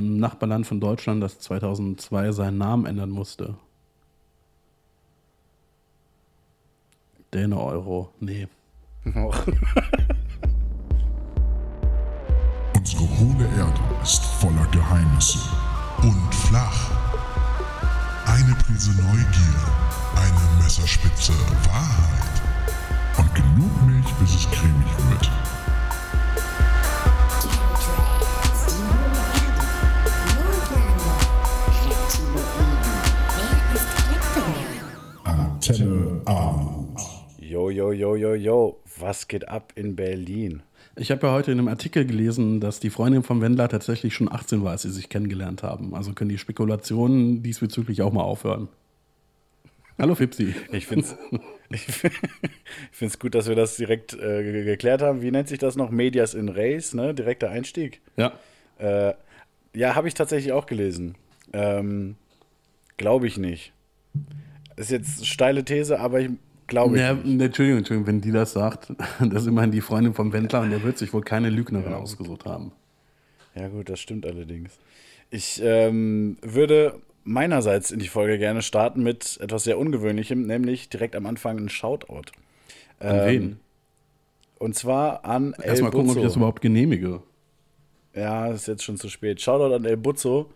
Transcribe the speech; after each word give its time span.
ähm, 0.00 0.18
Nachbarland 0.18 0.66
von 0.66 0.80
Deutschland, 0.80 1.22
das 1.22 1.38
2002 1.38 2.32
seinen 2.32 2.58
Namen 2.58 2.86
ändern 2.86 3.10
musste? 3.10 3.54
Däne-Euro. 7.32 8.12
Nee. 8.18 8.48
Unsere 12.76 13.08
hohle 13.18 13.46
Erde 13.56 13.80
ist 14.02 14.24
voller 14.24 14.66
Geheimnisse 14.72 15.38
und 16.02 16.34
flach. 16.34 16.90
Eine 18.26 18.54
Prise 18.56 18.90
Neugier, 18.90 19.60
eine 20.16 20.62
Messerspitze 20.62 21.32
Wahrheit 21.64 22.42
und 23.18 23.34
genug 23.34 23.82
Milch, 23.86 24.12
bis 24.20 24.34
es 24.34 24.50
cremig 24.50 24.88
wird. 25.08 25.30
Yo, 37.80 37.92
yo, 37.92 38.14
yo, 38.14 38.34
yo. 38.34 38.78
Was 38.98 39.26
geht 39.26 39.48
ab 39.48 39.72
in 39.74 39.96
Berlin? 39.96 40.62
Ich 40.96 41.10
habe 41.10 41.26
ja 41.26 41.32
heute 41.32 41.50
in 41.50 41.58
einem 41.58 41.68
Artikel 41.68 42.04
gelesen, 42.04 42.60
dass 42.60 42.78
die 42.78 42.90
Freundin 42.90 43.22
vom 43.22 43.40
Wendler 43.40 43.70
tatsächlich 43.70 44.12
schon 44.12 44.30
18 44.30 44.62
war, 44.62 44.72
als 44.72 44.82
sie 44.82 44.90
sich 44.90 45.08
kennengelernt 45.08 45.62
haben. 45.62 45.94
Also 45.94 46.12
können 46.12 46.28
die 46.28 46.36
Spekulationen 46.36 47.42
diesbezüglich 47.42 48.02
auch 48.02 48.12
mal 48.12 48.20
aufhören. 48.20 48.68
Hallo 49.98 50.14
Fipsi. 50.14 50.54
Ich 50.72 50.86
finde 50.86 51.06
es 53.00 53.18
gut, 53.18 53.34
dass 53.34 53.48
wir 53.48 53.56
das 53.56 53.76
direkt 53.76 54.12
äh, 54.12 54.64
geklärt 54.64 55.00
haben. 55.00 55.22
Wie 55.22 55.30
nennt 55.30 55.48
sich 55.48 55.58
das 55.58 55.74
noch? 55.76 55.88
Medias 55.88 56.34
in 56.34 56.50
Race, 56.50 56.92
ne? 56.92 57.14
Direkter 57.14 57.48
Einstieg. 57.48 58.02
Ja. 58.18 58.34
Äh, 58.76 59.14
ja, 59.74 59.94
habe 59.94 60.06
ich 60.06 60.12
tatsächlich 60.12 60.52
auch 60.52 60.66
gelesen. 60.66 61.14
Ähm, 61.54 62.16
Glaube 62.98 63.26
ich 63.26 63.38
nicht. 63.38 63.72
Ist 64.76 64.90
jetzt 64.90 65.16
eine 65.16 65.26
steile 65.26 65.64
These, 65.64 65.98
aber 65.98 66.20
ich 66.20 66.28
glaube 66.70 66.98
Ja, 66.98 67.12
nicht. 67.12 67.26
ne, 67.26 67.44
Entschuldigung, 67.44 67.78
Entschuldigung, 67.80 68.06
wenn 68.06 68.20
die 68.22 68.32
das 68.32 68.52
sagt, 68.54 68.90
das 69.20 69.42
ist 69.42 69.46
immerhin 69.48 69.70
die 69.70 69.82
Freundin 69.82 70.14
vom 70.14 70.32
Wendler 70.32 70.62
und 70.62 70.70
der 70.70 70.82
wird 70.82 70.96
sich 70.96 71.12
wohl 71.12 71.20
keine 71.22 71.50
Lügnerin 71.50 71.92
ausgesucht 71.92 72.46
haben. 72.46 72.72
Ja, 73.54 73.68
gut, 73.68 73.90
das 73.90 74.00
stimmt 74.00 74.24
allerdings. 74.24 74.78
Ich 75.28 75.60
ähm, 75.62 76.38
würde 76.40 76.94
meinerseits 77.24 77.90
in 77.90 77.98
die 77.98 78.08
Folge 78.08 78.38
gerne 78.38 78.62
starten 78.62 79.02
mit 79.02 79.38
etwas 79.42 79.64
sehr 79.64 79.78
Ungewöhnlichem, 79.78 80.46
nämlich 80.46 80.88
direkt 80.88 81.14
am 81.14 81.26
Anfang 81.26 81.58
ein 81.58 81.68
Shoutout. 81.68 82.32
An 83.00 83.18
Ähm, 83.18 83.26
wen? 83.26 83.60
Und 84.58 84.74
zwar 84.76 85.24
an 85.24 85.54
El 85.54 85.64
Erstmal 85.70 85.90
gucken, 85.90 86.10
ob 86.10 86.16
ich 86.16 86.22
das 86.22 86.36
überhaupt 86.36 86.60
genehmige. 86.62 87.22
Ja, 88.14 88.48
ist 88.48 88.66
jetzt 88.68 88.82
schon 88.84 88.96
zu 88.96 89.08
spät. 89.08 89.40
Shoutout 89.40 89.74
an 89.74 89.84
El 89.84 89.96
Buzzo. 89.96 90.50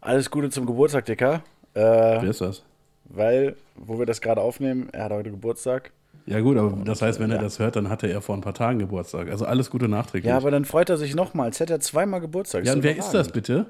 Alles 0.00 0.30
Gute 0.30 0.50
zum 0.50 0.66
Geburtstag, 0.66 1.04
Dicker. 1.06 1.42
Äh, 1.74 1.80
Wer 1.80 2.24
ist 2.24 2.40
das? 2.40 2.64
Weil, 3.08 3.56
wo 3.76 3.98
wir 3.98 4.06
das 4.06 4.20
gerade 4.20 4.40
aufnehmen, 4.40 4.88
er 4.92 5.04
hat 5.04 5.12
heute 5.12 5.30
Geburtstag. 5.30 5.92
Ja 6.26 6.40
gut, 6.40 6.56
aber 6.56 6.76
das 6.84 7.02
heißt, 7.02 7.20
wenn 7.20 7.30
er 7.30 7.36
ja. 7.36 7.42
das 7.42 7.60
hört, 7.60 7.76
dann 7.76 7.88
hatte 7.88 8.08
er 8.08 8.20
vor 8.20 8.34
ein 8.34 8.40
paar 8.40 8.54
Tagen 8.54 8.80
Geburtstag. 8.80 9.28
Also 9.30 9.44
alles 9.46 9.70
Gute 9.70 9.88
nachträglich. 9.88 10.28
Ja, 10.28 10.36
aber 10.36 10.50
dann 10.50 10.64
freut 10.64 10.90
er 10.90 10.96
sich 10.96 11.14
nochmal, 11.14 11.46
als 11.46 11.60
hätte 11.60 11.74
er 11.74 11.80
zweimal 11.80 12.20
Geburtstag. 12.20 12.64
ja, 12.64 12.72
und 12.72 12.82
wer 12.82 12.96
ist 12.96 13.10
das 13.10 13.30
bitte? 13.30 13.66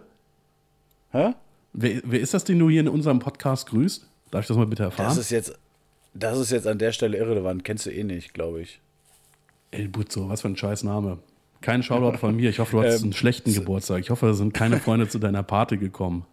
Hä? 1.10 1.34
Wer, 1.74 2.00
wer 2.04 2.20
ist 2.20 2.32
das, 2.32 2.44
den 2.44 2.58
du 2.58 2.70
hier 2.70 2.80
in 2.80 2.88
unserem 2.88 3.18
Podcast 3.18 3.68
grüßt? 3.68 4.06
Darf 4.30 4.42
ich 4.42 4.48
das 4.48 4.56
mal 4.56 4.66
bitte 4.66 4.84
erfahren? 4.84 5.08
Das 5.08 5.18
ist 5.18 5.30
jetzt, 5.30 5.58
das 6.14 6.38
ist 6.38 6.50
jetzt 6.50 6.66
an 6.66 6.78
der 6.78 6.92
Stelle 6.92 7.18
irrelevant. 7.18 7.62
Kennst 7.64 7.84
du 7.84 7.90
eh 7.90 8.04
nicht, 8.04 8.32
glaube 8.32 8.62
ich. 8.62 8.80
El 9.70 9.88
Buzzo, 9.88 10.28
was 10.30 10.40
für 10.40 10.48
ein 10.48 10.56
scheiß 10.56 10.82
Name. 10.84 11.18
Kein 11.60 11.82
Shoutout 11.82 12.18
von 12.18 12.36
mir. 12.36 12.48
Ich 12.48 12.58
hoffe, 12.58 12.72
du 12.72 12.80
hattest 12.80 13.00
Ähm, 13.00 13.06
einen 13.06 13.12
schlechten 13.12 13.52
Geburtstag. 13.52 14.00
Ich 14.00 14.10
hoffe, 14.10 14.26
da 14.26 14.34
sind 14.34 14.54
keine 14.54 14.78
Freunde 14.78 15.08
zu 15.08 15.18
deiner 15.18 15.42
Party 15.42 15.76
gekommen. 15.76 16.24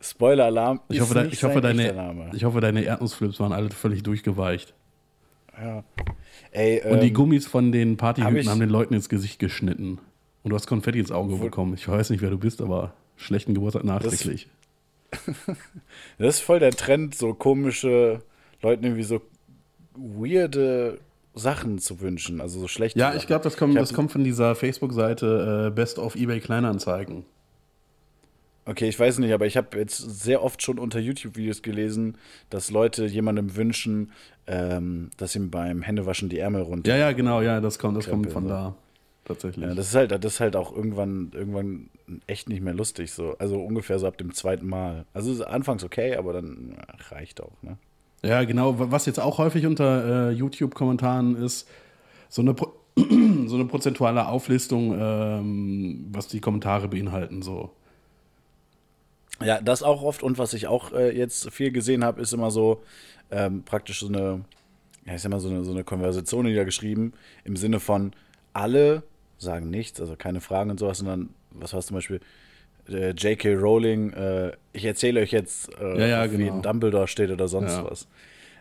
Spoiler-Alarm. 0.00 0.80
Ich 0.88 1.00
hoffe, 1.00 1.18
nicht 1.22 1.32
ich, 1.34 1.44
hoffe, 1.44 1.60
deine, 1.60 2.30
ich 2.34 2.44
hoffe, 2.44 2.60
deine 2.60 2.82
Erdnussflips 2.82 3.40
waren 3.40 3.52
alle 3.52 3.70
völlig 3.70 4.02
durchgeweicht. 4.02 4.74
Ja. 5.60 5.82
Ey, 6.52 6.80
Und 6.88 7.00
die 7.02 7.08
ähm, 7.08 7.14
Gummis 7.14 7.46
von 7.46 7.72
den 7.72 7.92
hab 7.92 7.98
Partyhüten 7.98 8.36
ich- 8.36 8.48
haben 8.48 8.60
den 8.60 8.68
Leuten 8.70 8.94
ins 8.94 9.08
Gesicht 9.08 9.38
geschnitten. 9.38 9.98
Und 10.44 10.50
du 10.50 10.54
hast 10.56 10.66
Konfetti 10.68 11.00
ins 11.00 11.10
Auge 11.10 11.36
bekommen. 11.36 11.74
Ich 11.74 11.88
weiß 11.88 12.10
nicht, 12.10 12.22
wer 12.22 12.30
du 12.30 12.38
bist, 12.38 12.60
aber 12.62 12.92
schlechten 13.16 13.54
Geburtstag 13.54 13.84
nachträglich. 13.84 14.48
Das 16.18 16.36
ist 16.36 16.40
voll 16.40 16.58
der 16.58 16.70
Trend, 16.72 17.14
so 17.14 17.32
komische 17.34 18.20
Leuten 18.62 18.84
irgendwie 18.84 19.02
so 19.04 19.20
weirde 19.96 20.98
Sachen 21.34 21.78
zu 21.78 22.00
wünschen. 22.00 22.40
Also 22.40 22.60
so 22.60 22.68
schlechte 22.68 22.98
Ja, 22.98 23.14
ich 23.14 23.26
glaube, 23.26 23.42
das, 23.44 23.56
kommt, 23.56 23.74
hab- 23.74 23.80
das 23.80 23.94
kommt 23.94 24.12
von 24.12 24.22
dieser 24.24 24.54
Facebook-Seite 24.54 25.68
äh, 25.68 25.74
Best 25.74 25.98
of 25.98 26.14
eBay 26.14 26.40
Kleinanzeigen. 26.40 27.24
Okay, 28.68 28.86
ich 28.86 29.00
weiß 29.00 29.18
nicht, 29.18 29.32
aber 29.32 29.46
ich 29.46 29.56
habe 29.56 29.78
jetzt 29.78 29.96
sehr 29.96 30.44
oft 30.44 30.62
schon 30.62 30.78
unter 30.78 30.98
YouTube-Videos 30.98 31.62
gelesen, 31.62 32.18
dass 32.50 32.70
Leute 32.70 33.06
jemandem 33.06 33.56
wünschen, 33.56 34.12
ähm, 34.46 35.08
dass 35.16 35.34
ihm 35.34 35.50
beim 35.50 35.80
Händewaschen 35.80 36.28
die 36.28 36.38
Ärmel 36.38 36.60
runter. 36.62 36.90
Ja, 36.90 36.98
ja, 36.98 37.12
genau, 37.12 37.40
ja, 37.40 37.62
das 37.62 37.78
kommt, 37.78 37.96
das 37.96 38.04
kommt 38.04 38.26
Krempel, 38.26 38.32
von 38.32 38.42
so. 38.44 38.48
da. 38.50 38.74
Tatsächlich. 39.24 39.64
Ja, 39.64 39.74
das 39.74 39.88
ist 39.88 39.94
halt, 39.94 40.12
das 40.12 40.34
ist 40.34 40.40
halt 40.40 40.54
auch 40.54 40.74
irgendwann, 40.74 41.30
irgendwann 41.32 41.88
echt 42.26 42.50
nicht 42.50 42.62
mehr 42.62 42.74
lustig. 42.74 43.12
So. 43.12 43.36
Also 43.38 43.58
ungefähr 43.58 43.98
so 43.98 44.06
ab 44.06 44.18
dem 44.18 44.34
zweiten 44.34 44.66
Mal. 44.66 45.06
Also 45.14 45.32
ist 45.32 45.40
anfangs 45.40 45.82
okay, 45.82 46.16
aber 46.16 46.34
dann 46.34 46.74
ja, 46.76 47.16
reicht 47.16 47.42
auch, 47.42 47.62
ne? 47.62 47.78
Ja, 48.22 48.44
genau. 48.44 48.74
Was 48.90 49.06
jetzt 49.06 49.20
auch 49.20 49.38
häufig 49.38 49.64
unter 49.66 50.28
äh, 50.28 50.32
YouTube-Kommentaren 50.32 51.36
ist, 51.36 51.68
so 52.28 52.42
eine, 52.42 52.54
so 52.96 53.54
eine 53.54 53.64
prozentuale 53.66 54.28
Auflistung, 54.28 54.94
ähm, 54.98 56.06
was 56.10 56.28
die 56.28 56.40
Kommentare 56.40 56.88
beinhalten. 56.88 57.42
So. 57.42 57.70
Ja, 59.42 59.60
das 59.60 59.82
auch 59.82 60.02
oft 60.02 60.22
und 60.22 60.38
was 60.38 60.52
ich 60.52 60.66
auch 60.66 60.92
äh, 60.92 61.16
jetzt 61.16 61.50
viel 61.50 61.70
gesehen 61.70 62.04
habe, 62.04 62.20
ist 62.20 62.32
immer 62.32 62.50
so 62.50 62.82
ähm, 63.30 63.62
praktisch 63.64 64.00
so 64.00 64.08
eine, 64.08 64.44
ja, 65.06 65.14
ist 65.14 65.24
immer 65.24 65.40
so 65.40 65.48
eine, 65.48 65.64
so 65.64 65.70
eine 65.70 65.84
Konversation 65.84 66.44
niedergeschrieben 66.46 67.12
im 67.44 67.56
Sinne 67.56 67.78
von 67.80 68.12
alle 68.52 69.02
sagen 69.38 69.70
nichts, 69.70 70.00
also 70.00 70.16
keine 70.16 70.40
Fragen 70.40 70.70
und 70.70 70.80
sowas, 70.80 70.98
sondern 70.98 71.28
was 71.52 71.72
war 71.72 71.80
zum 71.82 71.94
Beispiel 71.94 72.20
äh, 72.88 73.10
J.K. 73.10 73.54
Rowling, 73.54 74.12
äh, 74.12 74.52
ich 74.72 74.84
erzähle 74.84 75.20
euch 75.20 75.30
jetzt, 75.30 75.70
äh, 75.78 76.00
Ja, 76.00 76.06
ja, 76.06 76.24
auf 76.24 76.30
genau. 76.30 76.60
Dumbledore 76.60 77.06
steht 77.06 77.30
oder 77.30 77.46
sonst 77.46 77.72
Ja. 77.76 77.84
was. 77.88 78.08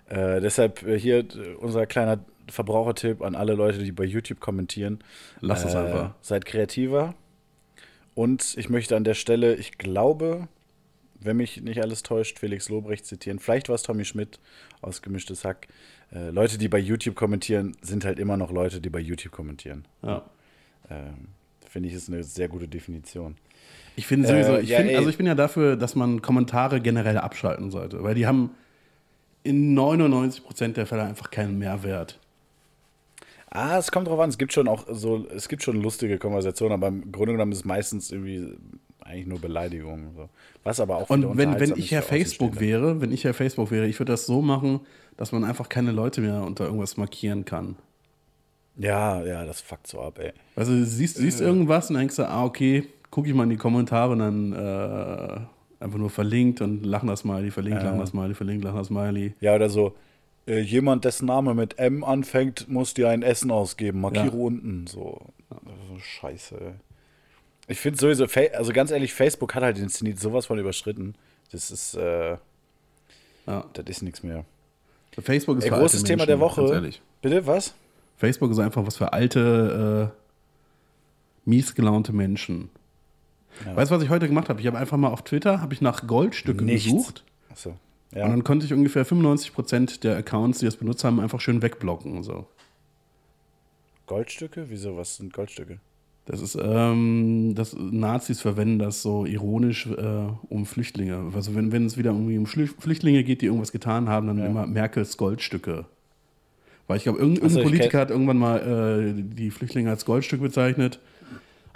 Äh, 0.09 0.41
deshalb 0.41 0.79
hier 0.79 1.25
unser 1.59 1.85
kleiner 1.85 2.19
Verbrauchertipp 2.49 3.21
an 3.21 3.35
alle 3.35 3.55
Leute, 3.55 3.79
die 3.79 3.91
bei 3.91 4.05
YouTube 4.05 4.39
kommentieren. 4.39 4.99
Lass 5.41 5.65
es 5.65 5.75
einfach. 5.75 6.13
Seid 6.21 6.45
kreativer. 6.45 7.13
Und 8.15 8.55
ich 8.57 8.69
möchte 8.69 8.95
an 8.95 9.03
der 9.03 9.15
Stelle, 9.15 9.55
ich 9.55 9.77
glaube, 9.77 10.47
wenn 11.19 11.37
mich 11.37 11.61
nicht 11.61 11.81
alles 11.81 12.03
täuscht, 12.03 12.39
Felix 12.39 12.69
Lobrecht 12.69 13.05
zitieren. 13.05 13.39
Vielleicht 13.39 13.69
war 13.69 13.75
es 13.75 13.83
Tommy 13.83 14.05
Schmidt 14.05 14.39
aus 14.81 15.01
Gemischtes 15.01 15.43
Hack. 15.45 15.67
Äh, 16.13 16.29
Leute, 16.29 16.57
die 16.57 16.67
bei 16.67 16.79
YouTube 16.79 17.15
kommentieren, 17.15 17.75
sind 17.81 18.05
halt 18.05 18.19
immer 18.19 18.37
noch 18.37 18.51
Leute, 18.51 18.81
die 18.81 18.89
bei 18.89 18.99
YouTube 18.99 19.31
kommentieren. 19.31 19.85
Ja. 20.01 20.23
Ähm, 20.89 21.29
Finde 21.69 21.89
ich, 21.89 21.95
ist 21.95 22.09
eine 22.09 22.23
sehr 22.23 22.47
gute 22.47 22.67
Definition. 22.67 23.35
Ich 23.95 24.07
finde 24.07 24.27
sowieso, 24.27 24.53
Äh, 24.53 24.61
ich, 24.61 24.69
ja, 24.69 24.79
find, 24.79 24.95
also 24.95 25.09
ich 25.09 25.17
bin 25.17 25.25
ja 25.25 25.35
dafür, 25.35 25.75
dass 25.75 25.95
man 25.95 26.21
Kommentare 26.21 26.81
generell 26.81 27.17
abschalten 27.17 27.71
sollte, 27.71 28.03
weil 28.03 28.15
die 28.15 28.27
haben 28.27 28.51
in 29.43 29.77
99% 29.77 30.73
der 30.73 30.85
Fälle 30.85 31.03
einfach 31.03 31.31
keinen 31.31 31.57
Mehrwert. 31.57 32.19
Ah, 33.49 33.77
es 33.77 33.91
kommt 33.91 34.07
drauf 34.07 34.19
an. 34.19 34.29
Es 34.29 34.37
gibt 34.37 34.53
schon 34.53 34.67
auch 34.67 34.85
so, 34.89 35.25
es 35.33 35.47
gibt 35.47 35.63
schon 35.63 35.81
lustige 35.81 36.19
Konversationen, 36.19 36.73
aber 36.73 36.87
im 36.89 37.11
Grunde 37.11 37.33
genommen 37.33 37.53
ist 37.53 37.59
es 37.59 37.65
meistens 37.65 38.11
irgendwie 38.11 38.55
eigentlich 39.07 39.27
nur 39.27 39.39
Beleidigung. 39.39 40.11
So. 40.15 40.29
Was 40.63 40.79
aber 40.79 40.97
auch 40.97 41.09
Und 41.09 41.37
wenn, 41.37 41.59
wenn 41.59 41.73
ich 41.75 41.91
ja 41.91 42.01
für 42.01 42.09
Facebook 42.09 42.59
wäre, 42.59 43.01
wenn 43.01 43.11
ich 43.11 43.23
ja 43.23 43.33
Facebook 43.33 43.71
wäre, 43.71 43.87
ich 43.87 43.99
würde 43.99 44.13
das 44.13 44.25
so 44.25 44.41
machen, 44.41 44.81
dass 45.15 45.31
man 45.31 45.43
einfach 45.43 45.69
keine 45.69 45.91
Leute 45.91 46.21
mehr 46.21 46.43
unter 46.43 46.65
irgendwas 46.65 46.97
markieren 46.97 47.45
kann. 47.45 47.75
Ja, 48.75 49.23
ja, 49.23 49.45
das 49.45 49.61
fuckt 49.61 49.87
so 49.87 49.99
ab, 50.01 50.19
ey. 50.19 50.33
Also 50.55 50.73
du 50.73 50.85
siehst, 50.85 51.17
siehst 51.17 51.41
irgendwas 51.41 51.89
und 51.89 51.97
denkst 51.97 52.15
du, 52.17 52.27
ah, 52.29 52.45
okay, 52.45 52.87
gucke 53.09 53.27
ich 53.27 53.33
mal 53.33 53.43
in 53.43 53.49
die 53.49 53.57
Kommentare 53.57 54.11
und 54.11 54.19
dann 54.19 54.53
äh, 54.53 55.83
einfach 55.83 55.97
nur 55.97 56.11
verlinkt 56.11 56.61
und 56.61 56.85
lachen 56.85 57.07
das 57.07 57.21
Smiley, 57.21 57.49
verlinkt, 57.49 57.81
lachen 57.81 57.99
das 57.99 58.09
Smiley, 58.09 58.35
verlinkt, 58.35 58.63
lachen 58.63 58.77
das 58.77 58.87
Smiley. 58.87 59.33
Ja, 59.39 59.55
oder 59.55 59.69
so. 59.69 59.95
Äh, 60.47 60.59
jemand, 60.59 61.05
dessen 61.05 61.25
Name 61.25 61.55
mit 61.55 61.79
M 61.79 62.03
anfängt, 62.03 62.69
muss 62.69 62.93
dir 62.93 63.09
ein 63.09 63.23
Essen 63.23 63.51
ausgeben. 63.51 64.01
Markiere 64.01 64.37
Ja. 64.37 64.43
unten. 64.43 64.85
So. 64.87 65.19
so 65.49 65.99
scheiße. 65.99 66.55
ey. 66.55 66.73
Ich 67.67 67.79
finde 67.79 67.99
sowieso, 67.99 68.25
also 68.53 68.71
ganz 68.73 68.91
ehrlich, 68.91 69.13
Facebook 69.13 69.53
hat 69.55 69.63
halt 69.63 69.77
den 69.77 69.89
Zenit 69.89 70.19
sowas 70.19 70.45
von 70.45 70.57
überschritten. 70.57 71.15
Das 71.51 71.69
ist, 71.71 71.95
äh, 71.95 72.37
Ja. 73.45 73.65
das 73.73 73.85
ist 73.87 74.01
nichts 74.03 74.23
mehr. 74.23 74.45
Facebook 75.19 75.57
ist 75.57 75.65
Ey, 75.65 75.71
großes 75.71 76.03
Thema 76.03 76.25
Menschen, 76.25 76.27
der 76.27 76.37
Ganz 76.47 76.57
Woche. 76.57 76.73
ehrlich. 76.73 77.01
Bitte, 77.21 77.45
was? 77.47 77.73
Facebook 78.17 78.51
ist 78.51 78.59
einfach 78.59 78.85
was 78.85 78.97
für 78.97 79.13
alte, 79.13 80.11
äh, 80.13 81.49
mies 81.49 81.73
gelaunte 81.75 82.13
Menschen. 82.13 82.69
Weißt 83.73 83.89
du, 83.91 83.95
was 83.95 84.03
ich 84.03 84.09
heute 84.09 84.27
gemacht 84.27 84.49
habe? 84.49 84.61
Ich 84.61 84.67
habe 84.67 84.77
einfach 84.77 84.97
mal 84.97 85.09
auf 85.09 85.23
Twitter 85.23 85.61
habe 85.61 85.73
ich 85.73 85.81
nach 85.81 86.05
Goldstücke 86.05 86.63
Nichts. 86.63 86.85
gesucht 86.85 87.23
Achso. 87.49 87.69
und 88.11 88.17
Ja. 88.19 88.27
dann 88.27 88.43
konnte 88.43 88.65
ich 88.67 88.73
ungefähr 88.73 89.03
95% 89.05 90.03
der 90.03 90.15
Accounts, 90.17 90.59
die 90.59 90.65
das 90.65 90.77
benutzt 90.77 91.03
haben, 91.03 91.19
einfach 91.19 91.41
schön 91.41 91.61
wegblocken 91.63 92.15
und 92.15 92.23
so. 92.23 92.47
Goldstücke? 94.05 94.69
Wieso, 94.69 94.95
was 94.95 95.17
sind 95.17 95.33
Goldstücke? 95.33 95.79
Das 96.27 96.41
ist, 96.41 96.57
ähm, 96.61 97.53
das 97.55 97.73
Nazis 97.79 98.41
verwenden 98.41 98.79
das 98.79 99.01
so 99.01 99.25
ironisch 99.25 99.87
äh, 99.87 100.27
um 100.49 100.65
Flüchtlinge. 100.65 101.31
Also 101.33 101.55
wenn, 101.55 101.71
wenn 101.71 101.85
es 101.85 101.97
wieder 101.97 102.11
irgendwie 102.11 102.37
um 102.37 102.45
Flüchtlinge 102.45 103.23
geht, 103.23 103.41
die 103.41 103.45
irgendwas 103.45 103.71
getan 103.71 104.09
haben, 104.09 104.27
dann 104.27 104.37
Ja. 104.37 104.45
immer 104.45 104.67
Merkels 104.67 105.15
Goldstücke. 105.15 105.85
Weil 106.85 106.97
ich 106.97 107.03
glaube, 107.03 107.19
irgendein, 107.19 107.45
Ach 107.45 107.49
so, 107.51 107.59
irgendein 107.59 107.73
ich 107.73 107.79
Politiker 107.79 107.99
hat 108.01 108.11
irgendwann 108.11 108.37
mal 108.37 109.13
äh, 109.17 109.23
die 109.23 109.51
Flüchtlinge 109.51 109.89
als 109.89 110.03
Goldstück 110.03 110.41
bezeichnet. 110.41 110.99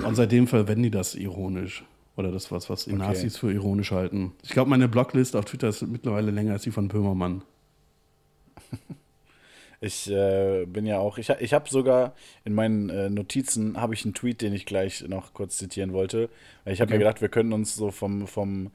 Und 0.06 0.15
seitdem 0.15 0.48
verwenden 0.48 0.83
die 0.83 0.92
das 0.92 1.15
ironisch. 1.15 1.86
Oder 2.18 2.31
das, 2.33 2.51
was, 2.51 2.69
was 2.69 2.83
die 2.86 2.92
Okay. 2.92 3.00
Nazis 3.00 3.38
für 3.38 3.53
ironisch 3.53 3.92
halten. 3.92 4.33
Ich 4.44 4.50
glaube, 4.50 4.69
meine 4.69 4.89
Blocklist 4.89 5.33
auf 5.38 5.45
Twitter 5.45 5.69
ist 5.69 5.81
mittlerweile 5.88 6.30
länger 6.30 6.51
als 6.53 6.63
die 6.63 6.71
von 6.71 6.89
Böhmermann. 6.89 7.42
Ich 9.83 10.09
äh, 10.11 10.65
bin 10.67 10.85
ja 10.85 10.99
auch, 10.99 11.17
ich, 11.17 11.29
ich 11.39 11.53
habe 11.53 11.67
sogar 11.67 12.13
in 12.45 12.53
meinen 12.53 12.89
äh, 12.91 13.09
Notizen 13.09 13.81
habe 13.81 13.95
ich 13.95 14.05
einen 14.05 14.13
Tweet, 14.13 14.39
den 14.41 14.53
ich 14.53 14.67
gleich 14.67 15.03
noch 15.07 15.33
kurz 15.33 15.57
zitieren 15.57 15.91
wollte. 15.91 16.29
Ich 16.65 16.79
habe 16.81 16.89
Okay. 16.89 16.93
mir 16.93 16.99
gedacht, 16.99 17.19
wir 17.21 17.29
könnten 17.29 17.51
uns 17.51 17.75
so 17.75 17.89
vom, 17.89 18.27
vom, 18.27 18.69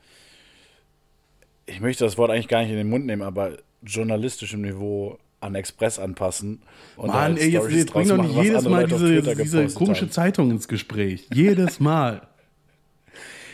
ich 1.66 1.80
möchte 1.80 2.04
das 2.04 2.18
Wort 2.18 2.30
eigentlich 2.32 2.48
gar 2.48 2.62
nicht 2.62 2.70
in 2.70 2.76
den 2.76 2.90
Mund 2.90 3.06
nehmen, 3.06 3.22
aber 3.22 3.52
journalistischem 3.82 4.62
Niveau 4.62 5.16
an 5.38 5.54
Express 5.54 6.00
anpassen. 6.00 6.60
Und 6.96 7.08
Mann, 7.08 7.16
halt 7.16 7.38
ey, 7.38 7.50
jetzt, 7.50 7.70
jetzt 7.70 7.92
bring 7.92 8.08
doch 8.08 8.16
nicht 8.16 8.34
jedes 8.34 8.64
Mal 8.64 8.86
diese, 8.86 9.22
diese 9.36 9.68
komische 9.68 10.02
haben. 10.06 10.10
Zeitung 10.10 10.50
ins 10.50 10.66
Gespräch. 10.66 11.28
Jedes 11.32 11.78
Mal. 11.80 12.22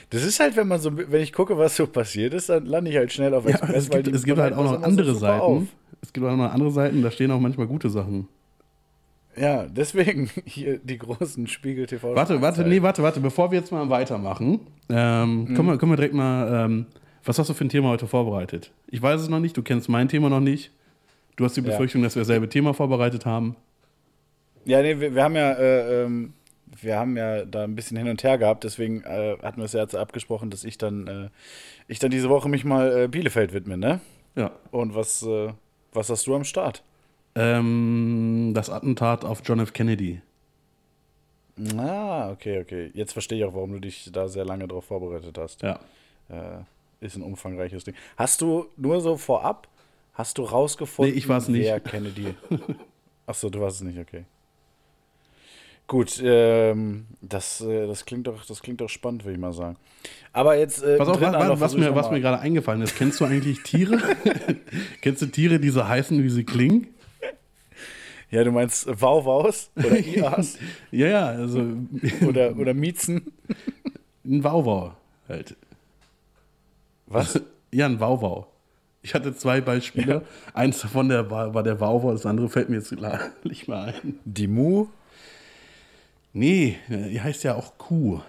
Das 0.08 0.22
ist 0.24 0.40
halt, 0.40 0.56
wenn 0.56 0.68
man 0.68 0.80
so, 0.80 0.96
wenn 0.96 1.22
ich 1.22 1.32
gucke, 1.34 1.56
was 1.58 1.76
so 1.76 1.86
passiert 1.86 2.32
ist, 2.34 2.48
dann 2.48 2.64
lande 2.66 2.90
ich 2.90 2.96
halt 2.96 3.12
schnell 3.12 3.34
auf 3.34 3.44
Ja, 3.44 3.52
Express, 3.56 3.84
es 3.84 3.90
gibt, 3.90 4.08
es 4.08 4.24
gibt 4.24 4.38
halt 4.38 4.54
auch 4.54 4.64
noch 4.64 4.78
so 4.78 4.84
andere 4.84 5.06
super 5.14 5.20
Seiten. 5.20 5.40
auf. 5.42 5.62
Es 6.02 6.12
gibt 6.12 6.26
auch 6.26 6.36
noch 6.36 6.52
andere 6.52 6.70
Seiten, 6.70 7.00
da 7.02 7.10
stehen 7.10 7.30
auch 7.30 7.40
manchmal 7.40 7.66
gute 7.66 7.88
Sachen. 7.88 8.28
Ja, 9.36 9.64
deswegen 9.66 10.28
hier 10.44 10.78
die 10.78 10.98
großen 10.98 11.46
Spiegel 11.46 11.86
TV. 11.86 12.14
Warte, 12.14 12.40
warte, 12.42 12.64
nee, 12.64 12.82
warte, 12.82 13.02
warte, 13.02 13.20
bevor 13.20 13.50
wir 13.50 13.58
jetzt 13.58 13.72
mal 13.72 13.88
weitermachen, 13.88 14.60
ähm, 14.90 15.44
Mhm. 15.44 15.54
können, 15.54 15.68
wir, 15.68 15.78
können 15.78 15.92
wir 15.92 15.96
direkt 15.96 16.14
mal, 16.14 16.64
ähm, 16.66 16.86
was 17.24 17.38
hast 17.38 17.48
du 17.48 17.54
für 17.54 17.64
ein 17.64 17.68
Thema 17.70 17.88
heute 17.88 18.06
vorbereitet? 18.06 18.72
Ich 18.88 19.00
weiß 19.00 19.20
es 19.20 19.28
noch 19.28 19.40
nicht, 19.40 19.56
du 19.56 19.62
kennst 19.62 19.88
mein 19.88 20.08
Thema 20.08 20.28
noch 20.28 20.40
nicht. 20.40 20.70
Du 21.36 21.44
hast 21.44 21.56
die 21.56 21.60
Ja. 21.62 21.68
Befürchtung, 21.68 22.02
dass 22.02 22.14
wir 22.14 22.20
dasselbe 22.22 22.48
Thema 22.48 22.74
vorbereitet 22.74 23.24
haben. 23.24 23.56
Ja, 24.64 24.82
nee, 24.82 25.00
wir, 25.00 25.14
wir 25.14 25.22
haben 25.24 25.34
ja, 25.36 25.52
äh, 25.52 26.02
ähm, 26.04 26.34
wir 26.80 26.98
haben 26.98 27.16
ja 27.16 27.44
da 27.44 27.64
ein 27.64 27.74
bisschen 27.74 27.96
hin 27.96 28.08
und 28.08 28.22
her 28.22 28.38
gehabt, 28.38 28.64
deswegen 28.64 29.02
äh, 29.02 29.36
hatten 29.42 29.58
wir 29.58 29.64
es 29.64 29.72
ja 29.72 29.80
jetzt 29.80 29.94
abgesprochen, 29.96 30.50
dass 30.50 30.64
ich 30.64 30.76
dann, 30.78 31.06
äh, 31.06 31.28
ich 31.88 31.98
dann 32.00 32.10
diese 32.10 32.28
Woche 32.28 32.48
mich 32.48 32.64
mal 32.64 33.04
äh, 33.04 33.08
Bielefeld 33.08 33.52
widme, 33.54 33.76
ne? 33.78 34.00
Ja. 34.36 34.50
Und 34.70 34.94
was, 34.94 35.22
äh, 35.22 35.52
was 35.92 36.08
hast 36.10 36.26
du 36.26 36.34
am 36.34 36.44
Start? 36.44 36.82
Ähm, 37.34 38.52
das 38.54 38.68
Attentat 38.70 39.24
auf 39.24 39.40
John 39.44 39.60
F. 39.60 39.72
Kennedy. 39.72 40.20
Ah, 41.76 42.30
okay, 42.30 42.60
okay. 42.60 42.90
Jetzt 42.94 43.12
verstehe 43.12 43.38
ich 43.38 43.44
auch, 43.44 43.54
warum 43.54 43.72
du 43.72 43.80
dich 43.80 44.10
da 44.12 44.28
sehr 44.28 44.44
lange 44.44 44.66
drauf 44.68 44.86
vorbereitet 44.86 45.36
hast. 45.38 45.62
Ja. 45.62 45.78
Äh, 46.28 46.60
ist 47.00 47.16
ein 47.16 47.22
umfangreiches 47.22 47.84
Ding. 47.84 47.94
Hast 48.16 48.40
du 48.40 48.66
nur 48.76 49.00
so 49.00 49.16
vorab, 49.16 49.68
hast 50.14 50.38
du 50.38 50.44
rausgefunden, 50.44 51.12
Nee, 51.12 51.18
ich 51.18 51.28
war's 51.28 51.48
nicht. 51.48 51.64
wer 51.64 51.80
Kennedy. 51.80 52.34
Achso, 53.26 53.50
du 53.50 53.60
warst 53.60 53.76
es 53.76 53.82
nicht, 53.82 53.98
okay. 53.98 54.24
Gut, 55.86 56.22
ähm, 56.24 57.06
das, 57.20 57.60
äh, 57.60 57.86
das, 57.86 58.04
klingt 58.06 58.26
doch, 58.26 58.44
das 58.46 58.62
klingt 58.62 58.80
doch 58.80 58.88
spannend, 58.88 59.24
würde 59.24 59.34
ich 59.34 59.40
mal 59.40 59.52
sagen. 59.52 59.76
Aber 60.32 60.56
jetzt. 60.56 60.82
Äh, 60.82 60.96
Pass 60.96 61.08
auf, 61.08 61.20
was, 61.20 61.60
was, 61.60 61.72
ich 61.74 61.80
mir, 61.80 61.94
was 61.94 62.10
mir 62.10 62.20
gerade 62.20 62.38
eingefallen 62.40 62.80
ist. 62.82 62.96
Kennst 62.96 63.20
du 63.20 63.24
eigentlich 63.26 63.62
Tiere? 63.62 63.98
Kennst 65.02 65.20
du 65.22 65.26
Tiere, 65.26 65.60
die 65.60 65.70
so 65.70 65.86
heißen, 65.86 66.22
wie 66.22 66.30
sie 66.30 66.44
klingen? 66.44 66.88
Ja, 68.30 68.42
du 68.44 68.50
meinst 68.50 68.88
Wauwaus 69.00 69.70
oder 69.76 69.98
IAs 70.06 70.58
Ja, 70.90 71.06
ja, 71.06 71.26
also 71.26 71.66
oder, 72.26 72.56
oder 72.56 72.72
Miezen? 72.72 73.30
ein 74.24 74.42
Wauwau 74.42 74.94
halt. 75.28 75.56
Was? 77.06 77.40
Ja, 77.74 77.86
ein 77.86 78.00
Wauwau. 78.00 78.48
Ich 79.00 79.14
hatte 79.14 79.34
zwei 79.34 79.62
Beispiele. 79.62 80.26
Eins 80.52 80.82
davon 80.82 81.08
der 81.08 81.30
war, 81.30 81.54
war 81.54 81.62
der 81.62 81.80
Wauwau, 81.80 82.12
das 82.12 82.26
andere 82.26 82.50
fällt 82.50 82.68
mir 82.68 82.76
jetzt 82.76 82.92
nicht 83.44 83.66
mal 83.66 83.94
ein. 83.94 84.18
Die 84.26 84.46
Mu? 84.46 84.88
Nee, 86.32 86.78
die 86.88 87.20
heißt 87.20 87.44
ja 87.44 87.54
auch 87.54 87.76
Kuh. 87.78 88.20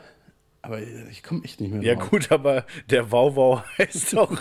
Aber 0.61 0.79
ich 0.81 1.23
komme 1.23 1.44
echt 1.44 1.59
nicht 1.59 1.73
mehr 1.73 1.81
Ja, 1.83 1.95
drauf. 1.95 2.09
gut, 2.09 2.31
aber 2.31 2.65
der 2.89 3.11
Wauwau 3.11 3.63
heißt 3.77 4.17
auch. 4.17 4.38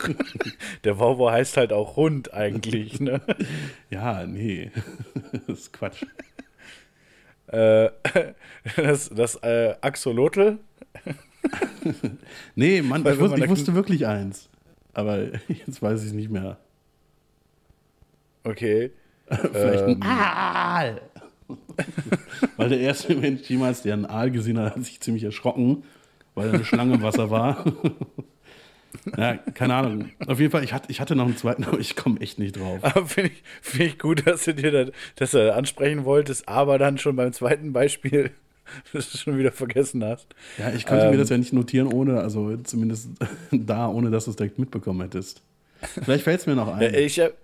der 0.85 0.99
Wauwau 0.99 1.31
heißt 1.31 1.57
halt 1.57 1.73
auch 1.73 1.97
Hund 1.97 2.33
eigentlich, 2.33 3.01
ne? 3.01 3.21
Ja, 3.91 4.25
nee. 4.27 4.71
das 5.47 5.59
ist 5.59 5.73
Quatsch. 5.73 6.05
Äh, 7.49 7.91
das 8.77 9.09
das 9.11 9.35
äh, 9.43 9.75
Axolotl? 9.81 10.59
Nee, 12.55 12.83
Mann, 12.83 13.01
ich, 13.01 13.07
wenn 13.07 13.19
wus 13.19 13.31
man 13.31 13.43
ich 13.43 13.49
wusste 13.49 13.75
wirklich 13.75 14.07
eins. 14.07 14.49
Aber 14.95 15.19
jetzt 15.49 15.83
weiß 15.83 16.01
ich 16.03 16.09
es 16.09 16.13
nicht 16.13 16.31
mehr. 16.31 16.59
Okay. 18.45 18.93
Vielleicht 19.29 19.85
Ähm. 19.89 20.01
ein 20.01 20.03
Aal. 20.03 21.01
Weil 22.57 22.69
der 22.69 22.81
erste 22.81 23.15
Mensch 23.15 23.43
jemals, 23.49 23.83
der 23.83 23.95
einen 23.95 24.07
Aal 24.07 24.31
gesehen 24.31 24.59
hat, 24.59 24.77
hat 24.77 24.85
sich 24.85 25.01
ziemlich 25.01 25.25
erschrocken, 25.25 25.85
weil 26.35 26.49
eine 26.51 26.65
Schlange 26.65 26.95
im 26.95 27.03
Wasser 27.03 27.31
war. 27.31 27.65
ja, 29.17 29.37
keine 29.37 29.75
Ahnung. 29.75 30.11
Auf 30.27 30.39
jeden 30.41 30.51
Fall, 30.51 30.65
ich 30.65 30.73
hatte, 30.73 30.91
ich 30.91 31.01
hatte 31.01 31.17
noch 31.17 31.25
einen 31.25 31.37
zweiten, 31.37 31.65
aber 31.65 31.79
ich 31.79 31.97
komme 31.97 32.21
echt 32.21 32.39
nicht 32.39 32.59
drauf. 32.59 32.79
Aber 32.83 33.07
finde 33.07 33.31
ich, 33.31 33.43
find 33.61 33.85
ich 33.85 33.99
gut, 33.99 34.27
dass 34.27 34.45
du 34.45 34.55
dir 34.55 34.71
das, 34.71 34.91
dass 35.17 35.31
du 35.33 35.39
das 35.39 35.55
ansprechen 35.57 36.05
wolltest, 36.05 36.49
aber 36.49 36.79
dann 36.79 36.99
schon 36.99 37.17
beim 37.17 37.33
zweiten 37.33 37.73
Beispiel 37.73 38.31
das 38.93 39.11
du 39.11 39.19
schon 39.19 39.39
wieder 39.39 39.53
vergessen 39.53 40.05
hast. 40.05 40.27
Ja, 40.59 40.73
ich 40.73 40.87
konnte 40.87 41.07
mir 41.07 41.13
Ähm. 41.13 41.19
das 41.19 41.29
ja 41.29 41.39
nicht 41.39 41.53
notieren, 41.53 41.93
ohne, 41.93 42.21
also 42.21 42.57
zumindest 42.59 43.09
da, 43.51 43.89
ohne 43.89 44.11
dass 44.11 44.27
du 44.27 44.31
es 44.31 44.37
direkt 44.37 44.59
mitbekommen 44.59 45.01
hättest. 45.03 45.43
Vielleicht 46.03 46.25
fällt 46.25 46.41
es 46.41 46.47
mir 46.47 46.55
noch 46.55 46.73
ein. 46.73 46.95
Ich 46.95 47.19
habe 47.19 47.35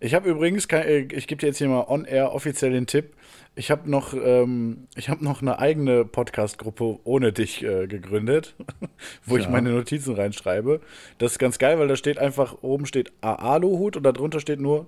ich 0.00 0.14
hab 0.14 0.26
übrigens, 0.26 0.66
äh, 0.66 1.06
ich 1.12 1.26
gebe 1.26 1.40
dir 1.40 1.46
jetzt 1.46 1.58
hier 1.58 1.68
mal 1.68 1.84
on-air 1.88 2.32
offiziell 2.32 2.72
den 2.72 2.86
Tipp. 2.86 3.14
Ich 3.56 3.70
habe 3.70 3.88
noch, 3.88 4.14
ähm, 4.14 4.88
ich 4.96 5.08
hab 5.08 5.22
noch 5.22 5.40
eine 5.40 5.60
eigene 5.60 6.04
Podcast-Gruppe 6.04 6.98
ohne 7.04 7.32
dich 7.32 7.62
äh, 7.62 7.86
gegründet, 7.86 8.56
wo 9.26 9.36
ich 9.36 9.44
Ja. 9.44 9.50
meine 9.50 9.70
Notizen 9.70 10.14
reinschreibe. 10.16 10.80
Das 11.18 11.32
ist 11.32 11.38
ganz 11.38 11.58
geil, 11.58 11.78
weil 11.78 11.86
da 11.86 11.94
steht 11.94 12.18
einfach, 12.18 12.56
oben 12.62 12.84
steht 12.86 13.12
Aluhut 13.20 13.96
und 13.96 14.02
darunter 14.02 14.40
steht 14.40 14.60
nur 14.60 14.86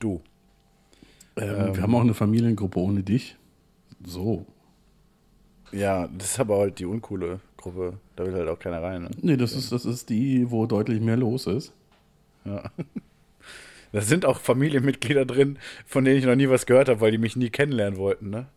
du. 0.00 0.20
ähm, 1.36 1.76
wir 1.76 1.82
haben 1.82 1.94
auch 1.94 2.00
eine 2.00 2.14
Familiengruppe 2.14 2.80
ohne 2.80 3.04
dich. 3.04 3.36
So. 4.04 4.46
Ja, 5.70 6.08
das 6.08 6.32
ist 6.32 6.40
aber 6.40 6.58
halt 6.58 6.78
die 6.80 6.86
uncoole 6.86 7.38
Gruppe. 7.56 7.98
Da 8.16 8.26
will 8.26 8.34
halt 8.34 8.48
auch 8.48 8.58
keiner 8.58 8.82
rein. 8.82 9.02
Ne? 9.02 9.10
Nee, 9.20 9.36
das 9.36 9.52
ist, 9.52 9.70
das 9.70 9.84
ist 9.84 10.08
die, 10.08 10.50
wo 10.50 10.66
deutlich 10.66 11.00
mehr 11.00 11.16
los 11.16 11.46
ist. 11.46 11.72
Da 13.92 14.00
sind 14.00 14.26
auch 14.26 14.38
Familienmitglieder 14.38 15.24
drin, 15.24 15.58
von 15.86 16.04
denen 16.04 16.18
ich 16.18 16.24
noch 16.24 16.34
nie 16.34 16.48
was 16.48 16.66
gehört 16.66 16.88
habe, 16.88 17.00
weil 17.00 17.10
die 17.10 17.18
mich 17.18 17.36
nie 17.36 17.50
kennenlernen 17.50 17.98
wollten. 17.98 18.30
Ne? 18.30 18.46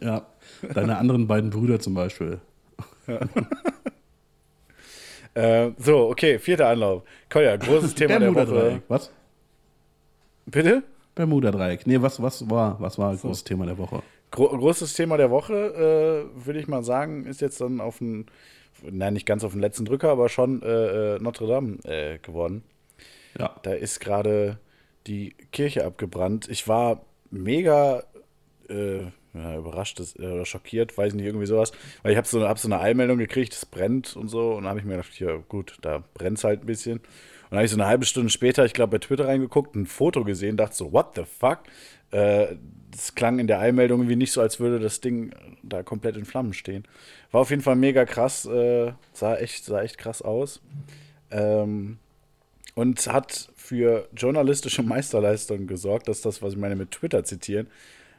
Ja. 0.00 0.26
Deine 0.74 0.98
anderen 0.98 1.26
beiden 1.26 1.50
Brüder 1.50 1.80
zum 1.80 1.94
Beispiel. 1.94 2.38
Äh, 5.34 5.72
so, 5.76 6.08
okay, 6.08 6.38
vierter 6.38 6.68
Anlauf. 6.68 7.02
Kolja, 7.28 7.56
großes 7.56 7.94
Thema 7.94 8.18
der 8.18 8.34
Woche. 8.34 8.46
Bermuda-Dreieck. 8.46 8.82
Was? 8.88 9.10
Bitte? 10.46 10.82
Bermuda-Dreieck. 11.14 11.86
Nee, 11.86 12.00
was, 12.00 12.22
was 12.22 12.48
war, 12.48 12.80
was 12.80 12.98
war 12.98 13.12
das 13.12 13.20
große 13.20 13.44
Thema 13.44 13.66
der 13.66 13.76
Woche? 13.76 14.02
Gro 14.30 14.48
großes 14.48 14.94
Thema 14.94 15.18
der 15.18 15.30
Woche, 15.30 15.54
äh, 15.54 16.46
würde 16.46 16.58
ich 16.58 16.68
mal 16.68 16.82
sagen, 16.82 17.26
ist 17.26 17.42
jetzt 17.42 17.60
dann 17.60 17.82
auf 17.82 17.98
den, 17.98 18.24
nein, 18.82 19.12
nicht 19.12 19.26
ganz 19.26 19.44
auf 19.44 19.52
den 19.52 19.60
letzten 19.60 19.84
Drücker, 19.84 20.08
aber 20.08 20.30
schon 20.30 20.62
äh, 20.62 21.16
äh, 21.16 21.18
Notre 21.20 21.46
Dame 21.46 21.84
äh, 21.84 22.16
geworden. 22.16 22.62
Ja. 23.38 23.56
Da 23.62 23.72
ist 23.72 24.00
gerade 24.00 24.58
die 25.06 25.34
Kirche 25.52 25.84
abgebrannt. 25.84 26.48
Ich 26.48 26.68
war 26.68 27.04
mega 27.30 28.04
äh, 28.68 29.02
ja, 29.34 29.56
überrascht 29.56 30.00
äh, 30.18 30.26
oder 30.26 30.46
schockiert, 30.46 30.96
weiß 30.96 31.14
nicht, 31.14 31.26
irgendwie 31.26 31.46
sowas. 31.46 31.72
Weil 32.02 32.12
ich 32.12 32.16
habe 32.16 32.26
so, 32.26 32.46
hab 32.48 32.58
so 32.58 32.68
eine 32.68 32.80
Eilmeldung 32.80 33.18
gekriegt, 33.18 33.52
es 33.52 33.66
brennt 33.66 34.16
und 34.16 34.28
so. 34.28 34.52
Und 34.52 34.64
dann 34.64 34.70
habe 34.70 34.80
ich 34.80 34.84
mir 34.84 34.96
gedacht, 34.96 35.18
ja 35.18 35.36
gut, 35.48 35.78
da 35.82 36.02
brennt 36.14 36.38
es 36.38 36.44
halt 36.44 36.62
ein 36.62 36.66
bisschen. 36.66 36.98
Und 36.98 37.52
dann 37.52 37.58
habe 37.58 37.66
ich 37.66 37.70
so 37.70 37.76
eine 37.76 37.86
halbe 37.86 38.06
Stunde 38.06 38.30
später, 38.30 38.64
ich 38.64 38.72
glaube, 38.72 38.92
bei 38.92 38.98
Twitter 38.98 39.28
reingeguckt, 39.28 39.76
ein 39.76 39.86
Foto 39.86 40.24
gesehen, 40.24 40.56
dachte 40.56 40.74
so, 40.74 40.92
what 40.92 41.14
the 41.14 41.24
fuck? 41.24 41.60
Äh, 42.10 42.56
das 42.90 43.14
klang 43.14 43.38
in 43.38 43.46
der 43.46 43.60
Eilmeldung 43.60 44.00
irgendwie 44.00 44.16
nicht 44.16 44.32
so, 44.32 44.40
als 44.40 44.58
würde 44.58 44.80
das 44.80 45.00
Ding 45.00 45.34
da 45.62 45.82
komplett 45.82 46.16
in 46.16 46.24
Flammen 46.24 46.54
stehen. 46.54 46.84
War 47.30 47.42
auf 47.42 47.50
jeden 47.50 47.62
Fall 47.62 47.76
mega 47.76 48.04
krass, 48.04 48.46
äh, 48.46 48.92
sah, 49.12 49.36
echt, 49.36 49.64
sah 49.64 49.82
echt 49.82 49.98
krass 49.98 50.22
aus. 50.22 50.62
Ähm, 51.30 51.98
und 52.76 53.06
hat 53.12 53.48
für 53.56 54.06
journalistische 54.14 54.82
Meisterleistung 54.82 55.66
gesorgt. 55.66 56.06
Das 56.06 56.18
ist 56.18 56.26
das, 56.26 56.42
was 56.42 56.52
ich 56.52 56.58
meine 56.58 56.76
mit 56.76 56.92
Twitter 56.92 57.24
zitieren. 57.24 57.66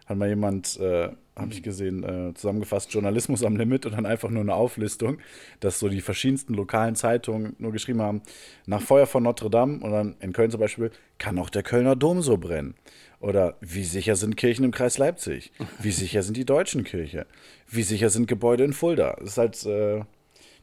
Hat 0.08 0.18
mal 0.18 0.28
jemand 0.28 0.80
äh, 0.80 1.10
habe 1.36 1.54
ich 1.54 1.62
gesehen, 1.62 2.04
äh, 2.04 2.34
zusammengefasst 2.34 2.92
Journalismus 2.92 3.44
am 3.44 3.56
Limit 3.56 3.86
und 3.86 3.92
dann 3.94 4.08
einfach 4.08 4.30
nur 4.30 4.42
eine 4.42 4.56
Auflistung, 4.56 5.20
dass 5.60 5.80
so 5.80 5.90
die 5.90 6.02
verschiedensten 6.02 6.56
lokalen 6.56 6.96
Zeitungen 6.96 7.56
nur 7.60 7.72
geschrieben 7.72 8.02
haben, 8.02 8.24
nach 8.66 8.82
Feuer 8.82 9.06
von 9.06 9.24
Notre 9.24 9.50
Dame 9.50 9.80
und 9.84 9.92
dann 9.92 10.16
in 10.22 10.34
Köln 10.34 10.50
zum 10.50 10.60
Beispiel, 10.60 10.90
kann 11.20 11.38
auch 11.38 11.52
der 11.52 11.62
Kölner 11.62 11.96
Dom 11.96 12.22
so 12.22 12.38
brennen. 12.38 12.74
Oder 13.20 13.58
wie 13.62 13.84
sicher 13.84 14.16
sind 14.16 14.38
Kirchen 14.38 14.66
im 14.66 14.72
Kreis 14.72 14.98
Leipzig? 14.98 15.52
Wie 15.80 15.92
sicher 15.92 16.24
sind 16.24 16.38
die 16.38 16.46
deutschen 16.46 16.84
Kirche? 16.84 17.28
Wie 17.68 17.84
sicher 17.84 18.10
sind 18.10 18.28
Gebäude 18.28 18.64
in 18.64 18.74
Fulda? 18.74 19.18
Das 19.20 19.30
ist 19.30 19.38
halt, 19.38 19.66
äh, 19.66 20.04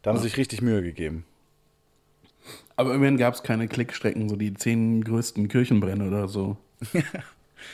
da 0.02 0.10
haben 0.10 0.18
sie 0.18 0.24
sich 0.24 0.36
richtig 0.36 0.62
Mühe 0.62 0.82
gegeben. 0.82 1.24
Aber 2.76 2.94
immerhin 2.94 3.16
gab 3.16 3.34
es 3.34 3.42
keine 3.42 3.68
Klickstrecken, 3.68 4.28
so 4.28 4.36
die 4.36 4.54
zehn 4.54 5.04
größten 5.04 5.48
Kirchenbrände 5.48 6.06
oder 6.06 6.28
so. 6.28 6.56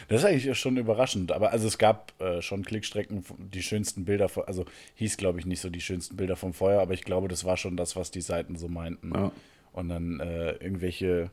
Das 0.08 0.20
ist 0.20 0.24
eigentlich 0.24 0.58
schon 0.58 0.76
überraschend. 0.76 1.32
Aber 1.32 1.50
also 1.50 1.66
es 1.66 1.78
gab 1.78 2.12
äh, 2.20 2.40
schon 2.42 2.64
Klickstrecken, 2.64 3.24
die 3.38 3.62
schönsten 3.62 4.04
Bilder, 4.04 4.28
von, 4.28 4.44
also 4.44 4.64
hieß 4.94 5.16
glaube 5.16 5.38
ich 5.38 5.46
nicht 5.46 5.60
so 5.60 5.68
die 5.68 5.80
schönsten 5.80 6.16
Bilder 6.16 6.36
vom 6.36 6.52
Feuer, 6.52 6.80
aber 6.80 6.94
ich 6.94 7.02
glaube, 7.02 7.28
das 7.28 7.44
war 7.44 7.56
schon 7.56 7.76
das, 7.76 7.96
was 7.96 8.10
die 8.10 8.20
Seiten 8.20 8.56
so 8.56 8.68
meinten. 8.68 9.12
Ja. 9.14 9.32
Und 9.72 9.88
dann 9.88 10.20
äh, 10.20 10.52
irgendwelche, 10.52 11.30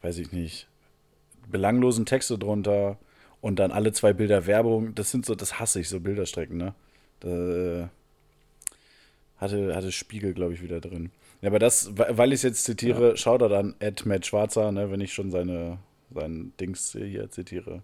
weiß 0.00 0.18
ich 0.18 0.32
nicht, 0.32 0.68
belanglosen 1.50 2.06
Texte 2.06 2.38
drunter 2.38 2.98
und 3.40 3.58
dann 3.58 3.72
alle 3.72 3.92
zwei 3.92 4.12
Bilder 4.12 4.46
Werbung. 4.46 4.94
Das 4.94 5.10
sind 5.10 5.26
so, 5.26 5.34
das 5.34 5.58
hasse 5.58 5.80
ich, 5.80 5.88
so 5.88 6.00
Bilderstrecken, 6.00 6.56
ne? 6.56 6.74
Da, 7.20 7.28
äh, 7.28 7.86
hatte, 9.38 9.74
hatte 9.74 9.92
Spiegel, 9.92 10.34
glaube 10.34 10.54
ich, 10.54 10.62
wieder 10.62 10.80
drin. 10.80 11.10
Ja, 11.42 11.48
aber 11.48 11.58
das, 11.58 11.90
weil 11.96 12.32
ich 12.32 12.38
es 12.38 12.42
jetzt 12.42 12.64
zitiere, 12.64 13.10
ja. 13.10 13.16
schaut 13.16 13.42
er 13.42 13.48
dann 13.48 13.74
Ed 13.80 14.06
Matt 14.06 14.24
Schwarzer, 14.24 14.70
ne, 14.70 14.90
wenn 14.90 15.00
ich 15.00 15.12
schon 15.12 15.30
seine, 15.30 15.78
sein 16.14 16.52
Dings 16.60 16.92
hier 16.92 17.30
zitiere, 17.30 17.82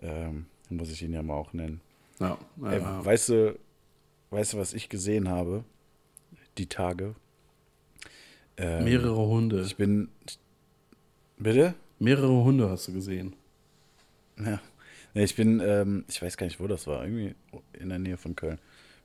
ähm, 0.00 0.46
muss 0.70 0.90
ich 0.90 1.02
ihn 1.02 1.12
ja 1.12 1.22
mal 1.22 1.34
auch 1.34 1.52
nennen. 1.52 1.80
Ja, 2.20 2.38
ja, 2.62 2.70
Ey, 2.70 2.80
weißt 2.80 3.28
du, 3.30 3.58
weißt 4.30 4.54
du, 4.54 4.58
was 4.58 4.74
ich 4.74 4.88
gesehen 4.88 5.28
habe? 5.28 5.64
Die 6.56 6.66
Tage. 6.66 7.14
Ähm, 8.56 8.84
Mehrere 8.84 9.26
Hunde. 9.26 9.62
Ich 9.62 9.76
bin. 9.76 10.08
Bitte? 11.38 11.74
Mehrere 11.98 12.44
Hunde 12.44 12.70
hast 12.70 12.88
du 12.88 12.92
gesehen. 12.92 13.34
Ja. 14.38 14.60
Ich 15.14 15.34
bin, 15.34 15.60
ähm, 15.60 16.04
ich 16.08 16.22
weiß 16.22 16.36
gar 16.36 16.46
nicht, 16.46 16.60
wo 16.60 16.66
das 16.66 16.86
war. 16.86 17.04
Irgendwie 17.04 17.34
in 17.72 17.88
der 17.88 17.98
Nähe 17.98 18.16
von 18.16 18.36
Köln. 18.36 18.58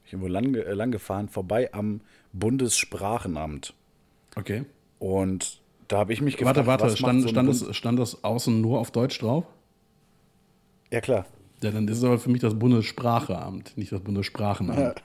Ich 0.06 0.12
bin 0.12 0.22
irgendwo 0.22 0.28
lang, 0.28 0.56
äh, 0.56 0.74
lang 0.74 0.92
gefahren, 0.92 1.28
vorbei 1.28 1.74
am 1.74 2.02
Bundessprachenamt. 2.34 3.74
Okay. 4.36 4.66
Und 5.00 5.60
da 5.88 6.00
habe 6.00 6.14
ich 6.14 6.22
mich 6.22 6.38
gefragt. 6.38 6.58
Warte, 6.58 6.84
warte, 6.84 6.98
stand, 6.98 7.24
so 7.24 7.30
stand, 7.30 7.50
das, 7.50 7.76
stand 7.76 8.00
das 8.00 8.24
außen 8.24 8.60
nur 8.60 8.80
auf 8.80 8.92
Deutsch 8.92 9.20
drauf? 9.20 9.46
Ja, 10.92 11.02
klar. 11.02 11.26
Ja, 11.62 11.72
dann 11.72 11.88
ist 11.88 11.98
es 11.98 12.04
aber 12.04 12.20
für 12.20 12.30
mich 12.30 12.42
das 12.42 12.58
Bundesspracheamt, 12.58 13.78
nicht 13.78 13.92
das 13.92 14.02
Bundessprachenamt. 14.02 14.80
Ja. 14.80 14.96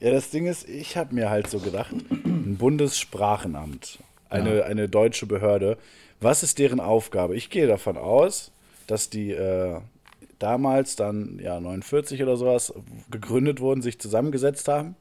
ja, 0.00 0.10
das 0.12 0.30
Ding 0.30 0.46
ist, 0.46 0.68
ich 0.68 0.96
habe 0.96 1.14
mir 1.14 1.30
halt 1.30 1.48
so 1.48 1.58
gedacht, 1.58 1.92
ein 2.10 2.56
Bundessprachenamt, 2.56 3.98
eine, 4.28 4.58
ja. 4.58 4.64
eine 4.64 4.88
deutsche 4.88 5.26
Behörde, 5.26 5.78
was 6.20 6.42
ist 6.42 6.58
deren 6.58 6.80
Aufgabe? 6.80 7.34
Ich 7.34 7.50
gehe 7.50 7.66
davon 7.66 7.96
aus, 7.96 8.52
dass 8.86 9.10
die 9.10 9.32
äh, 9.32 9.80
damals 10.38 10.96
dann, 10.96 11.38
ja, 11.42 11.58
49 11.58 12.22
oder 12.22 12.36
sowas, 12.36 12.72
gegründet 13.10 13.60
wurden, 13.60 13.82
sich 13.82 13.98
zusammengesetzt 13.98 14.68
haben. 14.68 14.96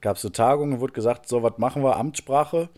Gab 0.00 0.16
es 0.16 0.22
so 0.22 0.28
Tagungen, 0.28 0.80
wurde 0.80 0.92
gesagt, 0.92 1.28
so, 1.28 1.42
was 1.42 1.58
machen 1.58 1.82
wir, 1.82 1.96
Amtssprache? 1.96 2.68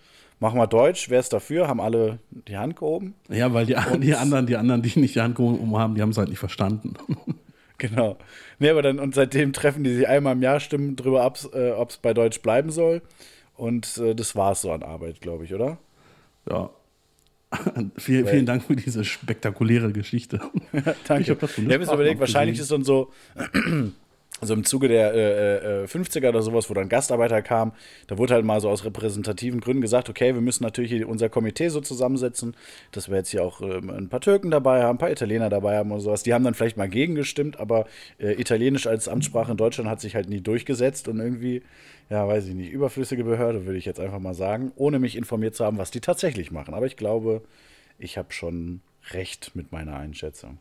machen 0.40 0.58
wir 0.58 0.66
Deutsch, 0.66 1.10
wer 1.10 1.20
ist 1.20 1.32
dafür? 1.32 1.68
Haben 1.68 1.80
alle 1.80 2.18
die 2.30 2.56
Hand 2.56 2.76
gehoben? 2.76 3.14
Ja, 3.28 3.52
weil 3.52 3.66
die, 3.66 3.76
die 3.98 4.14
anderen, 4.14 4.46
die 4.46 4.56
anderen, 4.56 4.82
die 4.82 4.98
nicht 4.98 5.14
die 5.14 5.20
Hand 5.20 5.36
gehoben 5.36 5.76
haben, 5.76 5.94
die 5.94 6.02
haben 6.02 6.10
es 6.10 6.18
halt 6.18 6.28
nicht 6.28 6.38
verstanden. 6.38 6.94
Genau. 7.80 8.16
Nee, 8.58 8.70
aber 8.70 8.82
dann, 8.82 8.98
und 8.98 9.14
seitdem 9.14 9.52
treffen 9.52 9.84
die 9.84 9.94
sich 9.94 10.08
einmal 10.08 10.32
im 10.32 10.42
Jahr, 10.42 10.58
stimmen 10.58 10.96
drüber 10.96 11.22
ab, 11.22 11.38
äh, 11.54 11.70
ob 11.70 11.90
es 11.90 11.96
bei 11.98 12.12
Deutsch 12.12 12.42
bleiben 12.42 12.70
soll. 12.70 13.02
Und 13.54 13.98
äh, 13.98 14.16
das 14.16 14.34
war 14.34 14.50
es 14.50 14.62
so 14.62 14.72
an 14.72 14.82
Arbeit, 14.82 15.20
glaube 15.20 15.44
ich, 15.44 15.54
oder? 15.54 15.78
Ja. 16.50 16.70
vielen, 17.96 18.26
vielen 18.26 18.46
Dank 18.46 18.64
für 18.64 18.74
diese 18.74 19.04
spektakuläre 19.04 19.92
Geschichte. 19.92 20.40
Danke. 21.06 21.22
Ich 21.22 21.30
habe 21.30 21.40
hab 21.46 21.56
jetzt 21.56 21.92
überlegt, 21.92 22.18
wahrscheinlich 22.18 22.58
ist 22.58 22.72
dann 22.72 22.82
so, 22.82 23.12
also 24.40 24.54
im 24.54 24.64
Zuge 24.64 24.88
der 24.88 25.14
äh, 25.14 25.82
äh, 25.82 25.86
50er 25.86 26.28
oder 26.28 26.42
sowas, 26.42 26.70
wo 26.70 26.74
dann 26.74 26.88
Gastarbeiter 26.88 27.42
kamen, 27.42 27.72
da 28.06 28.18
wurde 28.18 28.34
halt 28.34 28.44
mal 28.44 28.60
so 28.60 28.68
aus 28.68 28.84
repräsentativen 28.84 29.60
Gründen 29.60 29.80
gesagt, 29.80 30.08
okay, 30.08 30.34
wir 30.34 30.40
müssen 30.40 30.62
natürlich 30.62 31.04
unser 31.04 31.28
Komitee 31.28 31.68
so 31.68 31.80
zusammensetzen, 31.80 32.56
dass 32.92 33.08
wir 33.08 33.16
jetzt 33.16 33.30
hier 33.30 33.44
auch 33.44 33.60
ähm, 33.60 33.90
ein 33.90 34.08
paar 34.08 34.20
Türken 34.20 34.50
dabei 34.50 34.82
haben, 34.82 34.96
ein 34.96 34.98
paar 34.98 35.10
Italiener 35.10 35.48
dabei 35.48 35.76
haben 35.76 35.90
und 35.90 36.00
sowas. 36.00 36.22
Die 36.22 36.34
haben 36.34 36.44
dann 36.44 36.54
vielleicht 36.54 36.76
mal 36.76 36.88
gegengestimmt, 36.88 37.58
aber 37.58 37.86
äh, 38.18 38.32
Italienisch 38.40 38.86
als 38.86 39.08
Amtssprache 39.08 39.50
in 39.50 39.56
Deutschland 39.56 39.90
hat 39.90 40.00
sich 40.00 40.14
halt 40.14 40.28
nie 40.28 40.40
durchgesetzt 40.40 41.08
und 41.08 41.18
irgendwie, 41.18 41.62
ja, 42.10 42.26
weiß 42.26 42.46
ich 42.46 42.54
nicht, 42.54 42.70
überflüssige 42.70 43.24
Behörde, 43.24 43.66
würde 43.66 43.78
ich 43.78 43.84
jetzt 43.84 44.00
einfach 44.00 44.20
mal 44.20 44.34
sagen, 44.34 44.72
ohne 44.76 44.98
mich 44.98 45.16
informiert 45.16 45.54
zu 45.54 45.64
haben, 45.64 45.78
was 45.78 45.90
die 45.90 46.00
tatsächlich 46.00 46.50
machen. 46.50 46.74
Aber 46.74 46.86
ich 46.86 46.96
glaube, 46.96 47.42
ich 47.98 48.16
habe 48.16 48.32
schon 48.32 48.80
recht 49.12 49.52
mit 49.54 49.72
meiner 49.72 49.96
Einschätzung. 49.96 50.58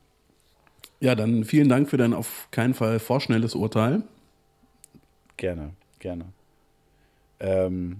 Ja, 0.99 1.15
dann 1.15 1.43
vielen 1.43 1.69
Dank 1.69 1.89
für 1.89 1.97
dein 1.97 2.13
auf 2.13 2.47
keinen 2.51 2.73
Fall 2.73 2.99
vorschnelles 2.99 3.53
Urteil. 3.55 4.03
Gerne, 5.37 5.71
gerne. 5.99 6.25
Ähm, 7.39 7.97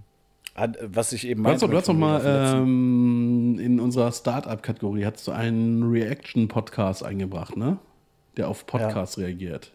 was 0.81 1.13
ich 1.13 1.27
eben 1.27 1.43
meinte. 1.43 1.67
Du 1.67 1.77
hast 1.77 1.87
doch 1.87 1.93
mal 1.93 2.21
ähm, 2.25 3.59
in 3.59 3.79
unserer 3.79 4.11
Startup-Kategorie 4.11 5.05
hast 5.05 5.27
du 5.27 5.31
einen 5.31 5.83
Reaction-Podcast 5.83 7.03
eingebracht, 7.03 7.55
ne? 7.55 7.77
Der 8.37 8.47
auf 8.47 8.65
Podcasts 8.65 9.17
ja. 9.17 9.25
reagiert. 9.25 9.71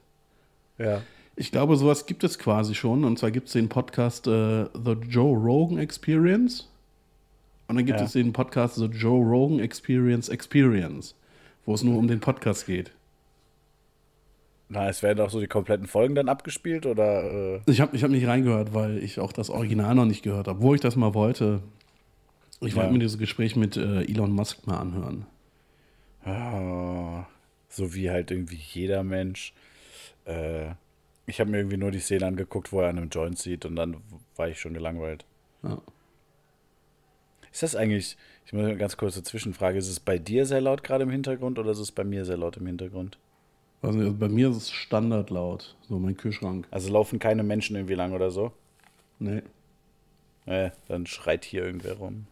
Ja. 0.79 1.03
Ich 1.37 1.53
glaube, 1.53 1.77
sowas 1.77 2.07
gibt 2.07 2.25
es 2.25 2.39
quasi 2.39 2.75
schon. 2.75 3.05
Und 3.05 3.19
zwar 3.19 3.31
gibt 3.31 3.47
es 3.47 3.53
den 3.53 3.69
Podcast 3.69 4.27
äh, 4.27 4.65
The 4.75 4.97
Joe 5.09 5.37
Rogan 5.37 5.79
Experience. 5.79 6.69
Und 7.69 7.77
dann 7.77 7.87
gibt 7.87 8.01
ja. 8.01 8.05
es 8.05 8.13
den 8.13 8.33
Podcast 8.33 8.75
The 8.75 8.87
Joe 8.87 9.25
Rogan 9.25 9.61
Experience 9.61 10.29
Experience, 10.29 11.15
wo 11.65 11.75
es 11.75 11.85
nur 11.85 11.97
um 11.97 12.09
den 12.09 12.19
Podcast 12.19 12.67
geht. 12.67 12.91
Na, 14.73 14.89
es 14.89 15.03
werden 15.03 15.21
auch 15.21 15.29
so 15.29 15.39
die 15.39 15.49
kompletten 15.49 15.87
Folgen 15.87 16.15
dann 16.15 16.31
abgespielt 16.31 16.87
oder? 16.87 17.25
Äh? 17.25 17.61
Ich 17.67 17.83
habe 17.83 17.95
ich 17.95 18.03
hab 18.03 18.11
nicht 18.11 18.27
reingehört, 18.27 18.73
weil 18.73 18.97
ich 18.97 19.21
auch 19.21 19.33
das 19.33 19.51
Original 19.51 19.95
noch 19.95 20.07
nicht 20.07 20.23
gehört 20.23 20.49
habe, 20.49 20.63
wo 20.63 20.75
ich 20.75 20.81
das 20.81 20.97
mal 20.97 21.13
wollte. 21.13 21.63
Ich 22.63 22.71
ja. 22.71 22.77
wollte 22.77 22.95
mir 22.95 22.99
dieses 22.99 23.19
Gespräch 23.19 23.55
mit 23.55 23.77
äh, 23.77 24.05
Elon 24.05 24.33
Musk 24.33 24.67
mal 24.67 24.79
anhören. 24.79 25.27
Oh, 26.25 27.23
so 27.69 27.95
wie 27.95 28.11
halt 28.11 28.31
irgendwie 28.31 28.57
jeder 28.57 29.03
Mensch. 29.03 29.53
Äh, 30.25 30.71
ich 31.27 31.39
habe 31.39 31.51
mir 31.51 31.59
irgendwie 31.59 31.77
nur 31.77 31.91
die 31.91 32.01
Szene 32.01 32.25
angeguckt, 32.25 32.73
wo 32.73 32.81
er 32.81 32.89
an 32.89 32.97
einem 32.97 33.11
Joint 33.11 33.39
sieht 33.39 33.67
und 33.67 33.77
dann 33.77 33.99
war 34.37 34.49
ich 34.49 34.59
schon 34.59 34.73
gelangweilt. 34.73 35.27
Ja. 35.63 35.83
Ist 37.53 37.63
das 37.63 37.77
eigentlich, 37.77 38.17
ich 38.47 38.55
muss 38.55 38.65
eine 38.65 38.79
ganz 38.79 38.97
kurze 38.97 39.23
Zwischenfrage, 39.23 39.77
ist 39.77 39.89
es 39.89 40.01
bei 40.01 40.19
dir 40.19 40.47
sehr 40.47 40.63
laut 40.63 40.83
gerade 40.83 41.03
im 41.03 41.11
Hintergrund 41.11 41.59
oder 41.59 41.73
ist 41.73 41.79
es 41.79 41.93
bei 41.93 42.05
mir 42.05 42.25
sehr 42.25 42.39
laut 42.39 42.57
im 42.57 42.67
Hintergrund? 42.67 43.19
Also 43.83 44.13
bei 44.13 44.29
mir 44.29 44.51
ist 44.51 44.57
es 44.57 44.71
standardlaut, 44.71 45.75
so 45.89 45.99
mein 45.99 46.17
Kühlschrank. 46.17 46.69
Also 46.71 46.93
laufen 46.93 47.19
keine 47.19 47.43
Menschen 47.43 47.75
irgendwie 47.75 47.95
lang 47.95 48.13
oder 48.13 48.31
so? 48.31 48.53
Nee. 49.19 49.43
Nee, 50.47 50.71
dann 50.89 51.07
schreit 51.07 51.45
hier 51.45 51.65
irgendwer 51.65 51.95
rum. 51.95 52.27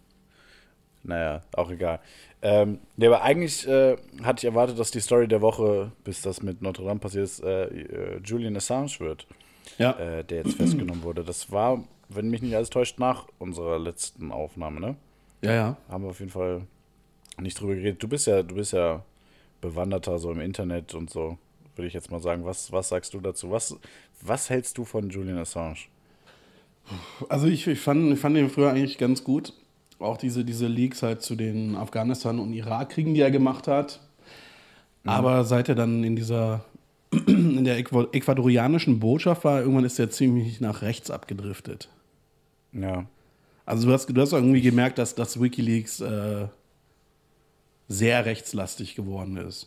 Naja, 1.03 1.43
auch 1.53 1.71
egal. 1.71 2.01
Ähm, 2.43 2.79
nee, 2.97 3.07
aber 3.07 3.23
eigentlich 3.23 3.67
äh, 3.67 3.97
hatte 4.23 4.41
ich 4.41 4.45
erwartet, 4.45 4.79
dass 4.79 4.91
die 4.91 5.01
Story 5.01 5.29
der 5.29 5.41
Woche, 5.41 5.93
bis 6.05 6.23
das 6.23 6.43
mit 6.43 6.63
Notre 6.63 6.85
Dame 6.85 7.01
passiert 7.01 7.25
ist, 7.25 7.43
äh, 7.43 7.65
äh, 7.65 8.21
Julian 8.25 8.57
Assange 8.57 8.99
wird. 8.99 9.27
Ja. 9.79 9.93
Äh, 9.99 10.25
der 10.25 10.39
jetzt 10.39 10.57
festgenommen 10.57 11.03
wurde. 11.03 11.25
Das 11.25 11.51
war, 11.51 11.85
wenn 12.09 12.29
mich 12.29 12.43
nicht 12.43 12.55
alles 12.55 12.71
täuscht, 12.71 12.99
nach 12.99 13.27
unserer 13.39 13.79
letzten 13.79 14.31
Aufnahme, 14.33 14.81
ne? 14.81 14.97
Ja, 15.43 15.53
ja. 15.53 15.77
Haben 15.89 16.05
wir 16.05 16.11
auf 16.11 16.21
jeden 16.21 16.33
Fall 16.33 16.63
nicht 17.39 17.59
drüber 17.61 17.75
geredet. 17.75 18.03
Du 18.03 18.09
bist 18.09 18.27
ja, 18.27 18.43
du 18.43 18.55
bist 18.55 18.73
ja 18.73 19.05
bewanderter 19.61 20.19
so 20.19 20.31
im 20.31 20.41
Internet 20.41 20.95
und 20.95 21.11
so, 21.11 21.39
würde 21.77 21.89
ich 21.89 21.95
jetzt 21.95 22.11
mal 22.11 22.21
sagen. 22.21 22.45
Was, 22.45 22.73
was 22.73 22.89
sagst 22.89 23.15
du 23.15 23.21
dazu? 23.21 23.51
Was, 23.51 23.77
was 24.23 24.51
hältst 24.51 24.79
du 24.79 24.85
von 24.85 25.11
Julian 25.11 25.39
Assange? 25.39 25.79
Also 27.29 27.47
ich, 27.47 27.67
ich, 27.67 27.81
fand, 27.81 28.13
ich 28.13 28.19
fand 28.19 28.37
ihn 28.37 28.51
früher 28.51 28.71
eigentlich 28.71 28.99
ganz 28.99 29.23
gut. 29.23 29.53
Auch 29.99 30.17
diese, 30.17 30.45
diese 30.45 30.67
Leaks 30.67 31.03
halt 31.03 31.23
zu 31.23 31.37
den 31.37 31.77
Afghanistan- 31.77 32.41
und 32.41 32.53
Irakkriegen, 32.53 33.15
die 33.15 33.21
er 33.21 33.31
gemacht 33.31 33.69
hat. 33.69 34.01
Mhm. 35.05 35.11
Aber 35.11 35.45
seit 35.45 35.69
er 35.69 35.75
dann 35.75 36.05
in 36.05 36.17
dieser 36.17 36.65
in 37.27 37.65
der 37.65 37.79
ecuadorianischen 37.79 39.01
Botschaft 39.01 39.45
war, 39.45 39.61
irgendwann 39.61 39.85
ist 39.85 39.99
er 39.99 40.11
ziemlich 40.11 40.61
nach 40.61 40.83
rechts 40.83 41.11
abgedriftet. 41.11 41.89
Ja. 42.73 43.07
Also 43.67 43.87
du 43.87 43.93
hast, 43.93 44.07
du 44.07 44.21
hast 44.21 44.33
irgendwie 44.33 44.61
gemerkt, 44.61 44.99
dass, 44.99 45.15
dass 45.15 45.41
Wikileaks 45.41 46.01
äh, 46.01 46.47
sehr 47.91 48.25
rechtslastig 48.25 48.95
geworden 48.95 49.37
ist. 49.37 49.67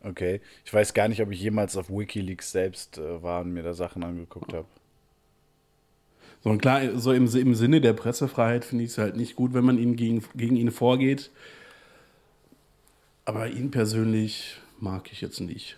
Okay. 0.00 0.40
Ich 0.64 0.72
weiß 0.72 0.94
gar 0.94 1.08
nicht, 1.08 1.20
ob 1.20 1.32
ich 1.32 1.40
jemals 1.40 1.76
auf 1.76 1.90
Wikileaks 1.90 2.52
selbst 2.52 2.98
äh, 2.98 3.20
war 3.20 3.40
und 3.40 3.52
mir 3.52 3.64
da 3.64 3.74
Sachen 3.74 4.04
angeguckt 4.04 4.52
habe. 4.52 4.68
So, 6.40 6.50
und 6.50 6.62
klar, 6.62 6.96
so 6.96 7.12
im, 7.12 7.26
im 7.34 7.54
Sinne 7.56 7.80
der 7.80 7.94
Pressefreiheit 7.94 8.64
finde 8.64 8.84
ich 8.84 8.90
es 8.90 8.98
halt 8.98 9.16
nicht 9.16 9.34
gut, 9.34 9.54
wenn 9.54 9.64
man 9.64 9.76
ihn 9.76 9.96
gegen, 9.96 10.22
gegen 10.36 10.54
ihn 10.54 10.70
vorgeht. 10.70 11.32
Aber 13.24 13.48
ihn 13.48 13.72
persönlich 13.72 14.60
mag 14.78 15.10
ich 15.10 15.20
jetzt 15.20 15.40
nicht. 15.40 15.76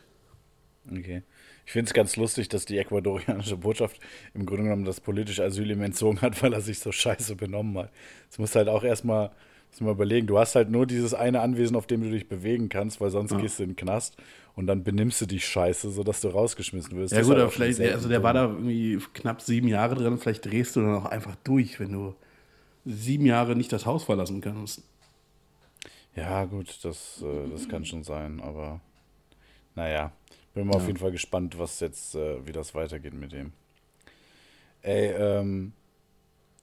Okay. 0.87 1.23
Ich 1.65 1.73
finde 1.73 1.89
es 1.89 1.95
ganz 1.95 2.17
lustig, 2.17 2.51
dass 2.51 2.67
die 2.67 2.77
ecuadorianische 2.77 3.57
Botschaft 3.57 4.01
im 4.35 4.45
Grunde 4.45 4.65
genommen 4.65 4.85
das 4.85 5.01
politische 5.01 5.45
Asyl 5.45 5.71
ihm 5.71 5.81
entzogen 5.81 6.21
hat, 6.21 6.43
weil 6.43 6.53
er 6.53 6.61
sich 6.61 6.79
so 6.79 6.93
scheiße 6.93 7.37
benommen 7.37 7.79
hat. 7.79 7.91
Das 8.29 8.39
musst 8.39 8.55
halt 8.55 8.69
auch 8.69 8.85
erstmal 8.85 9.31
mal 9.79 9.93
überlegen. 9.93 10.27
Du 10.27 10.39
hast 10.39 10.55
halt 10.55 10.71
nur 10.71 10.87
dieses 10.87 11.15
eine 11.15 11.41
Anwesen, 11.41 11.77
auf 11.77 11.87
dem 11.87 12.03
du 12.03 12.11
dich 12.11 12.29
bewegen 12.29 12.69
kannst, 12.69 13.01
weil 13.01 13.11
sonst 13.11 13.31
ja. 13.31 13.39
gehst 13.39 13.59
du 13.59 13.63
in 13.63 13.71
den 13.71 13.77
Knast 13.77 14.17
und 14.57 14.67
dann 14.67 14.83
benimmst 14.83 15.21
du 15.21 15.27
dich 15.27 15.45
scheiße, 15.47 15.91
sodass 15.91 16.21
du 16.21 16.29
rausgeschmissen 16.29 16.97
wirst. 16.97 17.13
Ja, 17.13 17.21
gut, 17.23 17.31
halt 17.31 17.41
aber 17.41 17.51
vielleicht, 17.51 17.81
also 17.81 18.09
der 18.09 18.23
war 18.23 18.35
da 18.35 18.47
irgendwie 18.47 18.99
knapp 19.15 19.41
sieben 19.41 19.69
Jahre 19.69 19.95
drin, 19.95 20.19
vielleicht 20.19 20.45
drehst 20.45 20.77
du 20.77 20.81
dann 20.81 20.97
auch 20.97 21.07
einfach 21.07 21.37
durch, 21.45 21.79
wenn 21.79 21.93
du 21.93 22.15
sieben 22.85 23.27
Jahre 23.27 23.55
nicht 23.55 23.73
das 23.73 23.87
Haus 23.87 24.05
verlassen 24.05 24.41
kannst. 24.41 24.83
Ja, 26.17 26.45
gut, 26.45 26.79
das, 26.83 27.23
äh, 27.23 27.51
das 27.51 27.69
kann 27.69 27.85
schon 27.85 28.03
sein, 28.03 28.41
aber 28.41 28.81
naja. 29.75 30.13
Bin 30.53 30.67
mal 30.67 30.75
ja. 30.75 30.81
auf 30.81 30.87
jeden 30.87 30.99
Fall 30.99 31.13
gespannt, 31.13 31.59
was 31.59 31.79
jetzt, 31.81 32.15
äh, 32.17 32.45
wie 32.45 32.53
das 32.53 32.75
weitergeht 32.75 33.15
mit 33.15 33.33
dem. 33.33 33.53
Ey, 34.83 35.13
ähm, 35.13 35.73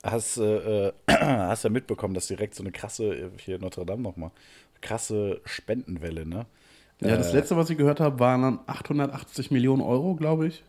hast, 0.09 0.37
äh, 0.37 0.91
hast 1.09 1.63
ja 1.63 1.69
mitbekommen, 1.69 2.13
dass 2.13 2.27
direkt 2.27 2.55
so 2.55 2.63
eine 2.63 2.71
krasse, 2.71 3.05
äh, 3.13 3.29
hier 3.37 3.59
Notre 3.59 3.85
Dame 3.85 4.01
nochmal, 4.01 4.31
krasse 4.81 5.41
Spendenwelle, 5.45 6.25
ne? 6.25 6.45
Ja, 7.01 7.15
das 7.15 7.31
äh, 7.31 7.37
letzte, 7.37 7.57
was 7.57 7.69
ich 7.69 7.77
gehört 7.77 7.99
habe, 7.99 8.19
waren 8.19 8.41
dann 8.41 8.59
880 8.65 9.51
Millionen 9.51 9.81
Euro, 9.81 10.15
glaube 10.15 10.47
ich. 10.47 10.63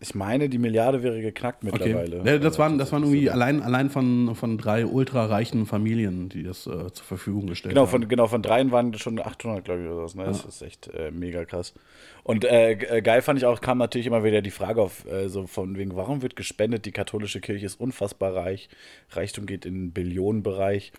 Ich 0.00 0.14
meine, 0.14 0.48
die 0.48 0.58
Milliarde 0.58 1.02
wäre 1.02 1.20
geknackt 1.22 1.64
mittlerweile. 1.64 2.20
Okay. 2.20 2.28
Ja, 2.32 2.38
das, 2.38 2.58
waren, 2.58 2.78
das 2.78 2.92
waren 2.92 3.04
irgendwie 3.04 3.30
allein, 3.30 3.62
allein 3.62 3.88
von, 3.90 4.34
von 4.34 4.58
drei 4.58 4.84
ultrareichen 4.84 5.66
Familien, 5.66 6.28
die 6.28 6.42
das 6.42 6.66
äh, 6.66 6.92
zur 6.92 7.06
Verfügung 7.06 7.46
gestellt 7.46 7.74
genau, 7.74 7.82
haben. 7.82 7.90
Von, 7.90 8.08
genau, 8.08 8.26
von 8.26 8.42
dreien 8.42 8.70
waren 8.70 8.92
schon 8.94 9.18
800, 9.18 9.64
glaube 9.64 9.82
ich, 9.82 9.88
oder 9.88 10.06
so. 10.08 10.18
Ne? 10.18 10.26
Das 10.26 10.42
ja. 10.42 10.48
ist 10.48 10.62
echt 10.62 10.88
äh, 10.88 11.10
mega 11.10 11.44
krass. 11.44 11.74
Und 12.22 12.44
äh, 12.44 12.72
äh, 12.72 13.02
geil 13.02 13.22
fand 13.22 13.38
ich 13.38 13.46
auch, 13.46 13.60
kam 13.60 13.78
natürlich 13.78 14.06
immer 14.06 14.24
wieder 14.24 14.42
die 14.42 14.50
Frage 14.50 14.82
auf, 14.82 15.06
äh, 15.06 15.28
so 15.28 15.46
von 15.46 15.76
wegen, 15.78 15.96
warum 15.96 16.22
wird 16.22 16.36
gespendet? 16.36 16.84
Die 16.86 16.92
katholische 16.92 17.40
Kirche 17.40 17.64
ist 17.64 17.80
unfassbar 17.80 18.34
reich. 18.34 18.68
Reichtum 19.10 19.46
geht 19.46 19.64
in 19.64 19.74
den 19.74 19.92
Billionenbereich. 19.92 20.92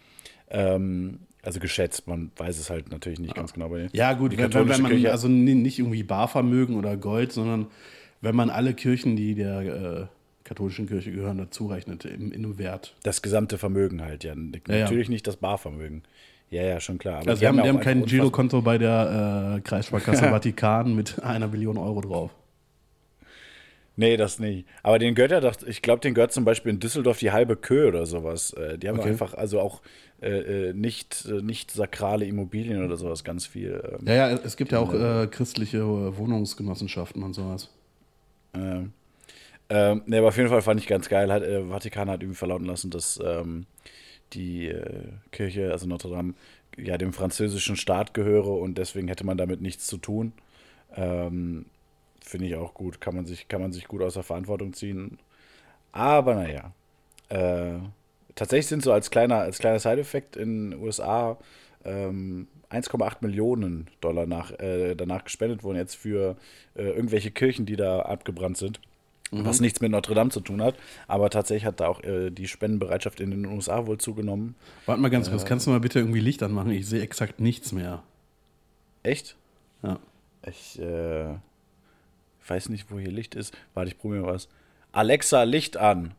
Ähm, 0.50 1.20
also 1.46 1.60
geschätzt, 1.60 2.08
man 2.08 2.32
weiß 2.38 2.60
es 2.60 2.70
halt 2.72 2.92
natürlich 2.92 3.20
nicht 3.20 3.36
ganz 3.36 3.54
genau. 3.54 3.70
Bei 3.70 3.88
ja, 3.94 4.14
gut, 4.14 4.36
wenn, 4.36 4.52
wenn 4.52 4.68
man 4.82 4.92
Kirche, 4.92 5.12
also 5.12 5.28
nicht 5.28 5.78
irgendwie 5.78 6.02
Barvermögen 6.02 6.76
oder 6.76 6.98
Gold, 6.98 7.32
sondern 7.32 7.68
wenn 8.26 8.36
man 8.36 8.50
alle 8.50 8.74
Kirchen, 8.74 9.16
die 9.16 9.36
der 9.36 9.62
äh, 9.62 10.06
katholischen 10.44 10.88
Kirche 10.88 11.12
gehören, 11.12 11.38
dazu 11.38 11.68
rechnet, 11.68 12.04
in, 12.06 12.32
in 12.32 12.44
einem 12.44 12.58
Wert. 12.58 12.96
Das 13.04 13.22
gesamte 13.22 13.58
Vermögen 13.58 14.02
halt, 14.02 14.24
ja. 14.24 14.36
Natürlich 14.36 15.08
ja. 15.08 15.12
nicht 15.12 15.28
das 15.28 15.38
Barvermögen. 15.38 16.04
Ja, 16.50 16.64
ja, 16.64 16.80
schon 16.80 16.98
klar. 16.98 17.20
Aber 17.22 17.32
also 17.32 17.40
die 17.40 17.48
haben, 17.48 17.62
die 17.62 17.70
haben, 17.70 17.80
kein 17.80 18.06
Girokonto 18.06 18.62
bei 18.62 18.78
der 18.78 19.58
äh, 19.58 19.62
Kreissparkasse 19.62 20.26
Vatikan 20.30 20.96
mit 20.96 21.24
einer 21.24 21.48
Billion 21.48 21.78
Euro 21.78 22.02
drauf. 22.02 22.32
Nee, 23.98 24.18
das 24.18 24.40
nicht. 24.40 24.68
Aber 24.84 25.00
den 25.00 25.16
gehört 25.16 25.32
ja, 25.32 25.52
ich 25.68 25.82
glaube, 25.82 26.02
den 26.02 26.14
gehört 26.14 26.34
zum 26.34 26.46
Beispiel 26.46 26.72
in 26.72 26.80
Düsseldorf 26.80 27.20
die 27.20 27.32
halbe 27.32 27.56
Kö 27.56 27.88
oder 27.88 28.06
sowas. 28.06 28.52
Äh, 28.54 28.78
die 28.78 28.90
haben 28.90 29.00
okay. 29.00 29.10
einfach 29.10 29.34
also 29.34 29.60
auch 29.60 29.82
äh, 30.22 30.70
äh 30.70 30.74
nicht, 30.74 31.28
nicht 31.28 31.72
sakrale 31.72 32.26
Immobilien 32.26 32.84
oder 32.84 32.98
sowas 32.98 33.24
ganz 33.24 33.46
viel. 33.46 33.82
Ähm, 34.00 34.08
ja, 34.08 34.30
ja, 34.30 34.40
es 34.44 34.58
gibt 34.58 34.72
ja 34.72 34.80
auch 34.80 34.94
äh, 34.94 35.28
christliche 35.28 36.18
Wohnungsgenossenschaften 36.18 37.24
und 37.24 37.34
sowas. 37.34 37.70
Ähm, 39.70 40.04
ne, 40.06 40.20
aber 40.20 40.28
auf 40.28 40.38
jeden 40.38 40.50
Fall 40.50 40.62
fand 40.62 40.80
ich 40.80 40.88
ganz 40.88 41.10
geil. 41.10 41.32
Hat, 41.32 41.44
äh, 41.44 41.64
Vatikan 41.66 42.10
hat 42.10 42.22
irgendwie 42.22 42.38
verlauten 42.38 42.66
lassen, 42.66 42.92
dass 42.92 43.20
ähm, 43.24 43.66
die 44.34 44.68
äh, 44.68 45.10
Kirche, 45.32 45.72
also 45.72 45.88
Notre 45.88 46.10
Dame, 46.10 46.34
ja 46.78 46.98
dem 46.98 47.14
französischen 47.14 47.76
Staat 47.76 48.14
gehöre 48.14 48.50
und 48.50 48.78
deswegen 48.78 49.08
hätte 49.08 49.26
man 49.26 49.38
damit 49.38 49.62
nichts 49.62 49.88
zu 49.88 49.98
tun. 49.98 50.34
Ähm, 50.96 51.66
Finde 52.22 52.48
ich 52.48 52.56
auch 52.56 52.74
gut. 52.74 53.02
Kann 53.02 53.16
man, 53.16 53.26
sich, 53.26 53.48
kann 53.48 53.62
man 53.62 53.72
sich 53.72 53.88
gut 53.88 54.02
aus 54.02 54.16
der 54.16 54.24
Verantwortung 54.24 54.74
ziehen. 54.74 55.20
Aber 55.92 56.36
naja. 56.36 56.72
Äh, 57.30 57.80
tatsächlich 58.36 58.68
sind 58.68 58.84
so 58.84 58.92
als 58.92 59.12
kleiner, 59.12 59.38
als 59.38 59.60
kleiner 59.60 59.80
Side-Effekt 59.80 60.36
in 60.36 60.72
den 60.72 60.80
USA 60.82 61.38
ähm, 61.84 62.48
1,8 62.76 63.18
Millionen 63.22 63.88
Dollar 64.02 64.26
nach, 64.26 64.52
äh, 64.60 64.96
danach 64.96 65.24
gespendet 65.24 65.64
wurden, 65.64 65.78
jetzt 65.78 65.96
für 65.96 66.36
äh, 66.76 66.84
irgendwelche 66.84 67.32
Kirchen, 67.32 67.66
die 67.66 67.76
da 67.76 68.02
abgebrannt 68.02 68.58
sind. 68.58 68.80
Mhm. 69.32 69.46
Was 69.46 69.60
nichts 69.60 69.82
mit 69.82 69.92
Notre 69.92 70.14
Dame 70.14 70.30
zu 70.30 70.40
tun 70.40 70.62
hat. 70.62 70.76
Aber 71.08 71.30
tatsächlich 71.30 71.66
hat 71.66 71.80
da 71.80 71.88
auch 71.88 72.04
äh, 72.04 72.30
die 72.30 72.48
Spendenbereitschaft 72.48 73.20
in 73.20 73.32
den 73.32 73.46
USA 73.46 73.88
wohl 73.88 73.98
zugenommen. 73.98 74.56
Warte 74.86 75.02
mal 75.02 75.10
ganz 75.10 75.30
kurz, 75.30 75.44
äh, 75.44 75.48
kannst 75.48 75.66
du 75.66 75.72
mal 75.72 75.80
bitte 75.80 76.00
irgendwie 76.00 76.20
Licht 76.20 76.44
anmachen? 76.44 76.72
Ich 76.72 76.88
sehe 76.88 77.02
exakt 77.02 77.40
nichts 77.40 77.72
mehr. 77.72 78.04
Echt? 79.04 79.36
Ja. 79.82 80.00
Ich 80.48 80.80
äh, 80.80 81.36
weiß 82.48 82.70
nicht, 82.70 82.92
wo 82.92 83.00
hier 83.00 83.12
Licht 83.12 83.36
ist. 83.36 83.56
Warte, 83.74 83.90
ich 83.90 83.98
probiere 83.98 84.26
was. 84.26 84.48
Alexa, 84.92 85.44
Licht 85.44 85.78
an. 85.78 86.14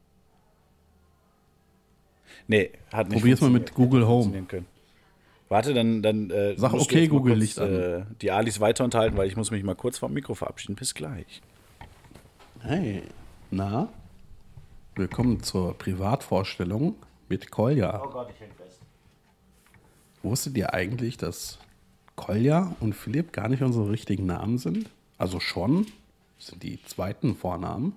Nee, 2.48 2.70
hat 2.92 3.08
nicht 3.08 3.18
Probier's 3.18 3.40
mal 3.40 3.50
mit 3.50 3.74
Google 3.74 4.06
Home. 4.06 4.42
Können. 4.42 4.66
Warte, 5.48 5.74
dann. 5.74 6.02
dann 6.02 6.30
äh, 6.30 6.56
Sag 6.56 6.72
okay, 6.72 7.08
Google 7.08 7.34
kurz, 7.34 7.42
Licht 7.42 7.58
an. 7.58 7.74
Äh, 7.74 8.04
die 8.20 8.30
Alis 8.30 8.60
weiter 8.60 8.84
unterhalten, 8.84 9.16
weil 9.16 9.28
ich 9.28 9.36
muss 9.36 9.50
mich 9.50 9.62
mal 9.62 9.76
kurz 9.76 9.98
vom 9.98 10.12
Mikro 10.12 10.34
verabschieden. 10.34 10.74
Bis 10.74 10.94
gleich. 10.94 11.42
Hey, 12.60 13.02
na? 13.50 13.88
Willkommen 14.96 15.42
zur 15.42 15.76
Privatvorstellung 15.78 16.96
mit 17.28 17.50
Kolja. 17.50 18.02
Oh 18.04 18.08
Gott, 18.08 18.30
ich 18.30 18.40
häng 18.40 18.50
fest. 18.56 18.80
Wusstet 20.22 20.56
ihr 20.56 20.74
eigentlich, 20.74 21.16
dass 21.16 21.58
Kolja 22.16 22.74
und 22.80 22.94
Philipp 22.94 23.32
gar 23.32 23.48
nicht 23.48 23.62
unsere 23.62 23.90
richtigen 23.90 24.26
Namen 24.26 24.58
sind? 24.58 24.90
Also 25.18 25.38
schon, 25.38 25.86
das 26.38 26.48
sind 26.48 26.62
die 26.62 26.82
zweiten 26.82 27.36
Vornamen. 27.36 27.96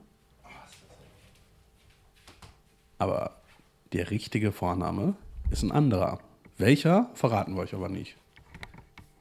Aber 2.99 3.37
der 3.93 4.11
richtige 4.11 4.51
Vorname 4.51 5.15
ist 5.49 5.63
ein 5.63 5.71
anderer. 5.71 6.19
Welcher, 6.59 7.09
verraten 7.13 7.55
wir 7.55 7.61
euch 7.61 7.73
aber 7.73 7.87
nicht. 7.87 8.17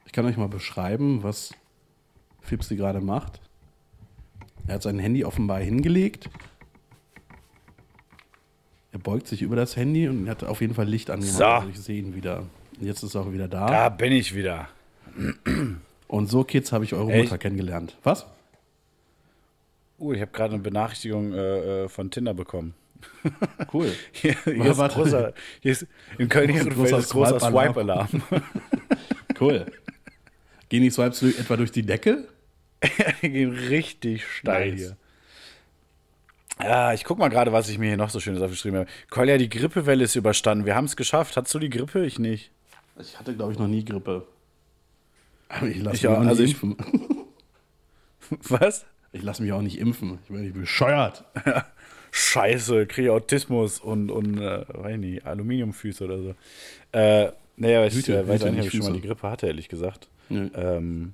Ich 0.05 0.11
kann 0.11 0.25
euch 0.25 0.35
mal 0.35 0.49
beschreiben, 0.49 1.23
was 1.23 1.53
Fipsi 2.41 2.75
gerade 2.75 2.99
macht. 2.99 3.39
Er 4.67 4.75
hat 4.75 4.83
sein 4.83 4.99
Handy 4.99 5.23
offenbar 5.23 5.61
hingelegt. 5.61 6.29
Er 8.91 8.99
beugt 8.99 9.27
sich 9.27 9.41
über 9.41 9.55
das 9.55 9.77
Handy 9.77 10.09
und 10.09 10.29
hat 10.29 10.43
auf 10.43 10.59
jeden 10.59 10.73
Fall 10.73 10.85
Licht 10.87 11.09
angemacht. 11.09 11.37
So. 11.37 11.45
Also 11.45 11.69
ich 11.69 11.79
sehe 11.79 11.99
ihn 11.99 12.13
wieder. 12.13 12.39
Und 12.79 12.85
jetzt 12.85 13.03
ist 13.03 13.15
er 13.15 13.21
auch 13.21 13.31
wieder 13.31 13.47
da. 13.47 13.67
Da 13.67 13.89
bin 13.89 14.11
ich 14.11 14.35
wieder. 14.35 14.67
Und 16.09 16.29
so, 16.29 16.43
Kids, 16.43 16.73
habe 16.73 16.83
ich 16.83 16.93
eure 16.93 17.11
Echt? 17.13 17.25
Mutter 17.25 17.37
kennengelernt. 17.37 17.97
Was? 18.03 18.25
Uh, 19.97 20.11
ich 20.11 20.19
habe 20.19 20.31
gerade 20.31 20.55
eine 20.55 20.63
Benachrichtigung 20.63 21.33
äh, 21.33 21.83
äh, 21.83 21.89
von 21.89 22.11
Tinder 22.11 22.33
bekommen. 22.33 22.73
Cool. 23.73 23.91
Hier, 24.11 24.35
hier, 24.43 24.65
ist, 24.65 24.77
großer, 24.77 25.33
hier 25.61 25.71
ist 25.71 25.87
in 26.17 26.29
Köln 26.29 26.49
ist 26.49 26.69
großer, 26.69 27.01
großer 27.01 27.39
Swipe-Alarm. 27.39 28.23
cool. 29.39 29.65
Gehen 30.69 30.83
die 30.83 30.89
Swipes 30.89 31.19
durch, 31.19 31.37
etwa 31.37 31.57
durch 31.57 31.71
die 31.71 31.85
Decke? 31.85 32.27
Gehen 33.21 33.51
richtig 33.51 34.25
steil 34.25 34.71
nice. 34.71 34.79
hier. 34.79 34.97
Ja, 36.61 36.93
ich 36.93 37.03
guck 37.05 37.17
mal 37.17 37.29
gerade, 37.29 37.53
was 37.53 37.69
ich 37.69 37.77
mir 37.77 37.87
hier 37.87 37.97
noch 37.97 38.09
so 38.09 38.19
schönes 38.19 38.41
aufgeschrieben 38.41 38.79
habe. 38.79 38.89
Kolja, 39.09 39.37
die 39.37 39.49
Grippewelle 39.49 40.03
ist 40.03 40.15
überstanden. 40.15 40.65
Wir 40.65 40.75
haben 40.75 40.85
es 40.85 40.97
geschafft. 40.97 41.37
Hattest 41.37 41.53
du 41.53 41.59
die 41.59 41.69
Grippe? 41.69 42.05
Ich 42.05 42.19
nicht. 42.19 42.51
Ich 42.99 43.17
hatte, 43.17 43.33
glaube 43.33 43.53
ich, 43.53 43.59
noch 43.59 43.67
nie 43.67 43.85
Grippe. 43.85 44.27
Aber 45.47 45.67
ich 45.67 45.77
lasse 45.77 45.95
mich 45.95 46.07
auch, 46.07 46.19
also 46.19 46.41
nicht 46.43 46.61
impfen. 46.61 47.25
was? 48.49 48.85
Ich 49.13 49.23
lasse 49.23 49.41
mich 49.41 49.53
auch 49.53 49.61
nicht 49.61 49.79
impfen. 49.79 50.19
Ich 50.23 50.29
bin 50.29 50.41
nicht 50.41 50.53
bescheuert. 50.53 51.23
Scheiße, 52.11 52.85
kriege 52.87 53.13
Autismus 53.13 53.79
und, 53.79 54.09
und 54.09 54.39
äh, 54.39 54.65
weiß 54.67 54.97
nicht, 54.97 55.25
Aluminiumfüße 55.25 56.05
oder 56.05 56.17
so. 56.19 56.35
Äh, 56.91 57.31
naja, 57.57 57.85
ich 57.85 57.93
Hüte, 57.93 58.19
äh, 58.19 58.27
weiß 58.27 58.41
Hüte 58.41 58.51
nicht, 58.51 58.59
ob 58.61 58.65
ich 58.67 58.71
schon 58.71 58.93
mal 58.93 58.99
die 58.99 59.07
Grippe 59.07 59.29
hatte, 59.29 59.47
ehrlich 59.47 59.69
gesagt. 59.69 60.07
Nee. 60.29 60.49
Ähm, 60.55 61.13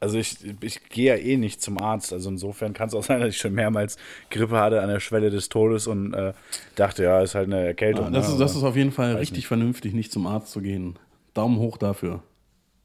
also 0.00 0.18
ich, 0.18 0.36
ich 0.60 0.88
gehe 0.88 1.16
ja 1.16 1.22
eh 1.22 1.36
nicht 1.36 1.60
zum 1.60 1.80
Arzt. 1.80 2.12
Also 2.12 2.28
insofern 2.28 2.72
kann 2.72 2.88
es 2.88 2.94
auch 2.94 3.02
sein, 3.02 3.20
dass 3.20 3.30
ich 3.30 3.38
schon 3.38 3.52
mehrmals 3.52 3.96
Grippe 4.30 4.58
hatte 4.58 4.80
an 4.80 4.88
der 4.88 5.00
Schwelle 5.00 5.30
des 5.30 5.48
Todes 5.48 5.86
und 5.86 6.14
äh, 6.14 6.32
dachte, 6.76 7.04
ja, 7.04 7.20
ist 7.20 7.34
halt 7.34 7.46
eine 7.46 7.66
Erkältung. 7.66 8.06
Ja, 8.06 8.10
das, 8.10 8.28
ne? 8.28 8.34
ist, 8.34 8.40
das 8.40 8.56
ist 8.56 8.62
auf 8.62 8.76
jeden 8.76 8.92
Fall 8.92 9.16
richtig 9.16 9.38
nicht. 9.38 9.46
vernünftig, 9.48 9.94
nicht 9.94 10.12
zum 10.12 10.26
Arzt 10.26 10.52
zu 10.52 10.60
gehen. 10.60 10.98
Daumen 11.34 11.58
hoch 11.58 11.78
dafür. 11.78 12.22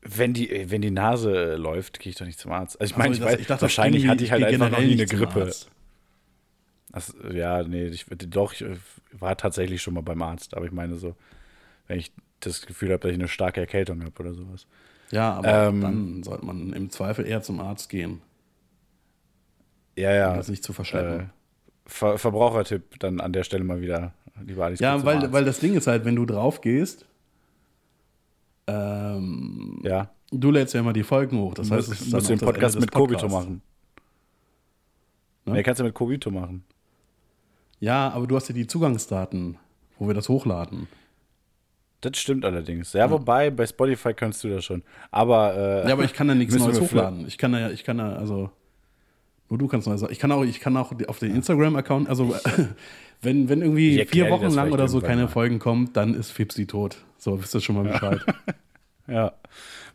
Wenn 0.01 0.33
die, 0.33 0.69
wenn 0.69 0.81
die 0.81 0.91
Nase 0.91 1.55
läuft, 1.55 1.99
gehe 1.99 2.09
ich 2.09 2.17
doch 2.17 2.25
nicht 2.25 2.39
zum 2.39 2.51
Arzt. 2.51 2.79
Also 2.81 2.91
ich 2.91 2.97
meine, 2.97 3.15
ich, 3.15 3.21
ich, 3.21 3.39
ich, 3.39 3.47
dachte, 3.47 3.61
wahrscheinlich 3.61 4.07
hatte 4.07 4.23
ich 4.23 4.31
halt 4.31 4.43
einfach 4.43 4.69
noch 4.69 4.79
nie 4.79 4.93
eine 4.93 5.05
Grippe. 5.05 5.51
Das, 6.93 7.13
ja, 7.33 7.63
nee, 7.63 7.87
ich, 7.87 8.05
doch, 8.29 8.53
ich 8.53 8.63
war 9.11 9.35
tatsächlich 9.35 9.81
schon 9.81 9.95
mal 9.95 10.01
beim 10.01 10.21
Arzt, 10.21 10.55
aber 10.55 10.65
ich 10.65 10.71
meine 10.71 10.95
so, 10.95 11.15
wenn 11.87 11.99
ich 11.99 12.13
das 12.39 12.65
Gefühl 12.65 12.91
habe, 12.91 12.99
dass 12.99 13.11
ich 13.11 13.17
eine 13.17 13.27
starke 13.27 13.59
Erkältung 13.59 14.03
habe 14.03 14.13
oder 14.19 14.33
sowas. 14.33 14.67
Ja, 15.11 15.33
aber 15.33 15.67
ähm, 15.67 15.81
dann 15.81 16.23
sollte 16.23 16.45
man 16.45 16.71
im 16.71 16.89
Zweifel 16.89 17.25
eher 17.25 17.41
zum 17.41 17.59
Arzt 17.59 17.89
gehen. 17.89 18.21
Ja, 19.97 20.11
ja. 20.13 20.31
Um 20.31 20.37
das 20.37 20.47
nicht 20.49 20.63
zu 20.63 20.71
verschleppen. 20.73 21.19
Äh, 21.21 21.25
Ver 21.85 22.17
Verbrauchertipp 22.17 22.99
dann 22.99 23.19
an 23.19 23.33
der 23.33 23.43
Stelle 23.43 23.63
mal 23.63 23.81
wieder. 23.81 24.13
Lieber 24.45 24.65
Alice 24.65 24.79
ja, 24.79 25.03
weil, 25.03 25.31
weil 25.33 25.45
das 25.45 25.59
Ding 25.59 25.73
ist 25.75 25.85
halt, 25.87 26.05
wenn 26.05 26.15
du 26.15 26.25
drauf 26.25 26.61
gehst, 26.61 27.05
ähm, 28.67 29.79
Ja. 29.83 30.09
du 30.31 30.51
lädst 30.51 30.73
ja 30.73 30.79
immer 30.79 30.93
die 30.93 31.03
Folgen 31.03 31.37
hoch. 31.39 31.53
Das 31.53 31.67
Du 31.69 31.75
heißt, 31.75 31.91
ist 31.91 32.11
musst 32.11 32.29
den 32.29 32.39
Podcast 32.39 32.79
mit 32.79 32.91
Kobito 32.91 33.27
machen. 33.27 33.61
Ne? 35.45 35.53
Nee, 35.53 35.63
kannst 35.63 35.81
du 35.81 35.83
mit 35.83 35.93
Kobito 35.93 36.31
machen. 36.31 36.63
Ja, 37.83 38.11
aber 38.11 38.27
du 38.27 38.37
hast 38.37 38.47
ja 38.47 38.55
die 38.55 38.65
Zugangsdaten, 38.65 39.57
wo 39.99 40.07
wir 40.07 40.13
das 40.13 40.29
hochladen. 40.29 40.87
Das 41.99 42.17
stimmt 42.17 42.45
allerdings. 42.45 42.93
Ja, 42.93 43.11
wobei, 43.11 43.49
bei 43.49 43.67
Spotify 43.67 44.13
kannst 44.13 44.41
du 44.45 44.47
das 44.47 44.63
schon. 44.63 44.83
Aber, 45.11 45.53
äh, 45.83 45.87
Ja, 45.87 45.93
aber 45.93 46.05
ich 46.05 46.13
kann 46.13 46.29
da 46.29 46.33
nichts 46.33 46.55
Neues 46.55 46.79
hochladen. 46.79 47.27
Ich 47.27 47.37
kann 47.37 47.51
da, 47.51 47.71
ich 47.71 47.83
kann 47.83 47.97
da, 47.97 48.13
also 48.15 48.49
nur 49.49 49.57
du 49.57 49.67
kannst 49.67 49.85
Neues. 49.85 50.01
Ich 50.09 50.17
kann 50.17 50.31
auch, 50.31 50.45
ich 50.45 50.61
kann 50.61 50.77
auch 50.77 50.93
auf 51.07 51.19
den 51.19 51.35
Instagram-Account, 51.35 52.07
also 52.07 52.33
wenn, 53.21 53.49
wenn 53.49 53.61
irgendwie 53.61 54.05
vier 54.05 54.29
Wochen 54.29 54.51
lang 54.51 54.71
oder 54.71 54.87
so 54.87 55.01
keine 55.01 55.23
mal. 55.23 55.27
Folgen 55.27 55.59
kommen, 55.59 55.89
dann 55.91 56.13
ist 56.13 56.31
Fipsi 56.31 56.65
tot. 56.65 57.03
So, 57.17 57.41
wisst 57.41 57.53
ihr 57.53 57.59
schon 57.59 57.75
mal 57.75 57.83
Bescheid. 57.83 58.21
Ja. 59.05 59.33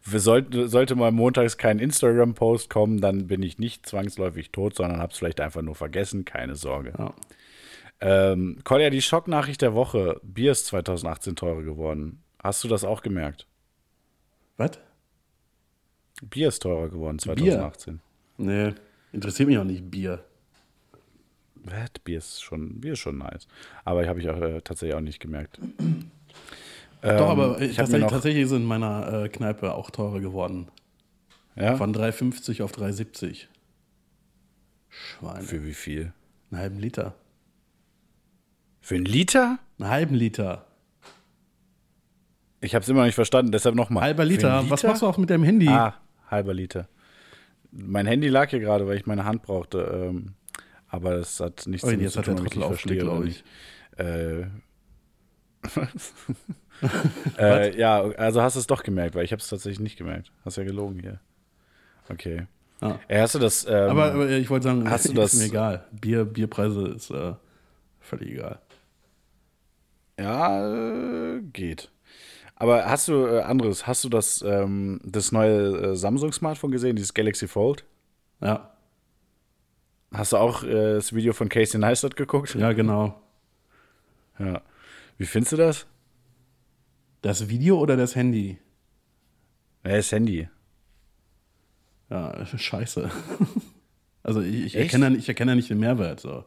Wir 0.05 0.21
sollten, 0.21 0.69
sollte 0.69 0.95
mal 0.95 1.11
montags 1.13 1.57
kein 1.57 1.79
Instagram-Post 1.79 2.69
kommen, 2.69 3.01
dann 3.01 3.27
bin 3.27 3.43
ich 3.43 3.59
nicht 3.59 3.87
zwangsläufig 3.87 4.51
tot, 4.51 4.75
sondern 4.77 5.01
hab's 5.01 5.17
vielleicht 5.17 5.41
einfach 5.41 5.63
nur 5.63 5.75
vergessen. 5.75 6.27
Keine 6.27 6.55
Sorge. 6.57 6.93
Ja. 6.99 7.15
Ähm, 8.01 8.59
Kolja, 8.65 8.91
die 8.91 9.03
Schocknachricht 9.03 9.63
der 9.63 9.75
Woche. 9.75 10.21
Bier 10.23 10.53
ist 10.53 10.67
2018 10.67 11.37
teurer 11.37 11.63
geworden. 11.63 12.23
Hast 12.43 12.63
du 12.63 12.69
das 12.69 12.85
auch 12.85 13.03
gemerkt? 13.03 13.47
Was? 14.57 14.73
Bier 16.23 16.49
ist 16.49 16.61
teurer 16.63 16.89
geworden 16.89 17.19
2018. 17.19 18.01
Nee, 18.39 18.75
interessiert 19.13 19.49
mich 19.49 19.59
auch 19.59 19.65
nicht 19.65 19.91
Bier. 19.91 20.25
Was? 21.55 21.91
Bier 22.05 22.19
ist 22.19 22.43
schon, 22.43 22.81
Bier 22.81 22.93
ist 22.93 23.01
schon 23.01 23.19
nice. 23.19 23.47
Aber 23.85 24.07
habe 24.07 24.21
ich 24.21 24.29
auch 24.29 24.41
äh, 24.41 24.61
tatsächlich 24.61 24.95
auch 24.95 25.01
nicht 25.01 25.21
gemerkt. 25.21 25.59
Doch, 27.01 27.09
Ähm, 27.11 27.23
aber 27.23 27.61
ich 27.61 27.71
ich 27.71 27.77
tatsächlich, 27.77 28.11
tatsächlich 28.11 28.45
ist 28.45 28.53
in 28.53 28.65
meiner 28.65 29.25
äh, 29.25 29.29
Kneipe 29.29 29.75
auch 29.75 29.91
teurer 29.91 30.21
geworden. 30.21 30.69
ja? 31.55 31.77
Von 31.77 31.95
3,50 31.95 32.63
auf 32.63 32.73
3,70. 32.73 33.47
Schwein. 34.89 35.43
Für 35.43 35.65
wie 35.65 35.75
viel? 35.75 36.13
Einen 36.51 36.61
halben 36.61 36.79
Liter. 36.81 37.15
Für 38.89 38.95
einen 38.95 39.05
Liter? 39.05 39.59
Einen 39.79 39.91
halben 39.91 40.15
Liter. 40.15 40.65
Ich 42.63 42.75
habe 42.75 42.83
es 42.83 42.89
immer 42.89 43.01
noch 43.01 43.05
nicht 43.07 43.17
verstanden, 43.17 43.53
deshalb 43.53 43.75
nochmal. 43.75 44.03
Halber 44.03 44.25
Liter. 44.25 44.65
Was 44.71 44.83
machst 44.83 45.03
du 45.03 45.07
auch 45.07 45.19
mit 45.19 45.29
deinem 45.29 45.45
Handy? 45.45 45.69
Ah, 45.69 45.97
halber 46.31 46.55
Liter. 46.55 46.89
Mein 47.71 48.07
Handy 48.07 48.29
lag 48.29 48.49
hier 48.49 48.61
gerade, 48.61 48.87
weil 48.87 48.97
ich 48.97 49.05
meine 49.05 49.27
Hand 49.27 49.43
brauchte. 49.43 50.07
Ähm, 50.09 50.33
aber 50.89 51.19
das 51.19 51.39
hat 51.39 51.67
nichts 51.67 51.87
Oh, 51.87 51.91
jetzt 51.91 52.15
zu 52.15 52.21
hat 52.21 52.29
der 52.29 52.37
tun, 52.37 52.47
ob 52.47 52.57
ich 52.57 52.65
verstehe 52.65 52.97
glaube 52.97 53.29
ich. 53.29 53.45
Äh, 53.99 54.47
äh, 57.39 57.79
ja, 57.79 58.01
also 58.01 58.41
hast 58.41 58.57
du 58.57 58.61
es 58.61 58.67
doch 58.69 58.85
gemerkt, 58.85 59.15
weil 59.17 59.25
ich 59.27 59.33
habe 59.33 59.43
es 59.43 59.49
tatsächlich 59.49 59.81
nicht 59.81 59.99
gemerkt. 59.99 60.33
Hast 60.47 60.57
ja 60.57 60.65
gelogen 60.65 60.99
hier. 60.99 61.21
Okay. 62.09 62.47
Ja. 62.81 62.99
Äh, 63.07 63.21
hast 63.21 63.35
du 63.35 63.39
das? 63.39 63.67
Ähm, 63.67 63.91
Aber, 63.91 64.13
aber 64.15 64.31
ich 64.31 64.49
wollte 64.49 64.65
sagen, 64.65 64.89
hast 64.89 65.05
du 65.05 65.11
ist 65.11 65.19
das- 65.19 65.35
mir 65.35 65.45
egal. 65.45 65.85
Bier, 65.93 66.25
Bierpreise 66.25 66.89
ist 66.89 67.11
äh, 67.11 67.35
völlig 68.01 68.31
egal. 68.31 68.61
Ja, 70.19 71.37
äh, 71.37 71.43
geht. 71.53 71.91
Aber 72.57 72.87
hast 72.87 73.09
du 73.09 73.27
äh, 73.27 73.41
anderes? 73.43 73.87
Hast 73.87 74.03
du 74.05 74.09
das, 74.09 74.43
ähm, 74.43 75.01
das 75.05 75.31
neue 75.33 75.93
äh, 75.93 75.97
Samsung-Smartphone 75.97 76.73
gesehen, 76.73 76.97
dieses 76.97 77.15
Galaxy 77.15 77.47
Fold? 77.47 77.85
Ja, 78.41 78.73
Hast 80.13 80.33
du 80.33 80.39
auch 80.39 80.63
äh, 80.63 80.95
das 80.95 81.13
Video 81.15 81.33
von 81.33 81.49
Casey 81.49 81.79
Neistat 81.79 82.17
geguckt? 82.17 82.55
ja, 82.55 82.73
genau. 82.73 83.21
Ja. 84.39 84.63
Wie 85.19 85.27
findest 85.27 85.53
du 85.53 85.57
das? 85.57 85.87
Das 87.21 87.49
Video 87.49 87.79
oder 87.79 87.97
das 87.97 88.15
Handy? 88.15 88.59
Ja, 89.85 89.97
das 89.97 90.11
Handy. 90.13 90.49
Ja, 92.09 92.47
scheiße. 92.57 93.11
Also 94.23 94.41
ich, 94.41 94.67
ich, 94.67 94.77
erkenne, 94.77 95.17
ich 95.17 95.29
erkenne 95.29 95.57
nicht 95.57 95.69
den 95.69 95.79
Mehrwert. 95.79 96.21
So. 96.21 96.45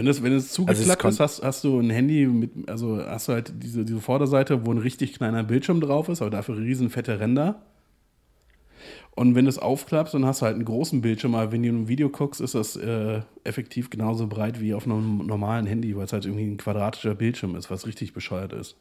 Wenn 0.00 0.06
es, 0.06 0.22
wenn 0.22 0.32
es 0.32 0.44
Also 0.44 0.46
es 0.46 0.52
zugeklappt 0.76 1.02
kon- 1.02 1.10
ist, 1.10 1.20
hast, 1.20 1.42
hast 1.42 1.62
du 1.62 1.78
ein 1.78 1.90
Handy 1.90 2.26
mit, 2.26 2.50
also 2.70 3.04
hast 3.04 3.28
du 3.28 3.32
halt 3.34 3.52
diese, 3.62 3.84
diese 3.84 4.00
Vorderseite, 4.00 4.64
wo 4.64 4.70
ein 4.70 4.78
richtig 4.78 5.12
kleiner 5.12 5.44
Bildschirm 5.44 5.80
drauf 5.82 6.08
ist, 6.08 6.22
aber 6.22 6.30
dafür 6.30 6.56
riesen 6.56 6.88
fette 6.88 7.20
Ränder. 7.20 7.62
Und 9.14 9.34
wenn 9.34 9.44
du 9.44 9.50
es 9.50 9.58
aufklappst, 9.58 10.14
dann 10.14 10.24
hast 10.24 10.40
du 10.40 10.46
halt 10.46 10.54
einen 10.54 10.64
großen 10.64 11.02
Bildschirm, 11.02 11.34
aber 11.34 11.52
wenn 11.52 11.62
du 11.62 11.68
ein 11.68 11.88
Video 11.88 12.08
guckst, 12.08 12.40
ist 12.40 12.54
das 12.54 12.76
äh, 12.76 13.20
effektiv 13.44 13.90
genauso 13.90 14.26
breit 14.26 14.60
wie 14.60 14.72
auf 14.72 14.86
einem 14.86 15.26
normalen 15.26 15.66
Handy, 15.66 15.94
weil 15.96 16.04
es 16.04 16.12
halt 16.14 16.24
irgendwie 16.24 16.44
ein 16.46 16.56
quadratischer 16.56 17.14
Bildschirm 17.14 17.56
ist, 17.56 17.70
was 17.70 17.86
richtig 17.86 18.14
bescheuert 18.14 18.52
ist. 18.54 18.76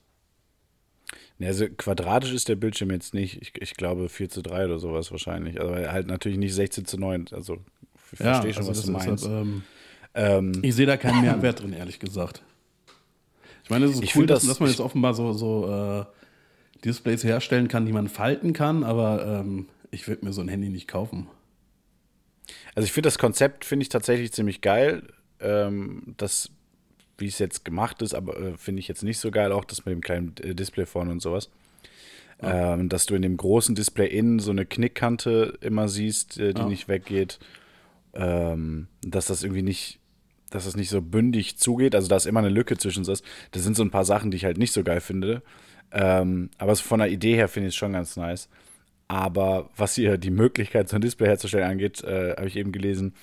Ja, 1.39 1.47
also 1.47 1.65
quadratisch 1.67 2.31
ist 2.33 2.47
der 2.47 2.55
Bildschirm 2.55 2.91
jetzt 2.91 3.13
nicht. 3.13 3.41
Ich, 3.41 3.53
ich 3.61 3.73
glaube 3.75 4.07
4 4.09 4.29
zu 4.29 4.41
3 4.41 4.65
oder 4.65 4.79
sowas 4.79 5.11
wahrscheinlich. 5.11 5.59
Aber 5.59 5.91
halt 5.91 6.07
natürlich 6.07 6.37
nicht 6.37 6.53
16 6.53 6.85
zu 6.85 6.97
9. 6.97 7.25
Also 7.31 7.57
ich 8.11 8.19
verstehe 8.19 8.53
schon, 8.53 8.67
was 8.67 8.77
das 8.77 8.85
du 8.85 8.91
ist 8.91 9.05
meinst. 9.05 9.25
Halt, 9.27 9.41
ähm, 9.47 9.63
ähm, 10.15 10.51
Ich 10.61 10.75
sehe 10.75 10.85
da 10.85 10.97
keinen 10.97 11.21
Mehrwert 11.21 11.61
drin, 11.61 11.73
ehrlich 11.73 11.99
gesagt. 11.99 12.41
Ich 13.63 13.69
meine, 13.69 13.85
es 13.85 13.91
ist 13.95 14.03
Ich 14.03 14.15
cool, 14.15 14.25
dass, 14.25 14.41
das- 14.41 14.47
dass 14.49 14.59
man 14.59 14.69
jetzt 14.69 14.79
offenbar 14.79 15.13
so, 15.13 15.33
so 15.33 15.67
äh, 15.69 16.05
Displays 16.83 17.23
herstellen 17.23 17.67
kann, 17.67 17.85
die 17.85 17.91
man 17.93 18.07
falten 18.07 18.53
kann, 18.53 18.83
aber 18.83 19.41
ähm, 19.41 19.67
ich 19.91 20.07
würde 20.07 20.25
mir 20.25 20.33
so 20.33 20.41
ein 20.41 20.47
Handy 20.47 20.69
nicht 20.69 20.87
kaufen. 20.87 21.27
Also 22.75 22.85
ich 22.85 22.91
finde 22.91 23.07
das 23.07 23.17
Konzept 23.19 23.65
finde 23.65 23.83
ich 23.83 23.89
tatsächlich 23.89 24.31
ziemlich 24.31 24.61
geil. 24.61 25.03
Ähm, 25.39 26.15
das, 26.17 26.49
wie 27.17 27.27
es 27.27 27.37
jetzt 27.39 27.63
gemacht 27.65 28.01
ist, 28.01 28.13
aber 28.15 28.39
äh, 28.39 28.57
finde 28.57 28.79
ich 28.79 28.87
jetzt 28.87 29.03
nicht 29.03 29.19
so 29.19 29.29
geil, 29.31 29.51
auch 29.51 29.65
das 29.65 29.85
mit 29.85 29.93
dem 29.93 30.01
kleinen 30.01 30.35
äh, 30.41 30.55
Display 30.55 30.85
vorne 30.85 31.11
und 31.11 31.21
sowas. 31.21 31.49
Ähm, 32.41 32.87
dass 32.87 33.05
du 33.05 33.15
in 33.15 33.21
dem 33.21 33.35
großen 33.35 33.75
Display 33.75 34.07
innen 34.07 34.39
so 34.39 34.51
eine 34.51 34.65
Knickkante 34.65 35.57
immer 35.59 35.89
siehst, 35.89 36.37
äh, 36.39 36.53
die 36.53 36.61
Ja. 36.61 36.67
nicht 36.67 36.87
weggeht. 36.87 37.37
Ähm, 38.13 38.87
dass 39.01 39.27
das 39.27 39.43
irgendwie 39.43 39.61
nicht, 39.61 39.98
dass 40.49 40.65
das 40.65 40.75
nicht 40.75 40.89
so 40.89 41.01
bündig 41.01 41.57
zugeht. 41.57 41.95
Also 41.95 42.07
da 42.07 42.15
ist 42.15 42.25
immer 42.25 42.39
eine 42.39 42.49
Lücke 42.49 42.77
zwischen 42.77 43.03
das. 43.03 43.21
Das 43.51 43.63
sind 43.63 43.75
so 43.75 43.83
ein 43.83 43.91
paar 43.91 44.05
Sachen, 44.05 44.31
die 44.31 44.37
ich 44.37 44.45
halt 44.45 44.57
nicht 44.57 44.73
so 44.73 44.83
geil 44.83 45.01
finde. 45.01 45.41
Ähm, 45.91 46.49
aber 46.57 46.75
so 46.75 46.83
von 46.83 46.99
der 46.99 47.09
Idee 47.09 47.35
her 47.35 47.47
finde 47.47 47.69
ich 47.69 47.73
es 47.75 47.77
schon 47.77 47.93
ganz 47.93 48.15
nice. 48.17 48.49
Aber 49.07 49.69
was 49.75 49.95
hier 49.95 50.17
die 50.17 50.29
Möglichkeit, 50.29 50.87
so 50.87 50.95
ein 50.95 51.01
Display 51.01 51.27
herzustellen 51.27 51.69
angeht, 51.69 52.03
äh, 52.03 52.35
habe 52.35 52.47
ich 52.47 52.55
eben 52.55 52.71
gelesen, 52.71 53.15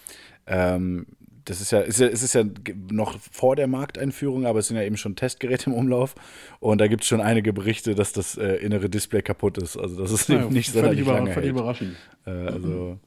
ähm, 0.46 1.06
das 1.44 1.60
ist 1.60 1.70
ja, 1.70 1.78
ist 1.78 2.00
ja, 2.00 2.08
es 2.08 2.22
ist 2.24 2.34
ja 2.34 2.42
noch 2.90 3.20
vor 3.20 3.54
der 3.54 3.68
Markteinführung, 3.68 4.46
aber 4.46 4.58
es 4.58 4.66
sind 4.66 4.76
ja 4.76 4.82
eben 4.82 4.96
schon 4.96 5.14
Testgeräte 5.14 5.70
im 5.70 5.74
Umlauf. 5.74 6.16
Und 6.58 6.80
da 6.80 6.88
gibt 6.88 7.02
es 7.02 7.08
schon 7.08 7.20
einige 7.20 7.52
Berichte, 7.52 7.94
dass 7.94 8.12
das 8.12 8.36
äh, 8.36 8.56
innere 8.56 8.90
Display 8.90 9.22
kaputt 9.22 9.58
ist. 9.58 9.76
Also 9.76 10.02
das 10.02 10.10
ist 10.10 10.28
eben 10.28 10.48
nicht 10.48 10.70
völlig, 10.70 10.72
sonderlich 10.72 11.00
über, 11.00 11.12
lange 11.12 11.32
völlig 11.32 11.50
überraschend. 11.50 11.94
Äh, 12.26 12.30
also 12.30 12.98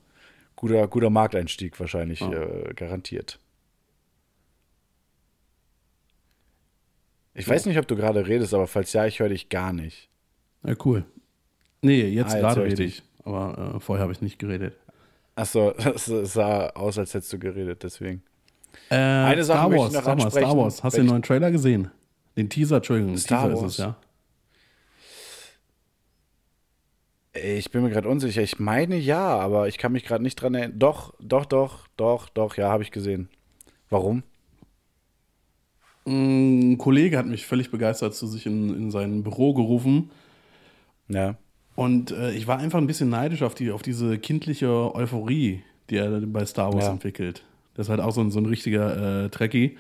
guter, 0.56 0.88
guter 0.88 1.10
Markteinstieg 1.10 1.78
wahrscheinlich, 1.82 2.22
Ja. 2.22 2.32
äh, 2.32 2.74
garantiert. 2.76 3.40
Ich 7.40 7.48
weiß 7.48 7.66
nicht, 7.66 7.78
ob 7.80 7.88
du 7.88 7.96
gerade 7.96 8.28
redest, 8.28 8.54
aber 8.54 8.68
falls 8.68 8.92
ja, 8.94 9.06
ich 9.06 9.20
höre 9.20 9.30
dich 9.30 9.50
gar 9.50 9.74
nicht. 9.74 10.10
Ja, 10.64 10.76
cool. 10.86 11.06
Nee, 11.82 12.02
jetzt 12.10 12.34
Ah, 12.34 12.36
jetzt 12.36 12.42
gerade 12.42 12.64
rede 12.64 12.84
ich. 12.84 13.04
Aber 13.24 13.76
äh, 13.76 13.80
vorher 13.80 14.04
habe 14.04 14.12
ich 14.12 14.22
nicht 14.22 14.40
geredet. 14.40 14.76
Achso, 15.36 15.72
das 15.78 16.06
sah 16.06 16.68
aus, 16.72 16.98
als 16.98 17.14
hättest 17.14 17.32
du 17.34 17.40
geredet, 17.40 17.82
deswegen. 17.84 18.22
Äh, 18.90 18.96
Eine 18.96 19.44
Sache 19.44 19.60
Star 19.60 19.70
möchte 19.70 19.82
Wars, 19.84 19.90
ich 19.94 19.96
noch 20.00 20.04
sag 20.06 20.18
mal, 20.18 20.32
Star. 20.32 20.58
Wars. 20.58 20.84
Hast 20.84 20.98
du 20.98 21.02
den 21.02 21.08
neuen 21.08 21.22
Trailer 21.22 21.52
gesehen? 21.52 21.90
Den 22.36 22.50
Teaser, 22.50 22.78
Entschuldigung, 22.78 23.18
Star 23.18 23.48
Teaser 23.50 23.62
Wars? 23.62 23.72
ist 23.74 23.80
es, 23.80 23.86
ja. 23.86 23.96
Ich 27.34 27.72
bin 27.72 27.84
mir 27.84 27.90
gerade 27.90 28.10
unsicher. 28.10 28.42
Ich 28.42 28.60
meine 28.60 28.98
ja, 28.98 29.38
aber 29.38 29.68
ich 29.68 29.78
kann 29.78 29.92
mich 29.92 30.04
gerade 30.04 30.24
nicht 30.24 30.36
dran 30.36 30.56
erinnern. 30.56 30.80
Doch, 30.80 31.14
doch, 31.20 31.46
doch, 31.46 31.88
doch, 31.96 32.28
doch, 32.30 32.58
ja, 32.58 32.70
habe 32.70 32.84
ich 32.84 32.92
gesehen. 32.92 33.30
Warum? 33.90 34.24
Ein 36.10 36.78
Kollege 36.78 37.18
hat 37.18 37.28
mich 37.28 37.46
völlig 37.46 37.70
begeistert 37.72 38.16
zu 38.16 38.26
sich 38.28 38.46
in, 38.46 38.76
in 38.76 38.92
sein 38.92 39.22
Büro 39.24 39.54
gerufen. 39.54 40.10
Ja. 41.08 41.36
Und 41.76 42.12
äh, 42.12 42.32
ich 42.32 42.48
war 42.48 42.58
einfach 42.60 42.80
ein 42.80 42.88
bisschen 42.88 43.10
neidisch 43.10 43.44
auf, 43.44 43.54
die, 43.56 43.72
auf 43.72 43.82
diese 43.84 44.18
kindliche 44.18 44.94
Euphorie, 44.96 45.64
die 45.90 45.98
er 45.98 46.20
bei 46.22 46.46
Star 46.46 46.74
Wars 46.74 46.86
Ja. 46.86 46.92
entwickelt. 46.92 47.44
Das 47.76 47.86
ist 47.88 47.90
halt 47.90 48.02
auch 48.02 48.12
so 48.12 48.22
ein, 48.22 48.32
so 48.32 48.40
ein 48.40 48.46
richtiger 48.48 49.26
äh, 49.26 49.30
Trekkie. 49.30 49.78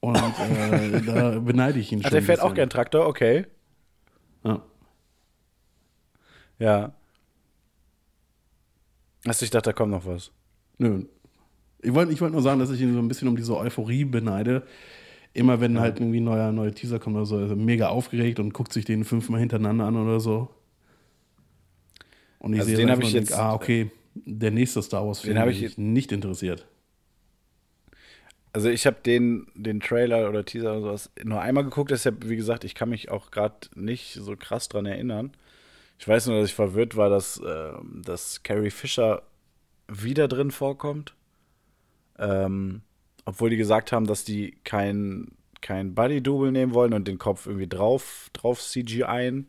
Und 0.00 0.16
äh, 0.16 1.00
da 1.06 1.38
beneide 1.38 1.78
ich 1.78 1.92
ihn 1.92 2.00
schon. 2.00 2.06
Ach, 2.06 2.10
der 2.10 2.20
ein 2.20 2.24
fährt 2.24 2.40
auch 2.40 2.54
gern 2.54 2.68
Traktor, 2.68 3.06
okay. 3.06 3.46
Ja. 4.44 4.60
Ja. 6.58 6.92
Achso, 9.26 9.44
ich 9.44 9.50
dachte, 9.50 9.70
da 9.70 9.72
kommt 9.72 9.92
noch 9.92 10.04
was. 10.04 10.32
Nö. 10.78 11.04
Ich 11.82 11.92
wollte 11.94 12.12
ich 12.12 12.20
wollt 12.20 12.32
nur 12.32 12.42
sagen, 12.42 12.60
dass 12.60 12.70
ich 12.70 12.80
ihn 12.80 12.92
so 12.92 12.98
ein 13.00 13.08
bisschen 13.08 13.28
um 13.28 13.36
diese 13.36 13.56
Euphorie 13.56 14.04
beneide. 14.04 14.62
Immer 15.34 15.60
wenn 15.60 15.80
halt 15.80 15.98
irgendwie 15.98 16.20
ein 16.20 16.24
neuer, 16.24 16.52
neuer 16.52 16.72
Teaser 16.74 16.98
kommt 16.98 17.16
oder 17.16 17.26
so, 17.26 17.38
ist 17.40 17.50
er 17.50 17.56
mega 17.56 17.88
aufgeregt 17.88 18.38
und 18.38 18.52
guckt 18.52 18.72
sich 18.72 18.84
den 18.84 19.04
fünfmal 19.04 19.40
hintereinander 19.40 19.86
an 19.86 19.96
oder 19.96 20.20
so. 20.20 20.48
Und 22.38 22.52
ich 22.52 22.60
Also 22.60 22.68
sehe 22.70 22.76
den 22.78 22.88
das 22.88 22.96
hab 22.98 22.98
einfach 22.98 23.08
ich 23.08 23.14
denk, 23.14 23.28
jetzt- 23.30 23.38
ah, 23.38 23.54
okay, 23.54 23.90
der 24.14 24.50
nächste 24.50 24.82
Star 24.82 25.06
Wars-Film 25.06 25.34
Den 25.34 25.40
hab 25.40 25.48
bin 25.48 25.56
ich 25.56 25.62
ich 25.64 25.78
nicht 25.78 26.12
interessiert. 26.12 26.66
Also 28.52 28.68
ich 28.68 28.84
habe 28.86 28.96
den, 29.06 29.46
den 29.54 29.80
Trailer 29.80 30.28
oder 30.28 30.44
Teaser 30.44 30.72
oder 30.72 30.80
sowas 30.82 31.10
nur 31.24 31.40
einmal 31.40 31.64
geguckt, 31.64 31.90
deshalb, 31.90 32.28
wie 32.28 32.36
gesagt, 32.36 32.64
ich 32.64 32.74
kann 32.74 32.90
mich 32.90 33.10
auch 33.10 33.30
gerade 33.30 33.54
nicht 33.74 34.12
so 34.20 34.36
krass 34.36 34.68
dran 34.68 34.84
erinnern. 34.84 35.32
Ich 35.98 36.06
weiß 36.06 36.26
nur, 36.26 36.38
dass 36.40 36.50
ich 36.50 36.54
verwirrt 36.54 36.96
war, 36.96 37.08
dass, 37.08 37.38
äh, 37.38 37.72
dass 38.02 38.42
Carrie 38.42 38.70
Fisher 38.70 39.22
wieder 39.88 40.28
drin 40.28 40.50
vorkommt. 40.50 41.14
Ähm, 42.18 42.82
obwohl 43.24 43.50
die 43.50 43.56
gesagt 43.56 43.92
haben, 43.92 44.06
dass 44.06 44.24
die 44.24 44.56
kein, 44.64 45.28
kein 45.60 45.94
Body-Double 45.94 46.52
nehmen 46.52 46.74
wollen 46.74 46.92
und 46.92 47.06
den 47.08 47.18
Kopf 47.18 47.46
irgendwie 47.46 47.68
drauf, 47.68 48.30
drauf 48.32 48.60
CGI 48.60 49.44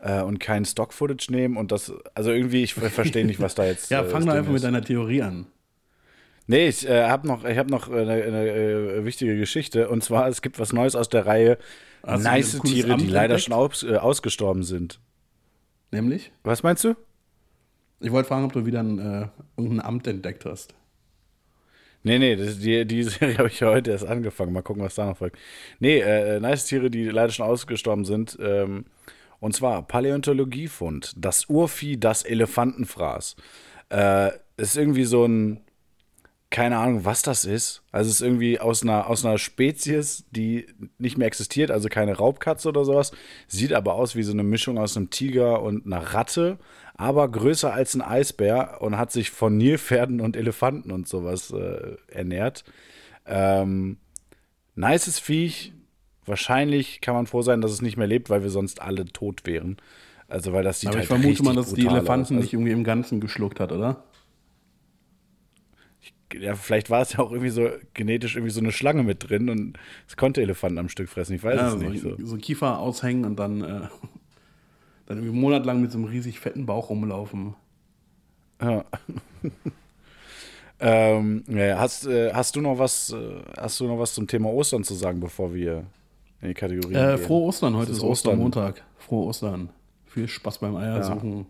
äh, 0.00 0.22
und 0.22 0.40
kein 0.40 0.64
Stock-Footage 0.64 1.30
nehmen 1.30 1.56
und 1.56 1.72
das, 1.72 1.92
also 2.14 2.30
irgendwie, 2.30 2.62
ich 2.62 2.74
verstehe 2.74 3.24
nicht, 3.26 3.40
was 3.40 3.54
da 3.54 3.64
jetzt. 3.64 3.90
Ja, 3.90 4.02
äh, 4.02 4.04
fang 4.04 4.20
das 4.20 4.26
doch 4.26 4.32
einfach 4.34 4.50
mit 4.50 4.56
ist. 4.56 4.64
deiner 4.64 4.82
Theorie 4.82 5.22
an. 5.22 5.46
Nee, 6.46 6.68
ich 6.68 6.86
äh, 6.88 7.08
habe 7.08 7.26
noch, 7.26 7.44
ich 7.44 7.56
hab 7.56 7.70
noch 7.70 7.90
eine, 7.90 8.12
eine 8.12 8.48
äh, 8.48 9.04
wichtige 9.04 9.36
Geschichte. 9.38 9.88
Und 9.88 10.04
zwar, 10.04 10.28
es 10.28 10.42
gibt 10.42 10.58
was 10.58 10.72
Neues 10.72 10.94
aus 10.94 11.08
der 11.08 11.26
Reihe 11.26 11.58
du 12.02 12.18
Nice 12.18 12.60
Tiere, 12.60 12.88
die 12.88 12.92
Amt 12.92 13.08
leider 13.08 13.34
entdeckt? 13.34 13.42
schon 13.44 13.54
aus, 13.54 13.82
äh, 13.82 13.96
ausgestorben 13.96 14.62
sind. 14.62 15.00
Nämlich? 15.90 16.32
Was 16.42 16.62
meinst 16.62 16.84
du? 16.84 16.96
Ich 18.00 18.12
wollte 18.12 18.28
fragen, 18.28 18.44
ob 18.44 18.52
du 18.52 18.66
wieder 18.66 18.80
ein, 18.80 18.98
äh, 18.98 19.28
irgendein 19.56 19.86
Amt 19.86 20.06
entdeckt 20.06 20.44
hast. 20.44 20.74
Nee, 22.04 22.18
nee, 22.18 22.36
das, 22.36 22.58
die, 22.58 22.86
die 22.86 23.02
Serie 23.02 23.38
habe 23.38 23.48
ich 23.48 23.62
heute 23.62 23.90
erst 23.90 24.06
angefangen. 24.06 24.52
Mal 24.52 24.62
gucken, 24.62 24.82
was 24.82 24.94
da 24.94 25.06
noch 25.06 25.16
folgt. 25.16 25.38
Nee, 25.80 25.98
äh, 25.98 26.38
nice 26.38 26.66
Tiere, 26.66 26.90
die 26.90 27.04
leider 27.04 27.32
schon 27.32 27.46
ausgestorben 27.46 28.04
sind. 28.04 28.38
Ähm, 28.40 28.84
und 29.40 29.54
zwar 29.54 29.82
Paläontologiefund. 29.86 31.14
Das 31.16 31.48
Urvieh, 31.48 31.98
das 31.98 32.22
Elefantenfraß. 32.22 33.36
Äh, 33.88 34.30
ist 34.56 34.76
irgendwie 34.76 35.04
so 35.04 35.24
ein, 35.24 35.60
keine 36.50 36.76
Ahnung, 36.76 37.04
was 37.06 37.22
das 37.22 37.46
ist. 37.46 37.82
Also 37.90 38.10
es 38.10 38.16
ist 38.16 38.22
irgendwie 38.22 38.60
aus 38.60 38.82
einer, 38.82 39.08
aus 39.08 39.24
einer 39.24 39.38
Spezies, 39.38 40.24
die 40.30 40.66
nicht 40.98 41.16
mehr 41.16 41.26
existiert, 41.26 41.70
also 41.70 41.88
keine 41.88 42.16
Raubkatze 42.16 42.68
oder 42.68 42.84
sowas. 42.84 43.12
Sieht 43.48 43.72
aber 43.72 43.94
aus 43.94 44.14
wie 44.14 44.22
so 44.22 44.32
eine 44.32 44.44
Mischung 44.44 44.78
aus 44.78 44.96
einem 44.96 45.10
Tiger 45.10 45.62
und 45.62 45.86
einer 45.86 46.14
Ratte, 46.14 46.58
aber 46.96 47.28
größer 47.28 47.72
als 47.72 47.94
ein 47.94 48.02
Eisbär 48.02 48.78
und 48.80 48.96
hat 48.96 49.12
sich 49.12 49.30
von 49.30 49.56
Nilpferden 49.56 50.20
und 50.20 50.36
Elefanten 50.36 50.90
und 50.92 51.08
sowas 51.08 51.50
äh, 51.50 51.96
ernährt. 52.08 52.64
Ähm, 53.26 53.98
nices 54.74 55.18
Viech. 55.18 55.72
Wahrscheinlich 56.26 57.00
kann 57.00 57.14
man 57.14 57.26
froh 57.26 57.42
sein, 57.42 57.60
dass 57.60 57.70
es 57.72 57.82
nicht 57.82 57.96
mehr 57.96 58.06
lebt, 58.06 58.30
weil 58.30 58.42
wir 58.42 58.50
sonst 58.50 58.80
alle 58.80 59.04
tot 59.04 59.42
wären. 59.44 59.76
Also, 60.26 60.52
weil 60.52 60.64
das 60.64 60.80
sieht 60.80 60.88
Aber 60.88 60.96
halt 60.98 61.04
ich 61.04 61.08
vermute 61.08 61.42
mal, 61.42 61.54
dass 61.54 61.74
die 61.74 61.86
Elefanten 61.86 62.10
aus. 62.10 62.30
Also, 62.30 62.34
nicht 62.34 62.52
irgendwie 62.54 62.72
im 62.72 62.84
Ganzen 62.84 63.20
geschluckt 63.20 63.60
hat, 63.60 63.72
oder? 63.72 64.04
ja, 66.32 66.54
vielleicht 66.54 66.90
war 66.90 67.02
es 67.02 67.12
ja 67.12 67.20
auch 67.20 67.30
irgendwie 67.30 67.50
so 67.50 67.68
genetisch 67.92 68.34
irgendwie 68.36 68.52
so 68.52 68.60
eine 68.60 68.72
Schlange 68.72 69.02
mit 69.02 69.28
drin 69.28 69.48
und 69.50 69.78
es 70.08 70.16
konnte 70.16 70.42
Elefanten 70.42 70.78
am 70.78 70.88
Stück 70.88 71.08
fressen. 71.08 71.34
Ich 71.34 71.44
weiß 71.44 71.56
Ja, 71.56 71.68
es 71.68 71.76
nicht. 71.76 72.02
So. 72.02 72.16
so 72.18 72.36
Kiefer 72.36 72.78
aushängen 72.78 73.24
und 73.24 73.36
dann, 73.36 73.62
äh, 73.62 73.88
dann 75.06 75.18
irgendwie 75.18 75.38
monatelang 75.38 75.80
mit 75.80 75.92
so 75.92 75.98
einem 75.98 76.06
riesig 76.06 76.40
fetten 76.40 76.66
Bauch 76.66 76.88
rumlaufen. 76.90 77.54
Ja. 78.62 78.84
ähm, 80.80 81.44
ja, 81.48 81.78
hast, 81.78 82.06
äh, 82.06 82.32
hast 82.32 82.56
du 82.56 82.60
noch 82.60 82.78
was, 82.78 83.10
äh, 83.12 83.42
hast 83.58 83.78
du 83.80 83.86
noch 83.86 83.98
was 83.98 84.14
zum 84.14 84.26
Thema 84.26 84.50
Ostern 84.52 84.84
zu 84.84 84.94
sagen, 84.94 85.20
bevor 85.20 85.54
wir 85.54 85.84
in 86.40 86.48
die 86.48 86.54
Kategorie 86.54 86.94
Äh, 86.94 87.16
gehen? 87.16 87.26
frohe 87.26 87.46
Ostern, 87.48 87.74
heute 87.76 87.90
Es 87.92 87.98
ist 87.98 88.02
ist 88.02 88.02
Ostern. 88.04 88.32
Ostermontag. 88.34 88.82
Frohe 88.98 89.26
Ostern. 89.26 89.70
Viel 90.06 90.28
Spaß 90.28 90.58
beim 90.58 90.76
Eiersuchen. 90.76 91.46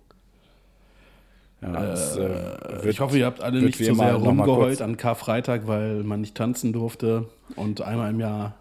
Ja, 1.62 1.92
es, 1.92 2.16
äh, 2.16 2.18
wird- 2.18 2.84
ich 2.86 3.00
hoffe, 3.00 3.18
ihr 3.18 3.24
habt 3.26 3.40
alle 3.42 3.62
nicht 3.62 3.78
so 3.78 3.84
immer 3.84 4.04
sehr 4.04 4.14
rumgeheult 4.16 4.82
an 4.82 4.96
Karfreitag, 4.98 5.66
weil 5.66 6.02
man 6.02 6.20
nicht 6.20 6.34
tanzen 6.34 6.72
durfte. 6.74 7.26
Und 7.56 7.80
einmal 7.80 8.10
im 8.10 8.20
Jahr 8.20 8.54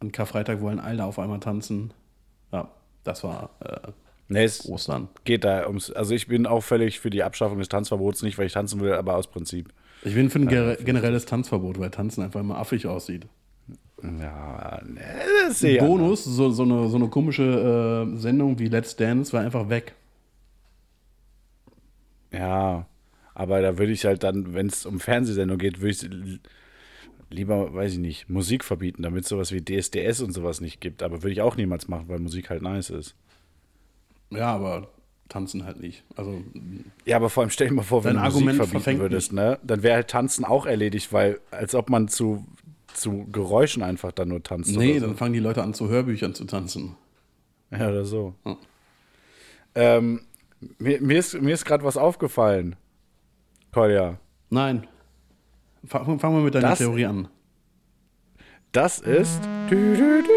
an 0.00 0.10
Karfreitag 0.10 0.60
wollen 0.60 0.80
alle 0.80 1.04
auf 1.04 1.18
einmal 1.20 1.38
tanzen. 1.40 1.92
Ja, 2.52 2.68
das 3.04 3.22
war 3.22 3.50
äh, 3.60 3.88
Nee, 4.28 4.44
es 4.44 4.68
Ostern. 4.68 5.08
geht 5.24 5.44
da 5.44 5.66
ums. 5.66 5.90
Also 5.90 6.14
ich 6.14 6.26
bin 6.26 6.46
auch 6.46 6.60
völlig 6.62 7.00
für 7.00 7.08
die 7.10 7.22
Abschaffung 7.22 7.58
des 7.58 7.68
Tanzverbots, 7.68 8.22
nicht 8.22 8.36
weil 8.38 8.46
ich 8.46 8.52
tanzen 8.52 8.80
will, 8.80 8.92
aber 8.92 9.16
aus 9.16 9.26
Prinzip. 9.26 9.72
Ich 10.04 10.14
bin 10.14 10.28
für 10.30 10.38
ein 10.38 10.48
ger- 10.48 10.76
generelles 10.82 11.24
Tanzverbot, 11.24 11.78
weil 11.80 11.90
Tanzen 11.90 12.22
einfach 12.22 12.40
immer 12.40 12.58
affig 12.58 12.86
aussieht. 12.86 13.26
Ja, 14.02 14.80
ne, 14.86 15.00
das 15.46 15.60
ich 15.62 15.78
Bonus, 15.78 16.24
so, 16.24 16.50
so, 16.50 16.62
eine, 16.62 16.88
so 16.88 16.96
eine 16.96 17.08
komische 17.08 18.06
äh, 18.14 18.16
Sendung 18.16 18.58
wie 18.58 18.68
Let's 18.68 18.94
Dance 18.94 19.32
war 19.32 19.40
einfach 19.40 19.68
weg. 19.70 19.94
Ja, 22.32 22.86
aber 23.34 23.62
da 23.62 23.78
würde 23.78 23.92
ich 23.92 24.04
halt 24.04 24.22
dann, 24.22 24.54
wenn 24.54 24.66
es 24.66 24.84
um 24.86 25.00
Fernsehsendung 25.00 25.58
geht, 25.58 25.80
würde 25.80 25.90
ich 25.90 26.40
lieber, 27.30 27.72
weiß 27.74 27.92
ich 27.94 27.98
nicht, 27.98 28.28
Musik 28.28 28.64
verbieten, 28.64 29.02
damit 29.02 29.24
es 29.24 29.28
sowas 29.30 29.52
wie 29.52 29.62
DSDS 29.64 30.20
und 30.20 30.32
sowas 30.32 30.60
nicht 30.60 30.80
gibt. 30.80 31.02
Aber 31.02 31.22
würde 31.22 31.32
ich 31.32 31.40
auch 31.40 31.56
niemals 31.56 31.88
machen, 31.88 32.04
weil 32.08 32.18
Musik 32.18 32.50
halt 32.50 32.62
nice 32.62 32.90
ist. 32.90 33.14
Ja, 34.30 34.54
aber 34.54 34.88
tanzen 35.28 35.64
halt 35.64 35.80
nicht. 35.80 36.04
Also, 36.16 36.42
Ja, 37.04 37.16
aber 37.16 37.30
vor 37.30 37.42
allem 37.42 37.50
stell 37.50 37.68
dir 37.68 37.74
mal 37.74 37.82
vor, 37.82 38.04
wenn 38.04 38.14
du 38.14 38.20
Musik 38.20 38.34
Argument 38.34 38.56
verbieten 38.56 38.72
verfängt 38.80 39.00
würdest, 39.00 39.32
ne? 39.32 39.58
Dann 39.62 39.82
wäre 39.82 39.96
halt 39.96 40.08
Tanzen 40.08 40.44
auch 40.44 40.66
erledigt, 40.66 41.12
weil 41.12 41.40
als 41.50 41.74
ob 41.74 41.90
man 41.90 42.08
zu, 42.08 42.46
zu 42.94 43.26
Geräuschen 43.30 43.82
einfach 43.82 44.12
dann 44.12 44.28
nur 44.28 44.42
tanzt. 44.42 44.74
nee, 44.76 44.92
oder 44.92 45.00
so. 45.00 45.06
dann 45.06 45.16
fangen 45.16 45.32
die 45.34 45.38
Leute 45.40 45.62
an, 45.62 45.74
zu 45.74 45.88
Hörbüchern 45.88 46.34
zu 46.34 46.44
tanzen. 46.44 46.96
Ja, 47.70 47.88
oder 47.88 48.04
so. 48.04 48.34
Hm. 48.44 48.56
Ähm, 49.74 50.20
mir, 50.78 51.00
mir 51.00 51.18
ist, 51.18 51.40
mir 51.40 51.52
ist 51.54 51.64
gerade 51.64 51.84
was 51.84 51.96
aufgefallen. 51.96 52.76
Kolja. 53.72 54.18
Nein. 54.50 54.86
Fangen 55.84 56.18
fang 56.18 56.34
wir 56.34 56.40
mit 56.42 56.54
deiner 56.54 56.70
Das- 56.70 56.78
Theorie 56.78 57.06
an. 57.06 57.28
Das 58.72 58.98
ist 58.98 59.40
dü, 59.70 59.96
dü, 59.96 60.22
dü, 60.22 60.28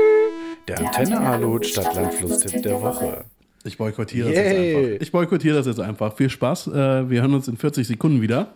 der 0.68 0.80
Antenne-Alut 0.80 1.66
Stadtlandfluss-Tipp 1.66 2.64
der 2.64 2.82
Woche. 2.82 3.26
Ich 3.64 3.78
boykottiere 3.78 4.30
das 4.30 4.38
Yay. 4.38 4.46
jetzt 4.46 4.76
einfach. 4.78 5.02
Ich 5.02 5.12
boykottiere 5.12 5.56
das 5.58 5.66
jetzt 5.68 5.80
einfach. 5.80 6.16
Viel 6.16 6.30
Spaß. 6.30 6.68
Äh, 6.68 7.10
wir 7.10 7.22
hören 7.22 7.34
uns 7.34 7.48
in 7.48 7.58
40 7.58 7.88
Sekunden 7.88 8.22
wieder. 8.22 8.54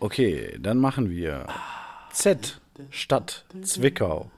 Okay, 0.00 0.58
dann 0.60 0.78
machen 0.78 1.08
wir 1.10 1.46
Z, 2.12 2.60
Stadt, 2.90 3.44
Zwickau, 3.62 4.30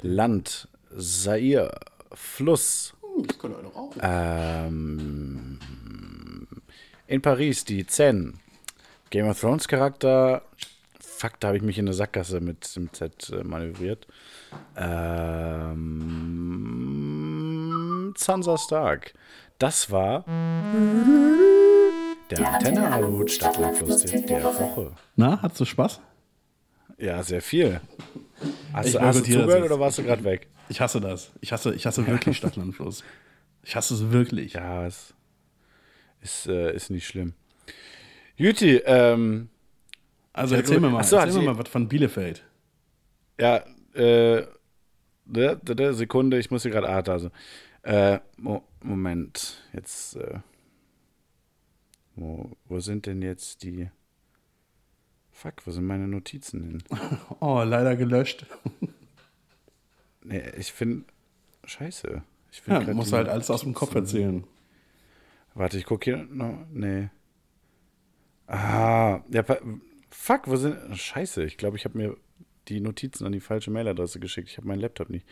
Land, 0.00 0.68
Sair, 0.90 1.70
Fluss, 2.12 2.94
Das 3.26 3.38
könnte 3.38 3.62
doch 3.62 3.76
auch. 3.76 3.92
ähm, 4.00 5.58
in 7.06 7.20
Paris 7.20 7.64
die 7.66 7.86
Zen, 7.86 8.38
Game 9.10 9.28
of 9.28 9.38
Thrones 9.38 9.68
Charakter, 9.68 10.42
fuck, 10.98 11.38
da 11.40 11.48
habe 11.48 11.58
ich 11.58 11.62
mich 11.62 11.76
in 11.78 11.84
eine 11.86 11.92
Sackgasse 11.94 12.40
mit 12.40 12.74
dem 12.74 12.90
Z 12.92 13.30
äh, 13.30 13.44
manövriert, 13.44 14.06
ähm, 15.94 17.13
Sansa 18.18 18.56
Stark. 18.58 19.14
Das 19.58 19.90
war 19.90 20.24
der 22.30 22.52
Antenne 22.54 22.90
Alut 22.92 23.30
Stadtlandfluss 23.30 24.02
der 24.02 24.42
Woche. 24.44 24.92
Na, 25.16 25.40
hattest 25.42 25.60
du 25.60 25.64
Spaß? 25.64 26.00
Ja, 26.98 27.22
sehr 27.22 27.42
viel. 27.42 27.80
Hast, 28.72 28.86
Ich 28.86 28.92
du, 28.94 29.00
hast 29.00 29.20
du 29.20 29.24
zugehört 29.24 29.64
oder 29.64 29.78
warst 29.80 29.98
du 29.98 30.02
gerade 30.02 30.24
weg? 30.24 30.48
Ich 30.68 30.80
hasse 30.80 31.00
das. 31.00 31.30
Ich 31.40 31.52
hasse, 31.52 31.74
ich 31.74 31.86
hasse 31.86 32.06
wirklich 32.06 32.36
Stadtlandfluss. 32.36 33.04
Ich 33.62 33.76
hasse 33.76 33.94
es 33.94 34.10
wirklich. 34.10 34.54
Ja, 34.54 34.86
es 34.86 35.14
ist, 36.22 36.46
äh, 36.46 36.72
ist 36.74 36.90
nicht 36.90 37.06
schlimm. 37.06 37.34
Juti, 38.36 38.76
ähm, 38.84 39.48
Also 40.32 40.54
erzähl 40.56 40.80
mir 40.80 40.90
mal, 40.90 41.00
Ach 41.00 41.04
so, 41.04 41.16
erzähl 41.16 41.40
mir 41.42 41.52
mal 41.52 41.58
was 41.58 41.68
von 41.68 41.88
Bielefeld. 41.88 42.42
ja, 43.38 43.62
äh, 43.94 44.42
ne, 45.26 45.60
ne, 45.66 45.74
ne, 45.76 45.94
Sekunde, 45.94 46.38
ich 46.38 46.50
muss 46.50 46.62
hier 46.62 46.72
gerade, 46.72 46.88
ah, 46.88 47.00
da 47.02 47.18
so. 47.18 47.30
Äh, 47.84 48.20
Mo 48.38 48.62
Moment, 48.82 49.62
jetzt, 49.72 50.16
äh, 50.16 50.40
wo, 52.16 52.50
wo 52.66 52.80
sind 52.80 53.06
denn 53.06 53.20
jetzt 53.22 53.62
die, 53.62 53.90
fuck, 55.32 55.66
wo 55.66 55.70
sind 55.70 55.86
meine 55.86 56.08
Notizen 56.08 56.62
hin? 56.62 56.82
Oh, 57.40 57.62
leider 57.62 57.96
gelöscht. 57.96 58.46
Nee, 60.26 60.42
ich 60.56 60.72
finde, 60.72 61.04
scheiße. 61.64 62.22
Ich 62.50 62.62
find 62.62 62.78
Ja, 62.78 62.84
du 62.84 62.94
musst 62.94 63.12
halt 63.12 63.28
alles 63.28 63.50
aus 63.50 63.60
dem 63.60 63.74
Kopf 63.74 63.94
erzählen. 63.94 64.44
Warte, 65.52 65.76
ich 65.76 65.84
gucke 65.84 66.04
hier 66.04 66.24
noch. 66.24 66.64
Nee. 66.72 67.10
Ah, 68.46 69.20
ja, 69.28 69.44
fuck, 70.08 70.48
wo 70.48 70.56
sind. 70.56 70.96
Scheiße, 70.96 71.44
ich 71.44 71.58
glaube, 71.58 71.76
ich 71.76 71.84
habe 71.84 71.98
mir 71.98 72.16
die 72.68 72.80
Notizen 72.80 73.26
an 73.26 73.32
die 73.32 73.40
falsche 73.40 73.70
Mailadresse 73.70 74.20
geschickt. 74.20 74.48
Ich 74.48 74.56
habe 74.56 74.66
meinen 74.68 74.80
Laptop 74.80 75.10
nicht. 75.10 75.26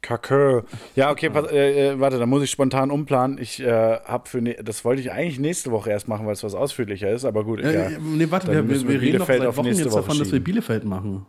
Kacke. 0.00 0.64
Ja, 0.96 1.10
okay, 1.10 1.30
pass, 1.30 1.50
äh, 1.50 1.90
äh, 1.90 2.00
warte, 2.00 2.18
da 2.18 2.26
muss 2.26 2.42
ich 2.42 2.50
spontan 2.50 2.90
umplanen. 2.90 3.38
Ich 3.38 3.60
äh, 3.60 3.98
habe 4.00 4.28
für. 4.28 4.40
Ne 4.40 4.56
das 4.62 4.84
wollte 4.84 5.02
ich 5.02 5.12
eigentlich 5.12 5.38
nächste 5.38 5.70
Woche 5.70 5.90
erst 5.90 6.08
machen, 6.08 6.26
weil 6.26 6.32
es 6.32 6.42
was 6.42 6.54
ausführlicher 6.54 7.10
ist, 7.10 7.24
aber 7.24 7.44
gut. 7.44 7.60
Äh, 7.60 7.74
ja. 7.74 7.80
äh, 7.90 7.98
nee, 8.00 8.30
warte, 8.30 8.52
wir, 8.52 8.68
wir, 8.68 8.88
wir 8.88 9.00
reden 9.00 9.18
doch 9.18 9.26
seit 9.26 9.44
Wochen 9.44 9.66
nächste 9.66 9.84
jetzt 9.84 9.92
Woche 9.92 10.02
davon, 10.02 10.18
dass 10.18 10.28
wir 10.28 10.36
schieben. 10.36 10.44
Bielefeld 10.44 10.84
machen. 10.84 11.26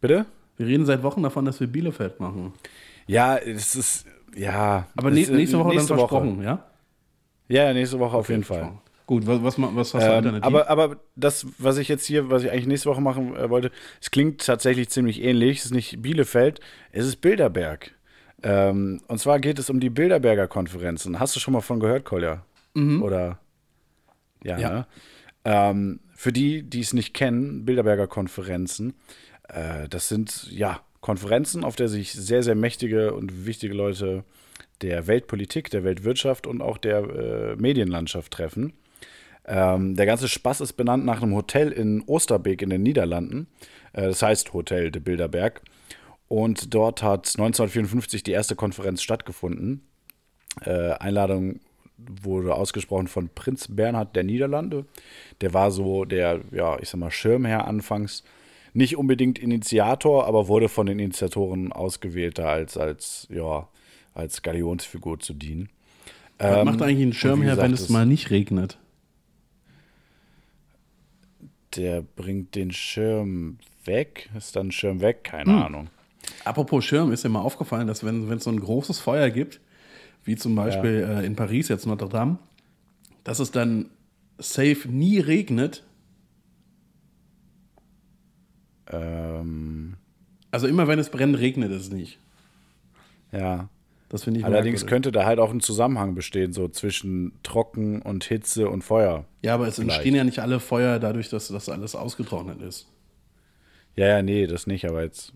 Bitte? 0.00 0.26
Wir 0.56 0.66
reden 0.66 0.86
seit 0.86 1.02
Wochen 1.02 1.22
davon, 1.22 1.44
dass 1.44 1.60
wir 1.60 1.66
Bielefeld 1.66 2.20
machen. 2.20 2.52
Ja, 3.06 3.36
es 3.36 3.74
ist. 3.74 4.06
Ja. 4.34 4.88
Aber 4.96 5.08
es 5.08 5.14
nä 5.14 5.20
ist, 5.22 5.30
nächste 5.30 5.58
Woche 5.58 5.68
nächste 5.70 5.88
dann 5.88 5.98
versprochen, 5.98 6.42
ja? 6.42 6.64
Ja, 7.48 7.72
nächste 7.72 7.98
Woche 7.98 8.16
auf 8.16 8.28
jeden 8.28 8.44
Fall. 8.44 8.72
Gut, 9.08 9.26
was, 9.26 9.42
was, 9.42 9.58
hast 9.58 9.94
du 9.94 9.98
Ähm, 9.98 10.12
alternativ? 10.16 10.44
aber, 10.44 10.68
aber 10.68 10.96
das, 11.16 11.46
was 11.56 11.78
ich 11.78 11.88
jetzt 11.88 12.04
hier, 12.04 12.28
was 12.28 12.44
ich 12.44 12.50
eigentlich 12.50 12.66
nächste 12.66 12.90
Woche 12.90 13.00
machen 13.00 13.34
äh, 13.34 13.48
wollte, 13.48 13.70
es 14.02 14.10
klingt 14.10 14.44
tatsächlich 14.44 14.90
ziemlich 14.90 15.22
ähnlich. 15.22 15.60
Es 15.60 15.64
ist 15.64 15.70
nicht 15.70 16.02
Bielefeld, 16.02 16.60
es 16.92 17.06
ist 17.06 17.22
Bilderberg. 17.22 17.92
Ähm, 18.42 19.00
und 19.08 19.18
zwar 19.18 19.40
geht 19.40 19.58
es 19.58 19.70
um 19.70 19.80
die 19.80 19.88
Bilderberger 19.88 20.46
Konferenzen. 20.46 21.18
Hast 21.18 21.34
du 21.34 21.40
schon 21.40 21.54
mal 21.54 21.62
von 21.62 21.80
gehört, 21.80 22.04
Kolja? 22.04 22.44
Oder? 23.00 23.38
Ja. 24.44 24.58
Ja. 24.58 24.70
Ne? 24.70 24.86
Ähm, 25.46 26.00
für 26.14 26.30
die, 26.30 26.62
die 26.62 26.80
es 26.80 26.92
nicht 26.92 27.14
kennen, 27.14 27.64
Bilderberger 27.64 28.08
Konferenzen, 28.08 28.92
äh, 29.48 29.88
das 29.88 30.10
sind 30.10 30.48
ja 30.50 30.82
Konferenzen, 31.00 31.64
auf 31.64 31.76
der 31.76 31.88
sich 31.88 32.12
sehr, 32.12 32.42
sehr 32.42 32.56
mächtige 32.56 33.14
und 33.14 33.46
wichtige 33.46 33.72
Leute 33.72 34.24
der 34.82 35.06
Weltpolitik, 35.06 35.70
der 35.70 35.82
Weltwirtschaft 35.82 36.46
und 36.46 36.60
auch 36.60 36.76
der 36.76 36.98
äh, 36.98 37.56
Medienlandschaft 37.56 38.34
treffen. 38.34 38.74
Ähm, 39.48 39.96
der 39.96 40.04
ganze 40.04 40.28
Spaß 40.28 40.60
ist 40.60 40.74
benannt 40.74 41.06
nach 41.06 41.22
einem 41.22 41.34
Hotel 41.34 41.72
in 41.72 42.02
Osterbeek 42.02 42.60
in 42.60 42.68
den 42.68 42.82
Niederlanden. 42.82 43.46
Äh, 43.94 44.02
das 44.02 44.22
heißt 44.22 44.52
Hotel 44.52 44.90
de 44.90 45.00
Bilderberg. 45.00 45.62
Und 46.28 46.74
dort 46.74 47.02
hat 47.02 47.26
1954 47.26 48.22
die 48.22 48.32
erste 48.32 48.54
Konferenz 48.54 49.02
stattgefunden. 49.02 49.80
Äh, 50.60 50.92
Einladung 50.92 51.60
wurde 51.96 52.54
ausgesprochen 52.54 53.08
von 53.08 53.30
Prinz 53.34 53.68
Bernhard 53.68 54.14
der 54.14 54.24
Niederlande. 54.24 54.84
Der 55.40 55.54
war 55.54 55.70
so 55.70 56.04
der, 56.04 56.40
ja, 56.52 56.78
ich 56.78 56.90
sag 56.90 57.00
mal, 57.00 57.10
Schirmherr 57.10 57.66
anfangs. 57.66 58.24
Nicht 58.74 58.98
unbedingt 58.98 59.38
Initiator, 59.38 60.26
aber 60.26 60.46
wurde 60.46 60.68
von 60.68 60.86
den 60.86 60.98
Initiatoren 60.98 61.72
ausgewählt, 61.72 62.38
da 62.38 62.50
als, 62.50 62.76
als, 62.76 63.26
ja, 63.30 63.66
als 64.14 64.42
Galionsfigur 64.42 65.18
zu 65.18 65.32
dienen. 65.32 65.70
Was 66.36 66.58
Ähm, 66.58 66.64
macht 66.66 66.82
eigentlich 66.82 67.00
ein 67.00 67.06
und 67.06 67.14
Schirm 67.14 67.40
wie 67.40 67.46
her, 67.46 67.56
wenn 67.56 67.70
gesagt, 67.70 67.88
es 67.88 67.88
mal 67.88 68.06
nicht 68.06 68.30
regnet? 68.30 68.78
Der 71.78 72.02
bringt 72.02 72.54
den 72.56 72.72
Schirm 72.72 73.58
weg. 73.84 74.28
Ist 74.36 74.56
dann 74.56 74.70
Schirm 74.72 75.00
weg? 75.00 75.24
Keine 75.24 75.64
Ahnung. 75.64 75.88
Apropos 76.44 76.84
Schirm, 76.84 77.12
ist 77.12 77.24
dir 77.24 77.28
mal 77.30 77.40
aufgefallen, 77.40 77.86
dass 77.86 78.04
wenn 78.04 78.30
es 78.30 78.44
so 78.44 78.50
ein 78.50 78.60
großes 78.60 78.98
Feuer 78.98 79.30
gibt, 79.30 79.60
wie 80.24 80.36
zum 80.36 80.54
Beispiel 80.54 81.06
äh, 81.08 81.24
in 81.24 81.36
Paris 81.36 81.68
jetzt 81.68 81.86
Notre 81.86 82.08
Dame, 82.08 82.38
dass 83.24 83.38
es 83.38 83.50
dann 83.50 83.88
safe 84.38 84.88
nie 84.88 85.20
regnet. 85.20 85.84
Ähm, 88.90 89.94
Also 90.50 90.66
immer 90.66 90.88
wenn 90.88 90.98
es 90.98 91.10
brennt, 91.10 91.38
regnet 91.38 91.70
es 91.70 91.90
nicht. 91.90 92.18
ja. 93.32 93.68
Das 94.10 94.24
finde 94.24 94.40
ich 94.40 94.46
Allerdings 94.46 94.80
merkwürdig. 94.82 94.90
könnte 94.90 95.12
da 95.12 95.26
halt 95.26 95.38
auch 95.38 95.50
ein 95.50 95.60
Zusammenhang 95.60 96.14
bestehen, 96.14 96.52
so 96.54 96.68
zwischen 96.68 97.32
Trocken 97.42 98.00
und 98.00 98.24
Hitze 98.24 98.70
und 98.70 98.82
Feuer. 98.82 99.26
Ja, 99.42 99.54
aber 99.54 99.68
es 99.68 99.74
Vielleicht. 99.76 99.90
entstehen 99.96 100.14
ja 100.14 100.24
nicht 100.24 100.38
alle 100.40 100.60
Feuer 100.60 100.98
dadurch, 100.98 101.28
dass 101.28 101.48
das 101.48 101.68
alles 101.68 101.94
ausgetrocknet 101.94 102.62
ist. 102.62 102.88
Ja, 103.96 104.06
ja, 104.06 104.22
nee, 104.22 104.46
das 104.46 104.66
nicht, 104.66 104.86
aber 104.86 105.02
jetzt. 105.02 105.34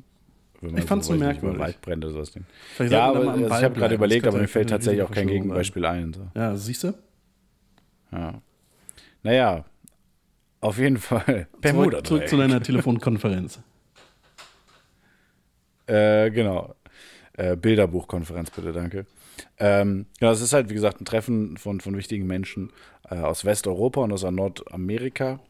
wenn 0.63 0.71
man 0.73 0.81
Ich 0.83 0.87
fand's 0.89 1.07
so 1.09 1.13
weiß 1.13 1.19
nicht, 1.21 1.27
merkwürdig. 1.29 1.61
Waldbrände 1.61 2.07
oder 2.07 2.15
sowas. 2.15 2.33
Ding. 2.33 2.47
Vielleicht 2.75 2.93
Ja, 2.93 3.09
aber 3.11 3.31
also 3.33 3.45
ich 3.47 3.53
habe 3.53 3.75
gerade 3.75 3.95
überlegt, 3.95 4.25
Das 4.25 4.33
aber 4.35 4.41
mir 4.41 4.49
fällt 4.49 4.71
tatsächlich 4.71 5.03
auch 5.03 5.11
kein 5.11 5.27
Gegenbeispiel 5.27 5.85
ein. 5.85 6.15
So. 6.15 6.27
Ja, 6.35 6.57
siehst 6.57 6.85
du? 6.85 6.95
Ja. 8.11 8.41
Naja, 9.23 9.65
auf 10.61 10.79
jeden 10.79 10.97
Fall. 10.99 11.47
Zurück, 11.63 12.07
zurück 12.07 12.29
zu 12.29 12.37
deiner 12.39 12.63
Telefonkonferenz. 12.63 13.61
Äh, 15.87 16.31
genau. 16.31 16.75
Äh, 17.35 17.57
Bilderbuchkonferenz, 17.57 18.51
bitte, 18.51 18.73
danke. 18.73 19.07
Ähm, 19.59 20.07
genau, 20.19 20.33
es 20.33 20.41
ist 20.41 20.53
halt, 20.53 20.69
wie 20.69 20.75
gesagt, 20.75 21.01
ein 21.01 21.05
Treffen 21.05 21.57
von, 21.57 21.81
von 21.81 21.97
wichtigen 21.97 22.27
Menschen 22.27 22.71
äh, 23.09 23.17
aus 23.17 23.45
Westeuropa 23.45 24.03
und 24.03 24.13
aus 24.13 24.23
Nordamerika. 24.23 25.41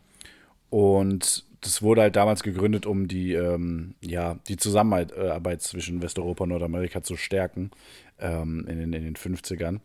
Und 0.71 1.45
das 1.61 1.83
wurde 1.83 2.03
halt 2.03 2.17
damals 2.17 2.43
gegründet, 2.43 2.87
um 2.87 3.09
die, 3.09 3.33
ähm, 3.35 3.95
ja, 4.01 4.39
die 4.49 4.57
Zusammenarbeit 4.57 5.59
äh, 5.59 5.59
zwischen 5.59 6.03
Westeuropa 6.03 6.45
und 6.45 6.51
Nordamerika 6.51 7.03
zu 7.03 7.17
stärken 7.17 7.71
ähm, 8.19 8.67
in, 8.69 8.79
den, 8.79 8.93
in 8.93 9.05
den 9.05 9.17
50ern. 9.17 9.81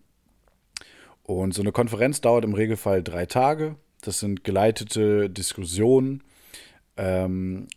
Und 1.23 1.53
so 1.53 1.61
eine 1.61 1.71
Konferenz 1.71 2.21
dauert 2.21 2.45
im 2.45 2.53
Regelfall 2.53 3.03
drei 3.03 3.25
Tage. 3.25 3.75
Das 4.01 4.19
sind 4.19 4.43
geleitete 4.43 5.29
Diskussionen 5.29 6.23
ähm, 6.95 7.67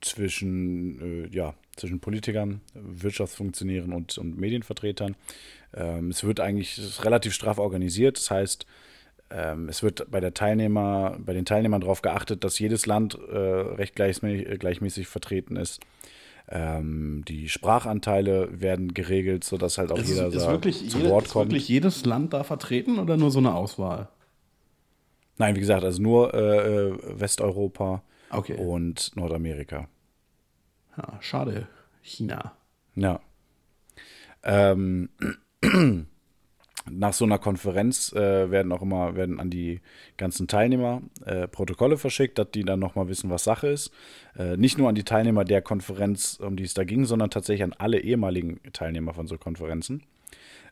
zwischen, 0.00 1.24
äh, 1.24 1.34
ja, 1.34 1.54
zwischen 1.76 2.00
Politikern, 2.00 2.60
Wirtschaftsfunktionären 2.74 3.92
und, 3.92 4.18
und 4.18 4.38
Medienvertretern. 4.38 5.14
Ähm, 5.74 6.10
es 6.10 6.24
wird 6.24 6.40
eigentlich 6.40 6.78
ist 6.78 7.04
relativ 7.04 7.34
straff 7.34 7.58
organisiert. 7.58 8.16
Das 8.16 8.30
heißt, 8.30 8.66
ähm, 9.30 9.68
es 9.68 9.82
wird 9.82 10.10
bei, 10.10 10.20
der 10.20 10.34
Teilnehmer, 10.34 11.16
bei 11.18 11.32
den 11.32 11.44
Teilnehmern 11.44 11.80
darauf 11.80 12.02
geachtet, 12.02 12.44
dass 12.44 12.58
jedes 12.58 12.86
Land 12.86 13.14
äh, 13.28 13.36
recht 13.36 13.94
gleichmäßig, 13.94 14.58
gleichmäßig 14.58 15.06
vertreten 15.08 15.56
ist. 15.56 15.80
Ähm, 16.48 17.24
die 17.26 17.48
Sprachanteile 17.48 18.60
werden 18.60 18.94
geregelt, 18.94 19.42
sodass 19.42 19.78
halt 19.78 19.90
auch 19.90 19.98
Ist, 19.98 20.10
jeder 20.10 20.28
ist, 20.28 20.36
da 20.36 20.50
wirklich, 20.50 20.88
zu 20.88 20.98
jede, 20.98 21.10
Wort 21.10 21.26
ist 21.26 21.32
kommt. 21.32 21.50
wirklich 21.50 21.68
jedes 21.68 22.04
Land 22.04 22.32
da 22.32 22.44
vertreten 22.44 22.98
oder 23.00 23.16
nur 23.16 23.30
so 23.32 23.40
eine 23.40 23.54
Auswahl? 23.54 24.08
Nein, 25.38 25.56
wie 25.56 25.60
gesagt, 25.60 25.84
also 25.84 26.00
nur 26.00 26.32
äh, 26.34 26.86
äh, 26.88 26.94
Westeuropa 27.20 28.02
Okay. 28.30 28.54
und 28.54 29.12
Nordamerika. 29.16 29.88
Ja, 30.96 31.18
schade. 31.20 31.66
China. 32.02 32.52
Ja. 32.94 33.20
Ähm, 34.42 35.08
nach 36.90 37.12
so 37.12 37.24
einer 37.24 37.38
Konferenz 37.38 38.12
äh, 38.12 38.50
werden 38.50 38.72
auch 38.72 38.82
immer 38.82 39.16
werden 39.16 39.40
an 39.40 39.50
die 39.50 39.80
ganzen 40.16 40.46
Teilnehmer 40.46 41.02
äh, 41.24 41.48
Protokolle 41.48 41.98
verschickt, 41.98 42.38
dass 42.38 42.50
die 42.52 42.64
dann 42.64 42.78
nochmal 42.78 43.08
wissen, 43.08 43.28
was 43.28 43.44
Sache 43.44 43.68
ist. 43.68 43.90
Äh, 44.38 44.56
nicht 44.56 44.78
nur 44.78 44.88
an 44.88 44.94
die 44.94 45.04
Teilnehmer 45.04 45.44
der 45.44 45.62
Konferenz, 45.62 46.38
um 46.40 46.56
die 46.56 46.64
es 46.64 46.74
da 46.74 46.84
ging, 46.84 47.04
sondern 47.04 47.30
tatsächlich 47.30 47.64
an 47.64 47.74
alle 47.76 47.98
ehemaligen 47.98 48.60
Teilnehmer 48.72 49.14
von 49.14 49.26
so 49.26 49.36
Konferenzen. 49.36 50.02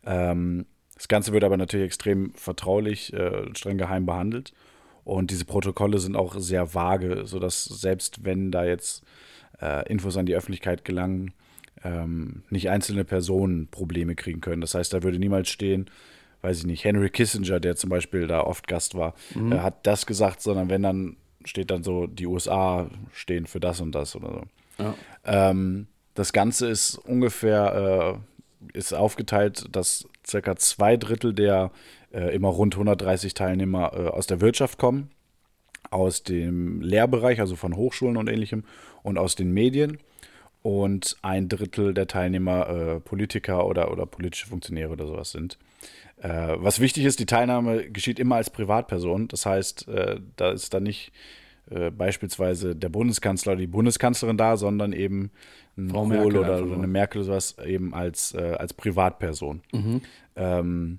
Ähm, 0.07 0.67
das 0.95 1.09
Ganze 1.09 1.33
wird 1.33 1.43
aber 1.43 1.57
natürlich 1.57 1.87
extrem 1.87 2.33
vertraulich, 2.35 3.13
äh, 3.13 3.55
streng 3.55 3.79
geheim 3.79 4.07
behandelt. 4.07 4.53
Und 5.03 5.31
diese 5.31 5.45
Protokolle 5.45 5.99
sind 5.99 6.17
auch 6.17 6.37
sehr 6.39 6.75
vage, 6.75 7.27
sodass 7.27 7.65
selbst 7.65 8.25
wenn 8.25 8.51
da 8.51 8.65
jetzt 8.65 9.03
äh, 9.65 9.91
Infos 9.91 10.17
an 10.17 10.27
die 10.27 10.35
Öffentlichkeit 10.35 10.85
gelangen, 10.85 11.33
ähm, 11.83 12.43
nicht 12.51 12.71
einzelne 12.71 13.05
Personen 13.05 13.69
Probleme 13.69 14.15
kriegen 14.15 14.41
können. 14.41 14.61
Das 14.61 14.75
heißt, 14.75 14.93
da 14.93 15.03
würde 15.03 15.19
niemals 15.19 15.49
stehen, 15.49 15.91
weiß 16.43 16.59
ich 16.59 16.67
nicht, 16.67 16.85
Henry 16.85 17.09
Kissinger, 17.11 17.61
der 17.61 17.77
zum 17.77 17.91
Beispiel 17.91 18.27
da 18.27 18.43
oft 18.43 18.69
Gast 18.69 18.95
war, 18.95 19.15
äh, 19.35 19.59
hat 19.59 19.87
das 19.87 20.07
gesagt, 20.07 20.43
sondern 20.43 20.69
wenn 20.69 20.83
dann 20.83 21.17
steht 21.45 21.71
dann 21.71 21.83
so, 21.83 22.07
die 22.07 22.27
USA 22.27 22.91
stehen 23.13 23.47
für 23.47 23.61
das 23.61 23.81
und 23.81 23.95
das 23.95 24.17
oder 24.17 24.33
so. 24.33 24.43
Ja. 24.83 24.95
Ähm, 25.25 25.87
das 26.15 26.33
Ganze 26.33 26.69
ist 26.69 26.97
ungefähr 26.97 28.21
äh, 28.73 28.79
ist 28.79 28.95
aufgeteilt, 28.95 29.67
dass 29.73 30.09
circa 30.27 30.57
zwei 30.57 30.97
Drittel 30.97 31.35
der 31.35 31.71
äh, 32.13 32.35
immer 32.35 32.49
rund 32.49 32.75
130 32.75 33.35
Teilnehmer 33.35 33.93
äh, 33.95 34.09
aus 34.09 34.27
der 34.27 34.41
Wirtschaft 34.41 34.79
kommen, 34.79 35.11
aus 35.95 36.23
dem 36.23 36.81
Lehrbereich, 36.81 37.41
also 37.41 37.57
von 37.57 37.77
Hochschulen 37.77 38.17
und 38.17 38.29
ähnlichem, 38.29 38.65
und 39.03 39.17
aus 39.17 39.37
den 39.37 39.53
Medien. 39.53 39.99
Und 40.63 41.17
ein 41.21 41.49
Drittel 41.49 41.93
der 41.93 42.07
Teilnehmer 42.07 42.69
äh, 42.69 43.01
Politiker 43.01 43.67
oder, 43.67 43.93
oder 43.93 44.07
politische 44.07 44.47
Funktionäre 44.47 44.91
oder 44.91 45.07
sowas 45.07 45.31
sind. 45.31 45.59
Äh, 46.23 46.57
was 46.57 46.81
wichtig 46.81 47.05
ist, 47.05 47.21
die 47.21 47.27
Teilnahme 47.27 47.91
geschieht 47.91 48.19
immer 48.19 48.37
als 48.37 48.49
Privatperson. 48.49 49.29
Das 49.29 49.45
heißt, 49.45 49.89
äh, 49.89 50.21
da 50.37 50.53
ist 50.53 50.73
dann 50.73 50.85
nicht 50.85 51.13
äh, 51.71 51.91
beispielsweise 51.91 52.75
der 52.75 52.89
Bundeskanzler 52.89 53.53
oder 53.53 53.61
die 53.61 53.67
Bundeskanzlerin 53.67 54.39
da, 54.39 54.57
sondern 54.57 54.93
eben 54.93 55.31
ein 55.77 55.91
Frau 55.91 56.01
Kohl 56.01 56.09
Merkel 56.09 56.37
oder, 56.37 56.63
oder 56.63 56.75
eine 56.75 56.87
Merkel 56.87 57.19
oder 57.19 57.27
sowas 57.27 57.57
eben 57.65 57.95
als, 57.95 58.35
äh, 58.35 58.57
als 58.59 58.73
Privatperson. 58.73 59.63
Ähm, 60.37 60.99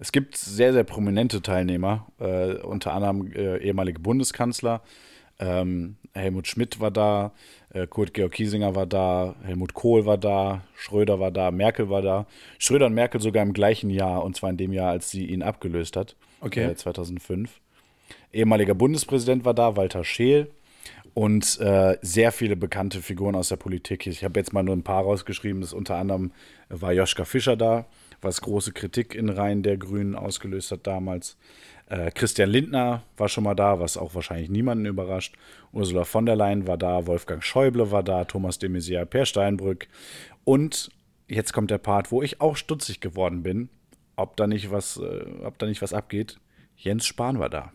es 0.00 0.12
gibt 0.12 0.36
sehr, 0.36 0.72
sehr 0.72 0.84
prominente 0.84 1.42
Teilnehmer, 1.42 2.06
äh, 2.18 2.54
unter 2.54 2.92
anderem 2.92 3.32
äh, 3.32 3.58
ehemalige 3.58 4.00
Bundeskanzler. 4.00 4.82
Ähm, 5.38 5.96
Helmut 6.14 6.46
Schmidt 6.46 6.80
war 6.80 6.90
da, 6.90 7.32
äh, 7.70 7.86
Kurt 7.86 8.14
Georg 8.14 8.32
Kiesinger 8.32 8.74
war 8.74 8.86
da, 8.86 9.36
Helmut 9.42 9.74
Kohl 9.74 10.06
war 10.06 10.16
da, 10.16 10.62
Schröder 10.74 11.20
war 11.20 11.30
da, 11.30 11.50
Merkel 11.50 11.90
war 11.90 12.00
da. 12.02 12.26
Schröder 12.58 12.86
und 12.86 12.94
Merkel 12.94 13.20
sogar 13.20 13.42
im 13.42 13.52
gleichen 13.52 13.90
Jahr, 13.90 14.24
und 14.24 14.34
zwar 14.36 14.50
in 14.50 14.56
dem 14.56 14.72
Jahr, 14.72 14.90
als 14.90 15.10
sie 15.10 15.26
ihn 15.26 15.42
abgelöst 15.42 15.96
hat, 15.96 16.16
Okay. 16.40 16.64
äh, 16.64 16.74
2005. 16.74 17.60
Ehemaliger 18.32 18.74
Bundespräsident 18.74 19.44
war 19.44 19.54
da, 19.54 19.76
Walter 19.76 20.04
Scheel. 20.04 20.50
Und 21.14 21.58
äh, 21.60 21.96
sehr 22.02 22.30
viele 22.30 22.56
bekannte 22.56 23.00
Figuren 23.00 23.34
aus 23.34 23.48
der 23.48 23.56
Politik. 23.56 24.06
Ich 24.06 24.22
habe 24.22 24.38
jetzt 24.38 24.52
mal 24.52 24.62
nur 24.62 24.76
ein 24.76 24.82
paar 24.82 25.02
rausgeschrieben. 25.02 25.62
Das 25.62 25.72
unter 25.72 25.96
anderem 25.96 26.30
war 26.68 26.92
Joschka 26.92 27.24
Fischer 27.24 27.56
da, 27.56 27.86
was 28.26 28.40
große 28.42 28.72
Kritik 28.72 29.14
in 29.14 29.28
Reihen 29.30 29.62
der 29.62 29.76
Grünen 29.78 30.14
ausgelöst 30.14 30.70
hat 30.72 30.86
damals. 30.86 31.36
Äh, 31.88 32.10
Christian 32.10 32.50
Lindner 32.50 33.02
war 33.16 33.28
schon 33.28 33.44
mal 33.44 33.54
da, 33.54 33.78
was 33.80 33.96
auch 33.96 34.14
wahrscheinlich 34.14 34.50
niemanden 34.50 34.86
überrascht. 34.86 35.36
Ursula 35.72 36.04
von 36.04 36.26
der 36.26 36.36
Leyen 36.36 36.66
war 36.66 36.76
da, 36.76 37.06
Wolfgang 37.06 37.42
Schäuble 37.42 37.90
war 37.92 38.02
da, 38.02 38.24
Thomas 38.24 38.58
de 38.58 38.68
Maizière, 38.68 39.04
Per 39.06 39.24
Steinbrück. 39.24 39.86
Und 40.44 40.90
jetzt 41.28 41.52
kommt 41.52 41.70
der 41.70 41.78
Part, 41.78 42.10
wo 42.10 42.22
ich 42.22 42.40
auch 42.40 42.56
stutzig 42.56 43.00
geworden 43.00 43.42
bin, 43.42 43.68
ob 44.16 44.36
da 44.36 44.46
nicht 44.46 44.70
was, 44.72 44.96
äh, 44.96 45.24
ob 45.44 45.58
da 45.58 45.66
nicht 45.66 45.80
was 45.82 45.92
abgeht. 45.92 46.38
Jens 46.76 47.06
Spahn 47.06 47.38
war 47.38 47.48
da. 47.50 47.72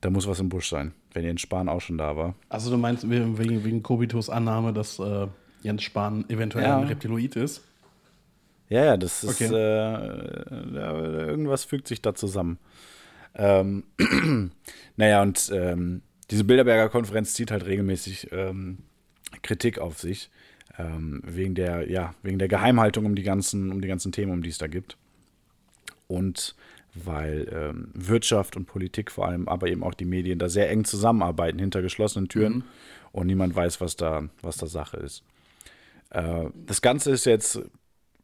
Da 0.00 0.10
muss 0.10 0.26
was 0.26 0.40
im 0.40 0.48
Busch 0.48 0.68
sein, 0.68 0.92
wenn 1.12 1.24
Jens 1.24 1.42
Spahn 1.42 1.68
auch 1.68 1.80
schon 1.80 1.98
da 1.98 2.16
war. 2.16 2.34
Also 2.48 2.70
du 2.70 2.76
meinst 2.76 3.08
wegen, 3.08 3.38
wegen 3.38 3.82
Kobitos 3.82 4.30
Annahme, 4.30 4.72
dass 4.72 4.98
äh, 4.98 5.26
Jens 5.62 5.82
Spahn 5.82 6.24
eventuell 6.28 6.64
Ja. 6.64 6.78
ein 6.78 6.84
Reptiloid 6.88 7.36
ist? 7.36 7.62
Ja, 8.72 8.84
ja, 8.86 8.96
das 8.96 9.22
ist, 9.22 9.42
Okay. 9.42 9.54
äh, 9.54 11.26
irgendwas 11.28 11.64
fügt 11.64 11.86
sich 11.88 12.00
da 12.00 12.14
zusammen. 12.14 12.58
Ähm, 13.34 13.84
naja, 14.96 15.20
und 15.20 15.50
ähm, 15.52 16.00
diese 16.30 16.44
Bilderberger 16.44 16.88
Konferenz 16.88 17.34
zieht 17.34 17.50
halt 17.50 17.66
regelmäßig 17.66 18.28
ähm, 18.32 18.78
Kritik 19.42 19.78
auf 19.78 19.98
sich, 19.98 20.30
ähm, 20.78 21.20
wegen 21.26 21.54
der, 21.54 21.90
ja, 21.90 22.14
wegen 22.22 22.38
der 22.38 22.48
Geheimhaltung 22.48 23.04
um 23.04 23.14
die 23.14 23.22
ganzen, 23.24 23.70
um 23.72 23.82
die 23.82 23.88
ganzen 23.88 24.10
Themen, 24.10 24.32
um 24.32 24.42
die 24.42 24.48
es 24.48 24.56
da 24.56 24.68
gibt. 24.68 24.96
Und 26.08 26.54
weil 26.94 27.48
ähm, 27.52 27.88
Wirtschaft 27.92 28.56
und 28.56 28.64
Politik 28.64 29.10
vor 29.10 29.26
allem, 29.28 29.48
aber 29.48 29.68
eben 29.68 29.82
auch 29.82 29.94
die 29.94 30.06
Medien 30.06 30.38
da 30.38 30.48
sehr 30.48 30.70
eng 30.70 30.84
zusammenarbeiten 30.84 31.58
hinter 31.58 31.82
geschlossenen 31.82 32.28
Türen 32.28 32.64
und 33.12 33.26
niemand 33.26 33.54
weiß, 33.54 33.82
was 33.82 33.96
da, 33.96 34.30
was 34.40 34.56
da 34.56 34.66
Sache 34.66 34.96
ist. 34.96 35.22
Äh, 36.08 36.46
das 36.66 36.80
Ganze 36.80 37.10
ist 37.10 37.26
jetzt, 37.26 37.60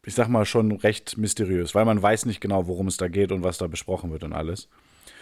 ich 0.08 0.14
sag 0.14 0.28
mal, 0.28 0.46
schon 0.46 0.72
recht 0.72 1.18
mysteriös, 1.18 1.74
weil 1.74 1.84
man 1.84 2.00
weiß 2.00 2.24
nicht 2.24 2.40
genau, 2.40 2.66
worum 2.66 2.86
es 2.86 2.96
da 2.96 3.08
geht 3.08 3.30
und 3.30 3.42
was 3.42 3.58
da 3.58 3.66
besprochen 3.66 4.10
wird 4.10 4.24
und 4.24 4.32
alles. 4.32 4.68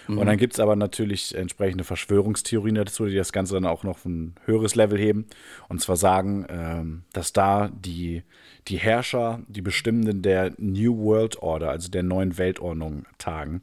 Und 0.08 0.26
dann 0.26 0.36
gibt 0.36 0.52
es 0.52 0.60
aber 0.60 0.76
natürlich 0.76 1.34
entsprechende 1.34 1.82
Verschwörungstheorien 1.82 2.76
dazu, 2.76 3.06
die 3.06 3.16
das 3.16 3.32
Ganze 3.32 3.54
dann 3.54 3.66
auch 3.66 3.82
noch 3.82 3.96
auf 3.96 4.04
ein 4.04 4.36
höheres 4.44 4.76
Level 4.76 4.96
heben. 4.96 5.26
Und 5.68 5.80
zwar 5.80 5.96
sagen, 5.96 6.46
ähm, 6.48 7.02
dass 7.12 7.32
da 7.32 7.68
die, 7.68 8.22
die 8.68 8.76
Herrscher, 8.76 9.42
die 9.48 9.62
Bestimmenden 9.62 10.22
der 10.22 10.52
New 10.58 10.96
World 10.96 11.42
Order, 11.42 11.70
also 11.70 11.90
der 11.90 12.04
neuen 12.04 12.38
Weltordnung, 12.38 13.06
tagen. 13.18 13.62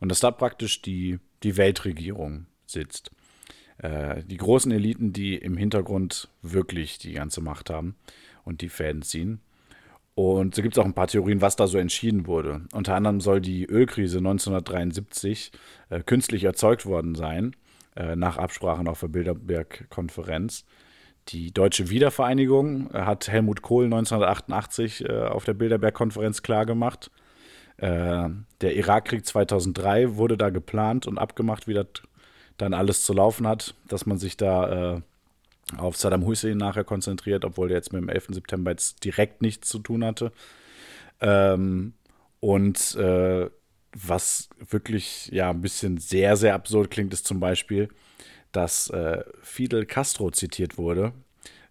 Und 0.00 0.08
dass 0.08 0.18
da 0.18 0.32
praktisch 0.32 0.82
die, 0.82 1.20
die 1.44 1.56
Weltregierung 1.56 2.46
sitzt. 2.66 3.12
Äh, 3.78 4.24
die 4.24 4.38
großen 4.38 4.72
Eliten, 4.72 5.12
die 5.12 5.36
im 5.36 5.56
Hintergrund 5.56 6.28
wirklich 6.42 6.98
die 6.98 7.12
ganze 7.12 7.40
Macht 7.40 7.70
haben 7.70 7.94
und 8.44 8.60
die 8.60 8.68
Fäden 8.68 9.02
ziehen. 9.02 9.40
Und 10.16 10.54
so 10.54 10.62
gibt 10.62 10.74
es 10.74 10.78
auch 10.78 10.86
ein 10.86 10.94
paar 10.94 11.08
Theorien, 11.08 11.42
was 11.42 11.56
da 11.56 11.66
so 11.66 11.76
entschieden 11.76 12.26
wurde. 12.26 12.62
Unter 12.72 12.94
anderem 12.94 13.20
soll 13.20 13.42
die 13.42 13.66
Ölkrise 13.66 14.16
1973 14.16 15.52
äh, 15.90 16.00
künstlich 16.00 16.44
erzeugt 16.44 16.86
worden 16.86 17.14
sein, 17.14 17.54
äh, 17.96 18.16
nach 18.16 18.38
Absprachen 18.38 18.88
auf 18.88 19.00
der 19.00 19.08
Bilderberg-Konferenz. 19.08 20.64
Die 21.28 21.52
deutsche 21.52 21.90
Wiedervereinigung 21.90 22.90
äh, 22.94 23.02
hat 23.02 23.28
Helmut 23.28 23.60
Kohl 23.60 23.84
1988 23.84 25.04
äh, 25.04 25.12
auf 25.26 25.44
der 25.44 25.52
Bilderberg-Konferenz 25.52 26.40
klargemacht. 26.40 27.10
Äh, 27.76 28.30
der 28.62 28.74
Irakkrieg 28.74 29.26
2003 29.26 30.16
wurde 30.16 30.38
da 30.38 30.48
geplant 30.48 31.06
und 31.06 31.18
abgemacht, 31.18 31.68
wie 31.68 31.74
das 31.74 31.88
dann 32.56 32.72
alles 32.72 33.04
zu 33.04 33.12
laufen 33.12 33.46
hat, 33.46 33.74
dass 33.86 34.06
man 34.06 34.16
sich 34.16 34.38
da 34.38 34.94
äh, 34.94 35.00
auf 35.76 35.96
Saddam 35.96 36.24
Hussein 36.24 36.56
nachher 36.58 36.84
konzentriert, 36.84 37.44
obwohl 37.44 37.68
der 37.68 37.78
jetzt 37.78 37.92
mit 37.92 38.00
dem 38.02 38.08
11. 38.08 38.28
September 38.30 38.70
jetzt 38.70 39.04
direkt 39.04 39.42
nichts 39.42 39.68
zu 39.68 39.78
tun 39.80 40.04
hatte. 40.04 40.32
Ähm, 41.20 41.94
und 42.40 42.94
äh, 42.96 43.48
was 43.98 44.48
wirklich 44.68 45.28
ja 45.32 45.50
ein 45.50 45.60
bisschen 45.62 45.98
sehr, 45.98 46.36
sehr 46.36 46.54
absurd 46.54 46.90
klingt, 46.90 47.12
ist 47.12 47.26
zum 47.26 47.40
Beispiel, 47.40 47.88
dass 48.52 48.90
äh, 48.90 49.24
Fidel 49.42 49.86
Castro 49.86 50.30
zitiert 50.30 50.78
wurde, 50.78 51.12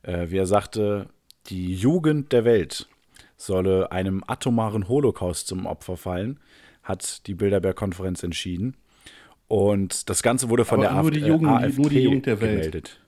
äh, 0.02 0.28
wie 0.30 0.38
er 0.38 0.48
sagte, 0.48 1.08
die 1.48 1.74
Jugend 1.74 2.32
der 2.32 2.44
Welt 2.46 2.88
solle 3.38 3.92
einem 3.92 4.24
atomaren 4.28 4.88
Holocaust 4.88 5.48
zum 5.48 5.66
Opfer 5.66 5.98
fallen, 5.98 6.40
hat 6.84 7.26
die 7.28 7.34
Bilderberg-Konferenz 7.36 8.24
entschieden. 8.24 8.76
Und 9.48 10.10
das 10.10 10.24
Ganze 10.24 10.50
wurde 10.50 10.66
von 10.66 10.84
Aber 10.84 10.90
der 10.90 11.02
nur 11.02 11.12
die 11.12 11.20
AfD 11.22 11.28
Jugend- 11.32 11.50
die- 11.62 11.64
AfD 11.66 11.82
nur 11.82 11.90
die 11.90 12.00
Jugend 12.00 12.26
der 12.26 12.42
Welt. 12.42 12.52
gemeldet. 12.58 13.00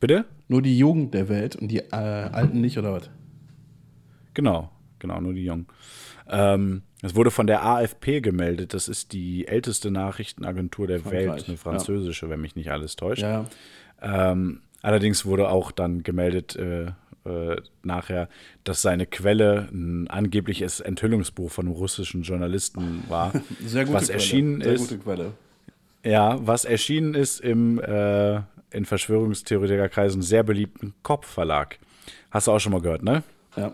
Bitte? 0.00 0.24
Nur 0.48 0.62
die 0.62 0.76
Jugend 0.78 1.14
der 1.14 1.28
Welt 1.28 1.56
und 1.56 1.68
die 1.68 1.78
äh, 1.78 1.94
Alten 1.94 2.60
nicht, 2.60 2.78
oder 2.78 2.92
was? 2.94 3.10
Genau, 4.34 4.70
genau, 4.98 5.20
nur 5.20 5.34
die 5.34 5.44
Jungen. 5.44 5.66
Ähm, 6.28 6.82
es 7.02 7.14
wurde 7.14 7.30
von 7.30 7.46
der 7.46 7.64
AFP 7.64 8.20
gemeldet. 8.20 8.72
Das 8.74 8.88
ist 8.88 9.12
die 9.12 9.46
älteste 9.46 9.90
Nachrichtenagentur 9.90 10.86
der 10.86 11.00
Frankreich, 11.00 11.26
Welt, 11.28 11.48
eine 11.48 11.56
französische, 11.56 12.30
wenn 12.30 12.40
mich 12.40 12.56
nicht 12.56 12.70
alles 12.70 12.96
täuscht. 12.96 13.22
Ja, 13.22 13.46
Ähm, 14.00 14.60
allerdings 14.82 15.26
wurde 15.26 15.48
auch 15.48 15.72
dann 15.72 16.02
gemeldet 16.02 16.56
äh, 16.56 16.92
äh, 17.26 17.56
nachher, 17.82 18.28
dass 18.64 18.80
seine 18.80 19.06
Quelle 19.06 19.68
ein 19.72 20.08
angebliches 20.08 20.80
Enthüllungsbuch 20.80 21.50
von 21.50 21.66
einem 21.66 21.74
russischen 21.74 22.22
Journalisten 22.22 23.04
war. 23.08 23.32
sehr 23.66 23.84
gute 23.84 23.94
was 23.94 24.04
Quelle. 24.06 24.14
erschienen 24.14 24.60
sehr 24.62 24.72
ist. 24.72 24.80
gute 24.88 24.98
Quelle. 24.98 25.32
Ja, 26.04 26.38
was 26.46 26.64
erschienen 26.64 27.14
ist 27.14 27.40
im 27.40 27.78
äh, 27.78 28.40
in 28.70 28.84
Verschwörungstheoretikerkreisen 28.84 30.22
sehr 30.22 30.42
beliebten 30.42 30.94
Kopf-Verlag. 31.02 31.78
Hast 32.30 32.46
du 32.46 32.52
auch 32.52 32.60
schon 32.60 32.72
mal 32.72 32.80
gehört, 32.80 33.02
ne? 33.02 33.22
Ja. 33.56 33.72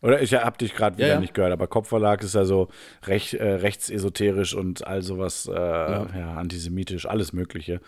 Oder 0.00 0.22
ich 0.22 0.32
habe 0.34 0.56
dich 0.58 0.74
gerade 0.74 0.96
wieder 0.96 1.08
Ja, 1.08 1.14
ja. 1.14 1.20
nicht 1.20 1.34
gehört, 1.34 1.52
aber 1.52 1.66
Kopfverlag 1.66 2.22
ist 2.22 2.34
ja 2.34 2.44
so 2.44 2.68
recht, 3.04 3.34
äh, 3.34 3.54
rechtsesoterisch 3.54 4.54
und 4.54 4.86
all 4.86 5.02
sowas, 5.02 5.48
äh, 5.52 5.54
ja. 5.54 6.34
antisemitisch, 6.34 7.06
alles 7.06 7.32
Mögliche. 7.32 7.80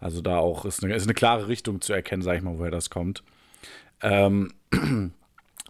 Also 0.00 0.22
da 0.22 0.38
auch 0.38 0.64
ist 0.64 0.82
eine, 0.82 0.94
ist 0.94 1.04
eine 1.04 1.14
klare 1.14 1.48
Richtung 1.48 1.80
zu 1.80 1.92
erkennen, 1.92 2.22
sag 2.22 2.36
ich 2.36 2.42
mal, 2.42 2.58
woher 2.58 2.70
das 2.70 2.88
kommt. 2.88 3.22
Ähm, 4.00 4.52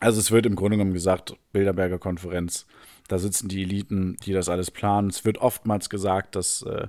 also 0.00 0.20
es 0.20 0.30
wird 0.30 0.46
im 0.46 0.54
Grunde 0.54 0.76
genommen 0.76 0.94
gesagt, 0.94 1.34
Bilderberger 1.52 1.98
Konferenz, 1.98 2.66
da 3.08 3.18
sitzen 3.18 3.48
die 3.48 3.62
Eliten, 3.62 4.16
die 4.24 4.32
das 4.32 4.48
alles 4.48 4.70
planen. 4.70 5.08
Es 5.08 5.24
wird 5.24 5.38
oftmals 5.38 5.90
gesagt, 5.90 6.36
dass 6.36 6.62
äh, 6.62 6.86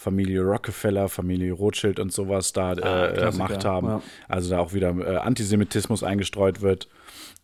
Familie 0.00 0.40
Rockefeller, 0.40 1.10
Familie 1.10 1.52
Rothschild 1.52 2.00
und 2.00 2.10
sowas 2.10 2.54
da 2.54 2.72
äh, 2.72 2.80
Ah, 2.82 3.08
Klassiker, 3.12 3.48
Macht 3.48 3.64
haben. 3.66 3.86
ja. 3.86 4.02
Also 4.28 4.48
da 4.48 4.58
auch 4.58 4.72
wieder 4.72 4.96
äh, 4.96 5.16
Antisemitismus 5.18 6.02
eingestreut 6.02 6.62
wird. 6.62 6.88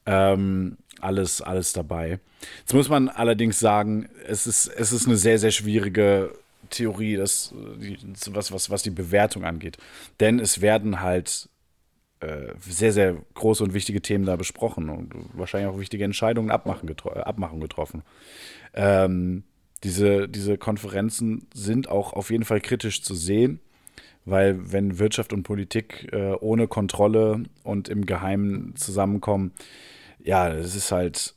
Ähm, 0.06 0.78
alles, 1.00 1.42
alles 1.42 1.74
dabei. 1.74 2.18
Jetzt 2.60 2.72
muss 2.72 2.88
man 2.88 3.10
allerdings 3.10 3.60
sagen, 3.60 4.08
es 4.26 4.46
ist, 4.46 4.68
es 4.68 4.90
ist 4.92 5.06
eine 5.06 5.16
sehr, 5.16 5.38
sehr 5.38 5.50
schwierige 5.50 6.30
Theorie, 6.70 7.16
das, 7.16 7.52
was, 8.30 8.50
was, 8.52 8.70
was 8.70 8.82
die 8.82 8.90
Bewertung 8.90 9.44
angeht. 9.44 9.76
Denn 10.20 10.40
es 10.40 10.62
werden 10.62 11.02
halt 11.02 11.50
äh, 12.20 12.54
sehr, 12.66 12.94
sehr 12.94 13.16
große 13.34 13.62
und 13.62 13.74
wichtige 13.74 14.00
Themen 14.00 14.24
da 14.24 14.36
besprochen 14.36 14.88
und 14.88 15.12
wahrscheinlich 15.34 15.70
auch 15.70 15.78
wichtige 15.78 16.04
Entscheidungen, 16.04 16.50
Abmachen 16.50 16.86
getro 16.86 17.10
äh, 17.10 17.18
Abmachungen 17.18 17.60
getroffen. 17.60 18.02
Ähm, 18.72 19.44
diese, 19.84 20.28
diese 20.28 20.58
Konferenzen 20.58 21.46
sind 21.54 21.88
auch 21.88 22.12
auf 22.12 22.30
jeden 22.30 22.44
Fall 22.44 22.60
kritisch 22.60 23.02
zu 23.02 23.14
sehen, 23.14 23.60
weil 24.24 24.72
wenn 24.72 24.98
Wirtschaft 24.98 25.32
und 25.32 25.42
Politik 25.42 26.08
äh, 26.12 26.32
ohne 26.40 26.66
Kontrolle 26.66 27.44
und 27.62 27.88
im 27.88 28.06
Geheimen 28.06 28.74
zusammenkommen, 28.76 29.52
ja, 30.18 30.52
das 30.52 30.74
ist 30.74 30.90
halt, 30.90 31.34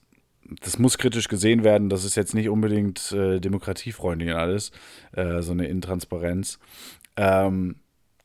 das 0.61 0.79
muss 0.79 0.97
kritisch 0.97 1.27
gesehen 1.27 1.63
werden. 1.63 1.89
Das 1.89 2.03
ist 2.03 2.15
jetzt 2.15 2.33
nicht 2.33 2.49
unbedingt 2.49 3.11
äh, 3.11 3.39
demokratiefreundlich 3.39 4.31
und 4.31 4.37
alles, 4.37 4.71
äh, 5.11 5.41
so 5.41 5.51
eine 5.51 5.67
Intransparenz. 5.67 6.59
Ähm, 7.15 7.75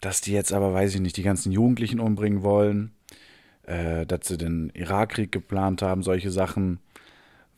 dass 0.01 0.21
die 0.21 0.33
jetzt 0.33 0.53
aber, 0.53 0.73
weiß 0.73 0.95
ich 0.95 1.01
nicht, 1.01 1.17
die 1.17 1.23
ganzen 1.23 1.53
Jugendlichen 1.53 2.01
umbringen 2.01 2.43
wollen, 2.43 2.93
äh, 3.67 4.07
dass 4.07 4.29
sie 4.29 4.39
den 4.39 4.71
Irakkrieg 4.75 5.33
geplant 5.33 5.83
haben, 5.83 6.03
solche 6.03 6.31
Sachen, 6.31 6.79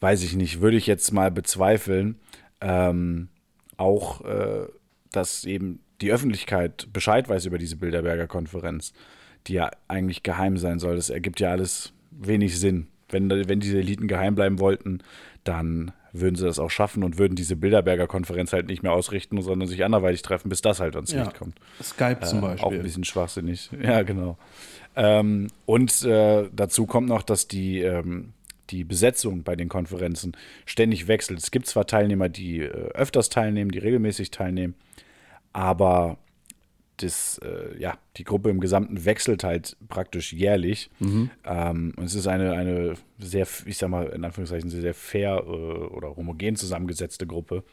weiß 0.01 0.23
ich 0.23 0.35
nicht, 0.35 0.61
würde 0.61 0.77
ich 0.77 0.87
jetzt 0.87 1.13
mal 1.13 1.31
bezweifeln. 1.31 2.21
Ähm, 2.61 3.29
auch, 3.77 4.23
äh, 4.25 4.67
dass 5.13 5.45
eben 5.45 5.81
die 6.01 6.13
Öffentlichkeit 6.13 6.89
Bescheid 6.93 7.29
weiß 7.29 7.47
über 7.47 7.59
diese 7.59 7.77
Bilderberger 7.77 8.27
Konferenz, 8.27 8.93
die 9.47 9.55
ja 9.55 9.71
eigentlich 9.89 10.23
geheim 10.23 10.57
sein 10.59 10.79
soll. 10.79 10.97
Das 10.97 11.11
ergibt 11.11 11.41
ja 11.41 11.51
alles 11.51 11.93
wenig 12.11 12.59
Sinn. 12.59 12.89
Wenn, 13.09 13.31
wenn 13.31 13.61
diese 13.61 13.79
Eliten 13.79 14.09
geheim 14.09 14.35
bleiben 14.35 14.59
wollten, 14.59 14.99
dann 15.45 15.93
würden 16.13 16.35
sie 16.35 16.45
das 16.47 16.59
auch 16.59 16.71
schaffen 16.71 17.05
und 17.05 17.19
würden 17.19 17.37
diese 17.37 17.55
Bilderberger 17.57 18.07
Konferenz 18.07 18.53
halt 18.53 18.67
nicht 18.69 18.83
mehr 18.83 18.93
ausrichten, 18.93 19.41
sondern 19.43 19.69
sich 19.69 19.85
anderweitig 19.85 20.23
treffen, 20.23 20.49
bis 20.49 20.63
das 20.63 20.81
halt 20.81 20.97
ans 20.97 21.13
Ja. 21.13 21.23
Licht 21.25 21.39
kommt. 21.39 21.57
Skype 21.83 22.21
zum 22.25 22.39
Äh, 22.39 22.43
Beispiel. 22.43 22.65
Auch 22.67 22.73
ein 22.73 22.83
bisschen 22.83 23.05
schwachsinnig. 23.05 23.71
Ja, 23.83 24.03
genau. 24.03 24.39
Ähm, 24.97 25.49
und 25.67 26.03
äh, 26.05 26.49
dazu 26.53 26.87
kommt 26.87 27.09
noch, 27.09 27.23
dass 27.23 27.49
die, 27.49 27.81
ähm, 27.81 28.33
die 28.71 28.85
Besetzung 28.85 29.43
bei 29.43 29.57
den 29.57 29.69
Konferenzen 29.69 30.37
ständig 30.64 31.09
wechselt. 31.09 31.39
Es 31.39 31.51
gibt 31.51 31.67
zwar 31.67 31.87
Teilnehmer, 31.87 32.29
die 32.29 32.61
äh, 32.61 32.69
öfters 32.69 33.29
teilnehmen, 33.29 33.71
die 33.71 33.79
regelmäßig 33.79 34.31
teilnehmen, 34.31 34.75
aber 35.53 36.19
das, 36.99 37.39
äh, 37.45 37.79
ja, 37.79 37.99
die 38.17 38.25
Gruppe 38.25 38.51
im 38.51 38.61
Gesamten 38.61 39.05
wechselt 39.05 39.45
halt 39.45 39.77
praktisch 39.89 40.33
jährlich. 40.33 40.91
Ähm, 41.45 41.93
und 41.97 42.05
es 42.05 42.14
ist 42.14 42.27
eine, 42.27 42.53
eine 42.53 42.95
sehr, 43.19 43.47
ich 43.67 43.79
sag 43.79 43.91
mal, 43.91 44.07
in 44.07 44.25
Anführungszeichen 44.25 44.71
sehr, 44.71 44.81
sehr 44.81 44.95
fair 44.95 45.43
äh, 45.47 45.51
oder 45.51 46.17
homogen 46.17 46.57
zusammengesetzte 46.57 47.27
Gruppe. 47.27 47.64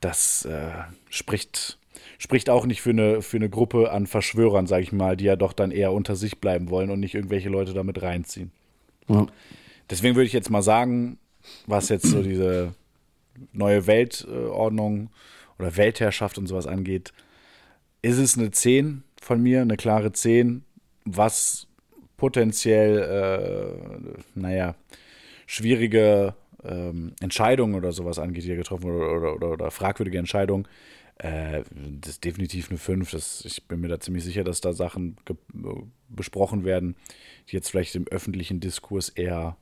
Das 0.00 0.44
äh, 0.44 0.70
spricht, 1.08 1.78
spricht 2.18 2.48
auch 2.50 2.66
nicht 2.66 2.80
für 2.80 2.90
eine, 2.90 3.22
für 3.22 3.38
eine 3.38 3.50
Gruppe 3.50 3.90
an 3.90 4.06
Verschwörern, 4.06 4.66
sage 4.66 4.82
ich 4.82 4.92
mal, 4.92 5.16
die 5.16 5.24
ja 5.24 5.36
doch 5.36 5.52
dann 5.52 5.70
eher 5.70 5.92
unter 5.92 6.14
sich 6.14 6.38
bleiben 6.38 6.70
wollen 6.70 6.90
und 6.90 7.00
nicht 7.00 7.14
irgendwelche 7.14 7.48
Leute 7.48 7.74
damit 7.74 8.02
reinziehen. 8.02 8.52
Ja. 9.08 9.26
Deswegen 9.90 10.16
würde 10.16 10.26
ich 10.26 10.32
jetzt 10.32 10.50
mal 10.50 10.62
sagen, 10.62 11.18
was 11.66 11.88
jetzt 11.88 12.06
so 12.06 12.22
diese 12.22 12.74
neue 13.52 13.86
Weltordnung 13.86 15.10
oder 15.58 15.76
Weltherrschaft 15.76 16.38
und 16.38 16.46
sowas 16.46 16.66
angeht, 16.66 17.12
ist 18.02 18.18
es 18.18 18.38
eine 18.38 18.50
10 18.50 19.02
von 19.20 19.42
mir, 19.42 19.62
eine 19.62 19.76
klare 19.76 20.12
10, 20.12 20.64
was 21.04 21.66
potenziell, 22.16 22.98
äh, 22.98 24.38
naja, 24.38 24.74
schwierige 25.46 26.34
ähm, 26.62 27.12
Entscheidungen 27.20 27.74
oder 27.74 27.92
sowas 27.92 28.18
angeht, 28.18 28.44
die 28.44 28.50
er 28.50 28.56
getroffen 28.56 28.90
oder, 28.90 29.12
oder, 29.12 29.34
oder, 29.34 29.50
oder 29.50 29.70
fragwürdige 29.70 30.18
Entscheidungen, 30.18 30.66
äh, 31.18 31.62
das 32.00 32.12
ist 32.12 32.24
definitiv 32.24 32.70
eine 32.70 32.78
5. 32.78 33.10
Das, 33.10 33.44
ich 33.44 33.66
bin 33.66 33.80
mir 33.80 33.88
da 33.88 34.00
ziemlich 34.00 34.24
sicher, 34.24 34.44
dass 34.44 34.60
da 34.60 34.72
Sachen 34.72 35.16
besprochen 36.08 36.64
werden, 36.64 36.96
die 37.48 37.56
jetzt 37.56 37.70
vielleicht 37.70 37.94
im 37.94 38.08
öffentlichen 38.08 38.60
Diskurs 38.60 39.08
eher 39.10 39.56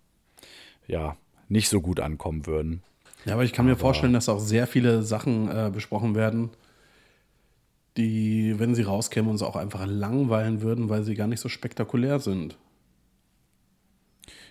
ja, 0.92 1.16
nicht 1.48 1.68
so 1.68 1.80
gut 1.80 1.98
ankommen 1.98 2.46
würden. 2.46 2.82
Ja, 3.24 3.34
aber 3.34 3.44
ich 3.44 3.52
kann 3.52 3.66
aber 3.66 3.74
mir 3.74 3.80
vorstellen, 3.80 4.12
dass 4.12 4.28
auch 4.28 4.38
sehr 4.38 4.66
viele 4.66 5.02
Sachen 5.02 5.48
äh, 5.48 5.70
besprochen 5.72 6.14
werden, 6.14 6.50
die, 7.96 8.58
wenn 8.58 8.74
sie 8.74 8.82
rauskämen, 8.82 9.30
uns 9.30 9.42
auch 9.42 9.56
einfach 9.56 9.86
langweilen 9.86 10.60
würden, 10.60 10.88
weil 10.88 11.02
sie 11.02 11.14
gar 11.14 11.26
nicht 11.26 11.40
so 11.40 11.48
spektakulär 11.48 12.20
sind. 12.20 12.58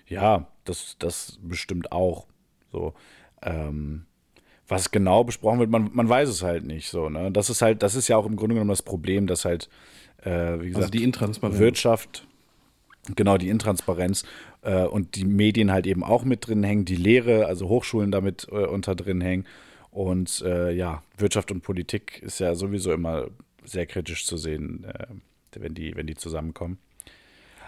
Ja, 0.07 0.47
das, 0.65 0.95
das 0.99 1.39
bestimmt 1.41 1.91
auch. 1.91 2.27
So, 2.71 2.93
ähm, 3.41 4.05
was 4.67 4.91
genau 4.91 5.23
besprochen 5.23 5.59
wird, 5.59 5.69
man, 5.69 5.89
man 5.93 6.09
weiß 6.09 6.29
es 6.29 6.43
halt 6.43 6.65
nicht. 6.65 6.89
So, 6.89 7.09
ne? 7.09 7.31
Das 7.31 7.49
ist 7.49 7.61
halt, 7.61 7.83
das 7.83 7.95
ist 7.95 8.07
ja 8.07 8.17
auch 8.17 8.25
im 8.25 8.35
Grunde 8.35 8.55
genommen 8.55 8.69
das 8.69 8.81
Problem, 8.81 9.27
dass 9.27 9.45
halt, 9.45 9.69
äh, 10.21 10.29
wie 10.29 10.29
also 10.31 10.57
gesagt, 10.59 10.77
also 10.77 10.91
die 10.91 11.03
Intransparenz. 11.03 11.59
Wirtschaft, 11.59 12.27
genau 13.15 13.37
die 13.37 13.49
Intransparenz 13.49 14.23
äh, 14.61 14.83
und 14.83 15.15
die 15.15 15.25
Medien 15.25 15.71
halt 15.71 15.87
eben 15.87 16.03
auch 16.03 16.23
mit 16.23 16.47
drin 16.47 16.63
hängen, 16.63 16.85
die 16.85 16.95
Lehre, 16.95 17.45
also 17.45 17.69
Hochschulen 17.69 18.11
damit 18.11 18.47
äh, 18.51 18.65
unter 18.65 18.95
drin 18.95 19.21
hängen. 19.21 19.45
Und 19.89 20.41
äh, 20.45 20.71
ja, 20.71 21.03
Wirtschaft 21.17 21.51
und 21.51 21.61
Politik 21.61 22.21
ist 22.21 22.39
ja 22.39 22.55
sowieso 22.55 22.93
immer 22.93 23.27
sehr 23.63 23.85
kritisch 23.85 24.25
zu 24.25 24.37
sehen, 24.37 24.85
äh, 24.85 25.07
wenn, 25.59 25.73
die, 25.73 25.95
wenn 25.95 26.07
die 26.07 26.15
zusammenkommen. 26.15 26.77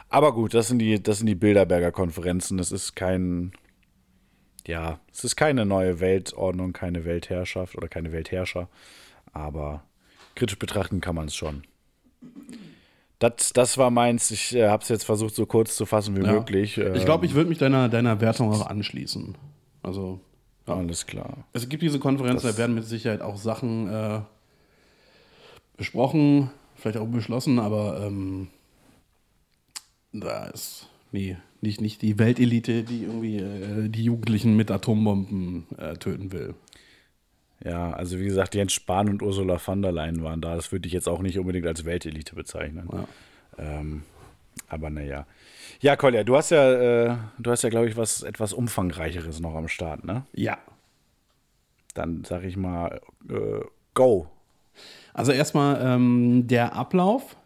Aber 0.10 0.34
gut, 0.34 0.54
das 0.54 0.68
sind 0.68 0.80
die, 0.80 1.02
das 1.02 1.18
sind 1.18 1.28
die 1.28 1.36
Bilderberger 1.36 1.92
Konferenzen. 1.92 2.58
Das 2.58 2.72
ist 2.72 2.96
kein, 2.96 3.52
ja, 4.68 5.00
es 5.12 5.24
ist 5.24 5.36
keine 5.36 5.66
neue 5.66 6.00
Weltordnung, 6.00 6.72
keine 6.72 7.04
Weltherrschaft 7.04 7.76
oder 7.76 7.88
keine 7.88 8.12
Weltherrscher, 8.12 8.70
aber 9.34 9.84
kritisch 10.36 10.60
betrachten 10.60 11.02
kann 11.02 11.16
man 11.16 11.28
es 11.28 11.36
schon. 11.36 11.64
Das, 13.20 13.54
das 13.54 13.78
war 13.78 13.90
meins. 13.90 14.32
Ich 14.32 14.56
äh, 14.56 14.68
habe 14.68 14.84
es 14.84 14.90
jetzt 14.90 15.06
versucht, 15.06 15.36
so 15.36 15.46
kurz 15.46 15.76
zu 15.76 15.86
fassen 15.86 16.16
wie 16.18 16.26
ja. 16.26 16.34
möglich. 16.34 16.78
Ähm, 16.78 16.96
ich 16.96 17.06
glaube, 17.06 17.26
ich 17.26 17.34
würde 17.34 17.50
mich 17.50 17.58
deiner, 17.58 17.90
deiner 17.90 18.20
Wertung 18.22 18.52
auch 18.52 18.66
anschließen. 18.66 19.38
Also. 19.82 20.20
Ja. 20.68 20.76
Alles 20.76 21.06
klar. 21.06 21.46
Es 21.52 21.68
gibt 21.68 21.84
diese 21.84 22.00
Konferenz, 22.00 22.44
da 22.44 22.58
werden 22.58 22.74
mit 22.74 22.86
Sicherheit 22.86 23.22
auch 23.22 23.36
Sachen 23.36 23.90
äh, 23.90 24.22
besprochen, 25.76 26.52
vielleicht 26.76 26.98
auch 26.98 27.08
beschlossen, 27.08 27.60
aber 27.60 28.02
ähm, 28.06 28.48
da 30.14 30.46
ist 30.46 30.88
nee, 31.12 31.38
nicht, 31.62 31.82
nicht 31.82 32.02
die 32.02 32.20
Weltelite, 32.20 32.84
die 32.84 33.04
irgendwie 33.04 33.38
äh, 33.38 33.90
die 33.90 34.04
Jugendlichen 34.04 34.56
mit 34.56 34.72
Atombomben 34.72 35.66
äh, 35.78 35.96
töten 35.96 36.32
will. 36.32 36.56
Ja, 37.64 37.92
also 37.92 38.20
wie 38.20 38.26
gesagt, 38.26 38.56
Jens 38.56 38.74
Spahn 38.74 39.10
und 39.10 39.22
Ursula 39.22 39.58
von 39.58 39.82
der 39.82 39.92
Leyen 39.92 40.22
waren 40.24 40.42
da. 40.42 40.56
Das 40.56 40.72
würde 40.72 40.88
ich 40.88 40.94
jetzt 40.94 41.08
auch 41.08 41.22
nicht 41.22 41.40
unbedingt 41.40 41.66
als 41.66 41.86
Weltelite 41.86 42.36
bezeichnen. 42.36 42.90
Ja. 42.92 43.08
Ähm, 43.58 44.04
aber 44.68 44.90
naja. 44.90 45.26
Ja, 45.80 45.96
Kolja, 45.96 46.24
du 46.24 46.36
hast 46.36 46.52
ja, 46.52 46.72
äh, 47.12 47.18
du 47.40 47.52
hast 47.52 47.64
ja, 47.64 47.70
glaube 47.70 47.88
ich, 47.88 47.96
was 47.96 48.22
etwas 48.22 48.54
umfangreicheres 48.54 49.40
noch 49.40 49.56
am 49.56 49.68
Start, 49.68 50.04
ne? 50.04 50.26
Ja. 50.34 50.58
Dann 51.94 52.24
sag 52.26 52.44
ich 52.44 52.58
mal, 52.58 53.02
äh, 53.30 53.62
go. 53.94 54.28
Also 55.14 55.32
erstmal 55.32 55.80
ähm, 55.82 56.48
der 56.48 56.76
Ablauf. 56.76 57.38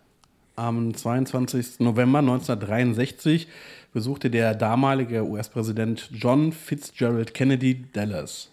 Am 0.56 0.96
22. 0.96 1.82
November 1.82 2.20
1963 2.20 3.48
besuchte 3.94 4.32
der 4.32 4.56
damalige 4.56 5.24
US-Präsident 5.24 6.10
John 6.12 6.52
Fitzgerald 6.52 7.36
Kennedy 7.36 7.86
Dallas. 7.94 8.52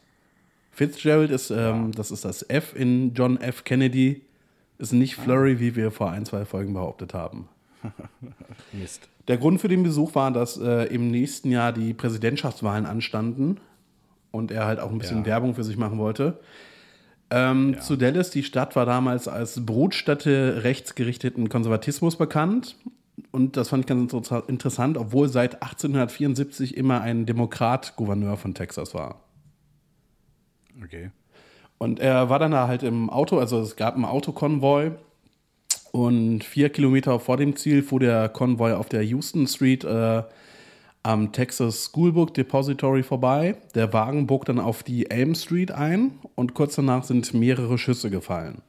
Fitzgerald 0.75 1.31
ist, 1.31 1.51
ähm, 1.51 1.93
das 1.93 2.11
ist 2.11 2.25
das 2.25 2.43
F 2.49 2.75
in 2.75 3.14
John 3.14 3.41
F. 3.41 3.64
Kennedy, 3.64 4.22
ist 4.79 4.93
nicht 4.93 5.14
Flurry, 5.16 5.61
wie 5.61 5.77
wir 5.77 5.91
vor 5.91 6.11
ein, 6.11 6.27
zwei 6.27 6.45
Folgen 6.45 6.75
behauptet 6.75 7.14
haben. 7.14 7.49
Mist. 8.72 9.09
Der 9.29 9.39
Grund 9.39 9.61
für 9.61 9.68
den 9.68 9.83
Besuch 9.83 10.14
war, 10.14 10.31
dass 10.33 10.59
äh, 10.59 10.87
im 10.93 11.11
nächsten 11.11 11.51
Jahr 11.51 11.72
die 11.72 11.95
Präsidentschaftswahlen 11.95 12.87
anstanden 12.87 13.59
und 14.33 14.51
er 14.51 14.66
halt 14.66 14.81
auch 14.81 14.91
ein 14.91 14.99
bisschen 14.99 15.20
ja. 15.20 15.27
Werbung 15.27 15.55
für 15.55 15.64
sich 15.64 15.77
machen 15.77 15.99
wollte. 15.99 16.41
Ähm, 17.31 17.75
ja. 17.75 17.81
Zu 17.81 17.97
Dallas, 17.97 18.31
die 18.31 18.43
Stadt 18.43 18.77
war 18.77 18.85
damals 18.85 19.29
als 19.29 19.64
Brutstätte 19.64 20.64
rechtsgerichteten 20.64 21.49
Konservatismus 21.49 22.16
bekannt. 22.16 22.77
Und 23.31 23.57
das 23.57 23.68
fand 23.68 23.85
ich 23.85 23.87
ganz 23.87 24.12
interessant, 24.49 24.99
obwohl 24.99 25.29
seit 25.29 25.62
1874 25.62 26.77
immer 26.77 27.01
ein 27.01 27.27
Demokrat 27.27 27.97
Gouverneur 27.97 28.37
von 28.37 28.55
Texas 28.55 28.93
war. 28.93 29.24
Okay. 30.83 31.11
Und 31.79 32.01
er 32.01 32.31
war 32.31 32.39
dann 32.39 32.53
da 32.53 32.66
halt 32.66 32.83
im 32.83 33.11
Auto, 33.11 33.39
also 33.39 33.61
es 33.61 33.77
gab 33.77 33.95
einen 33.95 34.05
Autokonvoi 34.05 34.93
und 35.93 36.43
vier 36.43 36.70
Kilometer 36.70 37.20
vor 37.20 37.37
dem 37.37 37.57
Ziel 37.57 37.83
fuhr 37.83 38.01
der 38.01 38.29
Konvoi 38.29 38.72
auf 38.72 38.89
der 38.89 39.03
Houston 39.03 39.47
Street 39.47 39.85
äh, 39.85 40.22
am 41.03 41.33
Texas 41.33 41.85
Schoolbook 41.85 42.35
Depository 42.35 43.03
vorbei. 43.03 43.57
Der 43.75 43.93
Wagen 43.93 44.27
bog 44.27 44.47
dann 44.47 44.59
auf 44.59 44.83
die 44.83 45.11
Elm 45.11 45.35
Street 45.35 45.70
ein 45.70 46.12
und 46.35 46.55
kurz 46.55 46.77
danach 46.77 47.05
sind 47.05 47.35
mehrere 47.35 47.79
Schüsse 47.79 48.11
gefallen. 48.11 48.62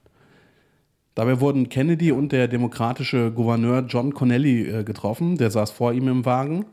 Dabei 1.16 1.40
wurden 1.40 1.70
Kennedy 1.70 2.12
und 2.12 2.34
der 2.34 2.50
demokratische 2.50 3.32
Gouverneur 3.32 3.86
John 3.88 4.14
Connelly 4.14 4.70
äh, 4.70 4.84
getroffen. 4.84 5.38
Der 5.38 5.50
saß 5.50 5.72
vor 5.72 5.94
ihm 5.94 6.10
im 6.10 6.26
Wagen. 6.26 6.66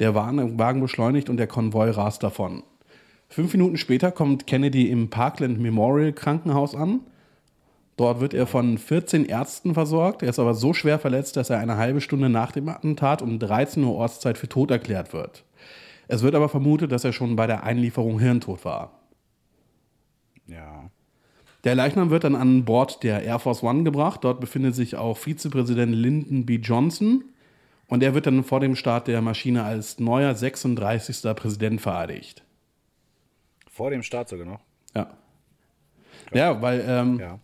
Der 0.00 0.14
Wagen 0.14 0.80
beschleunigt 0.80 1.30
und 1.30 1.38
der 1.38 1.46
Konvoi 1.46 1.90
rast 1.90 2.22
davon. 2.22 2.62
Fünf 3.28 3.52
Minuten 3.52 3.76
später 3.76 4.10
kommt 4.10 4.46
Kennedy 4.46 4.90
im 4.90 5.10
Parkland 5.10 5.60
Memorial 5.60 6.12
Krankenhaus 6.12 6.74
an 6.74 7.00
Dort 7.98 8.20
wird 8.20 8.32
er 8.32 8.46
von 8.46 8.78
14 8.78 9.24
Ärzten 9.24 9.74
versorgt. 9.74 10.22
Er 10.22 10.28
ist 10.28 10.38
aber 10.38 10.54
so 10.54 10.72
schwer 10.72 11.00
verletzt, 11.00 11.36
dass 11.36 11.50
er 11.50 11.58
eine 11.58 11.78
halbe 11.78 12.00
Stunde 12.00 12.28
nach 12.28 12.52
dem 12.52 12.68
Attentat 12.68 13.22
um 13.22 13.40
13 13.40 13.82
Uhr 13.82 13.96
Ortszeit 13.96 14.38
für 14.38 14.48
tot 14.48 14.70
erklärt 14.70 15.12
wird. 15.12 15.44
Es 16.06 16.22
wird 16.22 16.36
aber 16.36 16.48
vermutet, 16.48 16.92
dass 16.92 17.02
er 17.02 17.12
schon 17.12 17.34
bei 17.34 17.48
der 17.48 17.64
Einlieferung 17.64 18.20
hirntot 18.20 18.64
war. 18.64 19.00
Ja. 20.46 20.90
Der 21.64 21.74
Leichnam 21.74 22.10
wird 22.10 22.22
dann 22.22 22.36
an 22.36 22.64
Bord 22.64 23.02
der 23.02 23.24
Air 23.24 23.40
Force 23.40 23.64
One 23.64 23.82
gebracht. 23.82 24.22
Dort 24.22 24.40
befindet 24.40 24.76
sich 24.76 24.94
auch 24.94 25.18
Vizepräsident 25.18 25.92
Lyndon 25.92 26.46
B. 26.46 26.54
Johnson. 26.54 27.24
Und 27.88 28.04
er 28.04 28.14
wird 28.14 28.26
dann 28.28 28.44
vor 28.44 28.60
dem 28.60 28.76
Start 28.76 29.08
der 29.08 29.20
Maschine 29.22 29.64
als 29.64 29.98
neuer 29.98 30.36
36. 30.36 31.34
Präsident 31.34 31.80
vereidigt. 31.80 32.44
Vor 33.78 33.90
dem 33.90 34.02
Start 34.02 34.28
sogar 34.28 34.44
noch? 34.44 34.60
Ja. 34.96 35.06
Ja, 36.34 36.60
weil 36.60 36.84
ähm, 36.86 37.20
ja. 37.20 37.38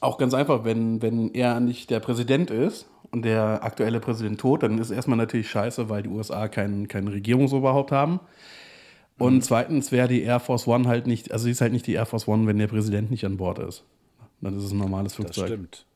Auch 0.00 0.16
ganz 0.16 0.32
einfach, 0.32 0.64
wenn, 0.64 1.02
wenn 1.02 1.34
er 1.34 1.60
nicht 1.60 1.90
der 1.90 2.00
Präsident 2.00 2.50
ist 2.50 2.88
und 3.10 3.22
der 3.22 3.62
aktuelle 3.62 4.00
Präsident 4.00 4.40
tot, 4.40 4.62
dann 4.62 4.78
ist 4.78 4.90
erstmal 4.90 5.18
natürlich 5.18 5.50
scheiße, 5.50 5.90
weil 5.90 6.04
die 6.04 6.08
USA 6.08 6.48
kein, 6.48 6.88
keine 6.88 7.12
Regierungsoberhaupt 7.12 7.92
haben. 7.92 8.18
Und 9.18 9.34
mhm. 9.34 9.42
zweitens 9.42 9.92
wäre 9.92 10.08
die 10.08 10.22
Air 10.22 10.40
Force 10.40 10.66
One 10.66 10.88
halt 10.88 11.06
nicht, 11.06 11.32
also 11.32 11.44
sie 11.44 11.50
ist 11.50 11.60
halt 11.60 11.72
nicht 11.74 11.86
die 11.86 11.94
Air 11.94 12.06
Force 12.06 12.26
One, 12.26 12.46
wenn 12.46 12.56
der 12.56 12.68
Präsident 12.68 13.10
nicht 13.10 13.26
an 13.26 13.36
Bord 13.36 13.58
ist. 13.58 13.84
Dann 14.40 14.56
ist 14.56 14.64
es 14.64 14.72
ein 14.72 14.78
normales 14.78 15.16
Flugzeug. 15.16 15.48
Das 15.48 15.48
stimmt. 15.48 15.86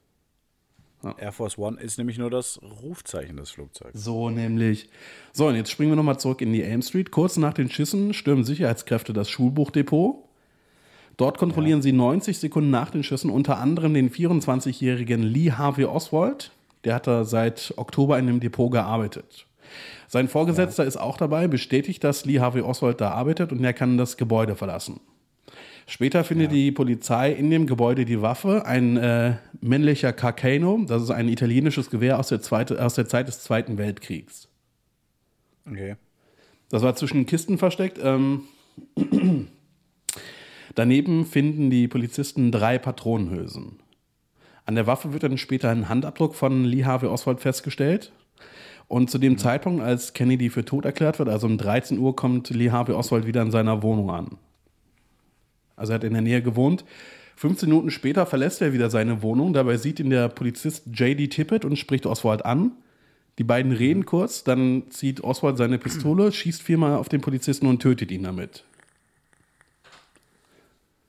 Ja. 1.03 1.15
Air 1.19 1.33
Force 1.33 1.59
One 1.59 1.81
ist 1.81 1.99
nämlich 1.99 2.19
nur 2.19 2.31
das 2.31 2.61
Rufzeichen 2.83 3.37
des 3.37 3.51
Flugzeugs. 3.51 4.03
So 4.03 4.31
nämlich. 4.31 4.89
So, 5.33 5.49
und 5.49 5.57
jetzt 5.57 5.71
springen 5.71 5.93
wir 5.93 5.97
nochmal 5.97 6.21
zurück 6.21 6.41
in 6.41 6.53
die 6.53 6.63
Elm 6.63 6.83
Street. 6.83 7.11
Kurz 7.11 7.37
nach 7.37 7.55
den 7.55 7.71
Schüssen 7.71 8.15
stürmen 8.15 8.45
Sicherheitskräfte 8.45 9.13
das 9.13 9.29
Schulbuchdepot. 9.29 10.17
Dort 11.17 11.39
kontrollieren 11.39 11.81
ja. 11.81 11.83
sie 11.83 11.93
90 11.93 12.39
Sekunden 12.39 12.71
nach 12.71 12.91
den 12.91 13.03
Schüssen 13.03 13.31
unter 13.31 13.59
anderem 13.59 13.95
den 13.95 14.11
24-jährigen 14.11 15.23
Lee 15.23 15.53
Harvey 15.53 15.85
Oswald. 15.85 16.53
Der 16.85 16.95
hat 16.95 17.07
da 17.07 17.25
seit 17.25 17.75
Oktober 17.77 18.19
in 18.19 18.27
dem 18.27 18.41
Depot 18.41 18.71
gearbeitet. 18.71 19.47
Sein 20.09 20.29
Vorgesetzter 20.29 20.83
ja. 20.83 20.89
ist 20.89 20.97
auch 20.97 21.17
dabei, 21.17 21.49
bestätigt, 21.49 22.05
dass 22.05 22.25
Lee 22.25 22.41
Harvey 22.41 22.63
Oswald 22.63 23.01
da 23.01 23.11
arbeitet 23.11 23.53
und 23.53 23.65
er 23.65 23.73
kann 23.73 23.99
das 23.99 24.17
Gebäude 24.17 24.57
verlassen. 24.57 25.01
Später 25.87 26.25
findet 26.25 26.51
ja. 26.51 26.57
die 26.57 26.73
Polizei 26.73 27.33
in 27.33 27.51
dem 27.51 27.67
Gebäude 27.67 28.05
die 28.05 28.23
Waffe, 28.23 28.65
ein 28.67 28.97
äh, 28.97 29.35
männlicher 29.61 30.13
Carcano, 30.13 30.85
das 30.87 31.03
ist 31.03 31.11
ein 31.11 31.29
italienisches 31.29 31.91
Gewehr 31.91 32.19
aus 32.19 32.29
der, 32.29 32.41
zweite, 32.41 32.85
aus 32.85 32.95
der 32.95 33.09
Zeit 33.09 33.29
des 33.29 33.43
Zweiten 33.43 33.79
Weltkriegs. 33.79 34.49
Okay. 35.69 35.97
Das 36.71 36.83
war 36.83 36.95
zwischen 36.95 37.27
Kisten 37.27 37.59
versteckt. 37.59 37.99
Ähm, 38.03 38.45
Daneben 40.75 41.27
finden 41.27 41.71
die 41.71 41.89
Polizisten 41.89 42.51
drei 42.51 42.79
Patronenhülsen. 42.79 43.77
An 44.65 44.75
der 44.75 44.87
Waffe 44.87 45.13
wird 45.13 45.23
dann 45.23 45.37
später 45.39 45.71
ein 45.71 45.89
Handabdruck 45.89 46.35
von 46.35 46.65
Lee 46.65 46.85
Harvey 46.85 47.09
Oswald 47.09 47.41
festgestellt. 47.41 48.13
Und 48.89 49.11
zu 49.11 49.19
dem 49.19 49.35
mhm. 49.35 49.39
Zeitpunkt, 49.39 49.83
als 49.83 50.13
Kennedy 50.13 50.51
für 50.51 50.65
tot 50.65 50.85
erklärt 50.85 51.19
wird, 51.19 51.29
also 51.29 51.47
um 51.47 51.59
13 51.59 51.99
Uhr, 51.99 52.15
kommt 52.17 52.51
Lee 52.51 52.71
Harvey 52.71 52.95
Oswald 52.95 53.27
wieder 53.27 53.43
in 53.43 53.51
seiner 53.51 53.83
Wohnung 53.83 54.11
an. 54.11 54.39
Also 55.83 55.95
er 55.95 55.97
hat 55.97 56.05
in 56.05 56.13
der 56.13 56.23
Nähe 56.23 56.43
gewohnt. 56.43 56.85
15 57.35 57.69
Minuten 57.69 57.91
später 57.91 58.25
verlässt 58.25 58.63
er 58.63 58.73
wieder 58.73 58.89
seine 58.89 59.21
Wohnung. 59.21 59.53
Dabei 59.53 59.77
sieht 59.79 59.99
ihn 59.99 60.11
der 60.11 60.29
Polizist 60.29 60.87
J.D. 60.87 61.27
Tippett 61.27 61.65
und 61.65 61.77
spricht 61.77 62.07
Oswald 62.07 62.45
an. 62.45 62.71
Die 63.39 63.43
beiden 63.43 63.73
reden 63.73 64.07
kurz, 64.07 64.45
dann 64.45 64.85
zieht 64.91 65.25
Oswald 65.25 65.57
seine 65.57 65.79
Pistole, 65.79 66.31
schießt 66.31 66.63
viermal 66.63 66.95
auf 66.95 67.09
den 67.09 67.21
Polizisten 67.21 67.67
und 67.67 67.83
tötet 67.83 68.13
ihn 68.13 68.23
damit. 68.23 68.63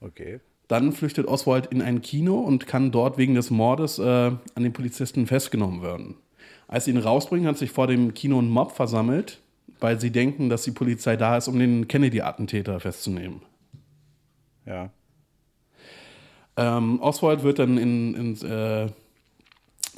Okay. 0.01 0.39
Dann 0.67 0.91
flüchtet 0.91 1.27
Oswald 1.27 1.67
in 1.67 1.83
ein 1.83 2.01
Kino 2.01 2.39
und 2.39 2.65
kann 2.65 2.89
dort 2.89 3.19
wegen 3.19 3.35
des 3.35 3.51
Mordes 3.51 3.99
äh, 3.99 4.03
an 4.03 4.63
den 4.63 4.73
Polizisten 4.73 5.27
festgenommen 5.27 5.83
werden. 5.83 6.15
Als 6.67 6.85
sie 6.85 6.91
ihn 6.91 6.97
rausbringen, 6.97 7.47
hat 7.47 7.59
sich 7.59 7.69
vor 7.69 7.85
dem 7.85 8.15
Kino 8.15 8.41
ein 8.41 8.49
Mob 8.49 8.71
versammelt, 8.71 9.39
weil 9.79 9.99
sie 9.99 10.09
denken, 10.09 10.49
dass 10.49 10.63
die 10.63 10.71
Polizei 10.71 11.15
da 11.15 11.37
ist, 11.37 11.47
um 11.47 11.59
den 11.59 11.87
Kennedy-Attentäter 11.87 12.79
festzunehmen. 12.79 13.41
Ja. 14.65 14.89
Ähm, 16.55 17.01
Oswald 17.01 17.43
wird 17.43 17.59
dann 17.59 17.77
in, 17.77 18.13
in, 18.13 18.49
äh, 18.49 18.89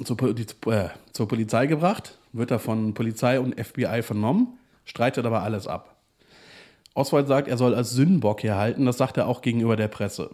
zur, 0.03 0.17
Poli 0.17 0.45
äh, 0.67 0.89
zur 1.11 1.27
Polizei 1.27 1.67
gebracht, 1.67 2.17
wird 2.33 2.51
da 2.51 2.59
von 2.59 2.93
Polizei 2.93 3.39
und 3.39 3.59
FBI 3.59 4.01
vernommen, 4.03 4.57
streitet 4.85 5.25
aber 5.25 5.41
alles 5.43 5.67
ab. 5.67 5.95
Oswald 6.93 7.27
sagt, 7.27 7.49
er 7.49 7.57
soll 7.57 7.75
als 7.75 7.91
Sündenbock 7.91 8.43
herhalten, 8.43 8.85
das 8.85 8.97
sagt 8.97 9.17
er 9.17 9.27
auch 9.27 9.41
gegenüber 9.41 9.75
der 9.75 9.89
Presse. 9.89 10.33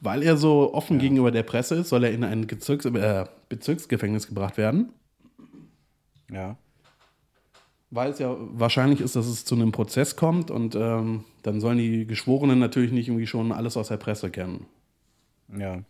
Weil 0.00 0.22
er 0.22 0.36
so 0.36 0.72
offen 0.72 0.98
gegenüber 0.98 1.30
der 1.32 1.42
Presse 1.42 1.74
ist, 1.74 1.88
soll 1.88 2.04
er 2.04 2.12
in 2.12 2.24
ein 2.24 2.46
Bezirks 2.46 2.84
äh, 2.86 3.26
Bezirksgefängnis 3.48 4.26
gebracht 4.26 4.56
werden, 4.56 4.92
Ja. 6.30 6.56
Weil 7.90 8.10
es 8.10 8.18
ja 8.18 8.36
wahrscheinlich 8.38 9.00
ist, 9.00 9.16
dass 9.16 9.26
es 9.26 9.44
zu 9.44 9.54
einem 9.54 9.72
Prozess 9.72 10.16
kommt 10.16 10.50
und 10.50 10.74
ähm, 10.74 11.24
dann 11.42 11.60
sollen 11.60 11.78
die 11.78 12.06
Geschworenen 12.06 12.58
natürlich 12.58 12.92
nicht 12.92 13.08
irgendwie 13.08 13.26
schon 13.26 13.52
alles 13.52 13.76
aus 13.76 13.88
der 13.88 13.96
Presse 13.96 14.30
kennen. 14.30 14.66
Ja. 15.56 15.82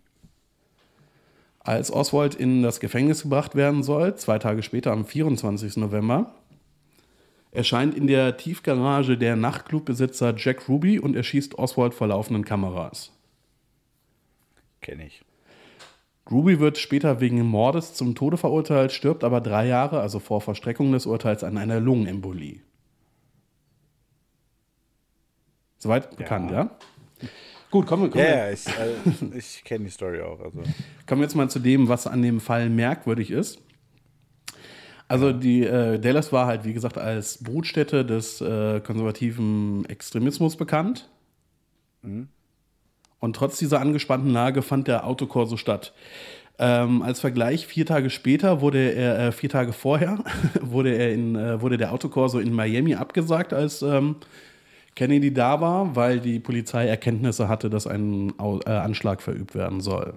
Als 1.61 1.91
Oswald 1.91 2.35
in 2.35 2.63
das 2.63 2.79
Gefängnis 2.79 3.23
gebracht 3.23 3.57
werden 3.57 3.83
soll, 3.83 4.15
zwei 4.17 4.39
Tage 4.39 4.63
später 4.63 4.93
am 4.93 5.05
24. 5.05 5.79
November, 5.79 6.35
erscheint 7.51 7.95
in 7.95 8.07
der 8.07 8.37
Tiefgarage 8.37 9.17
der 9.17 9.35
Nachtclubbesitzer 9.35 10.35
Jack 10.37 10.69
Ruby 10.69 10.99
und 10.99 11.17
erschießt 11.17 11.59
Oswald 11.59 11.95
vor 11.95 12.09
laufenden 12.09 12.45
Kameras. 12.45 13.13
Kenne 14.81 15.07
ich. 15.07 15.26
Ruby 16.31 16.59
wird 16.59 16.79
später 16.79 17.21
wegen 17.21 17.41
Mordes 17.43 17.95
zum 17.95 18.15
Tode 18.15 18.37
verurteilt, 18.37 18.93
stirbt 18.93 19.23
aber 19.23 19.41
drei 19.41 19.67
Jahre, 19.67 20.01
also 20.01 20.19
vor 20.19 20.41
Verstreckung 20.41 20.93
des 20.93 21.07
Urteils, 21.07 21.45
an 21.45 21.57
einer 21.57 21.79
Lungenembolie. 21.81 22.61
Soweit 25.79 26.17
bekannt, 26.17 26.51
ja? 26.51 26.71
Gut, 27.71 27.87
kommen 27.87 28.05
wir, 28.05 28.11
kommen 28.11 28.25
Ja, 28.25 28.47
ja, 28.47 28.51
ich, 28.51 28.67
äh, 28.67 29.37
ich 29.39 29.63
kenne 29.65 29.85
die 29.85 29.91
Story 29.91 30.21
auch. 30.21 30.41
Also. 30.41 30.63
Kommen 31.07 31.21
wir 31.21 31.27
jetzt 31.27 31.35
mal 31.35 31.49
zu 31.51 31.59
dem, 31.59 31.89
was 31.89 32.07
an 32.07 32.23
dem 32.23 32.41
Fall 32.41 32.71
merkwürdig 32.71 33.31
ist. 33.31 33.61
Also 35.09 35.33
die 35.33 35.63
äh, 35.63 36.01
Dallas 36.01 36.33
war 36.33 36.47
halt, 36.47 36.65
wie 36.65 36.73
gesagt, 36.73 36.99
als 36.99 37.43
Brutstätte 37.43 38.05
des 38.05 38.41
äh, 38.41 38.81
konservativen 38.81 39.85
Extremismus 39.87 40.57
bekannt. 40.57 41.09
Und 43.21 43.37
trotz 43.37 43.59
dieser 43.59 43.81
angespannten 43.81 44.31
Lage 44.31 44.63
fand 44.63 44.89
der 44.89 45.07
Autokorso 45.07 45.57
statt. 45.57 45.93
Ähm, 46.59 47.03
als 47.03 47.21
Vergleich, 47.21 47.67
vier 47.67 47.85
Tage 47.85 48.09
später 48.09 48.61
wurde 48.61 48.93
er, 48.93 49.19
äh, 49.19 49.33
vier 49.33 49.51
Tage 49.51 49.73
vorher, 49.73 50.25
wurde, 50.61 50.95
er 50.95 51.13
in, 51.13 51.37
äh, 51.37 51.61
wurde 51.61 51.77
der 51.77 51.93
Autokorso 51.93 52.39
in 52.39 52.53
Miami 52.53 52.95
abgesagt, 52.95 53.53
als 53.53 53.83
ähm, 53.83 54.17
Kennedy 54.95 55.35
da 55.35 55.61
war, 55.61 55.95
weil 55.95 56.21
die 56.21 56.39
Polizei 56.39 56.87
Erkenntnisse 56.87 57.49
hatte, 57.49 57.69
dass 57.69 57.87
ein 57.87 58.33
äh, 58.39 58.71
Anschlag 58.71 59.21
verübt 59.21 59.55
werden 59.55 59.81
soll. 59.81 60.15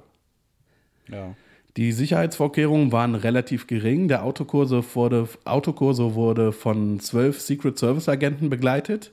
Ja. 1.11 1.35
Die 1.75 1.91
Sicherheitsvorkehrungen 1.91 2.91
waren 2.91 3.15
relativ 3.15 3.67
gering. 3.67 4.07
Der 4.07 4.23
Autokurse 4.23 4.83
wurde, 4.95 5.27
Autokurse 5.45 6.15
wurde 6.15 6.51
von 6.51 6.99
zwölf 6.99 7.39
Secret 7.39 7.77
Service 7.77 8.09
Agenten 8.09 8.49
begleitet. 8.49 9.11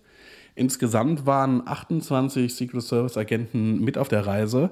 Insgesamt 0.56 1.26
waren 1.26 1.62
28 1.68 2.52
Secret 2.52 2.82
Service 2.82 3.16
Agenten 3.16 3.84
mit 3.84 3.96
auf 3.96 4.08
der 4.08 4.26
Reise. 4.26 4.70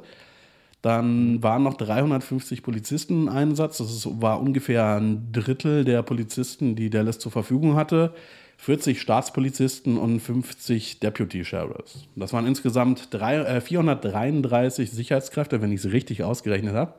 Dann 0.82 1.42
waren 1.42 1.62
noch 1.62 1.74
350 1.74 2.62
Polizisten 2.62 3.22
im 3.22 3.28
Einsatz. 3.28 3.78
Das 3.78 3.90
ist, 3.90 4.20
war 4.20 4.40
ungefähr 4.40 4.96
ein 4.96 5.30
Drittel 5.30 5.84
der 5.84 6.02
Polizisten, 6.02 6.74
die 6.74 6.90
Dallas 6.90 7.18
zur 7.18 7.30
Verfügung 7.30 7.76
hatte. 7.76 8.12
40 8.58 9.00
Staatspolizisten 9.00 9.98
und 9.98 10.20
50 10.20 11.00
Deputy 11.00 11.44
Sheriffs. 11.44 12.06
Das 12.16 12.32
waren 12.32 12.46
insgesamt 12.46 13.12
drei, 13.12 13.36
äh, 13.36 13.60
433 13.60 14.90
Sicherheitskräfte, 14.90 15.60
wenn 15.60 15.72
ich 15.72 15.84
es 15.84 15.92
richtig 15.92 16.22
ausgerechnet 16.22 16.74
habe. 16.74 16.94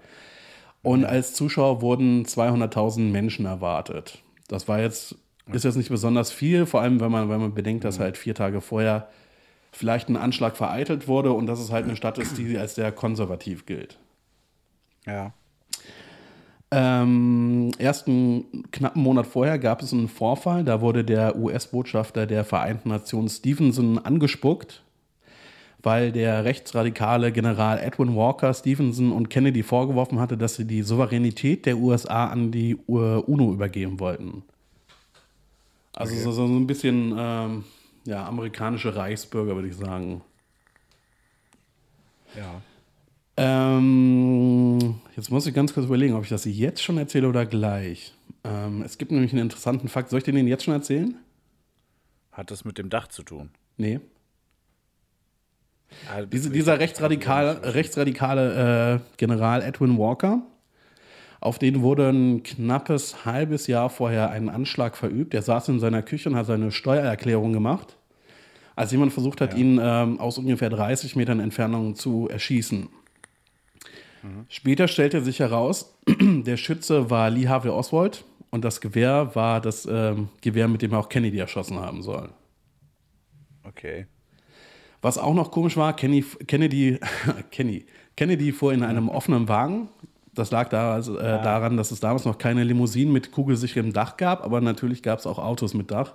Und 0.84 1.06
als 1.06 1.34
Zuschauer 1.34 1.82
wurden 1.82 2.26
200.000 2.26 3.12
Menschen 3.12 3.46
erwartet. 3.46 4.20
Das 4.48 4.68
war 4.68 4.80
jetzt, 4.80 5.16
ist 5.52 5.64
jetzt 5.64 5.76
nicht 5.76 5.90
besonders 5.90 6.32
viel, 6.32 6.66
vor 6.66 6.82
allem 6.82 7.00
wenn 7.00 7.12
man, 7.12 7.30
wenn 7.30 7.40
man 7.40 7.54
bedenkt, 7.54 7.84
dass 7.84 8.00
halt 8.00 8.18
vier 8.18 8.34
Tage 8.36 8.62
vorher 8.62 9.10
vielleicht 9.72 10.10
ein 10.10 10.18
Anschlag 10.18 10.56
vereitelt 10.58 11.08
wurde 11.08 11.32
und 11.34 11.48
dass 11.48 11.60
es 11.60 11.72
halt 11.72 11.86
eine 11.86 11.96
Stadt 11.96 12.18
ist, 12.18 12.38
die 12.38 12.58
als 12.58 12.76
sehr 12.76 12.92
konservativ 12.92 13.66
gilt. 13.66 14.00
Ja. 15.06 15.34
Ähm, 16.72 17.72
erst 17.78 18.08
einen 18.08 18.64
knappen 18.72 19.04
Monat 19.04 19.28
vorher 19.28 19.60
gab 19.60 19.82
es 19.84 19.94
einen 19.94 20.08
Vorfall, 20.08 20.64
da 20.64 20.82
wurde 20.82 21.04
der 21.04 21.36
US-Botschafter 21.36 22.26
der 22.26 22.44
Vereinten 22.44 22.90
Nationen 22.90 23.30
Stevenson 23.30 24.00
angespuckt, 24.00 24.82
weil 25.84 26.12
der 26.12 26.44
rechtsradikale 26.44 27.32
General 27.32 27.78
Edwin 27.78 28.16
Walker 28.16 28.54
Stevenson 28.54 29.12
und 29.12 29.30
Kennedy 29.30 29.62
vorgeworfen 29.62 30.20
hatte, 30.20 30.38
dass 30.38 30.56
sie 30.56 30.66
die 30.66 30.82
Souveränität 30.82 31.68
der 31.68 31.78
USA 31.78 32.28
an 32.28 32.52
die 32.52 32.78
U- 32.88 32.98
UNO 33.00 33.54
übergeben 33.54 34.00
wollten. 34.00 34.44
Also 35.96 36.16
so, 36.16 36.32
so 36.32 36.46
ein 36.46 36.68
bisschen 36.68 37.16
ähm, 37.18 37.64
ja, 38.06 38.28
amerikanische 38.28 38.96
Reichsbürger, 38.96 39.56
würde 39.56 39.70
ich 39.70 39.76
sagen. 39.76 40.22
Ja. 42.36 42.62
Ähm, 43.38 44.96
jetzt 45.16 45.30
muss 45.32 45.48
ich 45.48 45.54
ganz 45.54 45.74
kurz 45.74 45.86
überlegen, 45.86 46.14
ob 46.14 46.24
ich 46.24 46.30
das 46.30 46.46
jetzt 46.46 46.82
schon 46.84 46.98
erzähle 46.98 47.28
oder 47.28 47.46
gleich. 47.46 48.14
Ähm, 48.44 48.82
es 48.84 48.98
gibt 48.98 49.12
nämlich 49.12 49.32
einen 49.32 49.42
interessanten 49.42 49.88
Fakt. 49.88 50.10
Soll 50.10 50.20
ich 50.20 50.24
den 50.26 50.48
jetzt 50.48 50.64
schon 50.64 50.74
erzählen? 50.74 51.18
Hat 52.32 52.52
das 52.52 52.66
mit 52.66 52.78
dem 52.78 52.90
Dach 52.90 53.08
zu 53.08 53.24
tun? 53.24 53.50
Nee. 53.78 54.00
Ah, 56.12 56.24
Diese, 56.24 56.50
dieser 56.50 56.80
rechtsradikale, 56.80 57.74
rechtsradikale 57.74 58.96
äh, 58.96 59.18
General 59.18 59.62
Edwin 59.62 59.98
Walker, 59.98 60.42
auf 61.46 61.60
den 61.60 61.82
wurde 61.82 62.10
ein 62.10 62.42
knappes 62.42 63.24
halbes 63.24 63.68
Jahr 63.68 63.92
vorher 63.92 64.32
ein 64.32 64.50
Anschlag 64.50 64.98
verübt. 64.98 65.34
Er 65.36 65.44
saß 65.44 65.70
in 65.70 65.80
seiner 65.80 66.02
Küche 66.02 66.30
und 66.30 66.36
hat 66.36 66.48
seine 66.48 66.72
Steuererklärung 66.72 67.54
gemacht, 67.54 67.98
als 68.76 68.92
jemand 68.92 69.14
versucht 69.14 69.42
hat, 69.42 69.56
ihn 69.56 69.80
ähm, 69.82 70.20
aus 70.20 70.40
ungefähr 70.40 70.72
30 70.72 71.16
Metern 71.16 71.40
Entfernung 71.40 71.94
zu 71.94 72.28
erschießen. 72.28 72.90
Später 74.50 74.88
stellte 74.88 75.22
sich 75.22 75.40
heraus, 75.40 75.96
der 76.20 76.58
Schütze 76.58 77.12
war 77.12 77.30
Lee 77.30 77.48
Harvey 77.48 77.70
Oswald 77.70 78.26
und 78.50 78.66
das 78.66 78.82
Gewehr 78.82 79.36
war 79.36 79.62
das 79.62 79.86
ähm, 79.86 80.30
Gewehr, 80.42 80.68
mit 80.68 80.82
dem 80.82 80.94
er 80.94 81.00
auch 81.00 81.10
Kennedy 81.10 81.38
erschossen 81.38 81.80
haben 81.80 82.02
soll. 82.02 82.30
Okay. 83.64 84.08
Was 85.04 85.20
auch 85.20 85.36
noch 85.36 85.52
komisch 85.52 85.78
war, 85.78 85.96
Kenny, 85.96 86.26
Kennedy, 86.48 87.00
Kenny, 87.52 87.86
Kennedy 88.16 88.52
fuhr 88.52 88.74
in 88.74 88.82
einem 88.82 89.10
offenen 89.10 89.48
Wagen. 89.48 89.90
Das 90.36 90.52
lag 90.52 90.70
da, 90.70 90.94
also, 90.94 91.18
äh, 91.18 91.42
daran, 91.42 91.78
dass 91.78 91.92
es 91.92 92.00
damals 92.00 92.26
noch 92.26 92.38
keine 92.38 92.64
Limousinen 92.64 93.14
mit 93.14 93.32
kugelsicherem 93.32 93.94
Dach 93.94 94.18
gab, 94.18 94.44
aber 94.44 94.62
natürlich 94.62 95.02
gab 95.02 95.20
es 95.20 95.26
auch 95.26 95.40
Autos 95.40 95.74
mit 95.74 95.92
Dach. 95.92 96.14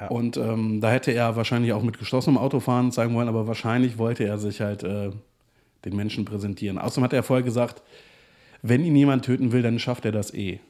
Ja. 0.00 0.08
Und 0.08 0.36
ähm, 0.36 0.80
da 0.80 0.90
hätte 0.90 1.12
er 1.12 1.36
wahrscheinlich 1.36 1.72
auch 1.72 1.82
mit 1.82 1.98
geschlossenem 1.98 2.38
Auto 2.38 2.60
fahren 2.60 2.92
zeigen 2.92 3.14
wollen, 3.14 3.28
aber 3.28 3.46
wahrscheinlich 3.46 3.98
wollte 3.98 4.24
er 4.24 4.38
sich 4.38 4.60
halt 4.60 4.82
äh, 4.82 5.10
den 5.84 5.96
Menschen 5.96 6.24
präsentieren. 6.24 6.78
Außerdem 6.78 7.04
hat 7.04 7.12
er 7.12 7.22
vorher 7.22 7.44
gesagt, 7.44 7.82
wenn 8.62 8.84
ihn 8.84 8.96
jemand 8.96 9.24
töten 9.24 9.52
will, 9.52 9.62
dann 9.62 9.78
schafft 9.78 10.04
er 10.04 10.12
das 10.12 10.32
eh. 10.32 10.60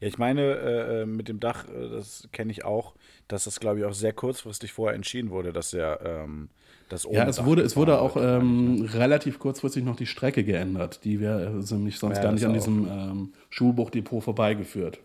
Ja, 0.00 0.08
ich 0.08 0.18
meine, 0.18 0.42
äh, 0.42 1.02
äh, 1.02 1.06
mit 1.06 1.28
dem 1.28 1.40
Dach, 1.40 1.66
äh, 1.68 1.88
das 1.88 2.28
kenne 2.32 2.52
ich 2.52 2.64
auch, 2.64 2.94
dass 3.26 3.44
das, 3.44 3.60
glaube 3.60 3.80
ich, 3.80 3.84
auch 3.84 3.94
sehr 3.94 4.12
kurzfristig 4.12 4.72
vorher 4.72 4.94
entschieden 4.94 5.30
wurde, 5.30 5.52
dass 5.52 5.72
er 5.72 6.00
ähm, 6.04 6.50
das 6.88 7.06
Ja, 7.10 7.26
es 7.26 7.44
wurde, 7.44 7.62
es 7.62 7.76
wurde 7.76 8.00
auch 8.00 8.16
ähm, 8.16 8.88
relativ 8.92 9.38
kurzfristig 9.38 9.84
noch 9.84 9.96
die 9.96 10.06
Strecke 10.06 10.44
geändert. 10.44 11.00
Die 11.04 11.20
wäre 11.20 11.50
nämlich 11.70 11.98
sonst 11.98 12.16
Ja, 12.16 12.22
gar 12.22 12.32
das 12.32 12.40
nicht 12.40 12.46
an 12.46 12.54
diesem 12.54 12.88
ähm, 12.88 13.32
Schulbuchdepot 13.50 14.24
vorbeigeführt. 14.24 14.98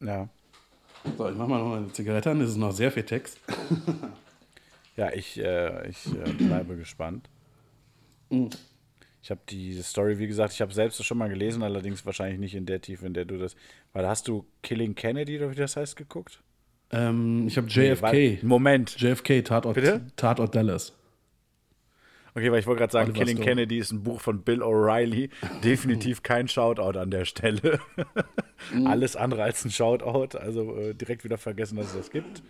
Ja. 0.00 0.28
So, 1.16 1.28
ich 1.28 1.36
mach 1.36 1.46
mal 1.46 1.58
noch 1.58 1.76
eine 1.76 1.92
Zigarette 1.92 2.30
an, 2.30 2.40
das 2.40 2.50
ist 2.50 2.56
noch 2.56 2.72
sehr 2.72 2.90
viel 2.90 3.04
Text. 3.04 3.40
Ja, 4.98 5.12
ich, 5.12 5.38
äh, 5.38 5.88
ich 5.88 6.06
äh, 6.06 6.32
bleibe 6.32 6.76
gespannt. 6.76 7.30
Mhm. 8.30 8.50
Ich 9.22 9.30
habe 9.30 9.40
die 9.48 9.80
Story, 9.82 10.18
wie 10.18 10.26
gesagt, 10.26 10.52
ich 10.52 10.60
habe 10.60 10.74
selbst 10.74 11.04
schon 11.04 11.18
mal 11.18 11.28
gelesen, 11.28 11.62
allerdings 11.62 12.04
wahrscheinlich 12.04 12.40
nicht 12.40 12.56
in 12.56 12.66
der 12.66 12.80
Tiefe, 12.80 13.06
in 13.06 13.14
der 13.14 13.24
du 13.24 13.38
das. 13.38 13.54
Weil 13.92 14.08
hast 14.08 14.26
du 14.26 14.44
Killing 14.60 14.96
Kennedy 14.96 15.38
oder 15.38 15.52
wie 15.52 15.54
das 15.54 15.76
heißt 15.76 15.94
geguckt? 15.94 16.42
Ähm, 16.90 17.46
ich 17.46 17.56
habe 17.56 17.66
Nee, 17.66 17.88
JFK. 17.90 18.02
weil- 18.02 18.38
Moment. 18.42 18.96
JFK, 18.98 19.42
Tatort, 19.42 19.74
Bitte? 19.74 20.06
Tatort 20.16 20.54
Dallas. 20.54 20.94
Okay, 22.34 22.52
weil 22.52 22.60
ich 22.60 22.66
wollte 22.66 22.78
gerade 22.80 22.92
sagen, 22.92 23.10
Oliver 23.10 23.24
Killing 23.24 23.36
Stone. 23.38 23.46
Kennedy 23.48 23.78
ist 23.78 23.90
ein 23.90 24.02
Buch 24.02 24.20
von 24.20 24.42
Bill 24.42 24.62
O'Reilly. 24.62 25.30
Definitiv 25.64 26.22
kein 26.22 26.46
Shoutout 26.46 26.98
an 26.98 27.10
der 27.10 27.24
Stelle. 27.24 27.80
Alles 28.84 29.16
andere 29.16 29.42
als 29.42 29.64
ein 29.64 29.70
Shoutout. 29.70 30.36
Also 30.38 30.76
äh, 30.76 30.94
direkt 30.94 31.24
wieder 31.24 31.36
vergessen, 31.38 31.76
dass 31.76 31.88
es 31.88 31.94
das 31.96 32.10
gibt. 32.10 32.42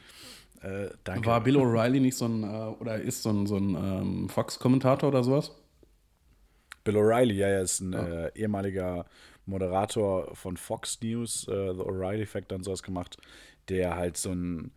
Äh, 0.61 0.89
danke. 1.05 1.27
War 1.27 1.41
Bill 1.41 1.57
O'Reilly 1.57 2.01
nicht 2.01 2.17
so 2.17 2.27
ein, 2.27 2.43
äh, 2.43 2.47
oder 2.81 2.97
ist 3.01 3.23
so 3.23 3.31
ein, 3.31 3.47
so 3.47 3.57
ein 3.57 3.75
ähm, 3.77 4.29
Fox-Kommentator 4.29 5.09
oder 5.09 5.23
sowas? 5.25 5.53
Bill 6.85 6.97
O'Reilly, 6.97 7.35
ja, 7.35 7.47
er 7.49 7.63
ist 7.63 7.81
ein 7.81 7.93
äh, 7.93 8.31
ehemaliger 8.35 9.07
Moderator 9.47 10.35
von 10.35 10.57
Fox 10.57 11.01
News, 11.03 11.47
äh, 11.49 11.73
The 11.75 11.81
O'Reilly 11.81 12.27
Factor 12.27 12.57
und 12.59 12.65
sowas 12.65 12.83
gemacht, 12.83 13.17
der 13.69 13.97
halt 13.97 14.17
so 14.17 14.31
ein 14.33 14.71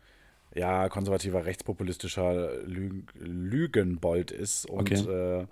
ja, 0.54 0.90
konservativer, 0.90 1.46
rechtspopulistischer 1.46 2.62
Lü 2.64 3.04
Lügenbold 3.16 4.32
ist 4.32 4.66
und 4.66 4.92
Okay. 4.92 5.42
äh, 5.42 5.48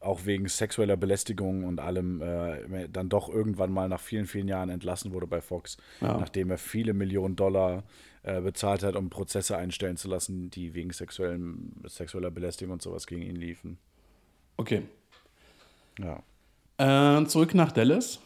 auch 0.00 0.26
wegen 0.26 0.46
sexueller 0.48 0.96
Belästigung 0.98 1.64
und 1.64 1.80
allem 1.80 2.20
äh, 2.20 2.88
dann 2.88 3.08
doch 3.08 3.28
irgendwann 3.28 3.72
mal 3.72 3.88
nach 3.88 4.00
vielen, 4.00 4.26
vielen 4.26 4.48
Jahren 4.48 4.68
entlassen 4.68 5.12
wurde 5.12 5.26
bei 5.26 5.40
Fox, 5.40 5.78
Ja. 6.00 6.18
nachdem 6.18 6.50
er 6.50 6.58
viele 6.58 6.92
Millionen 6.92 7.36
Dollar 7.36 7.84
äh, 8.22 8.40
bezahlt 8.42 8.82
hat, 8.82 8.96
um 8.96 9.08
Prozesse 9.10 9.56
einstellen 9.56 9.96
zu 9.96 10.08
lassen, 10.08 10.50
die 10.50 10.74
wegen 10.74 10.90
sexueller 10.92 12.30
Belästigung 12.30 12.74
und 12.74 12.82
sowas 12.82 13.06
gegen 13.06 13.22
ihn 13.22 13.36
liefen. 13.36 13.78
Okay. 14.58 14.82
Ja. 15.98 16.22
Äh, 16.76 17.26
zurück 17.26 17.54
nach 17.54 17.72
Dallas. 17.72 18.20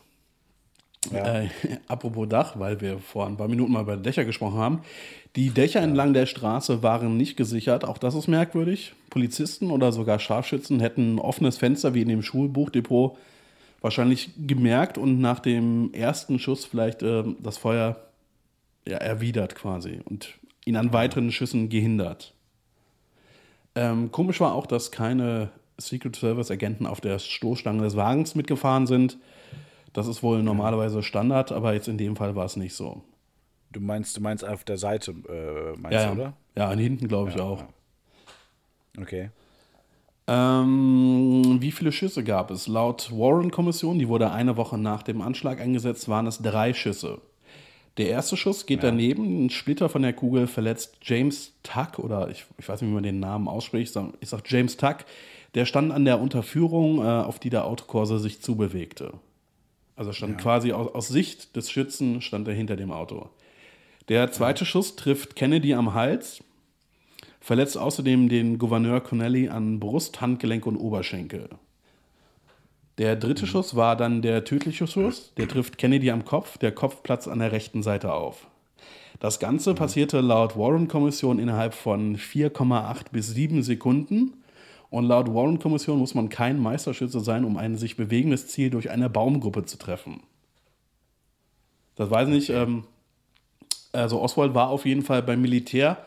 Ja. 1.13 1.43
Äh, 1.43 1.49
apropos 1.89 2.29
Dach, 2.29 2.59
weil 2.59 2.81
wir 2.81 2.99
vor 2.99 3.27
ein 3.27 3.37
paar 3.37 3.49
Minuten 3.49 3.73
mal 3.73 3.83
über 3.83 3.97
Dächer 3.97 4.25
gesprochen 4.25 4.59
haben. 4.59 4.81
Die 5.37 5.51
Dächer 5.51 5.81
entlang 5.81 6.15
der 6.15 6.27
Straße 6.27 6.83
waren 6.83 7.17
nicht 7.17 7.37
gesichert. 7.37 7.85
Auch 7.85 7.99
das 7.99 8.15
ist 8.15 8.29
merkwürdig. 8.29 8.95
Polizisten 9.11 9.71
oder 9.71 9.93
sogar 9.93 10.19
Scharfschützen 10.19 10.81
hätten 10.81 11.15
ein 11.15 11.19
offenes 11.19 11.59
Fenster 11.59 11.95
wie 11.95 12.03
in 12.03 12.09
dem 12.09 12.23
Schulbuchdepot 12.23 13.17
wahrscheinlich 13.81 14.31
gemerkt 14.47 14.99
und 14.99 15.21
nach 15.21 15.41
dem 15.41 15.93
ersten 15.93 16.39
Schuss 16.39 16.65
vielleicht 16.65 17.03
ähm, 17.03 17.37
das 17.41 17.59
Feuer 17.59 17.97
ja, 18.87 18.97
erwidert 18.97 19.55
quasi 19.55 20.01
und 20.05 20.35
ihn 20.65 20.77
an 20.77 20.93
weiteren 20.93 21.31
Schüssen 21.31 21.69
gehindert. 21.69 22.35
Ähm, 23.75 24.11
komisch 24.11 24.41
war 24.41 24.55
auch, 24.55 24.67
dass 24.67 24.91
keine 24.91 25.51
Secret 25.79 26.17
Service 26.17 26.51
Agenten 26.51 26.87
auf 26.87 27.01
der 27.01 27.19
Stoßstange 27.19 27.83
des 27.83 27.97
Wagens 27.97 28.35
mitgefahren 28.35 28.87
sind. 28.87 29.19
Das 29.99 30.07
ist 30.07 30.23
wohl 30.23 30.45
normalerweise 30.45 31.03
Standard, 31.03 31.51
aber 31.51 31.75
jetzt 31.75 31.89
in 31.89 31.99
dem 31.99 32.15
Fall 32.15 32.37
war 32.37 32.45
es 32.45 32.55
nicht 32.55 32.73
so. 32.73 33.03
Du 33.73 33.81
meinst, 33.81 34.17
du 34.17 34.21
meinst 34.21 34.47
auf 34.47 34.63
der 34.63 34.79
Seite, 34.79 35.11
äh, 35.11 35.77
meinst 35.77 35.93
Ja, 35.93 36.03
du, 36.05 36.07
ja. 36.07 36.13
oder? 36.13 36.33
ja, 36.57 36.69
an 36.69 36.79
hinten 36.79 37.09
glaube 37.09 37.31
ich 37.31 37.41
auch. 37.41 37.65
Okay. 38.97 39.31
Ähm, 40.29 41.57
wie 41.59 41.73
viele 41.73 41.91
Schüsse 41.91 42.23
gab 42.23 42.53
es? 42.53 42.69
Laut 42.69 43.11
Warren-Kommission, 43.11 43.99
die 43.99 44.07
wurde 44.07 44.31
eine 44.31 44.57
Woche 44.57 44.79
nach 44.79 45.03
dem 45.03 45.21
Anschlag 45.21 45.61
eingesetzt, 45.61 46.09
waren 46.09 46.29
es 46.29 46.39
drei 46.39 46.75
Schüsse. 46.75 47.21
Der 47.97 48.09
erste 48.09 48.37
Schuss 48.37 48.67
geht 48.67 48.85
daneben, 48.85 49.47
ein 49.47 49.51
Splitter 49.51 49.89
von 49.89 50.03
der 50.03 50.13
Kugel 50.13 50.47
verletzt 50.47 50.99
James 51.03 51.55
Tuck, 51.65 51.99
oder 51.99 52.29
ich, 52.29 52.47
ich 52.57 52.69
weiß 52.69 52.83
nicht, 52.83 52.91
wie 52.91 52.95
man 52.95 53.03
den 53.03 53.19
Namen 53.19 53.49
ausspricht, 53.49 53.99
ich 54.21 54.29
sag 54.29 54.49
James 54.49 54.77
Tuck, 54.77 54.99
der 55.57 55.65
stand 55.65 55.91
an 55.91 56.05
der 56.05 56.21
Unterführung, 56.21 57.01
äh, 57.05 57.09
auf 57.09 57.41
die 57.41 57.51
der 57.51 57.65
Autokorse 57.65 58.21
sich 58.21 58.41
zubewegte. 58.41 59.15
Also 59.99 60.13
stand 60.13 60.39
quasi 60.39 60.71
aus, 60.73 60.95
aus 60.95 61.09
Sicht 61.09 61.57
des 61.57 61.73
Schützen, 61.73 62.23
stand 62.23 62.47
er 62.47 62.55
hinter 62.55 62.77
dem 62.77 62.93
Auto. 62.93 63.31
Der 64.09 64.31
zweite 64.31 64.65
Schuss 64.65 64.95
trifft 64.95 65.35
Kennedy 65.35 65.75
am 65.75 65.93
Hals, 65.93 66.41
verletzt 67.41 67.77
außerdem 67.77 68.29
den 68.29 68.59
Gouverneur 68.59 69.01
Connelly 69.01 69.49
an 69.49 69.81
Brust, 69.81 70.21
Handgelenk 70.21 70.67
und 70.67 70.77
Oberschenkel. 70.77 71.49
Der 72.99 73.17
dritte 73.17 73.49
Schuss 73.49 73.75
war 73.75 73.97
dann 73.97 74.23
der 74.23 74.45
tödliche 74.45 74.87
Schuss. 74.87 75.33
Der 75.37 75.49
trifft 75.49 75.79
Kennedy 75.79 76.13
am 76.13 76.25
Kopf. 76.25 76.59
Der 76.59 76.71
Kopf 76.71 77.03
platzt 77.03 77.27
an 77.27 77.41
der 77.41 77.51
rechten 77.51 77.83
Seite 77.83 78.13
auf. 78.13 78.47
Das 79.19 79.41
Ganze 79.41 79.75
passierte 79.75 80.21
laut 80.21 80.57
Warren-Kommission 80.57 81.41
innerhalb 81.41 81.75
von 81.75 82.17
4,8 82.17 83.07
bis 83.11 83.35
7 83.35 83.65
Sekunden. 83.65 84.38
Und 84.91 85.05
laut 85.05 85.33
Warren-Kommission 85.33 85.99
muss 85.99 86.15
man 86.15 86.29
kein 86.29 86.59
Meisterschütze 86.59 87.21
sein, 87.21 87.45
um 87.45 87.57
ein 87.57 87.77
sich 87.77 87.97
bewegendes 87.97 88.49
Ziel 88.49 88.71
durch 88.71 88.91
eine 88.91 89.11
Baumgruppe 89.11 89.65
zu 89.65 89.77
treffen. 89.79 90.23
Das 91.97 92.11
weiß 92.11 92.29
ich 92.29 92.35
nicht. 92.35 92.51
Ähm, 92.51 92.85
also 93.93 94.21
Oswald 94.21 94.55
war 94.55 94.71
auf 94.71 94.87
jeden 94.87 95.03
Fall 95.03 95.23
beim 95.23 95.43
Militär. 95.43 95.99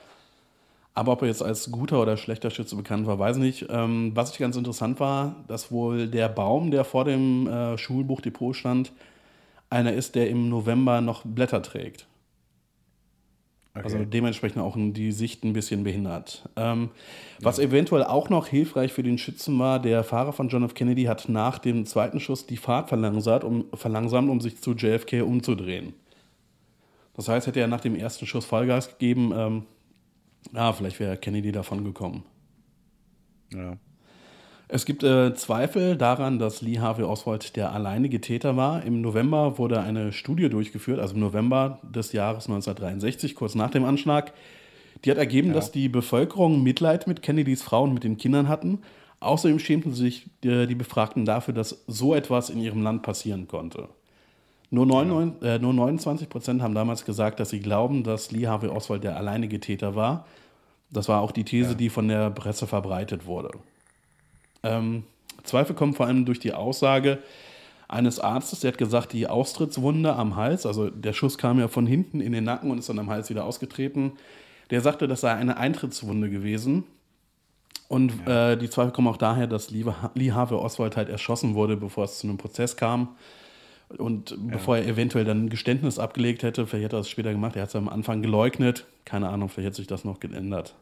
Aber 0.94 1.14
ob 1.14 1.22
er 1.22 1.30
jetzt 1.30 1.44
als 1.44 1.72
guter 1.72 2.02
oder 2.02 2.18
schlechter 2.18 2.50
Schütze 2.50 2.76
bekannt 2.76 3.08
war, 3.08 3.18
weiß 3.18 3.38
ich 3.38 3.44
nicht. 3.44 3.66
Ähm, 3.70 4.12
was 4.14 4.32
ich 4.32 4.40
ganz 4.40 4.58
interessant 4.58 5.00
war, 5.00 5.36
dass 5.48 5.72
wohl 5.72 6.08
der 6.08 6.28
Baum, 6.28 6.72
der 6.72 6.84
vor 6.84 7.06
dem 7.06 7.48
äh, 7.48 7.78
Schulbuchdepot 7.78 8.56
stand, 8.56 8.92
einer 9.70 9.94
ist, 9.94 10.16
der 10.16 10.30
im 10.30 10.50
November 10.50 11.00
noch 11.00 11.24
Blätter 11.24 11.62
trägt. 11.62 12.08
Okay. 13.74 13.84
Also 13.84 14.04
dementsprechend 14.04 14.62
auch 14.62 14.76
die 14.78 15.12
Sicht 15.12 15.44
ein 15.44 15.54
bisschen 15.54 15.84
behindert. 15.84 16.50
Ähm, 16.56 16.90
Was 17.42 17.60
eventuell 17.60 18.04
auch 18.04 18.30
noch 18.30 18.48
hilfreich 18.48 18.94
für 18.94 19.04
den 19.04 19.18
Schützen 19.18 19.58
war, 19.60 19.80
der 19.80 20.04
Fahrer 20.04 20.34
von 20.34 20.50
John 20.50 20.64
F. 20.64 20.74
Kennedy 20.74 21.04
hat 21.04 21.30
nach 21.30 21.60
dem 21.60 21.86
zweiten 21.86 22.20
Schuss 22.20 22.46
die 22.46 22.58
Fahrt 22.58 22.90
verlangsamt, 22.90 23.44
um, 23.44 23.66
verlangsamt, 23.74 24.30
um 24.30 24.42
sich 24.42 24.60
zu 24.62 24.74
JFK 24.74 25.22
umzudrehen. 25.22 25.94
Das 27.14 27.28
heißt, 27.28 27.48
hätte 27.48 27.60
er 27.60 27.68
nach 27.68 27.82
dem 27.82 27.96
ersten 27.96 28.26
Schuss 28.26 28.46
Vollgas 28.46 28.90
gegeben, 28.90 29.34
ähm, 29.36 29.64
ja, 30.54 30.74
vielleicht 30.74 31.00
wäre 31.00 31.18
Kennedy 31.18 31.52
davon 31.52 31.84
gekommen. 31.84 32.24
ja. 33.54 33.78
Es 34.74 34.86
gibt 34.86 35.04
äh, 35.04 35.34
Zweifel 35.34 35.98
daran, 35.98 36.40
dass 36.40 36.62
Lee 36.62 36.80
Harvey 36.80 37.04
Oswald 37.04 37.58
der 37.58 37.74
alleinige 37.74 38.22
Täter 38.22 38.56
war. 38.56 38.86
Im 38.86 39.02
November 39.02 39.58
wurde 39.58 39.82
eine 39.82 40.14
Studie 40.14 40.48
durchgeführt, 40.48 40.98
also 40.98 41.14
im 41.14 41.20
November 41.20 41.80
des 41.84 42.14
Jahres 42.14 42.46
1963, 42.46 43.36
kurz 43.36 43.54
nach 43.54 43.70
dem 43.70 43.84
Anschlag. 43.84 44.32
Die 45.04 45.12
hat 45.12 45.18
ergeben, 45.18 45.52
dass 45.52 45.74
die 45.74 45.90
Bevölkerung 45.90 46.64
Mitleid 46.64 47.06
mit 47.06 47.22
Kennedys 47.22 47.62
Frau 47.62 47.84
und 47.84 47.94
mit 47.94 48.06
den 48.06 48.16
Kindern 48.16 48.48
hatten. 48.48 48.80
Außerdem 49.20 49.60
schämten 49.60 49.94
sich 49.94 50.28
äh, 50.46 50.68
die 50.68 50.76
Befragten 50.76 51.26
dafür, 51.26 51.54
dass 51.54 51.84
so 51.88 52.16
etwas 52.16 52.50
in 52.50 52.62
ihrem 52.62 52.82
Land 52.82 53.02
passieren 53.02 53.50
konnte. 53.50 53.90
Nur, 54.70 54.86
99, 54.86 55.50
äh, 55.50 55.60
nur 55.60 55.74
29 55.74 56.30
Prozent 56.30 56.62
haben 56.62 56.76
damals 56.76 57.04
gesagt, 57.04 57.42
dass 57.42 57.50
sie 57.50 57.60
glauben, 57.60 58.06
dass 58.06 58.32
Lee 58.32 58.48
Harvey 58.48 58.70
Oswald 58.70 59.04
der 59.04 59.18
alleinige 59.18 59.60
Täter 59.60 59.96
war. 59.96 60.26
Das 60.92 61.10
war 61.10 61.20
auch 61.20 61.34
die 61.34 61.44
These, 61.44 61.76
die 61.76 61.90
von 61.90 62.08
der 62.08 62.30
Presse 62.30 62.68
verbreitet 62.68 63.26
wurde. 63.26 63.52
Ähm, 64.64 65.04
Zweifel 65.44 65.76
kommen 65.76 65.94
vor 65.94 66.06
allem 66.06 66.26
durch 66.26 66.40
die 66.40 66.54
Aussage 66.54 67.20
eines 67.92 68.20
Arztes, 68.20 68.62
der 68.62 68.72
hat 68.72 68.78
gesagt, 68.78 69.12
die 69.12 69.28
Austrittswunde 69.28 70.16
am 70.16 70.38
Hals, 70.38 70.66
also 70.66 70.90
der 70.90 71.12
Schuss 71.12 71.38
kam 71.38 71.60
ja 71.60 71.68
von 71.68 71.86
hinten 71.86 72.22
in 72.22 72.32
den 72.32 72.46
Nacken 72.46 72.72
und 72.72 72.78
ist 72.78 72.88
dann 72.88 73.00
am 73.00 73.10
Hals 73.10 73.30
wieder 73.30 73.44
ausgetreten. 73.44 74.14
Der 74.70 74.80
sagte, 74.80 75.10
das 75.10 75.22
sei 75.22 75.34
eine 75.34 75.58
Eintrittswunde 75.58 76.30
gewesen. 76.30 76.86
Und 77.90 78.26
äh, 78.26 78.56
die 78.56 78.70
Zweifel 78.70 78.94
kommen 78.94 79.10
auch 79.10 79.18
daher, 79.18 79.48
dass 79.48 79.70
Lee, 79.70 79.84
Harvey 79.84 80.56
Oswald 80.56 80.96
halt 80.96 81.10
erschossen 81.10 81.56
wurde, 81.56 81.76
bevor 81.76 82.06
es 82.06 82.20
zu 82.20 82.28
einem 82.28 82.38
Prozess 82.38 82.78
kam. 82.78 83.10
Und 83.98 84.38
bevor 84.50 84.78
er 84.78 84.88
eventuell 84.88 85.26
dann 85.26 85.46
ein 85.46 85.50
Geständnis 85.50 86.00
abgelegt 86.00 86.44
hätte, 86.44 86.66
vielleicht 86.66 86.86
hätte 86.86 86.96
er 86.96 87.02
es 87.02 87.10
später 87.10 87.34
gemacht, 87.34 87.58
er 87.58 87.64
hat 87.64 87.70
es 87.70 87.76
am 87.76 87.90
Anfang 87.90 88.22
geleugnet. 88.22 88.86
Keine 89.04 89.28
Ahnung, 89.28 89.50
vielleicht 89.50 89.68
hätte 89.68 89.78
sich 89.78 89.88
das 89.88 90.06
noch 90.06 90.22
geändert. 90.22 90.76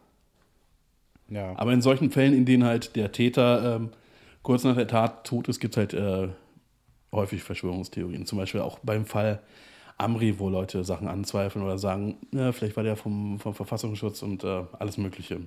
Ja. 1.30 1.54
Aber 1.56 1.74
in 1.74 1.82
solchen 1.82 2.12
Fällen, 2.12 2.34
in 2.34 2.46
denen 2.46 2.64
halt 2.64 2.96
der 2.96 3.12
Täter 3.12 3.76
ähm, 3.76 3.90
kurz 4.44 4.64
nach 4.64 4.76
der 4.76 4.88
Tat 4.88 5.26
tot 5.26 5.48
ist, 5.48 5.60
gibt 5.60 5.76
es 5.76 5.78
halt 5.78 5.94
äh, 5.94 6.30
häufig 7.12 7.44
Verschwörungstheorien. 7.44 8.26
Zum 8.26 8.38
Beispiel 8.38 8.62
auch 8.62 8.80
beim 8.80 9.06
Fall 9.06 9.40
Amri, 9.98 10.40
wo 10.40 10.50
Leute 10.50 10.84
Sachen 10.84 11.08
anzweifeln 11.08 11.64
oder 11.64 11.78
sagen, 11.78 12.18
ja, 12.32 12.52
vielleicht 12.52 12.78
war 12.78 12.84
der 12.84 12.96
vom, 12.96 13.40
vom 13.40 13.54
Verfassungsschutz 13.54 14.24
und 14.24 14.44
äh, 14.44 14.64
alles 14.80 14.98
Mögliche. 14.98 15.42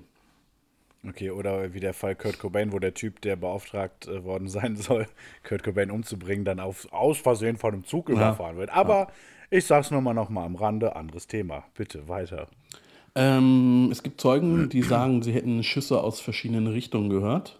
Okay, 1.09 1.31
oder 1.31 1.75
wie 1.75 1.81
der 1.81 1.95
Fall 1.95 2.15
Kurt 2.15 2.39
Cobain, 2.39 2.71
wo 2.73 2.79
der 2.79 2.95
Typ, 2.95 3.21
der 3.23 3.35
beauftragt 3.35 4.07
äh, 4.07 4.23
worden 4.23 4.49
sein 4.49 4.77
soll, 4.77 5.09
Kurt 5.43 5.65
Cobain 5.65 5.91
umzubringen, 5.91 6.45
dann 6.45 6.61
auf, 6.61 6.87
aus 6.93 7.19
Versehen 7.19 7.57
von 7.57 7.75
einem 7.75 7.85
Zug 7.85 8.09
überfahren 8.09 8.57
wird. 8.57 8.71
Aber 8.71 9.09
ich 9.51 9.67
sag's 9.67 9.91
nur 9.91 10.01
mal 10.01 10.15
noch 10.15 10.29
mal 10.29 10.45
am 10.45 10.55
Rande, 10.55 10.95
anderes 10.95 11.27
Thema. 11.27 11.65
Bitte 11.75 12.09
weiter. 12.09 12.47
Ähm, 13.15 13.89
es 13.93 14.03
gibt 14.03 14.21
Zeugen, 14.21 14.69
die 14.69 14.83
sagen, 14.83 15.23
sie 15.23 15.33
hätten 15.33 15.63
Schüsse 15.63 16.03
aus 16.03 16.21
verschiedenen 16.21 16.67
Richtungen 16.67 17.11
gehört. 17.11 17.59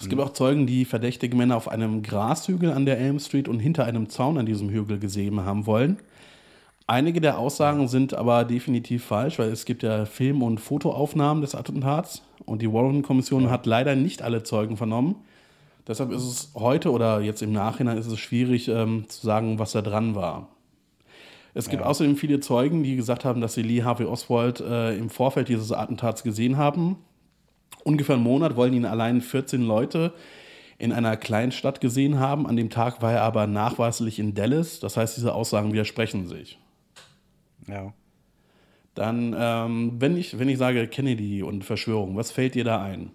Es 0.00 0.08
gibt 0.08 0.20
auch 0.20 0.32
Zeugen, 0.32 0.66
die 0.66 0.84
verdächtige 0.84 1.36
Männer 1.36 1.56
auf 1.56 1.68
einem 1.68 2.02
Grashügel 2.02 2.72
an 2.72 2.86
der 2.86 2.98
Elm 2.98 3.20
Street 3.20 3.46
und 3.46 3.60
hinter 3.60 3.84
einem 3.84 4.08
Zaun 4.08 4.36
an 4.36 4.46
diesem 4.46 4.68
Hügel 4.68 4.98
gesehen 4.98 5.44
haben 5.44 5.66
wollen. 5.66 5.98
Einige 6.88 7.20
der 7.20 7.38
Aussagen 7.38 7.86
sind 7.86 8.12
aber 8.12 8.44
definitiv 8.44 9.04
falsch, 9.04 9.38
weil 9.38 9.50
es 9.50 9.64
gibt 9.64 9.84
ja 9.84 10.04
Film- 10.04 10.42
und 10.42 10.58
Fotoaufnahmen 10.58 11.40
des 11.40 11.54
Attentats 11.54 12.22
und 12.44 12.62
die 12.62 12.72
Warren-Kommission 12.72 13.48
hat 13.48 13.64
leider 13.66 13.94
nicht 13.94 14.22
alle 14.22 14.42
Zeugen 14.42 14.76
vernommen. 14.76 15.14
Deshalb 15.86 16.10
ist 16.10 16.24
es 16.24 16.50
heute 16.54 16.90
oder 16.90 17.20
jetzt 17.20 17.40
im 17.40 17.52
Nachhinein 17.52 17.96
ist 17.96 18.06
es 18.06 18.18
schwierig 18.18 18.66
ähm, 18.68 19.08
zu 19.08 19.24
sagen, 19.24 19.60
was 19.60 19.72
da 19.72 19.82
dran 19.82 20.16
war. 20.16 20.48
Es 21.54 21.68
gibt 21.68 21.82
außerdem 21.82 22.16
viele 22.16 22.40
Zeugen, 22.40 22.82
die 22.82 22.96
gesagt 22.96 23.24
haben, 23.24 23.40
dass 23.40 23.54
sie 23.54 23.62
Lee 23.62 23.82
Harvey 23.82 24.06
Oswald 24.06 24.60
äh, 24.60 24.96
im 24.96 25.10
Vorfeld 25.10 25.48
dieses 25.48 25.70
Attentats 25.70 26.22
gesehen 26.22 26.56
haben. 26.56 26.96
Ungefähr 27.84 28.14
einen 28.14 28.24
Monat 28.24 28.56
wollen 28.56 28.72
ihn 28.72 28.86
allein 28.86 29.20
14 29.20 29.62
Leute 29.62 30.14
in 30.78 30.92
einer 30.92 31.16
Kleinstadt 31.16 31.80
gesehen 31.80 32.18
haben. 32.18 32.46
An 32.46 32.56
dem 32.56 32.70
Tag 32.70 33.02
war 33.02 33.12
er 33.12 33.22
aber 33.22 33.46
nachweislich 33.46 34.18
in 34.18 34.34
Dallas. 34.34 34.80
Das 34.80 34.96
heißt, 34.96 35.16
diese 35.16 35.34
Aussagen 35.34 35.72
widersprechen 35.72 36.26
sich. 36.26 36.58
Ja. 37.68 37.92
Dann, 38.94 39.34
ähm, 39.38 39.92
wenn, 39.98 40.16
ich, 40.16 40.38
wenn 40.38 40.48
ich 40.48 40.58
sage 40.58 40.86
Kennedy 40.88 41.42
und 41.42 41.64
Verschwörung, 41.64 42.16
was 42.16 42.30
fällt 42.30 42.54
dir 42.54 42.64
da 42.64 42.82
ein? 42.82 43.10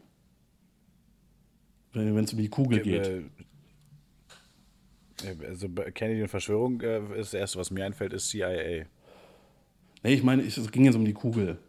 Wenn 1.93 2.17
es 2.17 2.33
um 2.33 2.39
die 2.39 2.49
Kugel 2.49 2.81
geht. 2.81 3.23
Äh, 5.23 5.35
Also 5.47 5.69
Kennedy 5.69 6.21
und 6.21 6.27
Verschwörung 6.29 6.81
äh, 6.81 6.99
ist 7.19 7.33
das 7.33 7.39
erste, 7.39 7.59
was 7.59 7.71
mir 7.71 7.85
einfällt, 7.85 8.13
ist 8.13 8.29
CIA. 8.29 8.85
Nee, 10.03 10.13
ich 10.13 10.23
meine, 10.23 10.43
es 10.43 10.71
ging 10.71 10.85
jetzt 10.85 10.95
um 10.95 11.05
die 11.05 11.13
Kugel. 11.13 11.59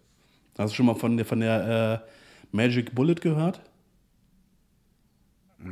Hast 0.58 0.72
du 0.72 0.76
schon 0.76 0.86
mal 0.86 0.94
von 0.96 1.16
der, 1.16 1.26
von 1.26 1.40
der 1.40 2.04
äh, 2.06 2.56
Magic 2.56 2.94
Bullet 2.94 3.16
gehört? 3.16 3.62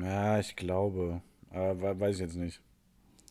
Ja, 0.03 0.39
ich 0.39 0.55
glaube. 0.57 1.22
Aber 1.51 1.81
we- 1.81 2.01
weiß 2.01 2.16
ich 2.16 2.20
jetzt 2.22 2.37
nicht. 2.37 2.61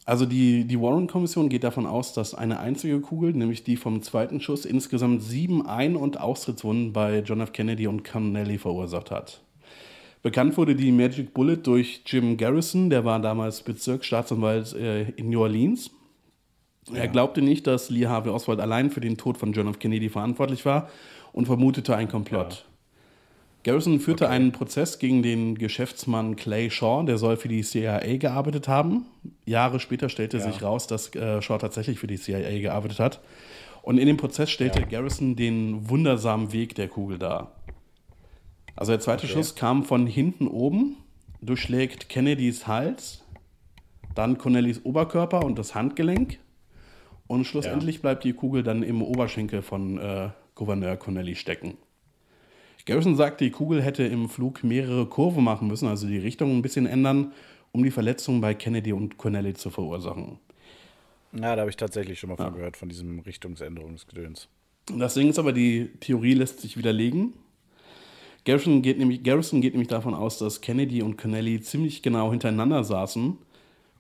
Also 0.05 0.25
die, 0.25 0.65
die 0.65 0.79
Warren-Kommission 0.81 1.47
geht 1.49 1.63
davon 1.63 1.85
aus, 1.87 2.13
dass 2.13 2.33
eine 2.35 2.59
einzige 2.59 3.01
Kugel, 3.01 3.33
nämlich 3.33 3.63
die 3.63 3.77
vom 3.77 4.01
zweiten 4.03 4.39
Schuss, 4.41 4.65
insgesamt 4.65 5.21
sieben 5.23 5.65
Ein- 5.67 5.95
und 5.95 6.19
Austrittswunden 6.19 6.91
bei 6.93 7.19
John 7.19 7.41
F. 7.41 7.53
Kennedy 7.53 7.87
und 7.87 8.03
Connelly 8.03 8.57
verursacht 8.59 9.11
hat. 9.11 9.43
Bekannt 10.25 10.57
wurde 10.57 10.73
die 10.73 10.91
Magic 10.91 11.35
Bullet 11.35 11.57
durch 11.57 12.01
Jim 12.07 12.35
Garrison, 12.35 12.89
der 12.89 13.05
war 13.05 13.19
damals 13.19 13.61
Bezirksstaatsanwalt 13.61 14.73
äh, 14.73 15.03
in 15.11 15.29
New 15.29 15.39
Orleans. 15.39 15.91
Er 16.91 17.07
glaubte 17.09 17.43
nicht, 17.43 17.67
dass 17.67 17.91
Lee 17.91 18.07
Harvey 18.07 18.31
Oswald 18.31 18.59
allein 18.59 18.89
für 18.89 19.01
den 19.01 19.17
Tod 19.17 19.37
von 19.37 19.53
John 19.53 19.67
F. 19.67 19.77
Kennedy 19.77 20.09
verantwortlich 20.09 20.65
war 20.65 20.89
und 21.31 21.45
vermutete 21.45 21.95
einen 21.95 22.07
Komplott. 22.07 22.65
Garrison 23.63 23.99
führte 23.99 24.27
einen 24.27 24.51
Prozess 24.51 24.97
gegen 24.97 25.21
den 25.21 25.59
Geschäftsmann 25.59 26.35
Clay 26.35 26.71
Shaw, 26.71 27.05
der 27.05 27.19
soll 27.19 27.37
für 27.37 27.47
die 27.47 27.61
CIA 27.61 28.17
gearbeitet 28.17 28.67
haben. 28.67 29.05
Jahre 29.45 29.79
später 29.79 30.09
stellte 30.09 30.39
sich 30.39 30.63
raus, 30.63 30.87
dass 30.87 31.13
äh, 31.13 31.39
Shaw 31.39 31.59
tatsächlich 31.59 31.99
für 31.99 32.07
die 32.07 32.17
CIA 32.17 32.61
gearbeitet 32.61 32.97
hat. 32.97 33.21
Und 33.83 33.99
in 33.99 34.07
dem 34.07 34.17
Prozess 34.17 34.49
stellte 34.49 34.87
Garrison 34.87 35.35
den 35.35 35.87
wundersamen 35.87 36.51
Weg 36.51 36.73
der 36.73 36.87
Kugel 36.87 37.19
dar. 37.19 37.51
Also 38.75 38.91
der 38.91 38.99
zweite 38.99 39.27
Schuss 39.27 39.55
kam 39.55 39.83
von 39.83 40.05
hinten 40.05 40.47
oben, 40.47 40.97
durchschlägt 41.41 42.09
Kennedys 42.09 42.67
Hals, 42.67 43.23
dann 44.15 44.37
Connellys 44.37 44.83
Oberkörper 44.83 45.43
und 45.45 45.57
das 45.57 45.75
Handgelenk. 45.75 46.39
Und 47.27 47.45
schlussendlich 47.45 48.01
bleibt 48.01 48.23
die 48.23 48.33
Kugel 48.33 48.63
dann 48.63 48.83
im 48.83 49.01
Oberschenkel 49.01 49.61
von 49.61 49.97
äh, 49.97 50.29
Gouverneur 50.53 50.97
Connelly 50.97 51.35
stecken. 51.35 51.77
Garrison 52.85 53.15
sagt, 53.15 53.41
die 53.41 53.49
Kugel 53.49 53.81
hätte 53.81 54.03
im 54.03 54.29
Flug 54.29 54.63
mehrere 54.63 55.07
Kurven 55.07 55.43
machen 55.43 55.67
müssen, 55.67 55.87
also 55.87 56.07
die 56.07 56.19
Richtung 56.19 56.55
ein 56.55 56.61
bisschen 56.61 56.85
ändern, 56.85 57.33
um 57.71 57.83
die 57.83 57.89
Verletzung 57.89 58.41
bei 58.41 58.53
Kennedy 58.53 58.93
und 58.93 59.17
Connelly 59.17 59.55
zu 59.55 59.71
verursachen. 59.71 60.37
Ja, 61.33 61.55
da 61.55 61.61
habe 61.61 61.69
ich 61.69 61.77
tatsächlich 61.77 62.19
schon 62.19 62.29
mal 62.29 62.37
von 62.37 62.53
gehört, 62.53 62.77
von 62.77 62.87
diesem 62.87 63.19
Richtungsänderungsgedöns. 63.19 64.47
Das 64.95 65.15
Ding 65.15 65.29
ist 65.29 65.39
aber, 65.39 65.51
die 65.51 65.89
Theorie 65.99 66.35
lässt 66.35 66.61
sich 66.61 66.77
widerlegen. 66.77 67.33
Garrison 68.45 68.81
geht, 68.81 68.99
nämlich, 68.99 69.23
Garrison 69.23 69.61
geht 69.61 69.73
nämlich 69.73 69.89
davon 69.89 70.13
aus, 70.13 70.37
dass 70.37 70.61
Kennedy 70.61 71.01
und 71.01 71.17
Connelly 71.17 71.61
ziemlich 71.61 72.01
genau 72.01 72.31
hintereinander 72.31 72.83
saßen. 72.83 73.37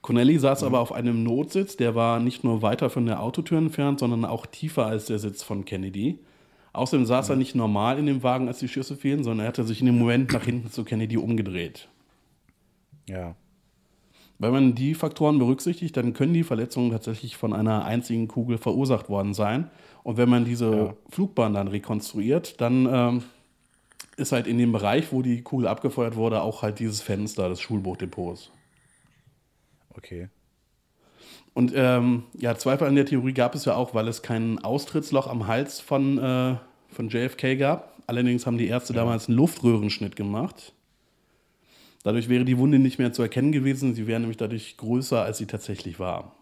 Connelly 0.01 0.37
saß 0.37 0.63
aber 0.63 0.79
auf 0.79 0.91
einem 0.91 1.23
Notsitz, 1.23 1.77
der 1.77 1.95
war 1.95 2.19
nicht 2.19 2.43
nur 2.43 2.61
weiter 2.61 2.91
von 2.91 3.07
der 3.07 3.23
Autotür 3.23 3.57
entfernt, 3.57 3.99
sondern 3.99 4.23
auch 4.23 4.45
tiefer 4.45 4.85
als 4.85 5.05
der 5.05 5.17
Sitz 5.17 5.41
von 5.41 5.65
Kennedy. 5.65 6.19
Außerdem 6.73 7.07
saß 7.07 7.29
er 7.29 7.37
nicht 7.37 7.55
normal 7.55 7.97
in 7.97 8.05
dem 8.05 8.21
Wagen, 8.21 8.47
als 8.47 8.59
die 8.59 8.67
Schüsse 8.67 8.95
fielen, 8.95 9.23
sondern 9.23 9.45
er 9.45 9.47
hatte 9.47 9.63
sich 9.63 9.79
in 9.79 9.87
dem 9.87 9.97
Moment 9.97 10.31
nach 10.33 10.43
hinten 10.43 10.69
zu 10.69 10.83
Kennedy 10.83 11.17
umgedreht. 11.17 11.87
Ja. 13.09 13.35
Wenn 14.37 14.51
man 14.51 14.75
die 14.75 14.93
Faktoren 14.93 15.39
berücksichtigt, 15.39 15.95
dann 15.95 16.13
können 16.13 16.33
die 16.33 16.43
Verletzungen 16.43 16.91
tatsächlich 16.91 17.37
von 17.37 17.53
einer 17.53 17.85
einzigen 17.85 18.27
Kugel 18.27 18.57
verursacht 18.57 19.09
worden 19.09 19.33
sein. 19.33 19.71
Und 20.03 20.17
wenn 20.17 20.29
man 20.29 20.45
diese 20.45 20.75
Ja. 20.75 20.93
Flugbahn 21.09 21.53
dann 21.53 21.69
rekonstruiert, 21.69 22.59
dann 22.59 22.87
ähm, 22.91 23.23
ist 24.17 24.31
halt 24.31 24.47
in 24.47 24.57
dem 24.57 24.71
Bereich, 24.71 25.11
wo 25.11 25.21
die 25.21 25.41
Kugel 25.41 25.67
abgefeuert 25.67 26.15
wurde, 26.15 26.41
auch 26.41 26.61
halt 26.61 26.79
dieses 26.79 27.01
Fenster 27.01 27.49
des 27.49 27.61
Schulbuchdepots. 27.61 28.51
Okay. 29.89 30.29
Und 31.53 31.71
ähm, 31.75 32.23
ja, 32.37 32.55
Zweifel 32.55 32.87
an 32.87 32.95
der 32.95 33.05
Theorie 33.05 33.33
gab 33.33 33.55
es 33.55 33.65
ja 33.65 33.75
auch, 33.75 33.93
weil 33.93 34.07
es 34.07 34.21
kein 34.21 34.59
Austrittsloch 34.59 35.27
am 35.27 35.47
Hals 35.47 35.79
von, 35.79 36.17
äh, 36.17 36.55
von 36.89 37.09
JFK 37.09 37.57
gab. 37.57 37.93
Allerdings 38.07 38.45
haben 38.45 38.57
die 38.57 38.67
Ärzte 38.67 38.93
damals 38.93 39.27
einen 39.27 39.37
Luftröhrenschnitt 39.37 40.15
gemacht. 40.15 40.73
Dadurch 42.03 42.29
wäre 42.29 42.45
die 42.45 42.57
Wunde 42.57 42.77
nicht 42.77 42.99
mehr 42.99 43.13
zu 43.13 43.23
erkennen 43.23 43.51
gewesen. 43.51 43.95
Sie 43.95 44.05
wäre 44.05 44.19
nämlich 44.19 44.37
dadurch 44.37 44.77
größer, 44.77 45.23
als 45.23 45.39
sie 45.39 45.47
tatsächlich 45.47 45.97
war. 45.97 46.35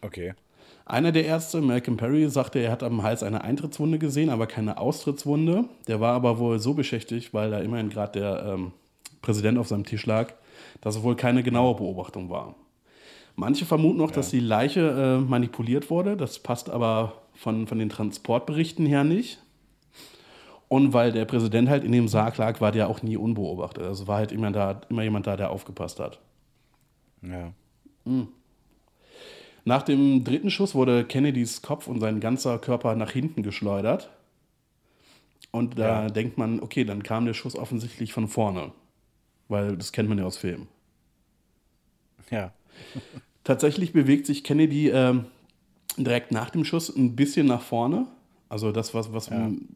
Okay. 0.00 0.34
Einer 0.92 1.10
der 1.10 1.24
Ärzte, 1.24 1.62
Malcolm 1.62 1.96
Perry, 1.96 2.28
sagte, 2.28 2.58
er 2.58 2.70
hat 2.70 2.82
am 2.82 3.02
Hals 3.02 3.22
eine 3.22 3.42
Eintrittswunde 3.42 3.98
gesehen, 3.98 4.28
aber 4.28 4.46
keine 4.46 4.76
Austrittswunde. 4.76 5.64
Der 5.88 6.00
war 6.00 6.12
aber 6.12 6.38
wohl 6.38 6.58
so 6.58 6.74
beschäftigt, 6.74 7.32
weil 7.32 7.50
da 7.50 7.60
immerhin 7.60 7.88
gerade 7.88 8.20
der 8.20 8.44
ähm, 8.44 8.72
Präsident 9.22 9.56
auf 9.56 9.68
seinem 9.68 9.86
Tisch 9.86 10.04
lag, 10.04 10.34
dass 10.82 10.96
es 10.96 11.02
wohl 11.02 11.16
keine 11.16 11.42
genaue 11.42 11.76
Beobachtung 11.76 12.28
war. 12.28 12.56
Manche 13.36 13.64
vermuten 13.64 13.96
noch, 13.96 14.10
dass 14.10 14.28
die 14.28 14.40
Leiche 14.40 14.90
äh, 14.90 15.18
manipuliert 15.18 15.88
wurde. 15.88 16.14
Das 16.14 16.40
passt 16.40 16.68
aber 16.68 17.22
von, 17.32 17.66
von 17.66 17.78
den 17.78 17.88
Transportberichten 17.88 18.84
her 18.84 19.02
nicht. 19.02 19.38
Und 20.68 20.92
weil 20.92 21.10
der 21.10 21.24
Präsident 21.24 21.70
halt 21.70 21.84
in 21.84 21.92
dem 21.92 22.06
Sarg 22.06 22.36
lag, 22.36 22.60
war 22.60 22.70
der 22.70 22.90
auch 22.90 23.02
nie 23.02 23.16
unbeobachtet. 23.16 23.84
Also 23.84 24.08
war 24.08 24.18
halt 24.18 24.30
immer, 24.30 24.50
da, 24.50 24.82
immer 24.90 25.04
jemand 25.04 25.26
da, 25.26 25.38
der 25.38 25.52
aufgepasst 25.52 26.00
hat. 26.00 26.20
Ja. 27.22 27.54
Nach 29.64 29.82
dem 29.82 30.24
dritten 30.24 30.50
Schuss 30.50 30.74
wurde 30.74 31.04
Kennedys 31.04 31.62
Kopf 31.62 31.86
und 31.86 32.00
sein 32.00 32.20
ganzer 32.20 32.58
Körper 32.58 32.94
nach 32.96 33.12
hinten 33.12 33.42
geschleudert. 33.42 34.10
Und 35.50 35.78
da 35.78 36.04
Ja. 36.04 36.08
denkt 36.10 36.38
man, 36.38 36.60
okay, 36.60 36.84
dann 36.84 37.02
kam 37.02 37.26
der 37.26 37.34
Schuss 37.34 37.54
offensichtlich 37.54 38.12
von 38.12 38.26
vorne. 38.28 38.72
Weil 39.48 39.76
das 39.76 39.92
kennt 39.92 40.08
man 40.08 40.18
ja 40.18 40.24
aus 40.24 40.36
Filmen. 40.38 40.66
Ja. 42.30 42.52
Tatsächlich 43.44 43.92
bewegt 43.92 44.26
sich 44.26 44.44
Kennedy 44.44 44.88
ähm, 44.88 45.26
direkt 45.96 46.32
nach 46.32 46.50
dem 46.50 46.64
Schuss 46.64 46.88
ein 46.94 47.14
bisschen 47.16 47.46
nach 47.46 47.60
vorne. 47.62 48.06
Also 48.48 48.72
das, 48.72 48.94
was, 48.94 49.12
was, 49.12 49.30
man, 49.30 49.68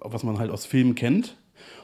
was 0.00 0.22
man 0.22 0.38
halt 0.38 0.50
aus 0.50 0.66
Filmen 0.66 0.94
kennt. 0.94 1.36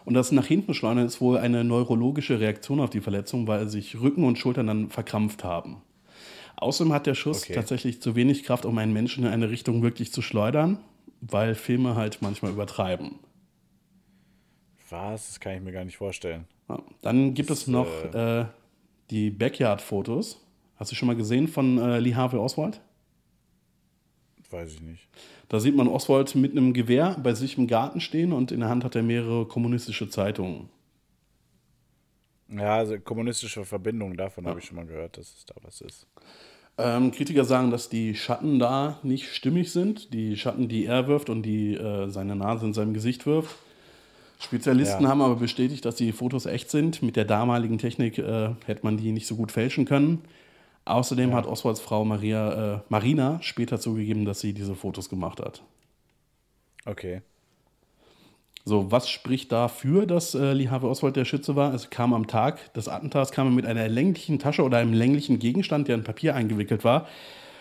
Und 0.05 0.15
das 0.15 0.33
nach 0.33 0.47
hinten 0.47 0.75
schleudern 0.75 1.07
ist 1.07 1.21
wohl 1.21 1.39
eine 1.39 1.65
neurologische 1.65 2.39
Reaktion 2.41 2.79
auf 2.81 2.91
die 2.91 3.01
Verletzung, 3.01 3.47
weil 3.49 3.69
sich 3.69 4.01
Rücken 4.01 4.25
und 4.25 4.39
Schultern 4.39 4.67
dann 4.67 4.91
verkrampft 4.91 5.43
haben. 5.45 5.83
Außerdem 6.57 6.93
hat 6.93 7.07
der 7.07 7.15
Schuss 7.15 7.43
Okay. 7.45 7.55
tatsächlich 7.55 8.01
zu 8.01 8.15
wenig 8.17 8.45
Kraft, 8.45 8.65
um 8.65 8.79
einen 8.79 8.93
Menschen 8.93 9.25
in 9.25 9.31
eine 9.31 9.51
Richtung 9.51 9.83
wirklich 9.83 10.13
zu 10.13 10.23
schleudern, 10.23 10.79
weil 11.21 11.55
Filme 11.55 11.95
halt 11.97 12.23
manchmal 12.23 12.53
übertreiben. 12.53 13.19
Was? 14.91 15.29
Das 15.29 15.41
kann 15.41 15.55
ich 15.57 15.63
mir 15.63 15.73
gar 15.73 15.85
nicht 15.85 15.97
vorstellen. 15.97 16.47
Ja. 16.69 16.81
Dann 17.03 17.35
gibt 17.35 17.51
es 17.51 17.67
noch 17.67 17.89
äh, 18.15 18.47
die 19.11 19.31
Backyard-Fotos. 19.31 20.41
Hast 20.77 20.91
du 20.91 20.95
schon 20.97 21.07
mal 21.07 21.17
gesehen 21.17 21.49
von 21.49 21.79
äh, 21.79 21.99
Lee 21.99 22.15
Harvey 22.15 22.39
Oswald? 22.39 22.81
Weiß 24.51 24.75
ich 24.75 24.81
nicht. 24.81 25.09
Da 25.49 25.59
sieht 25.61 25.75
man 25.77 25.89
Oswald 25.89 26.35
mit 26.35 26.53
einem 26.53 26.73
Gewehr 26.73 27.17
bei 27.23 27.35
sich 27.35 27.59
im 27.59 27.67
Garten 27.67 28.01
stehen 28.01 28.33
und 28.33 28.53
in 28.53 28.61
der 28.61 28.69
Hand 28.69 28.85
hat 28.85 28.95
er 28.95 29.03
mehrere 29.03 29.47
kommunistische 29.47 30.09
Zeitungen. 30.09 30.69
Ja, 32.59 32.77
also 32.77 32.99
kommunistische 32.99 33.65
Verbindung, 33.65 34.17
davon 34.17 34.47
habe 34.47 34.59
ich 34.61 34.67
schon 34.67 34.77
mal 34.77 34.87
gehört, 34.87 35.17
dass 35.17 35.35
es 35.37 35.47
da 35.47 35.55
was 35.63 35.81
ist. 35.81 36.07
Ähm, 36.77 37.13
Kritiker 37.13 37.45
sagen, 37.45 37.71
dass 37.71 37.89
die 37.89 38.15
Schatten 38.17 38.59
da 38.59 38.99
nicht 39.03 39.33
stimmig 39.33 39.73
sind. 39.73 40.13
Die 40.13 40.37
Schatten, 40.37 40.69
die 40.69 40.87
er 40.87 41.07
wirft 41.07 41.31
und 41.31 41.43
die 41.43 41.75
äh, 41.75 42.09
seine 42.09 42.35
Nase 42.35 42.67
in 42.67 42.75
seinem 42.75 42.95
Gesicht 42.95 43.27
wirft. 43.27 43.55
Spezialisten 44.41 45.05
Ja. 45.05 45.09
haben 45.11 45.23
aber 45.23 45.37
bestätigt, 45.37 45.85
dass 45.85 45.95
die 45.95 46.11
Fotos 46.13 46.47
echt 46.47 46.71
sind. 46.71 47.03
Mit 47.03 47.17
der 47.17 47.25
damaligen 47.25 47.79
Technik 47.79 48.19
äh, 48.19 48.51
hätte 48.67 48.81
man 48.83 48.97
die 48.97 49.13
nicht 49.13 49.27
so 49.27 49.37
gut 49.37 49.53
fälschen 49.53 49.85
können. 49.85 50.23
Außerdem 50.85 51.33
hat 51.33 51.47
Oswalds 51.47 51.81
Frau 51.81 52.05
Maria, 52.05 52.75
äh, 52.75 52.81
Marina 52.89 53.39
später 53.41 53.81
zugegeben, 53.81 54.25
dass 54.25 54.41
sie 54.41 54.53
diese 54.53 54.75
Fotos 54.75 55.09
gemacht 55.09 55.41
hat. 55.41 55.63
Okay. 56.85 57.23
So, 58.67 58.91
was 58.91 59.11
spricht 59.11 59.53
dafür, 59.53 60.07
dass 60.07 60.35
äh, 60.35 60.55
Lee 60.55 60.69
Harvey 60.69 60.87
Oswald 60.87 61.17
der 61.17 61.27
Schütze 61.27 61.55
war? 61.55 61.75
Es 61.75 61.91
kam 61.91 62.15
am 62.15 62.27
Tag 62.27 62.73
des 62.73 62.89
Attentats 62.89 63.31
kam 63.31 63.49
er 63.49 63.51
mit 63.51 63.67
einer 63.67 63.89
länglichen 63.89 64.39
Tasche 64.39 64.63
oder 64.63 64.79
einem 64.79 64.95
länglichen 64.95 65.39
Gegenstand, 65.39 65.89
der 65.89 65.97
in 65.97 66.05
Papier 66.05 66.35
eingewickelt 66.35 66.83
war. 66.83 67.07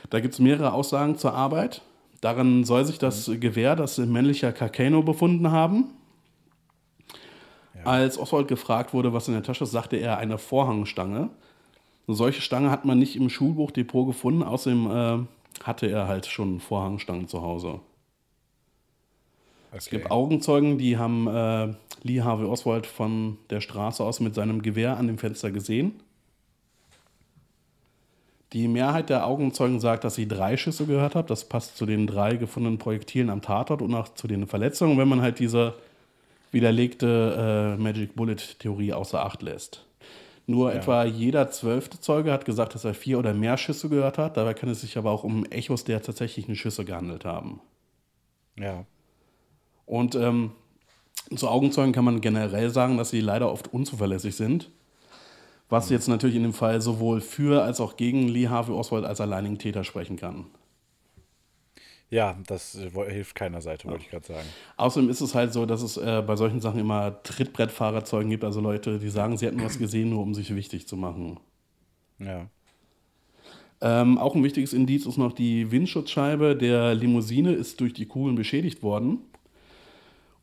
Da 0.09 0.21
gibt 0.21 0.33
es 0.33 0.39
mehrere 0.39 0.71
Aussagen 0.71 1.17
zur 1.17 1.33
Arbeit. 1.33 1.81
Daran 2.21 2.63
soll 2.63 2.85
sich 2.85 2.99
das 2.99 3.29
Gewehr, 3.39 3.75
das 3.75 3.97
männlicher 3.97 4.53
Carcano 4.53 5.03
befunden 5.03 5.51
haben. 5.51 5.87
Als 7.83 8.17
Oswald 8.17 8.47
gefragt 8.47 8.93
wurde, 8.93 9.11
was 9.11 9.27
in 9.27 9.33
der 9.33 9.43
Tasche 9.43 9.65
ist, 9.65 9.71
sagte 9.71 9.97
er 9.97 10.19
eine 10.19 10.37
Vorhangstange. 10.37 11.29
Eine 12.07 12.15
solche 12.15 12.41
Stange 12.41 12.71
hat 12.71 12.85
man 12.85 12.97
nicht 12.97 13.17
im 13.17 13.29
Schulbuchdepot 13.29 14.07
gefunden. 14.07 14.41
Außerdem 14.41 14.87
äh, 14.89 15.65
hatte 15.65 15.87
er 15.87 16.07
halt 16.07 16.27
schon 16.27 16.61
Vorhangstangen 16.61 17.27
zu 17.27 17.41
Hause. 17.41 17.81
Es 19.75 19.89
gibt 19.89 20.11
Augenzeugen, 20.11 20.77
die 20.77 20.97
haben 20.97 21.27
äh, 21.27 21.73
Lee 22.03 22.21
Harvey 22.21 22.45
Oswald 22.45 22.85
von 22.85 23.37
der 23.49 23.61
Straße 23.61 24.03
aus 24.03 24.19
mit 24.19 24.35
seinem 24.35 24.61
Gewehr 24.61 24.97
an 24.97 25.07
dem 25.07 25.17
Fenster 25.17 25.51
gesehen. 25.51 25.99
Die 28.53 28.67
Mehrheit 28.67 29.09
der 29.09 29.25
Augenzeugen 29.25 29.79
sagt, 29.79 30.03
dass 30.03 30.13
sie 30.13 30.27
drei 30.27 30.57
Schüsse 30.57 30.85
gehört 30.85 31.15
hat. 31.15 31.31
Das 31.31 31.45
passt 31.45 31.75
zu 31.75 31.87
den 31.87 32.05
drei 32.05 32.35
gefundenen 32.35 32.77
Projektilen 32.77 33.31
am 33.31 33.41
Tatort 33.41 33.81
und 33.81 33.95
auch 33.95 34.09
zu 34.09 34.27
den 34.27 34.45
Verletzungen, 34.45 34.97
wenn 34.99 35.07
man 35.07 35.21
halt 35.21 35.39
diese 35.39 35.73
widerlegte 36.51 37.75
äh, 37.79 37.81
Magic 37.81 38.15
Bullet-Theorie 38.15 38.93
außer 38.93 39.25
Acht 39.25 39.41
lässt. 39.41 39.83
Nur 40.45 40.71
ja. 40.71 40.77
etwa 40.77 41.03
jeder 41.03 41.49
zwölfte 41.49 41.99
Zeuge 41.99 42.31
hat 42.31 42.45
gesagt, 42.45 42.75
dass 42.75 42.85
er 42.85 42.93
vier 42.93 43.17
oder 43.17 43.33
mehr 43.33 43.57
Schüsse 43.57 43.89
gehört 43.89 44.19
hat. 44.19 44.37
Dabei 44.37 44.53
kann 44.53 44.69
es 44.69 44.81
sich 44.81 44.97
aber 44.97 45.09
auch 45.09 45.23
um 45.23 45.45
Echos 45.45 45.83
der 45.83 46.03
tatsächlichen 46.03 46.55
Schüsse 46.55 46.85
gehandelt 46.85 47.25
haben. 47.25 47.59
Ja. 48.59 48.85
Und 49.85 50.15
ähm, 50.15 50.51
zu 51.35 51.47
Augenzeugen 51.47 51.93
kann 51.93 52.05
man 52.05 52.21
generell 52.21 52.69
sagen, 52.69 52.97
dass 52.97 53.09
sie 53.09 53.21
leider 53.21 53.51
oft 53.51 53.73
unzuverlässig 53.73 54.35
sind. 54.35 54.69
Was 55.69 55.89
jetzt 55.89 56.07
natürlich 56.07 56.35
in 56.35 56.43
dem 56.43 56.53
Fall 56.53 56.81
sowohl 56.81 57.21
für 57.21 57.63
als 57.63 57.79
auch 57.79 57.95
gegen 57.95 58.27
Lee 58.27 58.47
Harvey 58.47 58.73
Oswald 58.73 59.05
als 59.05 59.21
alleinigen 59.21 59.57
Täter 59.57 59.83
sprechen 59.83 60.17
kann. 60.17 60.45
Ja, 62.13 62.37
das 62.45 62.75
äh, 62.75 62.91
hilft 63.11 63.33
keiner 63.33 63.59
Seite, 63.59 63.87
wollte 63.87 64.03
ich 64.03 64.11
gerade 64.11 64.27
sagen. 64.27 64.47
Außerdem 64.77 65.09
ist 65.09 65.21
es 65.21 65.33
halt 65.33 65.51
so, 65.51 65.65
dass 65.65 65.81
es 65.81 65.97
äh, 65.97 66.21
bei 66.25 66.35
solchen 66.35 66.61
Sachen 66.61 66.79
immer 66.79 67.23
Trittbrettfahrerzeugen 67.23 68.29
gibt, 68.29 68.43
also 68.43 68.61
Leute, 68.61 68.99
die 68.99 69.09
sagen, 69.09 69.35
sie 69.35 69.47
hätten 69.47 69.63
was 69.63 69.79
gesehen, 69.79 70.11
nur 70.11 70.21
um 70.21 70.35
sich 70.35 70.53
wichtig 70.53 70.87
zu 70.87 70.95
machen. 70.95 71.39
Ja. 72.19 72.49
Ähm, 73.81 74.19
auch 74.19 74.35
ein 74.35 74.43
wichtiges 74.43 74.73
Indiz 74.73 75.07
ist 75.07 75.17
noch 75.17 75.33
die 75.33 75.71
Windschutzscheibe 75.71 76.55
der 76.55 76.93
Limousine 76.93 77.53
ist 77.53 77.81
durch 77.81 77.93
die 77.93 78.05
Kugeln 78.05 78.35
beschädigt 78.35 78.83
worden. 78.83 79.21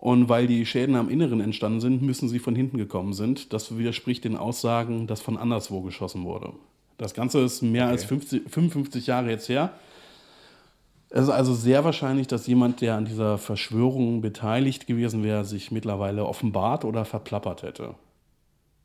Und 0.01 0.31
weil 0.31 0.47
die 0.47 0.65
Schäden 0.65 0.97
am 0.97 1.11
Inneren 1.11 1.43
entstanden 1.43 1.81
sind, 1.81 2.01
müssen 2.01 2.27
sie 2.27 2.39
von 2.39 2.57
hinten 2.57 2.79
gekommen 2.79 3.13
sind. 3.13 3.53
Das 3.53 3.77
widerspricht 3.77 4.25
den 4.25 4.35
Aussagen, 4.35 5.07
dass 5.07 5.21
von 5.21 5.37
anderswo 5.37 5.83
geschossen 5.83 6.25
wurde. 6.25 6.55
Das 6.97 7.13
Ganze 7.13 7.41
ist 7.41 7.61
mehr 7.61 7.85
okay. 7.85 7.93
als 7.93 8.05
50, 8.05 8.51
55 8.51 9.07
Jahre 9.07 9.29
jetzt 9.29 9.51
her. 9.51 9.75
Es 11.11 11.25
ist 11.25 11.29
also 11.29 11.53
sehr 11.53 11.85
wahrscheinlich, 11.85 12.29
dass 12.29 12.47
jemand, 12.47 12.81
der 12.81 12.95
an 12.95 13.05
dieser 13.05 13.37
Verschwörung 13.37 14.23
beteiligt 14.23 14.87
gewesen 14.87 15.23
wäre, 15.23 15.45
sich 15.45 15.71
mittlerweile 15.71 16.25
offenbart 16.25 16.87
oder 16.87 17.05
verplappert 17.05 17.63
hätte. 17.63 17.95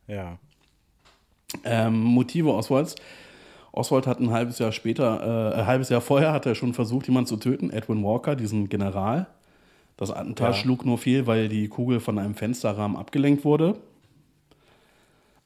Ja. 0.10 0.38
Ähm, 1.64 1.98
Motive 1.98 2.54
Oswalds. 2.54 2.96
Oswald 3.72 4.06
hat 4.06 4.20
ein 4.20 4.32
halbes 4.32 4.60
Jahr 4.60 4.74
später, 4.74 5.54
äh, 5.54 5.60
ein 5.62 5.66
halbes 5.66 5.88
Jahr 5.88 6.02
vorher 6.02 6.34
hat 6.34 6.46
er 6.46 6.56
schon 6.56 6.74
versucht, 6.74 7.08
jemanden 7.08 7.28
zu 7.28 7.38
töten, 7.38 7.70
Edwin 7.70 8.04
Walker, 8.04 8.36
diesen 8.36 8.68
General. 8.68 9.28
Das 9.98 10.12
Attentat 10.12 10.50
ja. 10.50 10.54
schlug 10.54 10.86
nur 10.86 10.98
fehl, 10.98 11.26
weil 11.28 11.48
die 11.48 11.68
Kugel 11.68 12.00
von 12.00 12.20
einem 12.20 12.36
Fensterrahmen 12.36 12.98
abgelenkt 12.98 13.46
wurde. 13.46 13.78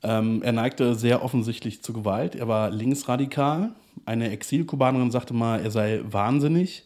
Ähm, 0.01 0.41
er 0.43 0.53
neigte 0.53 0.95
sehr 0.95 1.23
offensichtlich 1.23 1.83
zu 1.83 1.93
Gewalt. 1.93 2.35
Er 2.35 2.47
war 2.47 2.69
linksradikal. 2.69 3.71
Eine 4.05 4.31
Exilkubanerin 4.31 5.11
sagte 5.11 5.33
mal, 5.33 5.59
er 5.59 5.71
sei 5.71 6.01
wahnsinnig. 6.03 6.85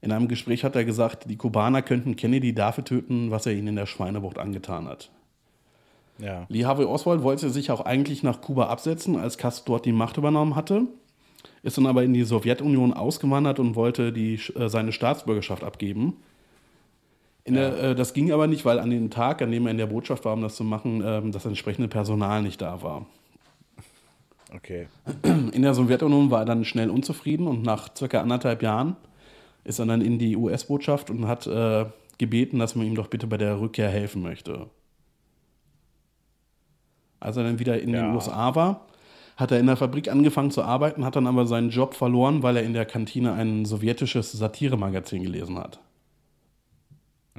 In 0.00 0.12
einem 0.12 0.28
Gespräch 0.28 0.64
hat 0.64 0.74
er 0.74 0.84
gesagt, 0.84 1.28
die 1.28 1.36
Kubaner 1.36 1.82
könnten 1.82 2.16
Kennedy 2.16 2.54
dafür 2.54 2.84
töten, 2.84 3.30
was 3.30 3.44
er 3.44 3.52
ihnen 3.52 3.68
in 3.68 3.76
der 3.76 3.86
Schweinebucht 3.86 4.38
angetan 4.38 4.88
hat. 4.88 5.10
Ja. 6.18 6.46
Lee 6.48 6.64
Harvey 6.64 6.84
Oswald 6.84 7.22
wollte 7.22 7.50
sich 7.50 7.70
auch 7.70 7.82
eigentlich 7.82 8.22
nach 8.22 8.40
Kuba 8.40 8.66
absetzen, 8.66 9.16
als 9.16 9.38
Castro 9.38 9.74
dort 9.74 9.86
die 9.86 9.92
Macht 9.92 10.16
übernommen 10.16 10.56
hatte, 10.56 10.86
ist 11.62 11.76
dann 11.76 11.86
aber 11.86 12.02
in 12.02 12.12
die 12.12 12.24
Sowjetunion 12.24 12.92
ausgewandert 12.92 13.58
und 13.58 13.74
wollte 13.74 14.12
die, 14.12 14.40
äh, 14.54 14.68
seine 14.68 14.92
Staatsbürgerschaft 14.92 15.64
abgeben. 15.64 16.16
Der, 17.46 17.82
äh, 17.82 17.94
das 17.94 18.12
ging 18.12 18.32
aber 18.32 18.46
nicht, 18.46 18.64
weil 18.64 18.78
an 18.78 18.90
dem 18.90 19.10
Tag, 19.10 19.42
an 19.42 19.50
dem 19.50 19.66
er 19.66 19.72
in 19.72 19.78
der 19.78 19.86
Botschaft 19.86 20.24
war, 20.24 20.34
um 20.34 20.42
das 20.42 20.56
zu 20.56 20.64
machen, 20.64 21.02
ähm, 21.04 21.32
das 21.32 21.44
entsprechende 21.44 21.88
Personal 21.88 22.42
nicht 22.42 22.60
da 22.60 22.82
war. 22.82 23.06
Okay. 24.54 24.88
In 25.52 25.62
der 25.62 25.74
Sowjetunion 25.74 26.30
war 26.30 26.40
er 26.40 26.44
dann 26.44 26.64
schnell 26.64 26.90
unzufrieden 26.90 27.46
und 27.46 27.62
nach 27.62 27.88
circa 27.96 28.20
anderthalb 28.20 28.62
Jahren 28.62 28.96
ist 29.64 29.78
er 29.78 29.86
dann 29.86 30.00
in 30.00 30.18
die 30.18 30.36
US-Botschaft 30.36 31.10
und 31.10 31.28
hat 31.28 31.46
äh, 31.46 31.86
gebeten, 32.18 32.58
dass 32.58 32.74
man 32.74 32.86
ihm 32.86 32.94
doch 32.94 33.06
bitte 33.06 33.26
bei 33.26 33.36
der 33.36 33.60
Rückkehr 33.60 33.88
helfen 33.88 34.22
möchte. 34.22 34.68
Als 37.20 37.36
er 37.36 37.44
dann 37.44 37.58
wieder 37.58 37.80
in 37.80 37.90
ja. 37.90 38.02
den 38.02 38.14
USA 38.14 38.54
war, 38.54 38.86
hat 39.36 39.52
er 39.52 39.60
in 39.60 39.66
der 39.66 39.76
Fabrik 39.76 40.10
angefangen 40.10 40.50
zu 40.50 40.62
arbeiten, 40.62 41.04
hat 41.04 41.16
dann 41.16 41.26
aber 41.26 41.46
seinen 41.46 41.70
Job 41.70 41.94
verloren, 41.94 42.42
weil 42.42 42.56
er 42.56 42.62
in 42.62 42.74
der 42.74 42.86
Kantine 42.86 43.32
ein 43.32 43.64
sowjetisches 43.64 44.32
Satiremagazin 44.32 45.22
gelesen 45.22 45.58
hat. 45.58 45.80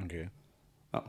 Okay. 0.04 0.28
Ja, 0.92 1.04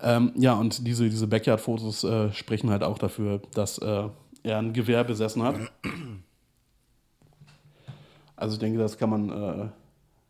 ähm, 0.00 0.32
ja 0.36 0.54
und 0.54 0.86
diese, 0.86 1.08
diese 1.08 1.26
Backyard-Fotos 1.26 2.04
äh, 2.04 2.32
sprechen 2.32 2.70
halt 2.70 2.82
auch 2.82 2.98
dafür, 2.98 3.40
dass 3.54 3.78
äh, 3.78 4.08
er 4.42 4.58
ein 4.58 4.72
Gewehr 4.72 5.04
besessen 5.04 5.42
hat. 5.42 5.56
Also 8.36 8.54
ich 8.54 8.58
denke, 8.60 8.78
das 8.78 8.96
kann 8.96 9.10
man, 9.10 9.28
äh, 9.28 9.68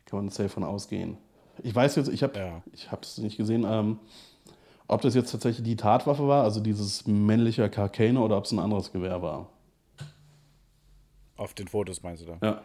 kann 0.05 0.19
man 0.19 0.29
safe 0.31 0.49
von 0.49 0.65
ausgehen. 0.65 1.17
Ich 1.63 1.75
weiß 1.75 1.95
jetzt, 1.97 2.09
ich 2.09 2.23
habe 2.23 2.39
ja. 2.39 2.63
es 3.01 3.19
nicht 3.19 3.37
gesehen, 3.37 3.65
ähm, 3.65 4.01
ob 4.89 5.03
das 5.03 5.15
jetzt 5.15 5.31
tatsächlich 5.31 5.65
die 5.65 5.77
Tatwaffe 5.77 6.27
war, 6.27 6.43
also 6.43 6.59
dieses 6.61 7.07
männliche 7.07 7.71
Carcane, 7.71 8.19
oder 8.19 8.37
ob 8.37 8.47
es 8.47 8.53
ein 8.53 8.59
anderes 8.59 8.91
Gewehr 8.91 9.23
war. 9.23 9.49
Auf 11.37 11.55
den 11.55 11.69
Fotos 11.69 12.03
meinst 12.03 12.25
du 12.25 12.27
da? 12.27 12.39
Ja. 12.43 12.63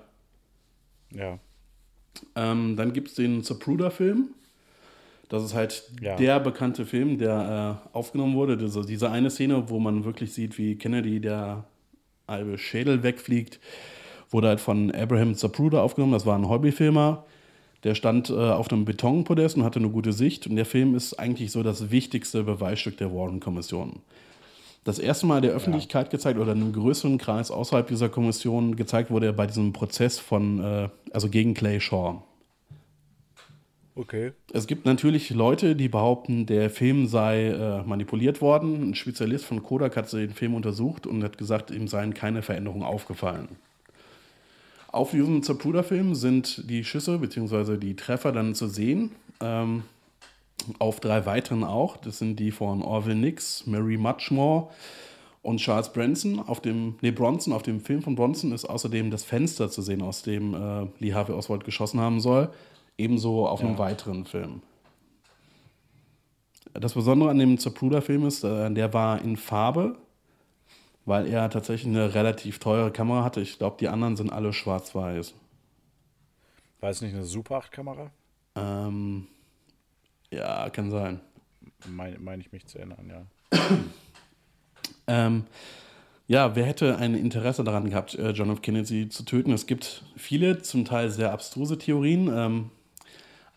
Ja. 1.12 1.40
Ähm, 2.36 2.76
dann 2.76 2.94
gibt 2.94 3.10
es 3.10 3.16
den 3.16 3.44
Zapruder-Film. 3.44 4.30
Das 5.30 5.44
ist 5.44 5.54
halt 5.54 5.84
ja. 6.02 6.16
der 6.16 6.40
bekannte 6.40 6.86
Film, 6.86 7.18
der 7.18 7.80
äh, 7.94 7.98
aufgenommen 7.98 8.36
wurde. 8.36 8.58
Diese, 8.58 8.86
diese 8.86 9.10
eine 9.10 9.30
Szene, 9.30 9.70
wo 9.70 9.80
man 9.80 10.06
wirklich 10.06 10.34
sieht, 10.34 10.58
wie 10.58 10.76
Kennedy 10.76 11.20
der 11.20 11.66
halbe 12.28 12.58
Schädel 12.58 13.04
wegfliegt, 13.04 13.60
wurde 14.30 14.50
halt 14.50 14.60
von 14.60 14.92
Abraham 14.92 15.36
Zapruder 15.36 15.82
aufgenommen. 15.82 16.14
Das 16.14 16.26
war 16.26 16.38
ein 16.38 16.50
Hobbyfilmer. 16.50 17.26
Der 17.84 17.96
stand 17.96 18.30
äh, 18.30 18.34
auf 18.34 18.72
einem 18.72 18.86
Betonpodest 18.86 19.58
und 19.58 19.64
hatte 19.64 19.80
eine 19.80 19.90
gute 19.90 20.14
Sicht. 20.14 20.48
Und 20.48 20.56
der 20.56 20.66
Film 20.66 20.96
ist 20.96 21.14
eigentlich 21.20 21.52
so 21.52 21.64
das 21.64 21.92
wichtigste 21.92 22.44
Beweisstück 22.44 22.98
der 22.98 23.14
Warren-Kommission. 23.14 24.02
Das 24.84 25.00
erste 25.00 25.26
Mal 25.26 25.42
der 25.42 25.52
Öffentlichkeit 25.52 26.08
ja. 26.08 26.12
gezeigt 26.12 26.40
oder 26.40 26.52
einem 26.52 26.72
größeren 26.72 27.18
Kreis 27.18 27.50
außerhalb 27.50 27.88
dieser 27.88 28.08
Kommission 28.10 28.76
gezeigt 28.76 29.10
wurde 29.10 29.26
er 29.26 29.34
bei 29.34 29.48
diesem 29.48 29.74
Prozess 29.74 30.20
von, 30.20 30.64
äh, 30.64 30.90
also 31.12 31.30
gegen 31.30 31.56
Clay 31.56 31.80
Shaw. 31.80 32.22
Okay. 33.96 34.34
Es 34.52 34.68
gibt 34.68 34.86
natürlich 34.86 35.30
Leute, 35.30 35.76
die 35.76 35.88
behaupten, 35.88 36.46
der 36.46 36.70
Film 36.70 37.08
sei 37.08 37.48
äh, 37.48 37.84
manipuliert 37.84 38.42
worden. 38.42 38.90
Ein 38.90 38.96
Spezialist 38.96 39.46
von 39.46 39.64
Kodak 39.64 39.96
hat 39.96 40.12
den 40.12 40.32
Film 40.32 40.54
untersucht 40.54 41.08
und 41.08 41.24
hat 41.24 41.38
gesagt, 41.38 41.72
ihm 41.72 41.88
seien 41.88 42.14
keine 42.14 42.42
Veränderungen 42.42 42.84
aufgefallen. 42.84 43.48
Auf 44.92 45.12
diesem 45.12 45.44
Zapruder-Film 45.44 46.14
sind 46.14 46.70
die 46.70 46.84
Schüsse 46.84 47.20
bzw. 47.20 47.78
die 47.78 47.96
Treffer 47.96 48.34
dann 48.34 48.54
zu 48.54 48.68
sehen. 48.68 49.12
Ähm, 49.40 49.84
auf 50.80 51.00
drei 51.00 51.26
weiteren 51.26 51.64
auch. 51.64 51.96
Das 51.96 52.20
sind 52.20 52.38
die 52.38 52.52
von 52.52 52.82
Orville 52.82 53.16
Nix, 53.16 53.66
Mary 53.66 53.98
Muchmore 53.98 54.70
und 55.42 55.58
Charles 55.58 55.92
Branson. 55.92 56.40
Auf 56.40 56.60
dem, 56.60 56.96
nee, 57.02 57.12
Bronson, 57.12 57.54
auf 57.54 57.64
dem 57.64 57.80
Film 57.80 58.02
von 58.02 58.16
Bronson 58.16 58.52
ist 58.52 58.66
außerdem 58.66 59.10
das 59.12 59.24
Fenster 59.24 59.70
zu 59.70 59.82
sehen, 59.82 60.02
aus 60.02 60.22
dem 60.22 60.54
äh, 60.54 60.88
Lee 61.00 61.14
Harvey 61.14 61.34
Oswald 61.34 61.64
geschossen 61.64 62.00
haben 62.02 62.20
soll. 62.20 62.50
Ebenso 62.98 63.48
auf 63.48 63.62
ja. 63.62 63.68
einem 63.68 63.78
weiteren 63.78 64.26
Film. 64.26 64.62
Das 66.74 66.94
Besondere 66.94 67.30
an 67.30 67.40
dem 67.40 67.58
Zapruder-Film 67.58 68.26
ist, 68.26 68.44
äh, 68.44 68.70
der 68.72 68.94
war 68.94 69.22
in 69.22 69.38
Farbe, 69.38 69.98
weil 71.06 71.28
er 71.28 71.50
tatsächlich 71.50 71.88
eine 71.88 72.14
relativ 72.14 72.60
teure 72.60 72.92
Kamera 72.92 73.24
hatte. 73.24 73.42
Ich 73.42 73.58
glaube, 73.58 73.78
die 73.80 73.88
anderen 73.88 74.18
sind 74.18 74.32
alle 74.32 74.52
schwarz-weiß. 74.52 75.34
War 76.82 76.90
es 76.90 77.02
nicht 77.02 77.14
eine 77.14 77.24
Super 77.24 77.60
8-Kamera? 77.60 78.12
Ähm, 78.56 79.28
ja, 80.32 80.70
kann 80.70 80.92
sein. 80.92 81.22
Meine 81.88 82.20
mein 82.20 82.42
ich 82.42 82.52
mich 82.52 82.66
zu 82.66 82.78
erinnern, 82.78 83.10
ja. 83.10 83.68
ähm, 85.08 85.46
ja, 86.28 86.56
wer 86.56 86.66
hätte 86.66 86.98
ein 86.98 87.14
Interesse 87.14 87.64
daran 87.64 87.90
gehabt, 87.90 88.16
äh, 88.16 88.32
John 88.32 88.50
F. 88.50 88.62
Kennedy 88.62 89.10
zu 89.10 89.24
töten? 89.24 89.52
Es 89.52 89.68
gibt 89.68 90.04
viele, 90.18 90.62
zum 90.62 90.84
Teil 90.84 91.10
sehr 91.10 91.32
abstruse 91.32 91.78
Theorien. 91.78 92.30
Ähm, 92.34 92.72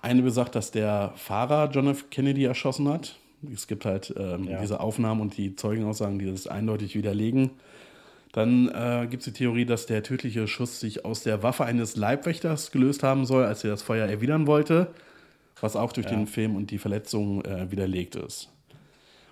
eine 0.01 0.23
besagt, 0.23 0.55
dass 0.55 0.71
der 0.71 1.13
Fahrer 1.17 1.71
John 1.71 1.89
F. 1.89 2.11
Kennedy 2.11 2.45
erschossen 2.45 2.89
hat. 2.89 3.17
Es 3.53 3.67
gibt 3.67 3.85
halt 3.85 4.13
ähm, 4.17 4.45
ja. 4.45 4.61
diese 4.61 4.81
Aufnahmen 4.81 5.21
und 5.21 5.37
die 5.37 5.55
Zeugenaussagen, 5.55 6.19
die 6.19 6.27
das 6.27 6.47
eindeutig 6.47 6.95
widerlegen. 6.95 7.51
Dann 8.33 8.69
äh, 8.69 9.07
gibt 9.09 9.23
es 9.23 9.33
die 9.33 9.39
Theorie, 9.39 9.65
dass 9.65 9.87
der 9.87 10.03
tödliche 10.03 10.47
Schuss 10.47 10.81
sich 10.81 11.05
aus 11.05 11.23
der 11.23 11.43
Waffe 11.43 11.65
eines 11.65 11.97
Leibwächters 11.97 12.73
gelöst 12.73 13.03
haben 13.03 13.27
soll, 13.27 13.45
als 13.45 13.65
er 13.65 13.71
das 13.71 13.83
Feuer 13.83 14.07
erwidern 14.07 14.47
wollte, 14.47 14.89
was 15.61 15.77
auch 15.77 15.93
durch 15.93 16.07
ja. 16.07 16.13
den 16.13 16.27
Film 16.27 16.55
und 16.55 16.71
die 16.71 16.79
Verletzung 16.79 17.45
äh, 17.45 17.71
widerlegt 17.71 18.17
ist. 18.17 18.51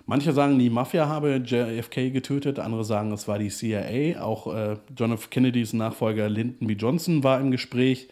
Manche 0.05 0.31
sagen, 0.31 0.57
die 0.57 0.69
Mafia 0.69 1.07
habe 1.07 1.41
JFK 1.45 2.11
getötet, 2.11 2.59
andere 2.59 2.85
sagen, 2.85 3.11
es 3.11 3.27
war 3.27 3.39
die 3.39 3.49
CIA. 3.49 4.21
Auch 4.21 4.53
äh, 4.53 4.77
John 4.97 5.11
F. 5.11 5.29
Kennedys 5.29 5.73
Nachfolger 5.73 6.29
Lyndon 6.29 6.67
B. 6.67 6.73
Johnson 6.73 7.23
war 7.23 7.41
im 7.41 7.51
Gespräch. 7.51 8.07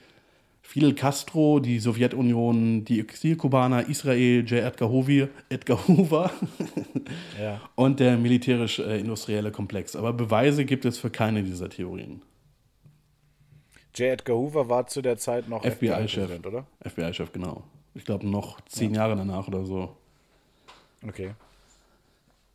Fidel 0.68 0.94
Castro, 0.96 1.60
die 1.60 1.80
Sowjetunion, 1.80 2.84
die 2.84 3.00
Exilkubaner, 3.00 3.88
Israel, 3.88 4.44
J. 4.46 4.64
Edgar 4.64 4.90
Hoover, 4.90 5.30
Edgar 5.48 5.88
Hoover 5.88 6.32
Ja. 7.42 7.62
und 7.76 8.00
der 8.00 8.18
militärisch-industrielle 8.18 9.52
Komplex. 9.52 9.96
Aber 9.96 10.12
Beweise 10.12 10.66
gibt 10.66 10.84
es 10.84 10.98
für 10.98 11.10
keine 11.10 11.44
dieser 11.44 11.70
Theorien. 11.70 12.22
J. 13.94 14.08
Edgar 14.14 14.36
Hoover 14.36 14.68
war 14.68 14.88
zu 14.88 15.02
der 15.02 15.18
Zeit 15.18 15.48
noch 15.48 15.64
FBI-Chef. 15.64 16.44
Oder? 16.46 16.66
FBI-Chef, 16.84 17.32
genau. 17.32 17.64
Ich 17.94 18.04
glaube 18.04 18.28
noch 18.28 18.60
zehn 18.62 18.94
Jahre 18.94 19.16
danach 19.16 19.48
oder 19.48 19.64
so. 19.66 19.96
Okay. 21.08 21.32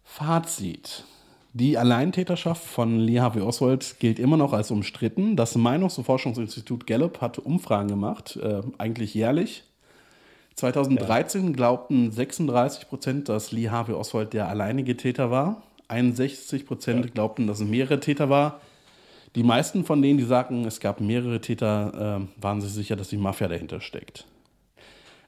Fazit. 0.04 1.04
Die 1.52 1.76
Alleintäterschaft 1.76 2.62
von 2.64 3.00
Lee 3.00 3.20
Harvey 3.20 3.42
Oswald 3.42 3.96
gilt 3.98 4.20
immer 4.20 4.36
noch 4.36 4.52
als 4.52 4.70
umstritten. 4.70 5.34
Das 5.34 5.56
Meinungs- 5.56 5.98
und 5.98 6.04
Forschungsinstitut 6.04 6.86
Gallup 6.86 7.20
hat 7.20 7.38
Umfragen 7.38 7.88
gemacht, 7.88 8.36
äh, 8.36 8.62
eigentlich 8.78 9.14
jährlich. 9.14 9.64
2013 10.54 11.52
glaubten 11.52 12.12
36 12.12 12.88
Prozent, 12.88 13.28
dass 13.28 13.50
Lee 13.50 13.68
Harvey 13.70 13.94
Oswald 13.94 14.32
der 14.32 14.48
alleinige 14.48 14.96
Täter 14.96 15.30
war. 15.30 15.62
61 15.88 16.66
Prozent 16.66 17.14
glaubten, 17.14 17.48
dass 17.48 17.60
es 17.60 17.66
mehrere 17.66 17.98
Täter 17.98 18.30
war. 18.30 18.60
Die 19.34 19.42
meisten 19.42 19.84
von 19.84 20.02
denen, 20.02 20.18
die 20.18 20.24
sagten, 20.24 20.64
es 20.64 20.78
gab 20.78 21.00
mehrere 21.00 21.40
Täter, 21.40 22.20
äh, 22.20 22.42
waren 22.42 22.60
sich 22.60 22.72
sicher, 22.72 22.94
dass 22.94 23.08
die 23.08 23.16
Mafia 23.16 23.48
dahinter 23.48 23.80
steckt. 23.80 24.26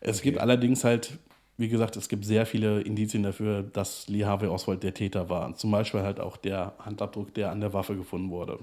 Es 0.01 0.23
gibt 0.23 0.39
allerdings 0.39 0.85
halt, 0.85 1.19
wie 1.63 1.69
gesagt, 1.69 1.97
es 1.97 2.09
gibt 2.09 2.25
sehr 2.25 2.45
viele 2.45 2.81
Indizien 2.81 3.23
dafür, 3.23 3.63
dass 3.63 4.09
Lee 4.09 4.25
Harvey 4.25 4.49
Oswald 4.49 4.83
der 4.83 4.93
Täter 4.93 5.31
war. 5.31 5.55
Zum 5.55 5.71
Beispiel 5.71 6.03
halt 6.03 6.19
auch 6.19 6.37
der 6.37 6.75
Handabdruck, 6.81 7.33
der 7.35 7.53
an 7.53 7.61
der 7.61 7.73
Waffe 7.73 7.97
gefunden 7.97 8.31
wurde. 8.31 8.59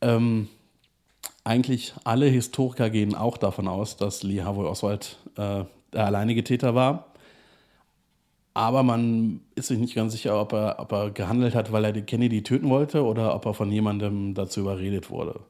Ähm, 0.00 0.48
eigentlich 1.44 1.92
alle 2.04 2.26
Historiker 2.26 2.88
gehen 2.88 3.14
auch 3.14 3.36
davon 3.36 3.68
aus, 3.68 3.98
dass 3.98 4.22
Lee 4.22 4.42
Harvey 4.42 4.64
Oswald 4.64 5.18
äh, 5.36 5.64
der 5.92 6.06
alleinige 6.06 6.42
Täter 6.42 6.74
war. 6.74 7.06
Aber 8.54 8.82
man 8.82 9.40
ist 9.56 9.68
sich 9.68 9.78
nicht 9.78 9.94
ganz 9.94 10.12
sicher, 10.12 10.40
ob 10.40 10.52
er, 10.54 10.76
ob 10.78 10.92
er 10.92 11.10
gehandelt 11.10 11.54
hat, 11.54 11.70
weil 11.70 11.84
er 11.84 11.92
Kennedy 12.00 12.42
töten 12.42 12.70
wollte 12.70 13.04
oder 13.04 13.34
ob 13.34 13.44
er 13.44 13.52
von 13.52 13.70
jemandem 13.70 14.32
dazu 14.32 14.60
überredet 14.60 15.10
wurde. 15.10 15.40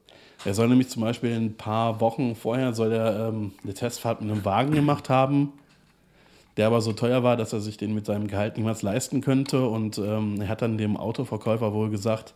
Er 0.45 0.53
soll 0.53 0.67
nämlich 0.67 0.89
zum 0.89 1.01
Beispiel 1.01 1.33
ein 1.33 1.55
paar 1.55 1.99
Wochen 1.99 2.35
vorher 2.35 2.73
soll 2.73 2.93
er 2.93 3.29
ähm, 3.29 3.53
eine 3.63 3.73
Testfahrt 3.73 4.21
mit 4.21 4.31
einem 4.31 4.45
Wagen 4.45 4.71
gemacht 4.71 5.09
haben, 5.09 5.53
der 6.57 6.67
aber 6.67 6.81
so 6.81 6.93
teuer 6.93 7.23
war, 7.23 7.35
dass 7.35 7.51
er 7.51 7.59
sich 7.59 7.77
den 7.77 7.93
mit 7.95 8.05
seinem 8.05 8.27
Gehalt 8.27 8.57
niemals 8.57 8.81
leisten 8.83 9.21
könnte. 9.21 9.67
Und 9.67 9.97
ähm, 9.97 10.39
er 10.39 10.47
hat 10.47 10.61
dann 10.61 10.77
dem 10.77 10.97
Autoverkäufer 10.97 11.73
wohl 11.73 11.89
gesagt, 11.89 12.35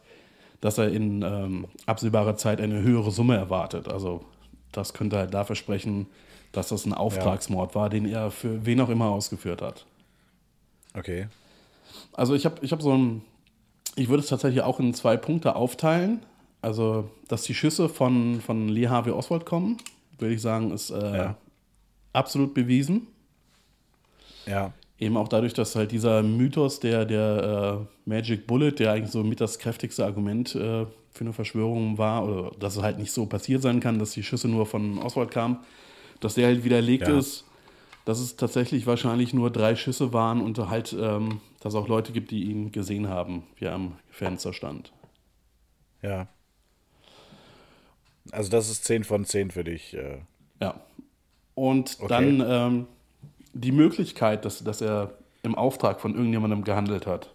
dass 0.60 0.78
er 0.78 0.90
in 0.90 1.22
ähm, 1.22 1.68
absehbarer 1.86 2.36
Zeit 2.36 2.60
eine 2.60 2.82
höhere 2.82 3.12
Summe 3.12 3.38
erwartet. 3.38 3.88
Also 3.88 4.26
das 4.72 4.94
könnte 4.94 5.18
halt 5.18 5.34
dafür 5.34 5.56
sprechen, 5.56 6.08
dass 6.52 6.70
das 6.70 6.86
ein 6.86 6.94
Auftragsmord 6.94 7.76
war, 7.76 7.90
den 7.90 8.06
er 8.06 8.32
für 8.32 8.66
wen 8.66 8.82
auch 8.82 8.90
immer 8.90 9.10
ausgeführt 9.10 9.62
hat. 9.62 9.86
Okay. 10.98 11.28
Also 12.14 12.34
ich 12.34 12.46
habe 12.46 12.56
ich 12.62 12.72
hab 12.72 12.82
so 12.82 12.92
ein, 12.92 13.22
ich 13.96 14.10
würde 14.10 14.24
es 14.24 14.30
tatsächlich 14.30 14.64
auch 14.64 14.80
in 14.80 14.94
zwei 14.94 15.16
Punkte 15.16 15.56
aufteilen. 15.56 16.22
Also, 16.62 17.10
dass 17.28 17.44
die 17.44 17.54
Schüsse 17.56 17.88
von, 17.90 18.42
von 18.42 18.68
Lee 18.68 18.88
Harvey 18.88 19.12
Oswald 19.12 19.46
kommen, 19.46 19.78
würde 20.18 20.34
ich 20.34 20.42
sagen, 20.42 20.72
ist 20.72 20.90
äh, 20.90 21.18
Ja. 21.18 21.38
absolut 22.14 22.54
bewiesen. 22.54 23.08
Ja. 24.46 24.74
Eben 24.98 25.16
auch 25.16 25.30
dadurch, 25.30 25.54
dass 25.54 25.76
halt 25.76 25.92
dieser 25.94 26.22
Mythos 26.24 26.80
der, 26.82 27.06
der 27.06 27.88
äh, 28.06 28.10
Magic 28.10 28.46
Bullet, 28.48 28.72
der 28.72 28.92
eigentlich 28.92 29.12
so 29.12 29.24
mit 29.24 29.40
das 29.40 29.58
kräftigste 29.60 30.04
Argument 30.06 30.54
äh, 30.56 30.86
für 31.12 31.22
eine 31.22 31.32
Verschwörung 31.34 31.98
war, 31.98 32.26
oder 32.26 32.52
dass 32.60 32.76
es 32.76 32.82
halt 32.84 32.98
nicht 33.00 33.12
so 33.14 33.26
passiert 33.26 33.62
sein 33.62 33.80
kann, 33.80 33.98
dass 34.00 34.12
die 34.12 34.24
Schüsse 34.24 34.50
nur 34.50 34.66
von 34.66 34.98
Oswald 35.00 35.32
kamen, 35.32 35.58
dass 36.20 36.34
der 36.34 36.48
halt 36.48 36.66
widerlegt 36.66 37.08
Ja. 37.08 37.18
ist, 37.18 37.46
dass 38.04 38.20
es 38.20 38.36
tatsächlich 38.36 38.86
wahrscheinlich 38.88 39.34
nur 39.34 39.50
drei 39.52 39.76
Schüsse 39.78 40.12
waren 40.12 40.42
und 40.42 40.58
halt, 40.70 40.94
ähm, 41.00 41.40
dass 41.62 41.74
es 41.74 41.80
auch 41.80 41.88
Leute 41.88 42.12
gibt, 42.12 42.32
die 42.32 42.44
ihn 42.44 42.72
gesehen 42.74 43.08
haben, 43.08 43.44
wie 43.56 43.66
er 43.66 43.74
am 43.76 43.94
Fenster 44.10 44.52
stand. 44.52 44.92
Ja. 46.02 46.28
Also 48.32 48.50
das 48.50 48.70
ist 48.70 48.86
10 48.86 49.04
von 49.04 49.26
10 49.26 49.52
für 49.52 49.64
dich. 49.64 49.94
Äh. 49.96 50.20
Ja. 50.62 50.80
Und 51.56 51.98
Okay. 52.00 52.08
dann 52.08 52.44
ähm, 52.48 52.88
die 53.54 53.72
Möglichkeit, 53.72 54.46
dass, 54.46 54.64
dass 54.64 54.82
er 54.82 55.14
im 55.44 55.56
Auftrag 55.56 56.00
von 56.02 56.14
irgendjemandem 56.16 56.64
gehandelt 56.64 57.08
hat 57.08 57.34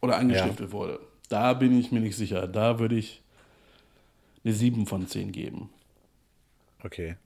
oder 0.00 0.16
angestiftet 0.16 0.72
wurde. 0.72 1.00
Da 1.28 1.52
bin 1.54 1.78
ich 1.78 1.92
mir 1.92 2.00
nicht 2.00 2.16
sicher. 2.16 2.46
Da 2.46 2.78
würde 2.78 2.96
ich 2.96 3.22
eine 4.44 4.52
7 4.54 4.86
von 4.86 5.06
10 5.06 5.32
geben. 5.32 5.70
Okay. 6.84 7.16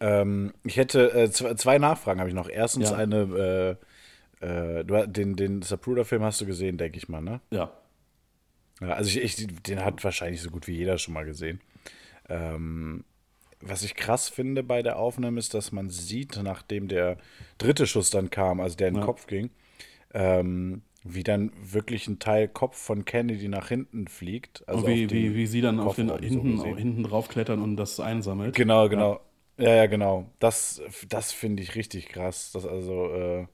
Ähm, 0.00 0.52
ich 0.64 0.76
hätte 0.76 1.12
äh, 1.12 1.30
zwei, 1.30 1.78
Nachfragen 1.78 2.20
habe 2.20 2.30
ich 2.30 2.34
noch. 2.34 2.48
Erstens 2.48 2.90
Ja. 2.90 2.96
eine, 2.96 3.76
äh, 4.40 4.78
äh, 4.78 4.84
du, 4.84 5.06
den, 5.08 5.36
den 5.36 5.60
Zapruder-Film 5.62 6.22
hast 6.22 6.40
du 6.40 6.46
gesehen, 6.46 6.78
denke 6.78 6.96
ich 6.96 7.08
mal, 7.08 7.20
ne? 7.20 7.40
Ja. 7.50 7.70
Ja, 8.80 8.94
also 8.94 9.18
ich, 9.18 9.40
ich, 9.40 9.46
den 9.62 9.84
hat 9.84 10.02
wahrscheinlich 10.04 10.40
so 10.40 10.50
gut 10.50 10.66
wie 10.66 10.76
jeder 10.76 10.98
schon 10.98 11.14
mal 11.14 11.24
gesehen. 11.24 11.60
Ähm, 12.28 13.04
was 13.60 13.82
ich 13.82 13.94
krass 13.94 14.28
finde 14.28 14.62
bei 14.62 14.82
der 14.82 14.98
Aufnahme 14.98 15.38
ist, 15.38 15.52
dass 15.52 15.70
man 15.70 15.90
sieht, 15.90 16.40
nachdem 16.42 16.88
der 16.88 17.18
dritte 17.58 17.86
Schuss 17.86 18.10
dann 18.10 18.30
kam, 18.30 18.60
also 18.60 18.76
der 18.76 18.88
in 18.88 18.94
den 18.94 19.00
Ja. 19.00 19.06
Kopf 19.06 19.26
ging, 19.26 19.50
ähm, 20.14 20.82
wie 21.02 21.22
dann 21.22 21.52
wirklich 21.62 22.08
ein 22.08 22.18
Teil 22.18 22.48
Kopf 22.48 22.76
von 22.76 23.04
Kennedy 23.04 23.48
nach 23.48 23.68
hinten 23.68 24.08
fliegt. 24.08 24.66
Also 24.68 24.84
und 24.84 24.90
wie, 24.90 25.10
wie, 25.10 25.34
wie 25.34 25.46
sie 25.46 25.60
dann 25.60 25.80
auf 25.80 25.96
den, 25.96 26.08
Kofferraum 26.08 26.56
so 26.56 26.64
hinten, 26.64 26.76
hinten 26.76 27.02
draufklettern 27.04 27.62
und 27.62 27.76
das 27.76 28.00
einsammelt. 28.00 28.54
Genau, 28.54 28.88
genau. 28.88 29.20
Ja, 29.58 29.74
ja, 29.74 29.86
genau. 29.86 30.30
Das, 30.38 30.80
das 31.08 31.32
finde 31.32 31.62
ich 31.62 31.74
richtig 31.74 32.08
krass. 32.08 32.50
Das 32.52 32.64
also, 32.64 33.12
äh, 33.12 33.46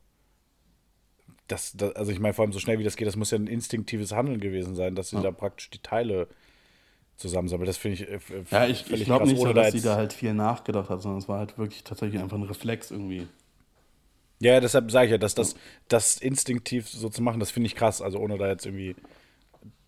das, 1.48 1.72
das, 1.76 1.94
also 1.96 2.12
ich 2.12 2.18
meine, 2.18 2.34
vor 2.34 2.44
allem 2.44 2.52
so 2.52 2.58
schnell 2.58 2.78
wie 2.78 2.84
das 2.84 2.96
geht, 2.96 3.06
das 3.06 3.16
muss 3.16 3.30
ja 3.30 3.38
ein 3.38 3.46
instinktives 3.46 4.12
Handeln 4.12 4.40
gewesen 4.40 4.74
sein, 4.74 4.94
dass 4.94 5.10
sie 5.10 5.20
da 5.20 5.30
praktisch 5.30 5.70
die 5.70 5.78
Teile 5.78 6.28
zusammensammeln. 7.16 7.66
Das 7.66 7.76
finde 7.76 7.94
ich. 8.02 8.08
äh, 8.10 8.18
Ja, 8.50 8.66
ich, 8.66 8.90
ich 8.92 9.04
glaube 9.04 9.26
nicht, 9.26 9.40
so, 9.40 9.52
dass 9.52 9.70
sie 9.72 9.78
jetzt- 9.78 9.86
da 9.86 9.96
halt 9.96 10.12
viel 10.12 10.34
nachgedacht 10.34 10.90
hat, 10.90 11.02
sondern 11.02 11.18
es 11.20 11.28
war 11.28 11.38
halt 11.38 11.56
wirklich 11.58 11.82
tatsächlich 11.84 12.20
einfach 12.20 12.36
ein 12.36 12.42
Reflex 12.42 12.90
irgendwie. 12.90 13.26
Ja, 14.38 14.52
ja, 14.52 14.60
deshalb 14.60 14.90
sage 14.90 15.06
ich 15.06 15.12
ja, 15.12 15.18
dass 15.18 15.34
das, 15.34 15.56
das 15.88 16.18
instinktiv 16.18 16.88
so 16.88 17.08
zu 17.08 17.22
machen, 17.22 17.40
das 17.40 17.50
finde 17.50 17.68
ich 17.68 17.74
krass. 17.74 18.02
Also 18.02 18.18
ohne 18.18 18.36
da 18.36 18.48
jetzt 18.48 18.66
irgendwie, 18.66 18.94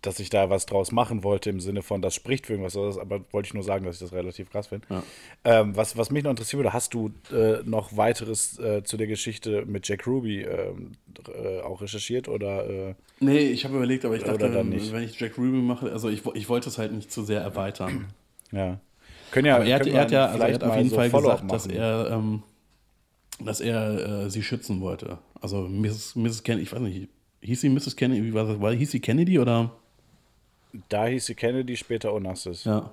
dass 0.01 0.19
ich 0.19 0.29
da 0.29 0.49
was 0.49 0.65
draus 0.65 0.91
machen 0.93 1.23
wollte 1.23 1.49
im 1.49 1.59
Sinne 1.59 1.81
von, 1.81 2.01
das 2.01 2.15
spricht 2.15 2.45
für 2.45 2.53
irgendwas, 2.53 2.77
aber 2.97 3.19
wollte 3.31 3.47
ich 3.47 3.53
nur 3.53 3.63
sagen, 3.63 3.83
dass 3.85 3.95
ich 3.95 4.01
das 4.01 4.13
relativ 4.13 4.49
krass 4.49 4.67
finde. 4.67 4.87
Ja. 4.89 5.03
Ähm, 5.43 5.75
was, 5.75 5.97
was 5.97 6.09
mich 6.09 6.23
noch 6.23 6.29
interessieren 6.31 6.59
würde, 6.59 6.71
hast 6.73 6.93
du 6.93 7.11
äh, 7.33 7.61
noch 7.65 7.97
weiteres 7.97 8.57
äh, 8.59 8.83
zu 8.83 8.95
der 8.95 9.07
Geschichte 9.07 9.65
mit 9.65 9.87
Jack 9.87 10.07
Ruby 10.07 10.41
ähm, 10.43 10.93
äh, 11.27 11.59
auch 11.61 11.81
recherchiert 11.81 12.27
oder? 12.29 12.69
Äh, 12.69 12.95
Nee, 13.19 13.39
ich 13.39 13.65
habe 13.65 13.75
überlegt, 13.75 14.05
aber 14.05 14.15
ich 14.15 14.23
dachte, 14.23 14.49
dann 14.49 14.69
nicht. 14.69 14.93
wenn 14.93 15.03
ich 15.03 15.19
Jack 15.19 15.37
Ruby 15.37 15.49
mache, 15.57 15.91
also 15.91 16.07
ich, 16.07 16.25
ich 16.33 16.47
wollte 16.47 16.69
es 16.69 16.77
halt 16.77 16.93
nicht 16.93 17.11
zu 17.11 17.23
sehr 17.25 17.41
erweitern. 17.41 18.07
ja. 18.53 18.79
Können 19.31 19.45
ja, 19.47 19.57
Aber 19.57 19.65
er 19.65 19.75
hat, 19.75 19.85
er 19.85 20.01
hat 20.01 20.11
ja 20.11 20.25
also 20.25 20.39
er 20.39 20.45
vielleicht 20.47 20.63
hat 20.63 20.69
auf 20.71 20.77
jeden 20.77 20.89
so 20.89 20.95
Fall 20.95 21.09
gesagt, 21.11 21.51
dass 21.51 21.67
machen. 21.67 21.77
er, 21.77 22.09
ähm, 22.11 22.43
dass 23.43 23.59
er 23.61 24.23
äh, 24.25 24.29
sie 24.29 24.41
schützen 24.41 24.81
wollte. 24.81 25.19
Also 25.39 25.67
Mrs. 25.67 26.15
Mrs. 26.15 26.43
Kennedy, 26.43 26.63
ich 26.63 26.71
weiß 26.73 26.79
nicht, 26.79 27.09
hieß 27.41 27.61
sie 27.61 27.69
Mrs. 27.69 27.95
Kennedy, 27.95 28.23
wie 28.23 28.33
war 28.33 28.45
das? 28.45 28.59
War, 28.59 28.73
hieß 28.73 28.91
sie 28.91 28.99
Kennedy 28.99 29.39
oder? 29.39 29.71
Da 30.89 31.05
hieß 31.07 31.25
sie 31.25 31.35
Kennedy, 31.35 31.75
später 31.77 32.13
Onassis. 32.13 32.63
Ja. 32.63 32.91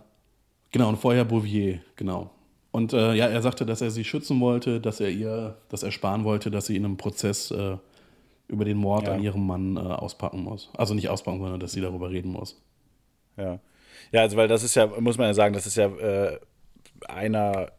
Genau, 0.71 0.89
und 0.89 0.97
vorher 0.97 1.25
Bouvier, 1.25 1.81
genau. 1.95 2.31
Und 2.73 2.93
äh, 2.93 3.15
ja, 3.15 3.27
er 3.27 3.41
sagte, 3.43 3.65
dass 3.65 3.81
er 3.81 3.91
sie 3.91 4.05
schützen 4.05 4.41
wollte, 4.41 4.81
dass 4.81 5.01
er 5.01 5.09
ihr 5.11 5.57
das 5.69 5.83
ersparen 5.83 6.25
wollte, 6.25 6.51
dass 6.51 6.67
sie 6.67 6.77
in 6.77 6.85
einem 6.85 6.97
Prozess 6.97 7.51
äh, 7.51 7.77
über 8.49 8.65
den 8.65 8.77
Mord 8.77 9.07
Ja. 9.07 9.15
an 9.15 9.23
ihrem 9.23 9.47
Mann 9.47 9.77
äh, 9.77 9.81
auspacken 9.81 10.43
muss. 10.43 10.71
Also 10.77 10.95
nicht 10.95 11.09
auspacken, 11.09 11.39
sondern 11.41 11.61
dass 11.61 11.73
sie 11.73 11.81
darüber 11.81 12.11
reden 12.11 12.33
muss. 12.33 12.61
Ja. 13.37 13.59
Ja, 14.13 14.21
also 14.21 14.37
weil 14.37 14.49
das 14.49 14.63
ist 14.63 14.75
ja, 14.75 14.87
muss 15.01 15.17
man 15.19 15.29
ja 15.29 15.35
sagen, 15.35 15.55
das 15.55 15.67
ist 15.67 15.77
ja 15.77 15.87
äh, 15.87 16.39
einer 17.09 17.73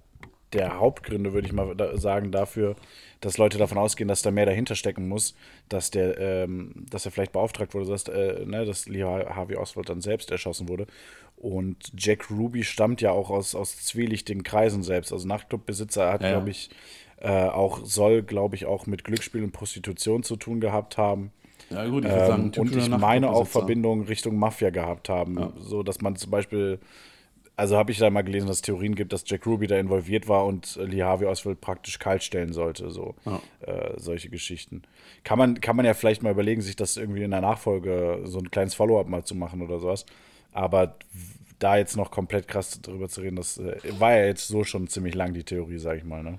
der 0.54 0.80
Hauptgründe, 0.80 1.34
würde 1.34 1.48
ich 1.48 1.54
mal 1.54 1.76
da 1.76 1.98
sagen, 1.98 2.32
dafür, 2.32 2.76
dass 3.22 3.38
Leute 3.38 3.58
davon 3.58 3.78
ausgehen, 3.78 4.08
dass 4.08 4.22
da 4.22 4.32
mehr 4.32 4.46
dahinter 4.46 4.76
stecken 4.76 5.08
muss, 5.08 5.36
dass 5.70 5.92
der, 5.92 6.18
ähm, 6.20 6.72
dass 6.90 7.06
er 7.06 7.12
vielleicht 7.12 7.34
beauftragt 7.34 7.74
wurde, 7.74 7.88
dass, 7.90 8.08
äh, 8.08 8.46
ne, 8.46 8.66
dass 8.66 8.88
Lee 8.88 9.04
Harvey 9.04 9.56
Oswald 9.58 9.90
dann 9.90 10.02
selbst 10.02 10.32
erschossen 10.32 10.70
wurde. 10.70 10.88
Und 11.36 11.92
Jack 11.98 12.30
Ruby 12.32 12.64
stammt 12.64 13.02
ja 13.02 13.12
auch 13.12 13.30
aus, 13.30 13.56
aus 13.56 13.78
zwielichtigen 13.78 14.44
Kreisen 14.44 14.84
selbst. 14.84 15.12
Also 15.14 15.28
Nachtclubbesitzer 15.28 16.12
hat, 16.12 16.22
Ja, 16.22 16.28
ja. 16.30 16.34
glaube 16.36 16.50
ich, 16.52 16.70
äh, 17.20 17.30
auch, 17.30 17.84
soll, 17.84 18.24
glaube 18.24 18.56
ich, 18.56 18.66
auch 18.66 18.86
mit 18.88 19.04
Glücksspiel 19.04 19.44
und 19.44 19.52
Prostitution 19.52 20.24
zu 20.24 20.36
tun 20.36 20.60
gehabt 20.62 20.98
haben. 20.98 21.32
Ja, 21.70 21.86
gut, 21.88 22.06
ich 22.06 22.12
würde 22.12 22.26
sagen, 22.28 22.42
Ähm, 22.42 22.46
und 22.46 22.54
typischer 22.54 22.94
ich 22.94 22.98
meine 22.98 23.30
auch. 23.30 23.46
Verbindungen 23.48 24.06
Richtung 24.06 24.38
Mafia 24.38 24.70
gehabt 24.70 25.10
haben. 25.10 25.54
So 25.60 25.84
dass 25.84 26.02
man 26.02 26.16
zum 26.16 26.32
Beispiel, 26.32 26.80
also 27.58 27.76
habe 27.76 27.92
ich 27.92 27.98
da 27.98 28.10
mal 28.12 28.22
gelesen, 28.22 28.48
dass 28.48 28.58
es 28.58 28.62
Theorien 28.62 28.94
gibt, 28.94 29.12
dass 29.12 29.24
Jack 29.26 29.48
Ruby 29.48 29.66
da 29.66 29.78
involviert 29.80 30.28
war 30.28 30.46
und 30.46 30.78
äh, 30.78 30.84
Lee 30.86 31.02
Harvey 31.02 31.26
Oswald 31.26 31.60
praktisch 31.60 31.98
kalt 31.98 32.24
stellen 32.24 32.54
sollte. 32.54 32.92
So 32.92 33.16
äh, 33.62 33.94
solche 33.98 34.30
Geschichten. 34.30 34.84
Kann 35.24 35.40
man, 35.40 35.60
kann 35.60 35.76
man 35.76 35.86
ja 35.86 35.96
vielleicht 35.96 36.22
mal 36.22 36.32
überlegen, 36.32 36.62
sich 36.62 36.76
das 36.76 36.98
irgendwie 36.98 37.24
in 37.24 37.32
der 37.32 37.42
Nachfolge 37.42 38.22
so 38.26 38.38
ein 38.38 38.52
kleines 38.52 38.76
Follow-up 38.76 39.08
mal 39.08 39.24
zu 39.24 39.34
machen 39.34 39.64
oder 39.64 39.80
sowas. 39.80 40.06
Aber 40.54 40.98
da 41.58 41.78
jetzt 41.78 41.98
noch 41.98 42.12
komplett 42.12 42.48
krass 42.48 42.80
drüber 42.80 43.10
zu 43.10 43.22
reden, 43.22 43.38
das 43.38 43.58
äh, 43.58 43.78
war 43.98 44.16
ja 44.16 44.26
jetzt 44.26 44.48
so 44.48 44.64
schon 44.64 44.88
ziemlich 44.88 45.16
lang 45.16 45.34
die 45.34 45.44
Theorie, 45.44 45.80
sag 45.80 45.98
ich 45.98 46.04
mal. 46.04 46.22
Ne? 46.22 46.38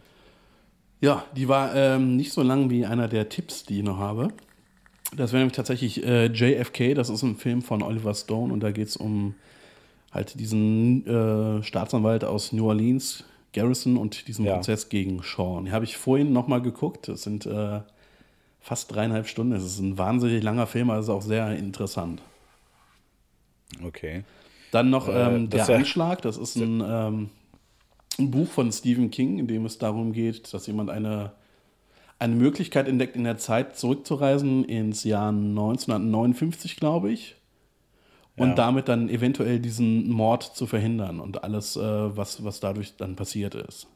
Ja, 1.01 1.24
die 1.35 1.49
war 1.49 1.74
ähm, 1.74 2.16
nicht 2.16 2.32
so 2.32 2.43
lang 2.43 2.70
wie 2.70 2.86
einer 2.86 3.09
der 3.09 3.28
Tipps, 3.28 3.65
die 3.65 3.78
ich 3.78 3.85
noch 3.85 3.99
habe. 3.99 4.28
Das 5.16 5.32
wäre 5.32 5.40
nämlich 5.40 5.57
tatsächlich 5.57 6.05
äh, 6.05 6.27
JFK, 6.27 6.95
das 6.95 7.09
ist 7.09 7.24
ein 7.24 7.35
Film 7.35 7.62
von 7.62 7.82
Oliver 7.82 8.15
Stone 8.15 8.53
und 8.53 8.61
da 8.61 8.70
geht 8.70 8.86
es 8.86 8.97
um 8.97 9.35
halt 10.12 10.39
diesen 10.40 11.06
äh, 11.06 11.62
Staatsanwalt 11.62 12.24
aus 12.24 12.52
New 12.52 12.66
Orleans, 12.66 13.24
Garrison 13.52 13.97
und 13.97 14.28
diesen 14.28 14.44
Ja. 14.44 14.55
Prozess 14.55 14.89
gegen 14.89 15.22
Sean. 15.22 15.70
Habe 15.72 15.85
ich 15.85 15.97
vorhin 15.97 16.32
nochmal 16.32 16.62
geguckt. 16.62 17.09
Das 17.09 17.22
sind 17.22 17.47
äh, 17.47 17.80
fast 18.60 18.94
dreieinhalb 18.94 19.26
Stunden. 19.28 19.52
Es 19.52 19.64
ist 19.64 19.78
ein 19.80 19.98
wahnsinnig 19.98 20.43
langer 20.43 20.66
Film, 20.66 20.90
also 20.90 21.14
auch 21.14 21.22
sehr 21.22 21.56
interessant. 21.56 22.22
Okay. 23.85 24.24
Dann 24.70 24.90
noch 24.90 25.09
Äh, 25.09 25.35
ähm, 25.36 25.51
Der 25.51 25.68
Anschlag, 25.68 26.22
das 26.22 26.36
ist 26.36 26.56
ein, 26.56 26.82
ähm, 26.86 27.30
ein 28.18 28.30
Buch 28.30 28.48
von 28.48 28.70
Stephen 28.72 29.10
King, 29.10 29.39
in 29.39 29.47
dem 29.47 29.64
es 29.66 29.78
darum 29.78 30.12
geht, 30.12 30.52
dass 30.52 30.66
jemand 30.66 30.90
eine, 30.90 31.32
eine 32.18 32.35
Möglichkeit 32.35 32.89
entdeckt, 32.89 33.16
in 33.16 33.24
der 33.24 33.39
Zeit 33.39 33.76
zurückzureisen 33.78 34.64
ins 34.64 35.05
Jahr 35.05 35.30
1959, 35.30 36.76
glaube 36.76 37.10
ich. 37.10 37.36
Und 38.39 38.51
Ja. 38.51 38.55
damit 38.55 38.89
dann 38.89 39.09
eventuell 39.09 39.59
diesen 39.59 40.09
Mord 40.10 40.43
zu 40.44 40.66
verhindern 40.66 41.20
und 41.20 41.43
alles, 41.44 41.77
äh, 41.77 41.81
was, 42.16 42.44
was 42.44 42.60
dadurch 42.60 42.97
dann 42.97 43.16
passiert 43.16 43.55
ist. 43.55 43.89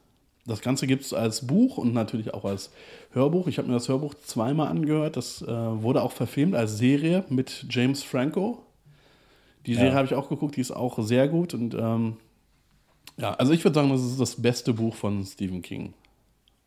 Das 0.45 0.59
Ganze 0.61 0.85
gibt 0.87 1.03
es 1.03 1.13
als 1.13 1.47
Buch 1.47 1.77
und 1.77 1.93
natürlich 1.93 2.33
auch 2.33 2.43
als 2.43 2.69
Hörbuch. 3.13 3.47
Ich 3.47 3.57
habe 3.57 3.69
mir 3.69 3.75
das 3.75 3.87
Hörbuch 3.87 4.13
zweimal 4.15 4.67
angehört. 4.67 5.15
Das 5.15 5.41
äh, 5.41 5.47
wurde 5.47 6.01
auch 6.01 6.11
verfilmt 6.11 6.53
als 6.55 6.77
Serie 6.77 7.23
mit 7.29 7.65
James 7.69 8.03
Franco. 8.03 8.65
Die 9.65 9.75
Serie 9.75 9.91
Ja. 9.91 9.95
habe 9.95 10.07
ich 10.07 10.13
auch 10.15 10.27
geguckt, 10.27 10.57
die 10.57 10.61
ist 10.61 10.71
auch 10.71 10.99
sehr 11.01 11.29
gut. 11.29 11.53
Und 11.53 11.73
ähm, 11.75 12.17
ja, 13.17 13.33
also 13.35 13.53
ich 13.53 13.63
würde 13.63 13.75
sagen, 13.75 13.89
das 13.91 14.01
ist 14.03 14.19
das 14.19 14.41
beste 14.41 14.73
Buch 14.73 14.95
von 14.95 15.23
Stephen 15.23 15.61
King. 15.61 15.93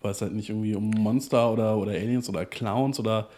Weil 0.00 0.12
es 0.12 0.22
halt 0.22 0.32
nicht 0.32 0.48
irgendwie 0.48 0.74
um 0.74 0.88
Monster 0.88 1.52
oder, 1.52 1.76
oder 1.76 1.92
Aliens 1.92 2.30
oder 2.30 2.46
Clowns 2.46 2.98
oder 2.98 3.28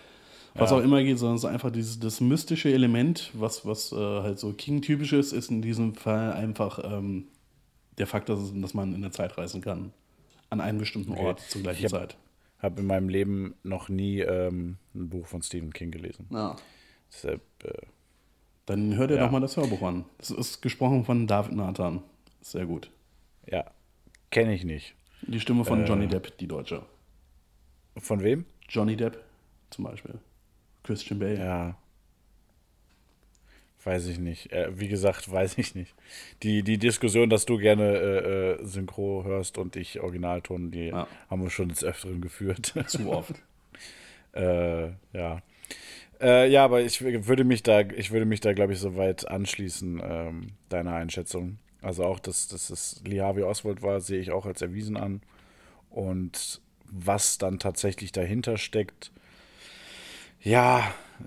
was 0.54 0.70
Ja. 0.70 0.76
auch 0.76 0.82
immer 0.82 1.02
geht, 1.02 1.18
sondern 1.18 1.36
es 1.36 1.44
ist 1.44 1.50
einfach 1.50 1.70
dieses 1.70 1.98
das 2.00 2.20
mystische 2.20 2.72
Element, 2.72 3.30
was, 3.34 3.64
was 3.66 3.92
äh, 3.92 3.96
halt 3.96 4.38
so 4.38 4.52
King-typisch 4.52 5.12
ist, 5.12 5.32
ist 5.32 5.50
in 5.50 5.62
diesem 5.62 5.94
Fall 5.94 6.32
einfach 6.32 6.80
ähm, 6.84 7.28
der 7.98 8.06
Fakt, 8.06 8.28
dass, 8.28 8.38
es, 8.40 8.52
dass 8.54 8.74
man 8.74 8.94
in 8.94 9.02
der 9.02 9.12
Zeit 9.12 9.36
reisen 9.38 9.60
kann. 9.60 9.92
An 10.50 10.60
einen 10.60 10.78
bestimmten 10.78 11.12
Okay. 11.12 11.24
Ort 11.26 11.40
zur 11.40 11.62
gleichen 11.62 11.84
Ich 11.86 11.92
hab- 11.92 12.00
Zeit. 12.00 12.16
Habe 12.60 12.80
in 12.80 12.86
meinem 12.88 13.08
Leben 13.08 13.54
noch 13.62 13.88
nie 13.88 14.18
ähm, 14.20 14.78
ein 14.94 15.08
Buch 15.10 15.26
von 15.28 15.42
Stephen 15.42 15.72
King 15.72 15.90
gelesen. 15.92 16.26
Ja. 16.30 16.56
Deshalb, 17.12 17.40
äh, 17.64 17.72
Dann 18.66 18.96
hört 18.96 19.10
ihr 19.10 19.16
Ja. 19.16 19.24
doch 19.24 19.30
mal 19.30 19.40
das 19.40 19.56
Hörbuch 19.56 19.80
an. 19.82 20.04
Das 20.18 20.30
ist 20.30 20.60
gesprochen 20.60 21.04
von 21.04 21.26
David 21.26 21.52
Nathan. 21.52 22.02
Sehr 22.40 22.66
gut. 22.66 22.90
ja, 23.46 23.64
kenne 24.30 24.54
ich 24.54 24.64
nicht. 24.64 24.94
Die 25.22 25.40
Stimme 25.40 25.64
von 25.64 25.82
Äh. 25.82 25.86
Johnny 25.86 26.06
Depp, 26.08 26.36
die 26.38 26.46
Deutsche. 26.48 26.82
Von 27.96 28.22
wem? 28.22 28.44
Johnny 28.68 28.96
Depp 28.96 29.22
zum 29.70 29.84
Beispiel. 29.84 30.18
Christian 30.82 31.18
Bale. 31.18 31.38
Ja. 31.38 31.76
Weiß 33.84 34.06
ich 34.08 34.18
nicht. 34.18 34.52
Äh, 34.52 34.78
wie 34.78 34.88
gesagt, 34.88 35.30
weiß 35.30 35.58
ich 35.58 35.74
nicht. 35.74 35.94
Die, 36.42 36.62
die 36.62 36.78
Diskussion, 36.78 37.30
dass 37.30 37.46
du 37.46 37.58
gerne 37.58 37.84
äh, 37.96 38.52
äh, 38.60 38.64
Synchro 38.64 39.24
hörst 39.24 39.58
und 39.58 39.76
ich 39.76 40.00
Originalton, 40.00 40.70
die 40.70 40.86
Ja. 40.88 41.06
haben 41.30 41.42
wir 41.42 41.50
schon 41.50 41.68
des 41.68 41.84
Öfteren 41.84 42.20
geführt. 42.20 42.74
Zu 42.86 43.10
oft. 43.10 43.34
äh, 44.34 44.88
ja. 45.12 45.42
Äh, 46.20 46.50
ja, 46.50 46.64
aber 46.64 46.80
ich 46.80 47.00
würde 47.02 47.44
mich 47.44 47.62
da, 47.62 47.80
ich 47.80 48.10
würde 48.10 48.26
mich 48.26 48.40
da, 48.40 48.52
glaube 48.52 48.72
ich, 48.72 48.80
soweit 48.80 49.28
anschließen, 49.28 50.02
ähm, 50.02 50.48
deiner 50.68 50.94
Einschätzung. 50.94 51.58
Also 51.80 52.04
auch, 52.04 52.18
dass, 52.18 52.48
dass 52.48 52.70
es 52.70 53.00
Lee 53.06 53.20
Harvey 53.20 53.44
Oswald 53.44 53.82
war, 53.82 54.00
sehe 54.00 54.20
ich 54.20 54.32
auch 54.32 54.44
als 54.46 54.60
erwiesen 54.60 54.96
an. 54.96 55.22
Und 55.90 56.60
was 56.90 57.38
dann 57.38 57.60
tatsächlich 57.60 58.10
dahinter 58.10 58.56
steckt, 58.58 59.12
ja, 60.42 60.82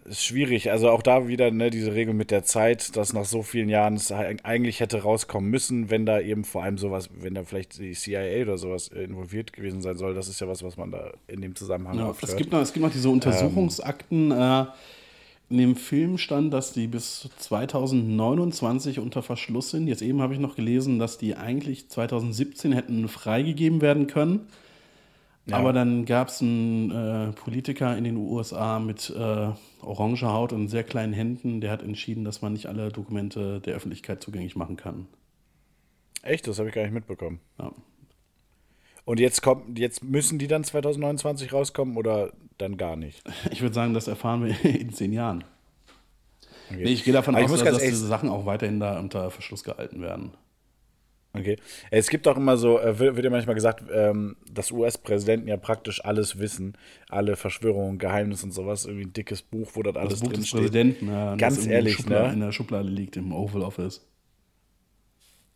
ist 0.06 0.24
schwierig. 0.24 0.72
Also 0.72 0.90
auch 0.90 1.02
da 1.02 1.28
wieder 1.28 1.52
ne, 1.52 1.70
diese 1.70 1.94
Regel 1.94 2.14
mit 2.14 2.32
der 2.32 2.44
Zeit, 2.44 2.96
dass 2.96 3.12
nach 3.14 3.26
so 3.26 3.44
vielen 3.44 3.68
Jahren 3.68 3.96
es 3.96 4.12
eig- 4.12 4.44
eigentlich 4.44 4.80
hätte 4.80 5.02
rauskommen 5.04 5.50
müssen, 5.50 5.90
wenn 5.90 6.06
da 6.06 6.20
eben 6.22 6.46
vor 6.46 6.64
allem 6.64 6.78
sowas, 6.78 7.10
wenn 7.20 7.34
da 7.34 7.44
vielleicht 7.44 7.78
die 7.78 7.92
CIA 7.92 8.42
oder 8.44 8.58
sowas 8.58 8.88
äh, 8.88 9.04
involviert 9.04 9.52
gewesen 9.52 9.82
sein 9.82 9.98
soll. 9.98 10.14
Das 10.14 10.30
ist 10.30 10.40
ja 10.40 10.48
was, 10.48 10.64
was 10.64 10.78
man 10.78 10.92
da 10.92 11.12
in 11.28 11.42
dem 11.42 11.56
Zusammenhang 11.56 11.98
Ja, 11.98 12.16
es, 12.22 12.38
gibt 12.38 12.52
noch, 12.54 12.62
es 12.62 12.72
gibt 12.72 12.86
noch 12.86 12.92
diese 12.94 13.10
Untersuchungsakten. 13.10 14.32
Äh, 14.32 14.66
in 15.50 15.58
dem 15.58 15.76
Film 15.76 16.18
stand, 16.18 16.54
dass 16.54 16.72
die 16.72 16.88
bis 16.88 17.28
2029 17.40 19.00
unter 19.00 19.22
Verschluss 19.22 19.72
sind. 19.72 19.88
Jetzt 19.88 20.02
eben 20.02 20.22
habe 20.22 20.34
ich 20.34 20.40
noch 20.40 20.56
gelesen, 20.56 20.98
dass 20.98 21.18
die 21.18 21.36
eigentlich 21.36 21.90
2017 21.90 22.72
hätten 22.72 23.10
freigegeben 23.10 23.82
werden 23.82 24.08
können. 24.08 24.48
Ja. 25.52 25.58
Aber 25.58 25.74
dann 25.74 26.06
gab 26.06 26.30
es 26.30 26.42
einen 26.42 26.92
äh, 26.92 27.32
Politiker 27.34 27.98
in 27.98 28.06
den 28.06 28.16
USA 28.16 28.80
mit 28.80 29.10
äh, 29.10 29.50
oranger 29.82 30.32
Haut 30.32 30.54
und 30.54 30.70
sehr 30.70 30.84
kleinen 30.84 31.12
Händen, 31.12 31.60
der 31.60 31.72
hat 31.72 31.84
entschieden, 31.84 32.24
dass 32.24 32.42
man 32.42 32.54
nicht 32.54 32.68
alle 32.68 32.90
Dokumente 32.90 33.60
der 33.60 33.76
Öffentlichkeit 33.76 34.24
zugänglich 34.24 34.56
machen 34.56 34.78
kann. 34.78 35.08
Echt, 36.24 36.48
das 36.48 36.58
habe 36.60 36.70
ich 36.70 36.76
gar 36.76 36.84
nicht 36.84 36.94
mitbekommen. 36.94 37.42
Ja. 37.60 37.74
Und 39.04 39.20
jetzt 39.20 39.42
kommt, 39.42 39.78
jetzt 39.78 40.04
müssen 40.04 40.40
die 40.40 40.48
dann 40.48 40.64
2029 40.64 41.52
rauskommen 41.52 41.98
oder 41.98 42.32
dann 42.58 42.78
gar 42.78 42.96
nicht? 42.96 43.22
Ich 43.52 43.62
würde 43.62 43.76
sagen, 43.76 43.94
das 43.94 44.08
erfahren 44.08 44.46
wir 44.46 44.64
in 44.80 44.94
zehn 44.94 45.12
Jahren. 45.12 45.44
Okay. 46.70 46.84
Nee, 46.84 46.92
ich 46.92 47.04
gehe 47.04 47.14
davon 47.14 47.36
Aber 47.36 47.44
aus, 47.44 47.62
dass, 47.62 47.80
diese 47.80 48.08
Sachen 48.08 48.30
auch 48.30 48.46
weiterhin 48.46 48.80
da 48.80 48.98
unter 49.00 49.30
Verschluss 49.32 49.66
gehalten 49.66 50.02
werden. 50.02 50.32
Okay. 51.34 51.58
Es 51.92 52.10
gibt 52.10 52.28
auch 52.28 52.36
immer 52.36 52.58
so, 52.58 52.80
äh, 52.80 53.00
wird 53.00 53.24
ja 53.24 53.30
manchmal 53.30 53.56
gesagt, 53.56 53.86
ähm, 53.92 54.36
dass 54.52 54.72
US-Präsidenten 54.72 55.48
ja 55.48 55.56
praktisch 55.56 56.04
alles 56.04 56.40
wissen, 56.40 56.78
alle 57.10 57.38
Verschwörungen, 57.38 58.00
Geheimnisse 58.00 58.46
und 58.46 58.52
sowas, 58.52 58.86
irgendwie 58.86 59.06
ein 59.06 59.14
dickes 59.14 59.42
Buch, 59.42 59.72
wo 59.76 59.84
das 59.84 59.96
alles 59.96 60.14
Das 60.14 60.20
Buch 60.22 60.30
drin 60.30 60.42
des. 60.42 60.52
Präsidenten, 60.52 61.08
ja, 61.08 61.36
Ganz 61.36 61.66
ehrlich, 61.66 61.96
Schublade, 61.96 62.28
ne? 62.28 62.34
in 62.34 62.40
der 62.42 62.52
Schublade 62.52 62.90
liegt 62.90 63.16
im 63.16 63.32
Oval 63.32 63.62
Office. 63.62 64.06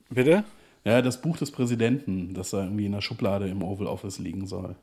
Bitte? 0.10 0.46
Ja, 0.86 1.02
das 1.02 1.22
Buch 1.22 1.38
des 1.38 1.52
Präsidenten, 1.52 2.34
das 2.34 2.52
da 2.52 2.64
irgendwie 2.64 2.86
in 2.86 2.92
der 2.94 3.02
Schublade 3.02 3.48
im 3.48 3.62
Oval 3.62 3.88
Office 3.88 4.20
liegen 4.20 4.46
soll. 4.46 4.76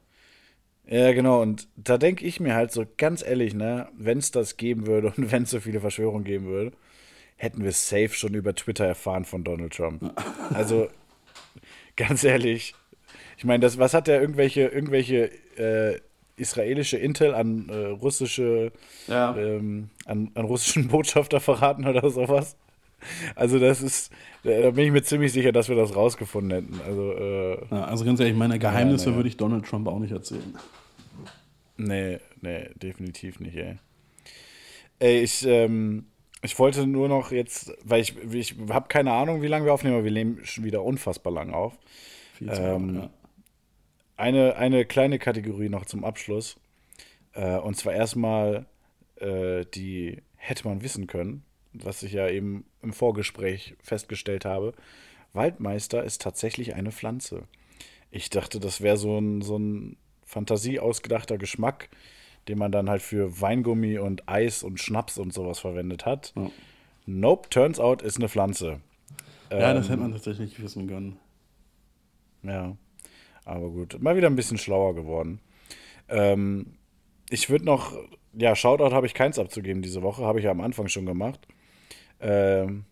Ja, 0.86 1.12
genau. 1.12 1.40
Und 1.40 1.68
da 1.76 1.96
denke 1.96 2.26
ich 2.26 2.40
mir 2.40 2.54
halt 2.54 2.72
so 2.72 2.84
ganz 2.98 3.24
ehrlich, 3.24 3.54
ne, 3.54 3.88
wenn 3.96 4.18
es 4.18 4.30
das 4.30 4.56
geben 4.56 4.86
würde 4.86 5.08
und 5.16 5.32
wenn 5.32 5.44
es 5.44 5.50
so 5.50 5.60
viele 5.60 5.80
Verschwörungen 5.80 6.24
geben 6.24 6.46
würde, 6.46 6.72
hätten 7.42 7.64
wir 7.64 7.72
safe 7.72 8.10
schon 8.10 8.34
über 8.34 8.54
Twitter 8.54 8.86
erfahren 8.86 9.24
von 9.24 9.42
Donald 9.42 9.72
Trump. 9.74 10.12
Also 10.54 10.88
ganz 11.96 12.22
ehrlich, 12.22 12.74
ich 13.36 13.44
meine, 13.44 13.60
das, 13.60 13.78
was 13.78 13.94
hat 13.94 14.06
der 14.06 14.20
irgendwelche, 14.20 14.62
irgendwelche 14.68 15.24
äh, 15.58 16.00
israelische 16.36 16.98
Intel 16.98 17.34
an 17.34 17.68
äh, 17.68 17.74
russische, 17.86 18.70
Ja. 19.08 19.36
ähm, 19.36 19.90
an, 20.06 20.30
an 20.34 20.44
russischen 20.44 20.86
Botschafter 20.88 21.40
verraten 21.40 21.84
oder 21.84 22.08
sowas? 22.10 22.56
Also 23.34 23.58
das 23.58 23.82
ist, 23.82 24.12
da 24.44 24.70
bin 24.70 24.86
ich 24.86 24.92
mir 24.92 25.02
ziemlich 25.02 25.32
sicher, 25.32 25.50
dass 25.50 25.68
wir 25.68 25.74
das 25.74 25.96
rausgefunden 25.96 26.52
hätten. 26.52 26.80
Also 26.86 27.12
äh, 27.12 27.58
Ja, 27.72 27.84
also 27.86 28.04
ganz 28.04 28.20
ehrlich, 28.20 28.36
meine 28.36 28.60
Geheimnisse 28.60 29.10
nee. 29.10 29.16
würde 29.16 29.28
ich 29.28 29.36
Donald 29.36 29.66
Trump 29.66 29.88
auch 29.88 29.98
nicht 29.98 30.12
erzählen. 30.12 30.54
Nee, 31.76 32.20
nee, 32.40 32.70
definitiv 32.76 33.40
nicht, 33.40 33.56
ey. 33.56 33.78
Ey, 35.00 35.22
ich, 35.22 35.44
ähm, 35.44 36.06
ich 36.42 36.58
wollte 36.58 36.86
nur 36.86 37.08
noch 37.08 37.30
jetzt, 37.30 37.72
weil 37.84 38.00
ich, 38.00 38.16
ich 38.32 38.56
habe 38.68 38.88
keine 38.88 39.12
Ahnung, 39.12 39.42
wie 39.42 39.46
lange 39.46 39.64
wir 39.64 39.72
aufnehmen, 39.72 39.96
aber 39.96 40.04
wir 40.04 40.12
nehmen 40.12 40.44
schon 40.44 40.64
wieder 40.64 40.82
unfassbar 40.82 41.32
lang 41.32 41.52
auf. 41.52 41.78
Viel 42.34 42.52
zu 42.52 42.60
Ähm, 42.60 42.94
ja. 42.96 43.10
Eine, 44.16 44.56
eine 44.56 44.84
kleine 44.84 45.18
Kategorie 45.18 45.68
noch 45.68 45.84
zum 45.84 46.04
Abschluss. 46.04 46.58
Äh, 47.32 47.56
und 47.58 47.76
zwar 47.76 47.94
erstmal 47.94 48.66
äh, 49.22 49.64
die 49.74 50.18
hätte 50.36 50.66
man 50.66 50.82
wissen 50.82 51.06
können, 51.06 51.44
was 51.72 52.02
ich 52.02 52.12
ja 52.12 52.28
eben 52.28 52.64
im 52.82 52.92
Vorgespräch 52.92 53.76
festgestellt 53.80 54.44
habe. 54.44 54.74
Waldmeister 55.32 56.02
ist 56.04 56.20
tatsächlich 56.20 56.74
eine 56.74 56.92
Pflanze. 56.92 57.44
Ich 58.10 58.28
dachte, 58.28 58.60
das 58.60 58.80
wäre 58.80 58.96
so 58.96 59.18
ein, 59.18 59.40
so 59.40 59.58
ein 59.58 59.96
Fantasie 60.24 60.80
ausgedachter 60.80 61.38
Geschmack, 61.38 61.88
den 62.48 62.58
man 62.58 62.72
dann 62.72 62.90
halt 62.90 63.02
für 63.02 63.40
Weingummi 63.40 63.98
und 63.98 64.28
Eis 64.28 64.62
und 64.62 64.80
Schnaps 64.80 65.18
und 65.18 65.32
sowas 65.32 65.58
verwendet 65.58 66.06
hat. 66.06 66.32
Ja. 66.36 66.50
Nope, 67.06 67.48
turns 67.50 67.80
out 67.80 68.02
ist 68.02 68.16
eine 68.16 68.28
Pflanze. 68.28 68.80
ja, 69.50 69.74
das 69.74 69.86
ähm, 69.86 69.90
hätte 69.90 70.02
man 70.02 70.12
tatsächlich 70.12 70.60
wissen 70.62 70.86
können. 70.88 71.18
Ja, 72.42 72.76
aber 73.44 73.70
gut. 73.70 74.00
Mal 74.00 74.16
wieder 74.16 74.28
ein 74.28 74.36
bisschen 74.36 74.58
schlauer 74.58 74.94
geworden. 74.94 75.40
Ähm, 76.08 76.74
ich 77.30 77.50
würde 77.50 77.64
noch, 77.64 77.96
ja, 78.34 78.54
Shoutout 78.54 78.94
habe 78.94 79.06
ich 79.06 79.14
keins 79.14 79.38
abzugeben 79.38 79.82
diese 79.82 80.02
Woche, 80.02 80.24
habe 80.24 80.38
ich 80.38 80.44
ja 80.44 80.50
am 80.50 80.60
Anfang 80.60 80.88
schon 80.88 81.06
gemacht. 81.06 81.46
Ähm, 82.20 82.84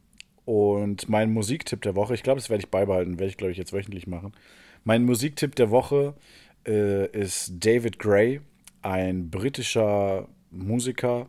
und 0.44 1.08
mein 1.08 1.32
Musiktipp 1.32 1.82
der 1.82 1.94
Woche, 1.94 2.14
ich 2.14 2.22
glaube, 2.22 2.40
das 2.40 2.50
werde 2.50 2.64
ich 2.64 2.70
beibehalten, 2.70 3.18
werde 3.18 3.30
ich, 3.30 3.36
glaube 3.36 3.52
ich, 3.52 3.58
jetzt 3.58 3.72
wöchentlich 3.72 4.06
machen. 4.06 4.32
Mein 4.84 5.04
Musiktipp 5.04 5.54
der 5.54 5.70
Woche 5.70 6.14
äh, 6.66 7.06
ist 7.10 7.52
David 7.64 7.98
Gray, 7.98 8.40
ein 8.82 9.30
britischer 9.30 10.28
Musiker, 10.50 11.28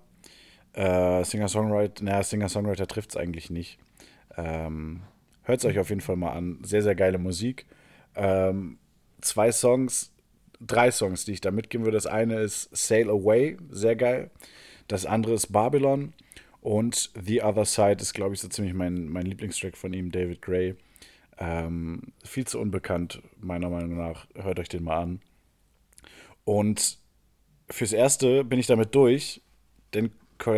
äh, 0.74 1.24
Singer-Songwriter, 1.24 2.04
naja, 2.04 2.24
Singer-Songwriter 2.24 2.88
trifft 2.88 3.12
es 3.12 3.18
eigentlich 3.18 3.50
nicht. 3.50 3.78
Ähm, 4.38 5.02
Hört 5.44 5.60
es 5.60 5.66
euch 5.66 5.80
auf 5.80 5.90
jeden 5.90 6.02
Fall 6.02 6.16
mal 6.16 6.32
an. 6.32 6.60
Sehr, 6.64 6.82
sehr 6.82 6.96
geile 6.96 7.18
Musik. 7.18 7.66
Ähm, 8.16 8.78
zwei 9.22 9.52
Songs, 9.52 10.14
drei 10.60 10.92
Songs, 10.92 11.26
die 11.26 11.34
ich 11.34 11.42
da 11.42 11.52
mitgeben 11.52 11.86
würde. 11.86 11.98
Das 11.98 12.06
eine 12.06 12.40
ist 12.40 12.70
Sail 12.76 13.10
Away, 13.10 13.58
sehr 13.70 13.96
geil. 13.96 14.30
Das 14.88 15.06
andere 15.06 15.34
ist 15.34 15.52
Babylon. 15.52 16.14
Und 16.62 17.12
The 17.20 17.42
Other 17.42 17.66
Side 17.66 17.98
ist, 18.02 18.14
glaube 18.14 18.36
ich, 18.36 18.42
so 18.42 18.48
ziemlich 18.48 18.76
mein, 18.76 19.10
mein 19.10 19.26
Lieblingstrack 19.26 19.76
von 19.76 19.94
ihm, 19.94 20.12
David 20.12 20.44
Gray. 20.44 20.76
Ähm, 21.40 22.14
viel 22.24 22.46
zu 22.46 22.60
unbekannt, 22.60 23.22
meiner 23.40 23.70
Meinung 23.70 23.98
nach. 23.98 24.28
Hört 24.36 24.60
euch 24.60 24.70
den 24.70 24.84
mal 24.84 25.02
an. 25.02 25.22
Und 26.44 27.00
fürs 27.72 27.94
Erste 27.94 28.44
bin 28.44 28.60
ich 28.60 28.68
damit 28.68 28.94
durch, 28.96 29.42
denn 29.94 30.12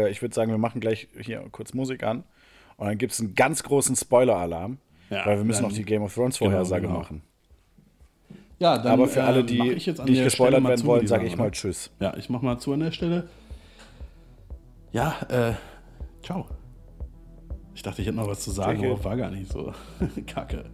ich 0.10 0.22
würde 0.22 0.34
sagen, 0.34 0.52
wir 0.52 0.58
machen 0.58 0.80
gleich 0.80 1.08
hier 1.20 1.44
kurz 1.52 1.74
Musik 1.74 2.04
an 2.04 2.24
und 2.78 2.88
dann 2.88 2.98
gibt 2.98 3.14
es 3.14 3.20
einen 3.20 3.36
ganz 3.36 3.64
großen 3.64 3.96
Spoiler-Alarm, 3.96 4.78
ja, 5.10 5.26
weil 5.26 5.38
wir 5.38 5.44
müssen 5.44 5.64
noch 5.64 5.74
die 5.74 5.84
Game 5.84 6.04
of 6.04 6.14
Thrones 6.14 6.38
Vorhersage 6.38 6.84
genau, 6.84 6.94
genau. 6.94 7.02
machen. 7.02 7.22
Ja, 8.60 8.78
dann, 8.78 8.94
Aber 8.94 9.08
für 9.08 9.24
alle, 9.24 9.42
äh, 9.42 9.44
die, 9.44 9.60
äh, 9.60 9.74
ich 9.74 9.86
die 9.86 10.12
nicht 10.12 10.24
gespoilert 10.24 10.64
werden 10.64 10.86
wollen, 10.86 11.06
sage 11.06 11.26
ich 11.26 11.36
mal 11.36 11.52
Tschüss. 11.52 11.92
Ja, 12.00 12.16
ich 12.16 12.30
mache 12.30 12.46
mal 12.46 12.58
zu 12.60 12.74
an 12.74 12.80
der 12.80 12.92
Stelle. 12.92 13.28
Ja, 14.94 15.16
äh, 15.28 15.54
ciao. 16.24 16.48
Ich 17.76 17.82
dachte, 17.82 18.02
ich 18.02 18.08
hätte 18.08 18.18
noch 18.18 18.28
was 18.28 18.42
zu 18.42 18.52
sagen, 18.52 18.86
aber 18.86 19.04
war 19.04 19.18
gar 19.18 19.32
nicht 19.32 19.52
so. 19.52 19.74
Kacke. 20.28 20.66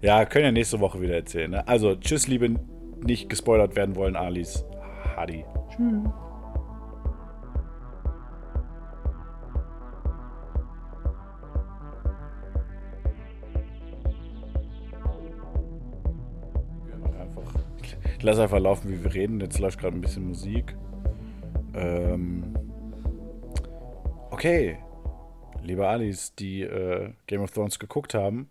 Ja, 0.00 0.24
können 0.24 0.46
ja 0.46 0.52
nächste 0.52 0.80
Woche 0.80 1.00
wieder 1.00 1.14
erzählen. 1.14 1.50
Ne? 1.50 1.68
Also, 1.68 1.94
tschüss, 1.94 2.26
liebe 2.26 2.58
nicht 3.04 3.28
gespoilert 3.28 3.76
werden 3.76 3.96
wollen, 3.96 4.16
Alis. 4.16 4.64
Hadi. 5.16 5.44
Tschüss. 5.70 6.10
Ich 18.18 18.24
lasse 18.24 18.42
einfach 18.42 18.58
laufen, 18.58 18.90
wie 18.90 19.04
wir 19.04 19.14
reden. 19.14 19.40
Jetzt 19.40 19.60
läuft 19.60 19.78
gerade 19.78 19.96
ein 19.96 20.00
bisschen 20.00 20.26
Musik. 20.26 20.76
Ähm 21.74 22.52
okay. 24.30 24.78
Liebe 25.62 25.86
Alis, 25.86 26.34
die 26.34 26.62
äh, 26.62 27.10
Game 27.26 27.42
of 27.42 27.50
Thrones 27.52 27.78
geguckt 27.78 28.14
haben, 28.14 28.48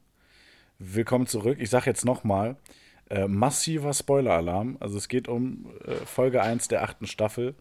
willkommen 0.80 1.26
zurück. 1.26 1.57
Ich 1.60 1.69
sage 1.69 1.88
jetzt 1.88 2.06
nochmal, 2.06 2.56
äh, 3.10 3.28
massiver 3.28 3.94
Spoiler-Alarm. 3.94 4.78
Also 4.80 4.98
es 4.98 5.08
geht 5.08 5.28
um 5.28 5.68
äh, 5.86 5.94
Folge 6.06 6.42
1 6.42 6.68
der 6.68 6.84
achten 6.84 7.08
Staffel. 7.08 7.56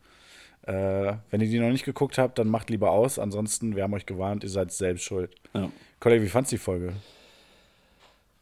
Äh, 0.62 1.14
wenn 1.30 1.40
ihr 1.40 1.48
die 1.48 1.60
noch 1.60 1.70
nicht 1.70 1.84
geguckt 1.84 2.18
habt, 2.18 2.38
dann 2.38 2.48
macht 2.48 2.70
lieber 2.70 2.90
aus. 2.90 3.18
Ansonsten, 3.18 3.76
wir 3.76 3.84
haben 3.84 3.94
euch 3.94 4.06
gewarnt, 4.06 4.42
ihr 4.42 4.50
seid 4.50 4.72
selbst 4.72 5.04
schuld. 5.04 5.34
Ja. 5.54 5.70
Kollege, 6.00 6.24
wie 6.24 6.28
fandst 6.28 6.52
du 6.52 6.56
die 6.56 6.62
Folge? 6.62 6.92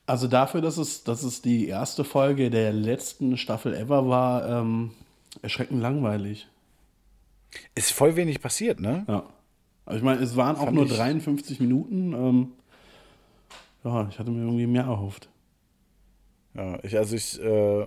Also 0.07 0.29
dafür, 0.29 0.61
dass 0.61 0.77
es, 0.77 1.05
dass 1.05 1.23
es 1.23 1.43
die 1.43 1.69
erste 1.69 2.05
Folge 2.05 2.51
der 2.51 2.73
letzten 2.73 3.37
Staffel 3.37 3.75
ever 3.75 4.09
war, 4.09 4.49
ähm, 4.49 4.91
erschreckend 5.43 5.81
langweilig. 5.81 6.47
Ist 7.75 7.93
voll 7.93 8.17
wenig 8.17 8.41
passiert, 8.41 8.81
ne? 8.81 9.05
Ja. 9.09 9.25
Also 9.87 9.99
ich 9.99 10.05
meine, 10.05 10.23
es 10.23 10.37
waren 10.37 10.57
Fand 10.57 10.69
auch 10.69 10.73
nur 10.73 10.87
53 10.87 11.61
Minuten. 11.61 12.13
Ähm, 12.13 12.53
ja, 13.85 14.09
ich 14.11 14.19
hatte 14.19 14.31
mir 14.31 14.43
irgendwie 14.43 14.67
mehr 14.67 14.85
erhofft. 14.85 15.29
Ja, 16.55 16.79
ich, 16.83 16.97
also 16.97 17.17
ich, 17.17 17.41
äh, 17.43 17.87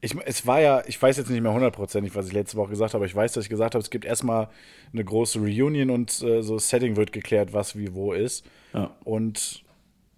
ich, 0.00 0.16
es 0.24 0.46
war 0.46 0.60
ja, 0.60 0.82
ich 0.86 1.00
weiß 1.00 1.16
jetzt 1.16 1.30
nicht 1.30 1.40
mehr 1.40 1.52
hundertprozentig, 1.52 2.14
was 2.14 2.26
ich 2.26 2.32
letzte 2.32 2.56
Woche 2.56 2.70
gesagt 2.70 2.94
habe, 2.94 3.02
aber 3.02 3.06
ich 3.06 3.14
weiß, 3.14 3.32
dass 3.32 3.44
ich 3.44 3.50
gesagt 3.50 3.74
habe, 3.74 3.82
es 3.82 3.90
gibt 3.90 4.04
erstmal 4.04 4.48
eine 4.92 5.04
große 5.04 5.38
Reunion 5.38 5.90
und 5.90 6.22
äh, 6.22 6.42
so 6.42 6.58
Setting 6.58 6.96
wird 6.96 7.12
geklärt, 7.12 7.52
was 7.52 7.76
wie 7.76 7.94
wo 7.94 8.12
ist. 8.12 8.44
Ja. 8.74 8.94
Und 9.04 9.64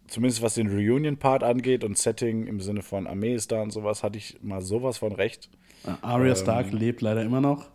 zumindest 0.07 0.43
was 0.43 0.55
den 0.55 0.69
Reunion-Part 0.69 1.43
angeht 1.43 1.85
und 1.85 1.99
Setting 1.99 2.47
im 2.47 2.61
Sinne 2.61 2.83
von 2.83 3.07
Armee 3.07 3.35
ist 3.35 3.53
da 3.53 3.63
und 3.63 3.73
sowas, 3.73 4.03
hatte 4.03 4.17
ich 4.19 4.39
mal 4.43 4.63
sowas 4.63 4.99
von 4.99 5.13
recht. 5.13 5.51
Arya 6.03 6.31
ähm, 6.31 6.37
Stark 6.37 6.73
lebt 6.73 7.03
leider 7.03 7.23
immer 7.23 7.41
noch. 7.41 7.71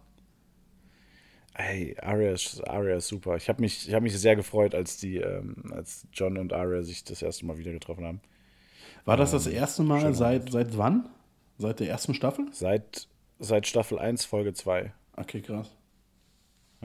Hey, 1.53 1.95
Arya 2.01 2.31
ist, 2.31 2.67
Arya 2.67 2.95
ist 2.95 3.09
super. 3.09 3.35
Ich 3.35 3.49
habe 3.49 3.61
mich, 3.61 3.93
hab 3.93 4.01
mich 4.01 4.17
sehr 4.17 4.35
gefreut, 4.35 4.73
als 4.73 4.97
die, 4.97 5.17
ähm, 5.17 5.55
als 5.71 6.07
John 6.13 6.37
und 6.37 6.53
Arya 6.53 6.81
sich 6.83 7.03
das 7.03 7.21
erste 7.21 7.45
Mal 7.45 7.57
wieder 7.57 7.71
getroffen 7.71 8.05
haben. 8.05 8.21
War 9.09 9.17
das 9.17 9.31
das 9.31 9.47
ähm, 9.47 9.53
erste 9.53 9.81
Mal 9.81 10.13
seit, 10.13 10.51
seit 10.51 10.77
wann? 10.77 11.09
Seit 11.57 11.79
der 11.79 11.89
ersten 11.89 12.13
Staffel? 12.13 12.45
Seit, 12.51 13.07
seit 13.39 13.65
Staffel 13.65 13.97
1, 13.97 14.25
Folge 14.25 14.53
2. 14.53 14.93
Okay, 15.17 15.41
krass. 15.41 15.75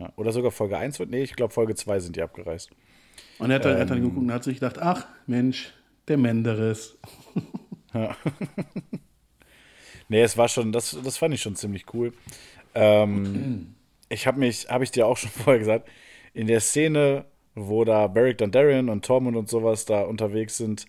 Ja, 0.00 0.10
oder 0.16 0.32
sogar 0.32 0.50
Folge 0.50 0.78
1 0.78 0.98
wird, 0.98 1.10
nee, 1.10 1.22
ich 1.22 1.36
glaube 1.36 1.52
Folge 1.52 1.74
2 1.74 2.00
sind 2.00 2.16
die 2.16 2.22
abgereist. 2.22 2.70
Und 3.38 3.50
er 3.50 3.56
hat, 3.56 3.66
ähm, 3.66 3.72
er 3.72 3.80
hat 3.80 3.90
dann 3.90 3.98
ähm. 3.98 4.04
geguckt 4.04 4.22
und 4.22 4.32
hat 4.32 4.42
sich 4.42 4.54
gedacht, 4.54 4.78
ach 4.78 5.06
Mensch, 5.26 5.74
der 6.08 6.16
Menderes. 6.16 6.96
ja. 7.92 8.16
nee, 10.08 10.22
es 10.22 10.38
war 10.38 10.48
schon, 10.48 10.72
das, 10.72 10.96
das 11.04 11.18
fand 11.18 11.34
ich 11.34 11.42
schon 11.42 11.56
ziemlich 11.56 11.92
cool. 11.92 12.14
Ähm, 12.74 13.74
ich 14.08 14.26
habe 14.26 14.38
mich, 14.38 14.70
habe 14.70 14.82
ich 14.82 14.90
dir 14.90 15.06
auch 15.06 15.18
schon 15.18 15.30
vorher 15.44 15.58
gesagt, 15.58 15.90
in 16.32 16.46
der 16.46 16.60
Szene, 16.60 17.26
wo 17.54 17.84
da 17.84 18.06
Beric 18.06 18.38
Dondarrion 18.38 18.88
und 18.88 19.04
Tormund 19.04 19.36
und 19.36 19.50
sowas 19.50 19.84
da 19.84 20.00
unterwegs 20.04 20.56
sind 20.56 20.86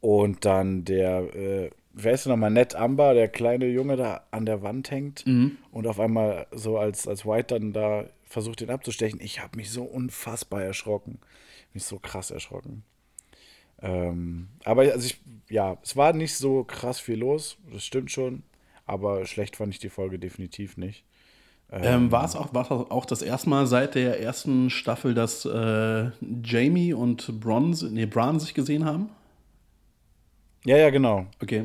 und 0.00 0.44
dann 0.44 0.84
der, 0.84 1.34
äh, 1.34 1.70
wer 1.92 2.12
ist 2.12 2.24
denn 2.24 2.30
nochmal, 2.30 2.50
Ned 2.50 2.74
Amber, 2.74 3.14
der 3.14 3.28
kleine 3.28 3.66
Junge 3.66 3.96
da 3.96 4.24
an 4.30 4.46
der 4.46 4.62
Wand 4.62 4.90
hängt 4.90 5.26
mhm. 5.26 5.58
und 5.72 5.86
auf 5.86 5.98
einmal 6.00 6.46
so 6.52 6.78
als, 6.78 7.08
als 7.08 7.26
White 7.26 7.58
dann 7.58 7.72
da 7.72 8.04
versucht, 8.24 8.60
ihn 8.60 8.70
abzustechen. 8.70 9.20
Ich 9.20 9.42
habe 9.42 9.56
mich 9.56 9.70
so 9.70 9.84
unfassbar 9.84 10.62
erschrocken 10.62 11.18
mich 11.78 11.84
so 11.84 11.98
krass 11.98 12.30
erschrocken. 12.30 12.82
Ähm, 13.80 14.48
aber 14.64 14.82
also 14.82 15.06
ich, 15.06 15.20
ja, 15.48 15.78
es 15.82 15.96
war 15.96 16.12
nicht 16.12 16.34
so 16.34 16.64
krass 16.64 16.98
viel 16.98 17.18
los, 17.18 17.56
das 17.72 17.84
stimmt 17.84 18.10
schon, 18.10 18.42
aber 18.86 19.24
schlecht 19.26 19.56
fand 19.56 19.72
ich 19.72 19.78
die 19.78 19.88
Folge 19.88 20.18
definitiv 20.18 20.76
nicht. 20.76 21.04
Ähm, 21.70 21.82
ähm, 21.84 22.12
war 22.12 22.24
es 22.24 22.34
auch, 22.34 22.52
auch 22.54 23.04
das 23.04 23.22
erste 23.22 23.50
Mal 23.50 23.66
seit 23.66 23.94
der 23.94 24.20
ersten 24.20 24.70
Staffel, 24.70 25.14
dass 25.14 25.44
äh, 25.44 26.10
Jamie 26.42 26.94
und 26.94 27.40
Bron, 27.40 27.76
nee, 27.90 28.06
Bran 28.06 28.40
sich 28.40 28.54
gesehen 28.54 28.84
haben? 28.84 29.10
Ja, 30.68 30.76
ja, 30.76 30.90
genau. 30.90 31.24
Okay. 31.42 31.64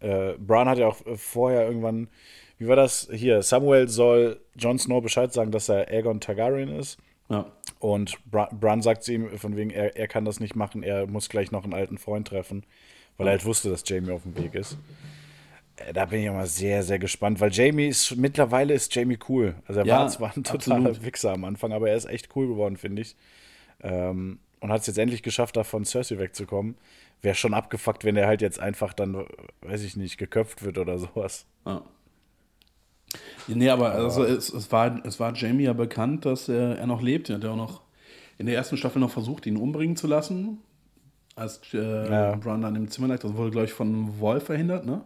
Äh, 0.00 0.32
Bran 0.32 0.68
hat 0.68 0.78
ja 0.78 0.88
auch 0.88 1.06
äh, 1.06 1.16
vorher 1.16 1.64
irgendwann, 1.64 2.08
wie 2.58 2.66
war 2.66 2.74
das? 2.74 3.08
Hier, 3.12 3.40
Samuel 3.40 3.86
soll 3.86 4.40
Jon 4.56 4.80
Snow 4.80 5.00
Bescheid 5.00 5.32
sagen, 5.32 5.52
dass 5.52 5.68
er 5.68 5.88
Aegon 5.88 6.20
Targaryen 6.20 6.70
ist. 6.70 6.98
Ja. 7.28 7.46
Und 7.78 8.18
Bran 8.28 8.82
sagt 8.82 9.04
zu 9.04 9.12
ihm, 9.12 9.38
von 9.38 9.56
wegen, 9.56 9.70
er, 9.70 9.96
er 9.96 10.08
kann 10.08 10.24
das 10.24 10.40
nicht 10.40 10.56
machen, 10.56 10.82
er 10.82 11.06
muss 11.06 11.28
gleich 11.28 11.52
noch 11.52 11.62
einen 11.62 11.72
alten 11.72 11.98
Freund 11.98 12.26
treffen, 12.26 12.64
weil 13.16 13.28
er 13.28 13.30
halt 13.32 13.44
wusste, 13.44 13.70
dass 13.70 13.84
Jamie 13.86 14.10
auf 14.10 14.24
dem 14.24 14.36
Weg 14.36 14.56
ist. 14.56 14.76
Äh, 15.76 15.92
da 15.92 16.06
bin 16.06 16.18
ich 16.18 16.26
immer 16.26 16.46
sehr, 16.46 16.82
sehr 16.82 16.98
gespannt, 16.98 17.40
weil 17.40 17.52
Jamie 17.52 17.86
ist, 17.86 18.16
mittlerweile 18.16 18.74
ist 18.74 18.92
Jamie 18.92 19.20
cool. 19.28 19.54
Also 19.66 19.80
er 19.82 19.86
ja, 19.86 20.00
war 20.00 20.08
zwar 20.08 20.36
ein 20.36 20.42
totaler 20.42 20.88
absolut. 20.88 21.04
Wichser 21.04 21.32
am 21.32 21.44
Anfang, 21.44 21.72
aber 21.72 21.90
er 21.90 21.96
ist 21.96 22.06
echt 22.06 22.34
cool 22.34 22.48
geworden, 22.48 22.76
finde 22.76 23.02
ich. 23.02 23.14
Ähm, 23.84 24.40
und 24.58 24.72
hat 24.72 24.80
es 24.80 24.88
jetzt 24.88 24.98
endlich 24.98 25.22
geschafft, 25.22 25.56
da 25.56 25.62
von 25.62 25.84
Cersei 25.84 26.18
wegzukommen. 26.18 26.76
Wäre 27.26 27.34
schon 27.34 27.54
abgefuckt, 27.54 28.04
wenn 28.04 28.16
er 28.16 28.28
halt 28.28 28.40
jetzt 28.40 28.60
einfach 28.60 28.92
dann, 28.92 29.26
weiß 29.62 29.82
ich 29.82 29.96
nicht, 29.96 30.16
geköpft 30.16 30.62
wird 30.62 30.78
oder 30.78 30.96
sowas. 30.96 31.44
Ja. 31.66 31.82
Nee, 33.48 33.68
aber 33.68 33.90
also 33.94 34.22
es, 34.22 34.48
es, 34.48 34.70
war, 34.70 35.04
es 35.04 35.18
war 35.18 35.34
Jamie 35.34 35.64
ja 35.64 35.72
bekannt, 35.72 36.24
dass 36.24 36.48
er, 36.48 36.78
er 36.78 36.86
noch 36.86 37.02
lebt. 37.02 37.28
Er 37.28 37.34
hat 37.34 37.42
ja 37.42 37.50
auch 37.50 37.56
noch 37.56 37.80
in 38.38 38.46
der 38.46 38.54
ersten 38.54 38.76
Staffel 38.76 39.00
noch 39.00 39.10
versucht, 39.10 39.44
ihn 39.46 39.56
umbringen 39.56 39.96
zu 39.96 40.06
lassen. 40.06 40.58
Als 41.34 41.62
äh, 41.74 42.08
ja. 42.08 42.36
Bran 42.36 42.62
dann 42.62 42.76
im 42.76 42.88
Zimmer 42.90 43.08
lag. 43.08 43.18
Das 43.18 43.34
wurde, 43.34 43.50
glaube 43.50 43.66
ich, 43.66 43.72
von 43.72 44.20
Wolf 44.20 44.44
verhindert, 44.44 44.86
ne? 44.86 45.02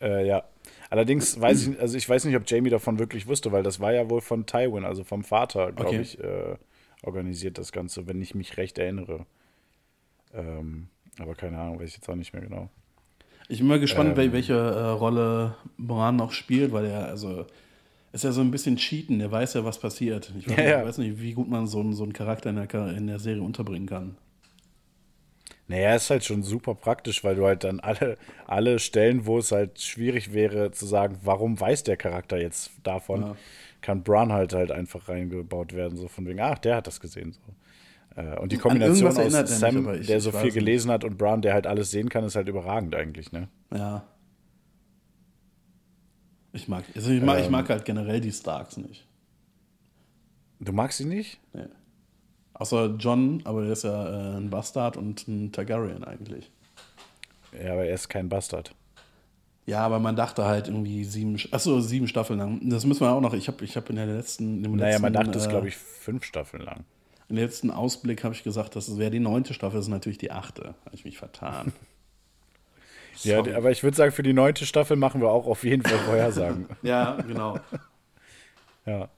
Äh, 0.00 0.28
ja. 0.28 0.44
Allerdings 0.90 1.40
weiß 1.40 1.66
ich, 1.66 1.80
also 1.80 1.96
ich 1.96 2.08
weiß 2.08 2.24
nicht, 2.26 2.36
ob 2.36 2.48
Jamie 2.48 2.70
davon 2.70 3.00
wirklich 3.00 3.26
wusste, 3.26 3.50
weil 3.50 3.64
das 3.64 3.80
war 3.80 3.92
ja 3.92 4.08
wohl 4.08 4.20
von 4.20 4.46
Tywin, 4.46 4.84
also 4.84 5.02
vom 5.02 5.24
Vater, 5.24 5.72
glaube 5.72 5.90
okay. 5.90 6.00
ich, 6.02 6.20
äh, 6.20 6.56
organisiert 7.02 7.58
das 7.58 7.72
Ganze, 7.72 8.06
wenn 8.06 8.22
ich 8.22 8.36
mich 8.36 8.56
recht 8.58 8.78
erinnere. 8.78 9.26
Ähm, 10.34 10.88
aber 11.18 11.34
keine 11.34 11.58
Ahnung, 11.58 11.78
weiß 11.78 11.88
ich 11.88 11.96
jetzt 11.96 12.08
auch 12.08 12.16
nicht 12.16 12.32
mehr 12.32 12.42
genau. 12.42 12.68
Ich 13.48 13.58
bin 13.58 13.68
mal 13.68 13.80
gespannt, 13.80 14.18
ähm, 14.18 14.32
welche 14.32 14.54
äh, 14.54 14.88
Rolle 14.90 15.54
Bran 15.78 16.16
noch 16.16 16.32
spielt, 16.32 16.72
weil 16.72 16.86
er, 16.86 17.06
also, 17.06 17.46
ist 18.12 18.24
ja 18.24 18.32
so 18.32 18.40
ein 18.40 18.50
bisschen 18.50 18.76
cheaten, 18.76 19.20
er 19.20 19.30
weiß 19.30 19.54
ja, 19.54 19.64
was 19.64 19.78
passiert. 19.78 20.32
Ich 20.38 20.48
weiß, 20.48 20.56
ja, 20.56 20.64
ja. 20.64 20.84
weiß 20.84 20.98
nicht, 20.98 21.20
wie 21.20 21.32
gut 21.32 21.48
man 21.48 21.66
so, 21.66 21.92
so 21.92 22.04
einen 22.04 22.12
Charakter 22.12 22.50
in 22.50 22.56
der, 22.56 22.96
in 22.96 23.06
der 23.06 23.18
Serie 23.18 23.42
unterbringen 23.42 23.88
kann. 23.88 24.16
Naja, 25.66 25.94
ist 25.94 26.10
halt 26.10 26.24
schon 26.24 26.42
super 26.42 26.74
praktisch, 26.74 27.24
weil 27.24 27.36
du 27.36 27.46
halt 27.46 27.64
dann 27.64 27.80
alle, 27.80 28.18
alle 28.46 28.78
Stellen, 28.78 29.26
wo 29.26 29.38
es 29.38 29.50
halt 29.50 29.80
schwierig 29.80 30.32
wäre 30.32 30.70
zu 30.70 30.86
sagen, 30.86 31.18
warum 31.22 31.58
weiß 31.58 31.84
der 31.84 31.96
Charakter 31.96 32.38
jetzt 32.38 32.70
davon, 32.82 33.22
ja. 33.22 33.36
kann 33.80 34.02
Bran 34.02 34.32
halt 34.32 34.52
halt 34.52 34.70
einfach 34.70 35.08
reingebaut 35.08 35.72
werden, 35.72 35.96
so 35.96 36.08
von 36.08 36.26
wegen, 36.26 36.40
ach, 36.40 36.58
der 36.58 36.76
hat 36.76 36.86
das 36.86 37.00
gesehen. 37.00 37.32
So. 37.32 37.52
Äh, 38.16 38.38
und 38.38 38.52
die 38.52 38.58
Kombination 38.58 39.08
aus 39.08 39.58
Sam, 39.58 39.84
nicht, 39.84 40.08
der 40.08 40.20
so 40.20 40.32
viel 40.32 40.52
gelesen 40.52 40.90
hat, 40.90 41.04
und 41.04 41.18
Brown, 41.18 41.42
der 41.42 41.54
halt 41.54 41.66
alles 41.66 41.90
sehen 41.90 42.08
kann, 42.08 42.24
ist 42.24 42.36
halt 42.36 42.48
überragend 42.48 42.94
eigentlich, 42.94 43.32
ne? 43.32 43.48
Ja. 43.72 44.04
Ich 46.52 46.68
mag, 46.68 46.84
also 46.94 47.10
ich 47.10 47.20
mag, 47.20 47.38
ähm, 47.38 47.44
ich 47.44 47.50
mag 47.50 47.68
halt 47.68 47.84
generell 47.84 48.20
die 48.20 48.30
Starks 48.30 48.76
nicht. 48.76 49.06
Du 50.60 50.72
magst 50.72 50.98
sie 50.98 51.04
nicht? 51.04 51.40
Nee. 51.52 51.66
Außer 52.54 52.94
John, 52.98 53.42
aber 53.44 53.62
der 53.62 53.72
ist 53.72 53.82
ja 53.82 54.34
äh, 54.34 54.36
ein 54.36 54.50
Bastard 54.50 54.96
und 54.96 55.26
ein 55.26 55.50
Targaryen 55.50 56.04
eigentlich. 56.04 56.52
Ja, 57.52 57.72
aber 57.72 57.86
er 57.86 57.94
ist 57.94 58.08
kein 58.08 58.28
Bastard. 58.28 58.72
Ja, 59.66 59.80
aber 59.80 59.98
man 59.98 60.14
dachte 60.14 60.44
halt 60.44 60.68
irgendwie 60.68 61.04
sieben, 61.04 61.36
achso, 61.50 61.80
sieben 61.80 62.06
Staffeln 62.06 62.38
lang. 62.38 62.68
Das 62.68 62.84
müssen 62.84 63.00
wir 63.00 63.10
auch 63.10 63.20
noch. 63.20 63.34
Ich 63.34 63.48
habe 63.48 63.64
ich 63.64 63.76
hab 63.76 63.90
in 63.90 63.96
der 63.96 64.06
letzten. 64.06 64.64
In 64.64 64.76
naja, 64.76 64.90
letzten, 64.90 65.02
man 65.02 65.12
dachte 65.12 65.38
es, 65.38 65.46
äh, 65.46 65.48
glaube 65.48 65.68
ich, 65.68 65.76
fünf 65.76 66.24
Staffeln 66.24 66.62
lang. 66.62 66.84
Im 67.28 67.36
letzten 67.36 67.70
Ausblick 67.70 68.22
habe 68.24 68.34
ich 68.34 68.44
gesagt, 68.44 68.76
das 68.76 68.98
wäre 68.98 69.10
die 69.10 69.20
neunte 69.20 69.54
Staffel, 69.54 69.76
das 69.76 69.86
ist 69.86 69.90
natürlich 69.90 70.18
die 70.18 70.30
achte. 70.30 70.74
Habe 70.84 70.94
ich 70.94 71.04
mich 71.04 71.18
vertan. 71.18 71.72
Ja, 73.22 73.38
aber 73.38 73.70
ich 73.70 73.84
würde 73.84 73.96
sagen, 73.96 74.10
für 74.10 74.24
die 74.24 74.32
neunte 74.32 74.66
Staffel 74.66 74.96
machen 74.96 75.20
wir 75.20 75.30
auch 75.30 75.46
auf 75.46 75.62
jeden 75.62 75.82
Fall 75.82 75.98
Vorhersagen. 75.98 76.66
ja, 76.82 77.16
genau. 77.26 77.60
ja. 78.86 79.08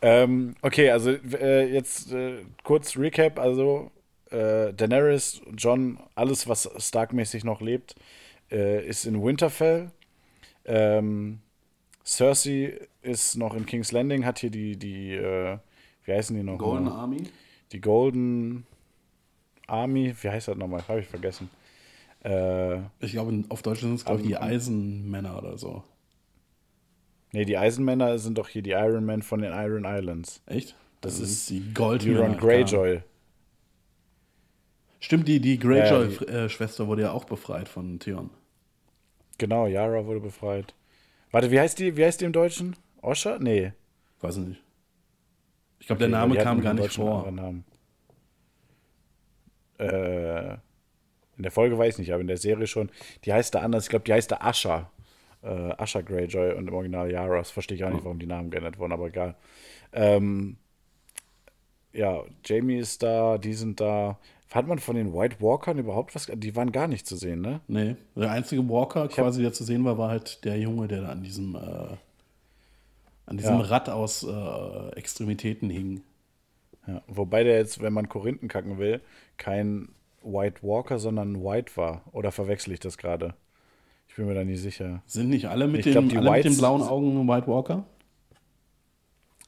Ähm, 0.00 0.56
okay, 0.62 0.90
also 0.90 1.10
äh, 1.10 1.70
jetzt 1.70 2.12
äh, 2.12 2.38
kurz 2.64 2.96
Recap. 2.96 3.38
Also 3.38 3.90
äh, 4.30 4.72
Daenerys, 4.72 5.42
John, 5.56 6.00
alles, 6.14 6.48
was 6.48 6.70
Stark-mäßig 6.78 7.44
noch 7.44 7.60
lebt, 7.60 7.94
äh, 8.50 8.86
ist 8.86 9.04
in 9.04 9.22
Winterfell. 9.22 9.90
Ähm, 10.64 11.40
Cersei 12.04 12.80
ist 13.02 13.36
noch 13.36 13.54
in 13.54 13.66
King's 13.66 13.92
Landing, 13.92 14.24
hat 14.24 14.38
hier 14.38 14.50
die, 14.50 14.76
die 14.76 15.14
äh, 15.14 15.58
wie 16.10 16.14
heißen 16.16 16.36
die 16.36 16.42
noch? 16.42 16.58
Golden 16.58 16.86
mal? 16.86 16.92
Army. 17.00 17.22
Die 17.72 17.80
Golden 17.80 18.66
Army, 19.66 20.14
wie 20.20 20.28
heißt 20.28 20.48
das 20.48 20.56
nochmal? 20.56 20.86
Habe 20.88 21.00
ich 21.00 21.06
vergessen. 21.06 21.48
Äh, 22.24 22.78
Ich 23.00 23.12
glaube, 23.12 23.44
auf 23.48 23.62
Deutsch 23.62 23.80
sind 23.80 23.94
es, 23.94 24.04
glaube 24.04 24.20
ich, 24.22 24.26
die 24.26 24.36
Eisenmänner 24.36 25.38
oder 25.38 25.56
so. 25.56 25.84
nee, 27.32 27.44
die 27.44 27.56
Eisenmänner 27.56 28.18
sind 28.18 28.36
doch 28.38 28.48
hier 28.48 28.62
die 28.62 28.70
Iron 28.72 29.06
Men 29.06 29.22
von 29.22 29.40
den 29.40 29.52
Iron 29.52 29.84
Islands. 29.84 30.42
Echt? 30.46 30.74
Das 31.00 31.14
Also 31.14 31.24
ist 31.24 31.48
die 31.48 31.72
Goldmänner. 31.72 32.20
Euron 32.20 32.36
Greyjoy. 32.36 33.02
Stimmt, 34.98 35.28
die, 35.28 35.40
die 35.40 35.54
Ja, 35.54 35.60
Greyjoy-Schwester 35.62 36.86
wurde 36.88 37.02
ja 37.02 37.12
auch 37.12 37.24
befreit 37.24 37.68
von 37.68 37.98
Theon. 38.00 38.30
Genau, 39.38 39.66
Yara 39.66 40.04
wurde 40.04 40.20
befreit. 40.20 40.74
Warte, 41.30 41.50
wie 41.50 41.58
heißt 41.58 41.78
die? 41.78 41.96
Wie 41.96 42.04
heißt 42.04 42.20
die 42.20 42.26
im 42.26 42.32
Deutschen? 42.32 42.76
Osha? 43.00 43.38
Nee. 43.38 43.72
Weiß 44.20 44.36
ich 44.36 44.46
nicht. 44.46 44.62
Ich 45.80 45.86
glaube, 45.86 46.04
Okay, 46.04 46.10
der 46.10 46.18
Name 46.20 46.34
die 46.34 46.40
hatten 46.40 46.48
kam 46.48 46.60
gar 46.62 46.74
nicht 46.74 46.94
vor. 46.94 47.26
Äh, 49.78 50.52
in 51.36 51.42
der 51.42 51.50
Folge 51.50 51.76
weiß 51.78 51.94
ich 51.94 52.00
nicht, 52.00 52.12
aber 52.12 52.20
in 52.20 52.26
der 52.26 52.36
Serie 52.36 52.66
schon. 52.66 52.90
Die 53.24 53.32
heißt 53.32 53.54
da 53.54 53.60
anders. 53.60 53.84
Ich 53.84 53.90
glaube, 53.90 54.04
die 54.04 54.12
heißt 54.12 54.30
da 54.30 54.36
Asha. 54.40 54.90
Äh, 55.42 55.72
Asha 55.78 56.02
Greyjoy 56.02 56.52
und 56.52 56.68
im 56.68 56.74
Original 56.74 57.10
Yara. 57.10 57.38
Das 57.38 57.50
verstehe 57.50 57.76
ich 57.76 57.84
auch 57.84 57.90
nicht, 57.90 58.04
warum 58.04 58.18
die 58.18 58.26
Namen 58.26 58.50
geändert 58.50 58.78
wurden, 58.78 58.92
aber 58.92 59.06
egal. 59.06 59.34
Ähm, 59.92 60.58
ja, 61.92 62.22
Jamie 62.44 62.76
ist 62.76 63.02
da, 63.02 63.38
die 63.38 63.54
sind 63.54 63.80
da. 63.80 64.18
Hat 64.52 64.66
man 64.66 64.80
von 64.80 64.96
den 64.96 65.14
White 65.14 65.36
Walkern 65.40 65.78
überhaupt 65.78 66.14
was? 66.14 66.26
Die 66.26 66.56
waren 66.56 66.72
gar 66.72 66.88
nicht 66.88 67.06
zu 67.06 67.16
sehen, 67.16 67.40
ne? 67.40 67.60
Nee, 67.68 67.96
der 68.16 68.32
einzige 68.32 68.68
Walker 68.68 69.08
quasi, 69.08 69.42
der 69.42 69.52
zu 69.52 69.64
sehen 69.64 69.84
war, 69.84 69.96
war 69.96 70.10
halt 70.10 70.44
der 70.44 70.58
Junge, 70.58 70.88
der 70.88 71.02
da 71.02 71.08
an 71.08 71.22
diesem, 71.22 71.54
äh, 71.54 71.96
an 73.30 73.36
diesem 73.38 73.60
Ja. 73.60 73.64
Rad 73.64 73.88
aus 73.88 74.22
äh, 74.24 74.88
Extremitäten 74.96 75.70
hing. 75.70 76.02
Ja, 76.86 77.02
wobei 77.06 77.44
der 77.44 77.56
jetzt, 77.58 77.80
wenn 77.80 77.92
man 77.92 78.08
Korinthen 78.08 78.48
kacken 78.48 78.78
will, 78.78 79.00
kein 79.38 79.88
White 80.22 80.62
Walker, 80.62 80.98
sondern 80.98 81.42
White 81.42 81.76
war. 81.76 82.02
Oder 82.12 82.32
verwechsel 82.32 82.72
ich 82.74 82.80
das 82.80 82.98
gerade? 82.98 83.34
Ich 84.08 84.16
bin 84.16 84.26
mir 84.26 84.34
da 84.34 84.44
nicht 84.44 84.60
sicher. 84.60 85.02
Sind 85.06 85.30
nicht 85.30 85.46
alle 85.48 85.68
mit, 85.68 85.86
Ich 85.86 85.92
den, 85.92 86.08
glaub, 86.08 86.20
alle 86.26 86.32
mit 86.36 86.44
den 86.44 86.58
blauen 86.58 86.82
Augen 86.82 87.26
White 87.28 87.46
Walker? 87.46 87.84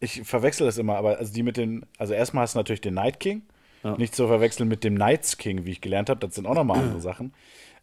Ich 0.01 0.23
verwechsel 0.23 0.67
das 0.67 0.79
immer, 0.79 0.97
aber 0.97 1.19
also 1.19 1.33
die 1.33 1.43
mit 1.43 1.57
den, 1.57 1.85
also 1.99 2.13
erstmal 2.15 2.43
hast 2.43 2.55
du 2.55 2.59
natürlich 2.59 2.81
den 2.81 2.95
Night 2.95 3.21
King, 3.21 3.43
Ja. 3.85 3.97
nicht 3.97 4.15
zu 4.15 4.27
verwechseln 4.27 4.69
mit 4.69 4.85
dem 4.85 4.95
Knights 4.97 5.37
King, 5.39 5.65
wie 5.65 5.71
ich 5.73 5.81
gelernt 5.81 6.09
habe, 6.09 6.21
das 6.21 6.35
sind 6.35 6.47
auch 6.47 6.55
nochmal 6.55 6.79
andere 6.81 7.01
Sachen. 7.11 7.35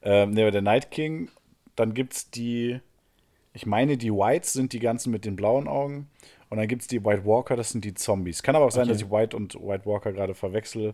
Ähm, 0.01 0.31
ne, 0.31 0.41
aber 0.43 0.51
der 0.51 0.61
Night 0.61 0.91
King, 0.91 1.29
dann 1.75 1.93
gibt 1.93 2.13
es 2.13 2.29
die, 2.29 2.79
ich 3.59 3.65
meine, 3.65 3.97
die 3.97 4.11
Whites 4.11 4.53
sind 4.53 4.71
die 4.71 4.79
ganzen 4.79 5.11
mit 5.11 5.25
den 5.25 5.35
blauen 5.35 5.67
Augen 5.67 6.07
und 6.49 6.57
dann 6.57 6.67
gibt 6.69 6.81
es 6.83 6.87
die 6.87 7.03
White 7.03 7.25
Walker, 7.25 7.57
das 7.57 7.71
sind 7.71 7.83
die 7.83 7.93
Zombies. 7.93 8.41
Kann 8.41 8.55
aber 8.55 8.65
auch 8.65 8.71
sein, 8.71 8.83
Okay. 8.83 8.93
dass 8.93 9.01
ich 9.01 9.11
White 9.11 9.35
und 9.35 9.55
White 9.55 9.85
Walker 9.85 10.13
gerade 10.13 10.33
verwechsel. 10.33 10.93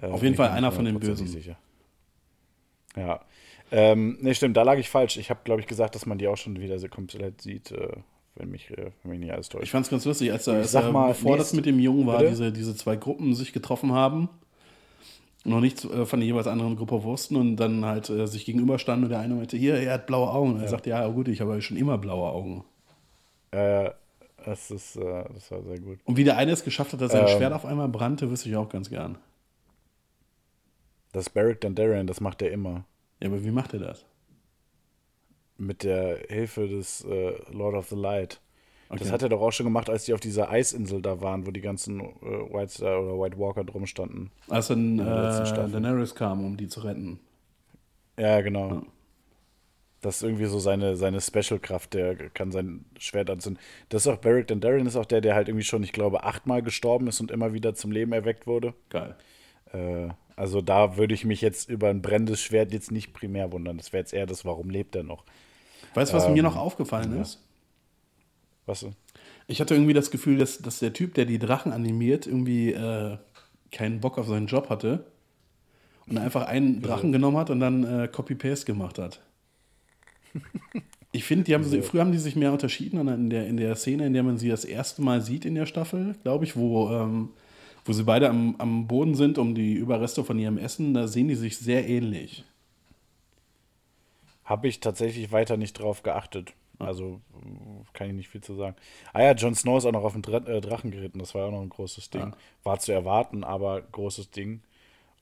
Äh, 0.00 0.06
Auf 0.06 0.22
jeden 0.22 0.32
ich 0.32 0.36
Fall 0.38 0.48
einer 0.50 0.72
von 0.72 0.86
den 0.86 0.98
Bösen. 0.98 1.26
Sicher. 1.26 1.58
Ja. 2.96 3.20
Ähm, 3.70 4.16
ne, 4.22 4.34
stimmt, 4.34 4.56
da 4.56 4.62
lag 4.62 4.78
ich 4.78 4.88
falsch. 4.88 5.18
Ich 5.18 5.28
habe, 5.28 5.40
glaube 5.44 5.60
ich, 5.60 5.66
gesagt, 5.66 5.94
dass 5.94 6.06
man 6.06 6.16
die 6.18 6.26
auch 6.26 6.36
schon 6.38 6.58
wieder 6.60 6.78
so 6.78 6.88
komplett 6.88 7.42
sieht, 7.42 7.70
äh, 7.72 7.88
wenn, 8.36 8.48
mich, 8.50 8.70
äh, 8.70 8.90
wenn 9.02 9.10
mich 9.10 9.20
nicht 9.20 9.32
alles 9.32 9.50
täuscht. 9.50 9.64
Ich 9.64 9.70
fand 9.70 9.84
es 9.84 9.90
ganz 9.90 10.04
lustig, 10.06 10.32
als, 10.32 10.46
er, 10.46 10.54
als 10.54 10.72
sag 10.72 10.90
mal, 10.90 11.08
bevor 11.08 11.32
nächst- 11.36 11.50
das 11.50 11.56
mit 11.56 11.66
dem 11.66 11.78
Jungen 11.78 12.06
war, 12.06 12.18
Bitte? 12.18 12.30
diese, 12.30 12.52
diese 12.52 12.74
zwei 12.74 12.96
Gruppen 12.96 13.34
sich 13.34 13.52
getroffen 13.52 13.92
haben, 13.92 14.30
noch 15.44 15.60
nichts 15.60 15.84
äh, 15.84 16.04
von 16.04 16.20
der 16.20 16.26
jeweils 16.26 16.46
anderen 16.46 16.76
Gruppe 16.76 17.02
wussten 17.02 17.36
und 17.36 17.56
dann 17.56 17.84
halt 17.84 18.10
äh, 18.10 18.26
sich 18.26 18.44
gegenüberstanden 18.44 19.04
und 19.04 19.10
der 19.10 19.20
eine 19.20 19.34
meinte, 19.34 19.56
hier, 19.56 19.74
er 19.74 19.94
hat 19.94 20.06
blaue 20.06 20.30
Augen. 20.30 20.54
Und 20.54 20.60
er 20.60 20.68
sagte, 20.68 20.90
ja, 20.90 21.06
gut, 21.08 21.28
ich 21.28 21.40
habe 21.40 21.54
ja 21.54 21.60
schon 21.60 21.76
immer 21.76 21.98
blaue 21.98 22.30
Augen. 22.30 22.64
Äh, 23.50 23.90
das 24.44 24.70
ist, 24.70 24.96
äh, 24.96 25.24
das 25.34 25.50
war 25.50 25.62
sehr 25.62 25.80
gut. 25.80 25.98
Und 26.04 26.16
wie 26.16 26.24
der 26.24 26.36
eine 26.36 26.52
es 26.52 26.64
geschafft 26.64 26.92
hat, 26.92 27.00
dass 27.00 27.12
sein 27.12 27.26
Ähm. 27.26 27.36
Schwert 27.36 27.52
auf 27.52 27.64
einmal 27.64 27.88
brannte, 27.88 28.30
wüsste 28.30 28.48
ich 28.48 28.56
auch 28.56 28.68
ganz 28.68 28.90
gern. 28.90 29.18
Das 31.12 31.30
Beric 31.30 31.60
Dondarrion, 31.60 32.06
das 32.06 32.20
macht 32.20 32.42
er 32.42 32.50
immer. 32.50 32.84
Ja, 33.20 33.28
aber 33.28 33.44
wie 33.44 33.50
macht 33.50 33.72
er 33.74 33.80
das? 33.80 34.04
Mit 35.56 35.82
der 35.82 36.18
Hilfe 36.28 36.68
des 36.68 37.04
äh, 37.04 37.34
Lord 37.50 37.74
of 37.74 37.88
the 37.88 37.96
Light. 37.96 38.40
Das 38.96 39.02
Okay. 39.02 39.10
hat 39.10 39.22
er 39.22 39.28
doch 39.28 39.40
auch 39.40 39.50
schon 39.52 39.64
gemacht, 39.66 39.90
als 39.90 40.04
die 40.04 40.14
auf 40.14 40.20
dieser 40.20 40.50
Eisinsel 40.50 41.02
da 41.02 41.20
waren, 41.20 41.46
wo 41.46 41.50
die 41.50 41.60
ganzen 41.60 42.00
äh, 42.00 42.04
White 42.22 42.72
Star 42.72 43.00
oder 43.02 43.20
White 43.20 43.38
Walker 43.38 43.64
drum 43.64 43.86
standen. 43.86 44.30
Als 44.48 44.68
dann 44.68 44.98
äh. 44.98 45.02
Daenerys 45.02 46.14
kam, 46.14 46.44
um 46.44 46.56
die 46.56 46.68
zu 46.68 46.80
retten. 46.80 47.20
Ja, 48.18 48.40
genau. 48.40 48.68
Ja. 48.70 48.82
Das 50.00 50.16
ist 50.18 50.22
irgendwie 50.22 50.44
so 50.44 50.60
seine, 50.60 50.94
seine 50.96 51.20
Special-Kraft, 51.20 51.92
der 51.92 52.14
kann 52.30 52.52
sein 52.52 52.84
Schwert 52.98 53.30
anzünden. 53.30 53.60
Das 53.88 54.02
ist 54.02 54.08
auch 54.12 54.18
Beric 54.18 54.46
Dondarrion, 54.46 54.86
ist 54.86 54.94
auch 54.96 55.04
der, 55.04 55.20
der 55.20 55.34
halt 55.34 55.48
irgendwie 55.48 55.64
schon, 55.64 55.82
ich 55.82 55.92
glaube, 55.92 56.22
achtmal 56.22 56.62
gestorben 56.62 57.08
ist 57.08 57.20
und 57.20 57.32
immer 57.32 57.52
wieder 57.52 57.74
zum 57.74 57.90
Leben 57.90 58.12
erweckt 58.12 58.46
wurde. 58.46 58.74
Geil. 58.90 59.16
Äh, 59.72 60.08
also 60.36 60.60
da 60.60 60.96
würde 60.96 61.14
ich 61.14 61.24
mich 61.24 61.40
jetzt 61.40 61.68
über 61.68 61.88
ein 61.88 62.00
brennendes 62.00 62.40
Schwert 62.40 62.72
jetzt 62.72 62.92
nicht 62.92 63.12
primär 63.12 63.50
wundern. 63.52 63.76
Das 63.76 63.92
wäre 63.92 64.00
jetzt 64.02 64.12
eher 64.14 64.26
das, 64.26 64.44
warum 64.44 64.70
lebt 64.70 64.94
er 64.94 65.02
noch? 65.02 65.24
Weißt 65.94 66.12
du, 66.12 66.16
was 66.16 66.26
Ähm, 66.26 66.34
mir 66.34 66.44
noch 66.44 66.56
aufgefallen 66.56 67.20
ist? 67.20 67.44
Was? 68.68 68.86
Ich 69.46 69.60
hatte 69.60 69.74
irgendwie 69.74 69.94
das 69.94 70.10
Gefühl, 70.10 70.38
dass, 70.38 70.58
dass 70.58 70.78
der 70.78 70.92
Typ, 70.92 71.14
der 71.14 71.24
die 71.24 71.38
Drachen 71.38 71.72
animiert, 71.72 72.26
irgendwie 72.26 72.72
äh, 72.72 73.16
keinen 73.72 74.00
Bock 74.00 74.18
auf 74.18 74.28
seinen 74.28 74.46
Job 74.46 74.68
hatte 74.68 75.06
und 76.06 76.18
einfach 76.18 76.46
einen 76.46 76.82
Drachen 76.82 77.10
genommen 77.12 77.38
hat 77.38 77.50
und 77.50 77.60
dann 77.60 77.84
äh, 77.84 78.08
Copy-Paste 78.08 78.66
gemacht 78.66 78.98
hat. 78.98 79.20
Ich 81.10 81.24
finde, 81.24 81.44
die 81.44 81.54
haben 81.54 81.64
sie, 81.64 81.80
früher 81.80 82.02
haben 82.02 82.12
die 82.12 82.18
sich 82.18 82.36
mehr 82.36 82.52
unterschieden 82.52 82.98
und 82.98 83.08
in 83.08 83.30
der, 83.30 83.46
in 83.46 83.56
der 83.56 83.74
Szene, 83.76 84.06
in 84.06 84.12
der 84.12 84.22
man 84.22 84.36
sie 84.36 84.50
das 84.50 84.66
erste 84.66 85.00
Mal 85.00 85.22
sieht 85.22 85.46
in 85.46 85.54
der 85.54 85.64
Staffel, 85.64 86.14
glaube 86.22 86.44
ich, 86.44 86.54
wo, 86.54 86.90
ähm, 86.90 87.30
wo 87.86 87.94
sie 87.94 88.04
beide 88.04 88.28
am, 88.28 88.56
am 88.58 88.86
Boden 88.86 89.14
sind, 89.14 89.38
um 89.38 89.54
die 89.54 89.72
Überreste 89.72 90.22
von 90.22 90.38
ihrem 90.38 90.58
Essen, 90.58 90.92
da 90.92 91.08
sehen 91.08 91.28
die 91.28 91.34
sich 91.34 91.56
sehr 91.56 91.88
ähnlich. 91.88 92.44
Habe 94.44 94.68
ich 94.68 94.80
tatsächlich 94.80 95.32
weiter 95.32 95.56
nicht 95.56 95.78
drauf 95.78 96.02
geachtet. 96.02 96.52
Also 96.78 97.20
mh, 97.32 97.84
kann 97.92 98.08
ich 98.08 98.14
nicht 98.14 98.28
viel 98.28 98.40
zu 98.40 98.54
sagen. 98.54 98.76
Ah 99.12 99.22
ja, 99.22 99.32
Jon 99.32 99.54
Snow 99.54 99.78
ist 99.78 99.84
auch 99.84 99.92
noch 99.92 100.04
auf 100.04 100.12
den 100.18 100.22
äh, 100.46 100.60
Drachen 100.60 100.90
geritten. 100.90 101.18
Das 101.18 101.34
war 101.34 101.46
auch 101.46 101.50
noch 101.52 101.62
ein 101.62 101.68
großes 101.68 102.10
Ding. 102.10 102.34
War 102.62 102.78
zu 102.78 102.92
erwarten, 102.92 103.42
aber 103.44 103.80
großes 103.82 104.30
Ding. 104.30 104.62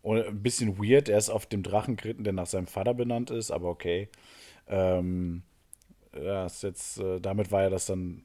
Und 0.03 0.23
ein 0.24 0.43
bisschen 0.43 0.78
weird. 0.78 1.09
Er 1.09 1.19
ist 1.19 1.31
auf 1.31 1.47
dem 1.47 1.62
Drachen 1.62 1.97
geritten, 1.97 2.24
der 2.24 2.33
nach 2.33 2.47
seinem 2.47 2.66
Vater 2.66 2.95
benannt 2.95 3.31
ist, 3.31 3.51
aber 3.51 3.69
okay. 3.70 4.09
Ähm, 4.69 5.43
ja, 6.15 6.47
ist 6.47 6.62
jetzt, 6.62 6.99
äh, 6.99 7.20
damit 7.20 7.51
war 7.51 7.62
ja 7.62 7.70
das 7.70 7.87
dann, 7.87 8.23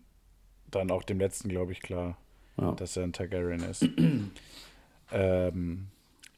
dann 0.70 0.91
auch 0.91 1.03
dem 1.03 1.20
letzten, 1.20 1.49
glaube 1.49 1.72
ich, 1.72 1.82
klar, 1.82 2.18
Ja. 2.58 2.72
dass 2.74 2.98
er 2.98 3.03
ein 3.03 3.14
Targaryen 3.14 3.62
ist. 3.64 3.88
ähm, 5.12 5.88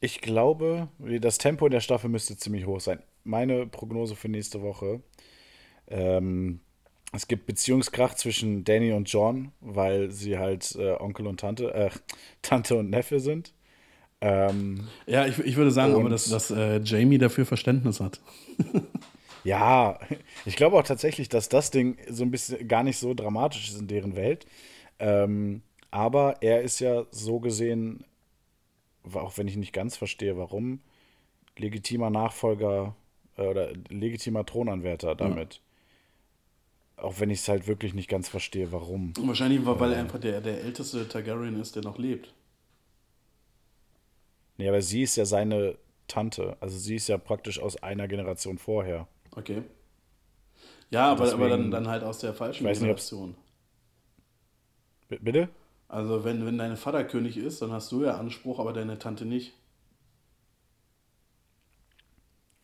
ich 0.00 0.20
glaube, 0.20 0.88
das 0.98 1.38
Tempo 1.38 1.66
in 1.66 1.72
der 1.72 1.80
Staffel 1.80 2.10
müsste 2.10 2.36
ziemlich 2.36 2.66
hoch 2.66 2.80
sein. 2.80 3.02
Meine 3.24 3.66
Prognose 3.66 4.14
für 4.16 4.28
nächste 4.28 4.60
Woche. 4.62 5.00
Ähm, 5.88 6.60
es 7.14 7.28
gibt 7.28 7.46
Beziehungskrach 7.46 8.14
zwischen 8.14 8.64
Danny 8.64 8.92
und 8.92 9.10
John, 9.10 9.52
weil 9.60 10.10
sie 10.10 10.38
halt 10.38 10.74
äh, 10.76 10.92
Onkel 10.98 11.26
und 11.26 11.40
Tante, 11.40 11.72
äh, 11.72 11.90
Tante 12.42 12.76
und 12.76 12.90
Neffe 12.90 13.20
sind. 13.20 13.52
Ähm, 14.20 14.88
Ja, 15.06 15.26
ich, 15.26 15.38
ich 15.38 15.56
würde 15.56 15.70
sagen, 15.70 15.94
aber 15.94 16.08
dass, 16.08 16.28
dass 16.28 16.50
äh, 16.50 16.80
Jamie 16.82 17.18
dafür 17.18 17.46
Verständnis 17.46 18.00
hat. 18.00 18.20
ja, 19.44 19.98
ich 20.44 20.56
glaube 20.56 20.76
auch 20.76 20.82
tatsächlich, 20.82 21.28
dass 21.28 21.48
das 21.48 21.70
Ding 21.70 21.98
so 22.08 22.24
ein 22.24 22.30
bisschen 22.30 22.66
gar 22.66 22.82
nicht 22.82 22.98
so 22.98 23.14
dramatisch 23.14 23.68
ist 23.68 23.78
in 23.80 23.86
deren 23.86 24.16
Welt. 24.16 24.46
Ähm, 24.98 25.62
aber 25.90 26.42
er 26.42 26.62
ist 26.62 26.80
ja 26.80 27.04
so 27.10 27.38
gesehen, 27.38 28.04
auch 29.12 29.36
wenn 29.38 29.46
ich 29.46 29.56
nicht 29.56 29.72
ganz 29.72 29.96
verstehe, 29.96 30.36
warum, 30.36 30.80
legitimer 31.56 32.10
Nachfolger 32.10 32.96
äh, 33.36 33.42
oder 33.42 33.72
legitimer 33.88 34.44
Thronanwärter 34.46 35.14
damit. 35.14 35.60
Auch 36.96 37.20
wenn 37.20 37.30
ich 37.30 37.40
es 37.40 37.48
halt 37.48 37.66
wirklich 37.66 37.94
nicht 37.94 38.08
ganz 38.08 38.28
verstehe, 38.28 38.72
warum. 38.72 39.12
Wahrscheinlich, 39.18 39.64
weil 39.64 39.92
er 39.92 40.00
einfach 40.00 40.18
der, 40.20 40.40
der 40.40 40.62
älteste 40.62 41.06
Targaryen 41.08 41.60
ist, 41.60 41.76
der 41.76 41.82
noch 41.82 41.98
lebt. 41.98 42.32
Ja, 44.56 44.70
aber 44.70 44.82
sie 44.82 45.02
ist 45.02 45.16
ja 45.16 45.24
seine 45.24 45.76
Tante. 46.08 46.56
Also 46.60 46.78
sie 46.78 46.96
ist 46.96 47.08
ja 47.08 47.18
praktisch 47.18 47.58
aus 47.60 47.76
einer 47.82 48.08
Generation 48.08 48.58
vorher. 48.58 49.08
Okay. 49.36 49.62
Ja, 50.90 51.10
aber, 51.12 51.24
Deswegen- 51.24 51.42
aber 51.42 51.50
dann, 51.50 51.70
dann 51.70 51.88
halt 51.88 52.04
aus 52.04 52.18
der 52.20 52.34
falschen 52.34 52.64
nicht, 52.66 52.78
Generation. 52.80 53.36
Bitte? 55.08 55.48
Also 55.88 56.24
wenn, 56.24 56.44
wenn 56.46 56.58
dein 56.58 56.76
Vater 56.76 57.04
König 57.04 57.36
ist, 57.38 57.62
dann 57.62 57.72
hast 57.72 57.90
du 57.92 58.04
ja 58.04 58.16
Anspruch, 58.18 58.58
aber 58.58 58.72
deine 58.72 58.98
Tante 58.98 59.24
nicht. 59.24 59.54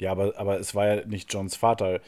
Ja, 0.01 0.13
aber, 0.13 0.33
aber 0.39 0.59
es 0.59 0.75
war 0.75 0.87
ja 0.87 1.07
nicht 1.07 1.33
Johns 1.33 1.57
Vater. 1.57 2.01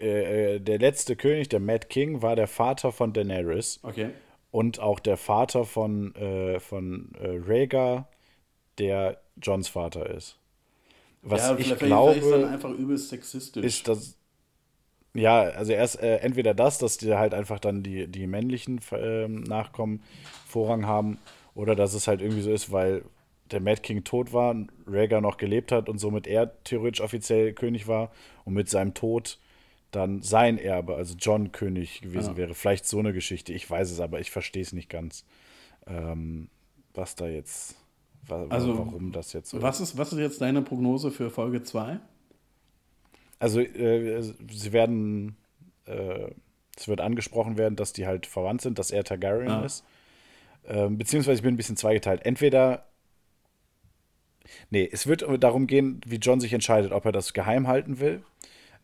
Äh, 0.00 0.54
äh, 0.56 0.60
der 0.60 0.78
letzte 0.78 1.16
König, 1.16 1.48
der 1.48 1.60
Mad 1.60 1.88
King, 1.88 2.22
war 2.22 2.36
der 2.36 2.46
Vater 2.46 2.92
von 2.92 3.12
Daenerys 3.12 3.80
Okay. 3.82 4.10
und 4.50 4.78
auch 4.80 5.00
der 5.00 5.16
Vater 5.16 5.64
von, 5.64 6.14
äh, 6.14 6.60
von 6.60 7.12
äh, 7.20 7.38
Rhaegar, 7.44 8.08
der 8.78 9.20
Johns 9.40 9.68
Vater 9.68 10.08
ist. 10.08 10.38
Was 11.22 11.42
ja, 11.42 11.56
ich 11.56 11.66
vielleicht 11.66 11.72
ist 11.72 11.80
dann 11.80 11.88
glaube, 11.88 12.48
einfach 12.48 12.70
übelst 12.70 13.08
sexistisch. 13.08 13.64
ist 13.64 13.88
das. 13.88 14.16
Ja, 15.14 15.42
also 15.42 15.72
erst 15.72 16.00
äh, 16.00 16.16
entweder 16.18 16.54
das, 16.54 16.78
dass 16.78 16.96
die 16.96 17.14
halt 17.14 17.34
einfach 17.34 17.60
dann 17.60 17.82
die, 17.82 18.08
die 18.08 18.26
männlichen 18.26 18.80
ähm, 18.92 19.42
Nachkommen 19.42 20.02
Vorrang 20.46 20.86
haben, 20.86 21.18
oder 21.54 21.76
dass 21.76 21.92
es 21.94 22.08
halt 22.08 22.22
irgendwie 22.22 22.40
so 22.42 22.50
ist, 22.50 22.72
weil 22.72 23.02
der 23.52 23.60
Mad 23.60 23.80
King 23.82 24.04
tot 24.04 24.32
war, 24.32 24.54
Rhaegar 24.86 25.20
noch 25.20 25.36
gelebt 25.36 25.72
hat 25.72 25.88
und 25.88 25.98
somit 25.98 26.26
er 26.26 26.62
theoretisch 26.64 27.00
offiziell 27.00 27.52
König 27.52 27.86
war 27.86 28.10
und 28.44 28.54
mit 28.54 28.68
seinem 28.68 28.94
Tod 28.94 29.38
dann 29.90 30.22
sein 30.22 30.56
Erbe, 30.58 30.94
also 30.96 31.14
John 31.18 31.52
König 31.52 32.00
gewesen 32.00 32.30
Ja. 32.32 32.36
wäre. 32.38 32.54
Vielleicht 32.54 32.86
so 32.86 32.98
eine 32.98 33.12
Geschichte, 33.12 33.52
ich 33.52 33.68
weiß 33.70 33.90
es, 33.90 34.00
aber 34.00 34.20
ich 34.20 34.30
verstehe 34.30 34.62
es 34.62 34.72
nicht 34.72 34.88
ganz, 34.88 35.24
ähm, 35.86 36.48
was 36.94 37.14
da 37.14 37.26
jetzt, 37.28 37.76
wa 38.26 38.46
Also, 38.48 38.78
warum 38.78 39.12
das 39.12 39.32
jetzt 39.34 39.50
so 39.50 39.60
was, 39.60 39.80
ist, 39.80 39.98
was 39.98 40.12
ist 40.12 40.18
jetzt 40.18 40.40
deine 40.40 40.62
Prognose 40.62 41.10
für 41.10 41.28
Folge 41.30 41.62
2? 41.62 42.00
Also 43.38 43.60
äh, 43.60 44.22
sie 44.50 44.72
werden, 44.72 45.36
äh, 45.86 46.30
es 46.76 46.88
wird 46.88 47.00
angesprochen 47.00 47.58
werden, 47.58 47.76
dass 47.76 47.92
die 47.92 48.06
halt 48.06 48.26
verwandt 48.26 48.62
sind, 48.62 48.78
dass 48.78 48.90
er 48.90 49.04
Targaryen 49.04 49.50
Ah. 49.50 49.64
ist. 49.64 49.84
Ähm, 50.64 50.96
beziehungsweise 50.96 51.36
ich 51.38 51.42
bin 51.42 51.54
ein 51.54 51.56
bisschen 51.56 51.76
zweigeteilt. 51.76 52.24
Entweder, 52.24 52.86
nee, 54.70 54.88
es 54.90 55.06
wird 55.06 55.24
darum 55.42 55.66
gehen, 55.66 56.00
wie 56.06 56.16
John 56.16 56.40
sich 56.40 56.52
entscheidet, 56.52 56.92
ob 56.92 57.04
er 57.04 57.12
das 57.12 57.32
geheim 57.32 57.68
halten 57.68 58.00
will 58.00 58.22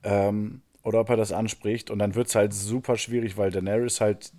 ähm, 0.02 0.62
oder 0.82 1.00
ob 1.00 1.10
er 1.10 1.16
das 1.16 1.32
anspricht. 1.32 1.90
Und 1.90 1.98
dann 1.98 2.14
wird 2.14 2.28
es 2.28 2.34
halt 2.34 2.52
super 2.52 2.96
schwierig, 2.96 3.36
weil 3.36 3.50
Daenerys 3.50 4.00
halt 4.00 4.32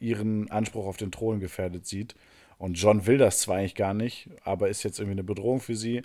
ihren 0.00 0.50
Anspruch 0.50 0.86
auf 0.86 0.96
den 0.96 1.12
Thron 1.12 1.40
gefährdet 1.40 1.86
sieht. 1.86 2.14
Und 2.58 2.74
John 2.74 3.06
will 3.06 3.18
das 3.18 3.40
zwar 3.40 3.56
eigentlich 3.56 3.74
gar 3.74 3.94
nicht, 3.94 4.28
aber 4.44 4.68
ist 4.68 4.82
jetzt 4.82 4.98
irgendwie 4.98 5.14
eine 5.14 5.24
Bedrohung 5.24 5.60
für 5.60 5.76
sie. 5.76 6.02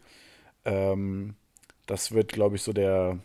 Ähm, 0.66 1.36
das 1.86 2.12
wird, 2.12 2.32
glaube 2.32 2.56
ich, 2.56 2.62
so 2.62 2.74
der 2.74 3.20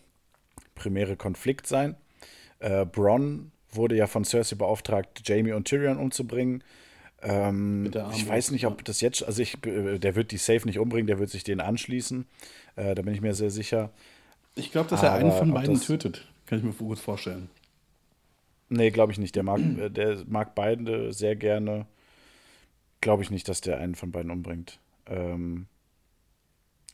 primäre 0.74 1.16
Konflikt 1.16 1.66
sein. 1.66 1.96
Äh, 2.59 2.86
Bronn 2.86 3.52
wurde 3.70 3.96
ja 3.96 4.06
von 4.06 4.24
Cersei 4.24 4.56
beauftragt, 4.56 5.22
Jamie 5.24 5.52
und 5.52 5.66
Tyrion 5.66 5.98
umzubringen. 5.98 6.62
Ähm, 7.24 7.90
ich 8.14 8.28
weiß 8.28 8.51
nicht, 8.51 8.66
ob 8.66 8.84
das 8.84 9.01
jetzt, 9.01 9.24
also 9.24 9.40
ich, 9.42 9.64
äh, 9.66 9.98
der 9.98 10.14
wird 10.14 10.30
die 10.30 10.36
safe 10.36 10.66
nicht 10.66 10.78
umbringen, 10.78 11.06
der 11.06 11.18
wird 11.18 11.30
sich 11.30 11.42
denen 11.44 11.60
anschließen. 11.60 12.26
Äh, 12.76 12.94
da 12.94 13.02
bin 13.02 13.14
ich 13.14 13.20
mir 13.22 13.34
sehr 13.34 13.51
sicher. 13.51 13.90
Ich 14.55 14.70
glaube, 14.70 14.90
dass 14.90 15.02
er 15.02 15.12
einen 15.14 15.30
Aber 15.30 15.38
von 15.38 15.52
beiden 15.55 15.74
das- 15.74 15.86
tötet. 15.86 16.28
Kann 16.46 16.59
ich 16.59 16.64
mir 16.64 16.72
gut 16.72 16.98
vorstellen. 16.98 17.48
Nee, 18.68 18.90
glaube 18.90 19.12
ich 19.12 19.18
nicht. 19.18 19.34
Der 19.36 19.42
mag, 19.42 19.60
äh, 19.60 19.88
der 19.88 20.18
mag 20.26 20.55
beide 20.55 21.12
sehr 21.12 21.34
gerne. 21.36 21.86
Glaube 23.01 23.22
ich 23.22 23.30
nicht, 23.30 23.48
dass 23.48 23.60
der 23.62 23.78
einen 23.78 23.94
von 23.94 24.10
beiden 24.12 24.30
umbringt. 24.30 24.78
Ähm, 25.06 25.66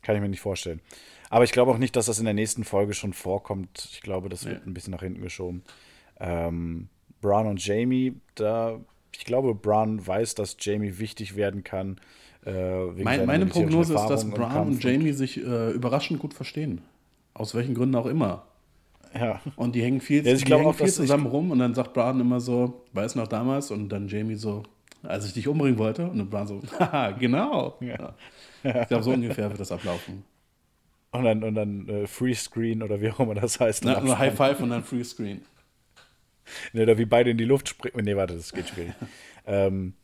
kann 0.03 0.15
ich 0.15 0.21
mir 0.23 0.29
nicht 0.29 0.41
vorstellen. 0.41 0.81
Aber 1.29 1.45
ich 1.45 1.53
glaube 1.53 1.71
auch 1.73 1.79
nicht, 1.79 1.95
dass 1.97 2.07
das 2.07 2.19
in 2.19 2.25
der 2.25 2.35
nächsten 2.35 2.65
Folge 2.65 2.95
schon 2.95 3.13
vorkommt. 3.13 3.89
Ich 3.93 4.01
glaube, 4.01 4.29
das 4.29 4.45
wird 4.47 4.65
Nee. 4.65 4.71
ein 4.71 4.75
bisschen 4.75 4.93
nach 4.93 5.03
hinten 5.03 5.21
geschoben. 5.23 5.63
Ähm, 6.19 6.89
Bran 7.21 7.47
und 7.47 7.65
Jamie, 7.65 8.15
da, 8.35 8.81
ich 9.17 9.25
glaube, 9.25 9.55
Bran 9.55 10.07
weiß, 10.07 10.35
dass 10.35 10.57
Jamie 10.61 10.99
wichtig 10.99 11.37
werden 11.37 11.65
kann. 11.65 12.01
Äh, 12.45 12.87
Mein, 13.03 13.27
meine 13.27 13.47
Prognose 13.47 13.95
ist, 13.95 14.07
dass 14.07 14.29
Bran 14.29 14.69
und 14.69 14.83
Jamie 14.85 15.13
sich 15.13 15.39
äh, 15.39 15.71
überraschend 15.71 16.21
gut 16.21 16.35
verstehen. 16.35 16.81
Aus 17.35 17.55
welchen 17.55 17.75
Gründen 17.75 17.97
auch 17.97 18.07
immer. 18.07 18.47
Ja. 19.15 19.41
Und 19.57 19.75
die 19.75 19.83
hängen 19.83 20.01
viel, 20.01 20.25
Ja, 20.27 20.33
ich 20.33 20.45
die 20.45 20.53
hängen 20.53 20.67
auch, 20.67 20.75
viel 20.75 20.89
zusammen 20.89 21.27
rum 21.27 21.51
und 21.51 21.59
dann 21.59 21.75
sagt 21.75 21.95
Bran 21.95 22.21
immer 22.21 22.41
so, 22.41 22.85
weiß 22.93 23.17
noch 23.17 23.27
damals 23.27 23.71
und 23.71 23.89
dann 23.89 24.09
Jamie 24.09 24.37
so, 24.37 24.63
als 25.03 25.27
ich 25.27 25.33
dich 25.33 25.49
umbringen 25.49 25.79
wollte 25.79 26.09
und 26.09 26.19
dann 26.19 26.31
Bran 26.31 26.47
so, 26.47 26.61
haha, 26.79 27.11
genau. 27.11 27.77
Ja. 27.81 28.15
Ich 28.63 28.89
glaube, 28.89 29.03
so 29.03 29.13
ungefähr 29.13 29.49
wird 29.49 29.61
das 29.61 29.73
ablaufen. 29.73 30.23
Und 31.13 31.25
dann, 31.25 31.43
und 31.43 31.55
dann 31.55 31.89
äh, 31.89 32.07
Freescreen 32.07 32.83
oder 32.83 33.01
wie 33.01 33.11
auch 33.11 33.19
immer 33.19 33.35
das 33.35 33.59
heißt. 33.59 33.85
Na, 33.85 34.19
High. 34.19 34.35
Five 34.37 34.61
und 34.61 34.71
dann 34.71 34.85
Ne, 36.73 36.83
oder 36.83 36.99
wie 36.99 37.05
beide 37.07 37.31
in 37.31 37.39
die 37.39 37.45
Luft 37.45 37.69
springen. 37.69 38.05
Nee, 38.05 38.17
warte, 38.17 38.35
das 38.35 38.53
geht 38.53 38.69
schwierig. 38.69 38.95
ähm, 39.47 39.95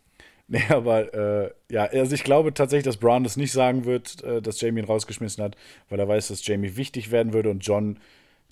nee, 0.49 0.63
aber 0.69 1.15
äh, 1.15 1.51
ja, 1.71 1.85
also 1.85 2.15
ich 2.15 2.25
glaube 2.25 2.55
tatsächlich, 2.55 2.85
dass 2.85 2.97
Brown 2.99 3.25
das 3.25 3.37
nicht 3.37 3.53
sagen 3.53 3.85
wird, 3.85 4.23
äh, 4.25 4.43
dass 4.43 4.61
Jamie 4.61 4.81
ihn 4.81 4.87
rausgeschmissen 4.87 5.43
hat, 5.45 5.57
weil 5.89 6.01
er 6.01 6.09
weiß, 6.09 6.29
dass 6.29 6.47
Jamie 6.47 6.77
wichtig 6.77 7.11
werden 7.11 7.33
würde 7.33 7.51
und 7.51 7.61
John 7.67 7.99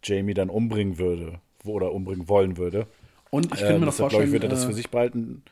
Jamie 0.02 0.34
dann 0.34 0.50
umbringen 0.50 0.98
würde 0.98 1.40
oder 1.64 1.92
umbringen 1.92 2.28
wollen 2.28 2.56
würde. 2.58 2.86
Und 3.30 3.52
ich 3.52 3.60
Äh, 3.60 3.66
könnte 3.66 3.80
mir 3.80 3.86
noch 3.86 3.92
deshalb, 3.92 4.08
glaube 4.08 4.24
vorstellen, 4.24 4.26
ich, 4.26 4.32
wird 4.32 4.44
er 4.44 4.48
das 4.48 4.64
äh, 4.64 4.66
für 4.66 4.74
sich 4.74 4.90
behalten. 4.90 5.42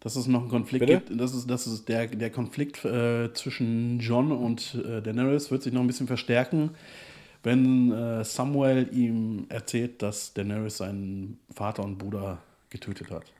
dass 0.00 0.16
es 0.16 0.26
noch 0.26 0.42
einen 0.42 0.50
Konflikt 0.50 0.86
Bitte? 0.86 0.86
gibt. 0.86 1.10
Das 1.20 1.34
ist, 1.34 1.48
das 1.50 1.66
ist 1.66 1.88
der, 1.88 2.06
der 2.06 2.30
Konflikt 2.30 2.84
äh, 2.84 3.32
zwischen 3.34 3.98
John 4.00 4.30
und 4.32 4.74
äh, 4.86 5.02
Daenerys 5.02 5.50
wird 5.50 5.62
sich 5.62 5.72
noch 5.72 5.80
ein 5.80 5.86
bisschen 5.86 6.06
verstärken, 6.06 6.70
wenn 7.46 7.92
äh, 7.92 8.24
Samuel 8.24 8.88
ihm 8.92 9.46
erzählt, 9.50 10.02
dass 10.02 10.34
Daenerys 10.34 10.78
seinen 10.78 11.38
Vater 11.54 11.84
und 11.84 11.96
Bruder 11.96 12.42
getötet 12.70 13.08
hat. 13.12 13.32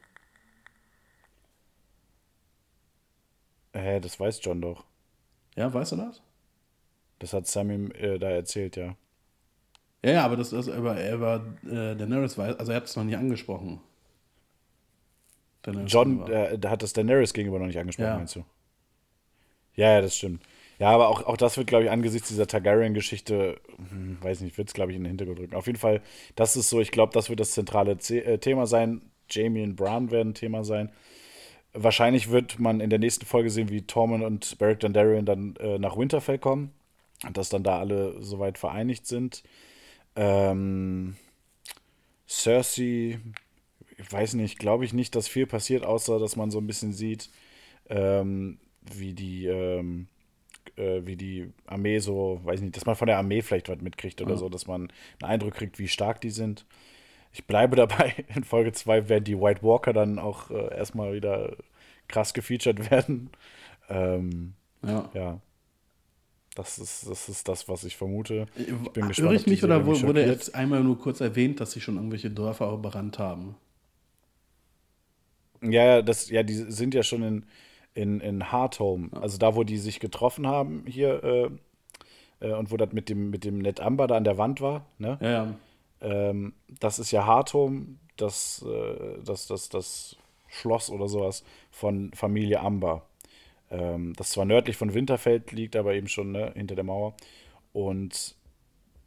Hä, 3.74 3.98
das 4.00 4.18
weiß 4.20 4.40
John 4.44 4.60
doch. 4.60 4.84
Ja, 5.56 5.72
weißt 5.74 5.92
du 5.92 5.96
das? 5.96 6.22
Das 7.18 7.32
hat 7.32 7.48
Sam 7.48 7.70
ihm 7.70 7.90
äh, 7.92 8.18
da 8.18 8.30
erzählt, 8.30 8.76
ja. 8.76 8.94
Ja, 10.04 10.12
ja, 10.12 10.24
aber 10.24 10.36
das 10.36 10.52
ist 10.52 10.68
aber, 10.68 10.92
aber 10.92 11.44
äh, 11.64 11.96
Daenerys 11.96 12.38
weiß, 12.38 12.60
also 12.60 12.70
er 12.70 12.76
hat 12.76 12.84
es 12.84 12.94
noch 12.94 13.02
nicht 13.02 13.16
angesprochen. 13.16 13.80
Daenerys 15.62 15.92
John, 15.92 16.28
äh, 16.28 16.56
hat 16.64 16.82
das 16.82 16.92
Daenerys 16.92 17.32
gegenüber 17.32 17.58
noch 17.58 17.66
nicht 17.66 17.78
angesprochen, 17.78 18.06
Ja. 18.06 18.16
meinst 18.18 18.36
du? 18.36 18.44
Ja, 19.74 19.94
ja, 19.94 20.00
das 20.00 20.16
stimmt. 20.16 20.42
Ja, 20.78 20.90
aber 20.90 21.09
auch, 21.09 21.23
auch 21.24 21.36
das 21.36 21.57
wird, 21.57 21.69
glaube 21.69 21.85
ich, 21.85 21.90
angesichts 21.90 22.28
dieser 22.28 22.47
Targaryen-Geschichte, 22.47 23.61
hm, 23.90 24.19
weiß 24.20 24.40
nicht, 24.40 24.59
wird 24.59 24.69
es, 24.69 24.74
glaube 24.74 24.93
ich, 24.93 24.97
in 24.97 25.05
den 25.05 25.11
Hintergrund 25.11 25.40
rücken. 25.40 25.55
Auf 25.55 25.66
jeden 25.66 25.78
Fall, 25.78 26.03
das 26.35 26.57
ist 26.57 26.69
so, 26.69 26.81
ich 26.81 26.90
glaube, 26.90 27.12
das 27.15 27.31
wird 27.31 27.40
das 27.40 27.53
zentrale 27.53 27.98
Z 27.98 28.24
äh, 28.27 28.39
Thema 28.39 28.66
sein. 28.66 29.03
Jamie 29.31 29.62
und 29.62 29.77
Bran 29.77 30.11
werden 30.11 30.35
Thema 30.35 30.65
sein. 30.65 30.90
Wahrscheinlich 31.73 32.31
wird 32.31 32.59
man 32.59 32.81
in 32.81 32.90
der 32.90 32.98
nächsten 32.98 33.27
Folge 33.27 33.51
sehen, 33.51 33.70
wie 33.70 33.82
Tormund 33.82 34.24
und 34.24 34.59
Beric 34.59 34.81
Dondarrion 34.81 35.27
dann 35.27 35.57
äh, 35.57 35.78
nach 35.78 35.97
Winterfell 35.97 36.39
kommen 36.39 36.73
und 37.24 37.36
dass 37.36 37.48
dann 37.48 37.62
da 37.62 37.78
alle 37.78 38.23
soweit 38.23 38.59
vereinigt 38.59 39.07
sind. 39.07 39.43
Ähm, 40.15 41.16
Cersei, 42.28 43.20
ich 43.98 44.12
weiß 44.12 44.35
nicht, 44.35 44.59
glaube 44.59 44.85
ich 44.85 44.93
nicht, 44.93 45.15
dass 45.15 45.28
viel 45.28 45.47
passiert, 45.47 45.85
außer 45.85 46.19
dass 46.19 46.36
man 46.36 46.51
so 46.51 46.59
ein 46.59 46.66
bisschen 46.66 46.93
sieht, 46.93 47.31
ähm, 47.89 48.59
wie 48.94 49.12
die, 49.12 49.47
ähm, 49.47 50.09
äh, 50.77 51.07
wie 51.07 51.16
die 51.16 51.53
Armee 51.66 51.98
so, 51.98 52.40
weiß 52.44 52.61
nicht, 52.61 52.77
dass 52.77 52.86
man 52.86 52.97
von 52.97 53.07
der 53.09 53.19
Armee 53.19 53.43
vielleicht 53.43 53.69
was 53.69 53.81
mitkriegt 53.81 54.20
oder 54.23 54.35
Ja. 54.35 54.36
so, 54.36 54.48
dass 54.48 54.66
man 54.66 54.93
einen 55.23 55.31
Eindruck 55.32 55.55
kriegt, 55.55 55.78
wie 55.78 55.89
stark 55.89 56.20
die 56.20 56.31
sind. 56.31 56.66
Ich 57.32 57.47
bleibe 57.47 57.77
dabei, 57.77 58.15
in 58.35 58.44
Folge 58.44 58.73
2 58.73 59.09
werden 59.09 59.24
die 59.24 59.39
White 59.40 59.62
Walker 59.62 59.93
dann 59.93 60.19
auch 60.19 60.51
äh, 60.51 60.74
erstmal 60.77 61.15
wieder 61.15 61.57
krass 62.09 62.35
gefeatured 62.35 62.90
werden. 62.90 63.31
Ähm, 63.89 64.55
ja. 64.85 65.11
ja. 65.15 65.40
Das 66.55 66.78
ist, 66.78 67.09
das 67.09 67.28
ist 67.28 67.48
das, 67.48 67.69
was 67.69 67.85
ich 67.85 67.97
vermute. 67.97 68.47
Ich 68.57 68.93
bin 68.93 69.09
Irre 69.09 69.09
gespannt, 69.09 69.36
ich 69.36 69.43
ob 69.43 69.44
die 69.47 69.51
mich 69.51 69.65
oder 69.65 69.81
mich 69.81 70.03
wurde 70.07 70.24
jetzt 70.24 70.55
einmal 70.55 70.82
nur 70.82 70.98
kurz 70.98 71.20
erwähnt, 71.20 71.61
dass 71.61 71.73
sie 71.73 71.81
schon 71.82 71.97
irgendwelche 71.97 72.31
Dörfer 72.31 72.69
auch 72.69 72.78
überrannt 72.78 73.19
haben? 73.19 73.57
Ja, 75.62 75.85
ja, 75.85 76.03
das, 76.03 76.28
ja, 76.31 76.43
die 76.43 76.55
sind 76.55 76.94
ja 76.94 77.03
schon 77.03 77.23
in, 77.23 77.47
in, 77.97 78.20
in 78.20 78.52
Hardhome, 78.52 79.09
also 79.12 79.39
da, 79.39 79.56
wo 79.56 79.64
die 79.64 79.78
sich 79.78 80.01
getroffen 80.01 80.47
haben 80.47 80.85
hier 80.86 81.24
äh, 81.24 81.51
äh, 82.47 82.52
und 82.52 82.70
wo 82.70 82.77
das 82.77 82.93
mit 82.93 83.09
dem, 83.09 83.31
mit 83.31 83.44
dem 83.44 83.59
Net 83.59 83.81
Amber 83.81 84.06
da 84.06 84.16
an 84.16 84.24
der 84.24 84.36
Wand 84.36 84.60
war, 84.60 84.86
ne? 84.98 85.18
Ja, 85.20 85.31
ja. 85.31 85.55
Ähm, 86.02 86.52
das 86.68 86.98
ist 86.98 87.10
ja 87.10 87.24
Hardhome, 87.24 87.97
das, 88.18 88.62
äh, 88.68 89.23
das, 89.24 89.47
das, 89.47 89.70
das 89.70 90.16
Schloss 90.47 90.90
oder 90.90 91.09
sowas 91.09 91.43
von 91.70 92.12
Familie 92.12 92.60
Amber. 92.60 93.06
Ähm, 93.70 94.12
das 94.16 94.31
zwar 94.31 94.44
nördlich 94.44 94.77
von 94.77 94.93
Winterfeld 94.93 95.52
liegt, 95.52 95.74
aber 95.74 95.94
eben 95.94 96.06
schon 96.06 96.32
ne, 96.32 96.52
hinter 96.55 96.74
der 96.74 96.85
Mauer. 96.85 97.14
Und 97.73 98.35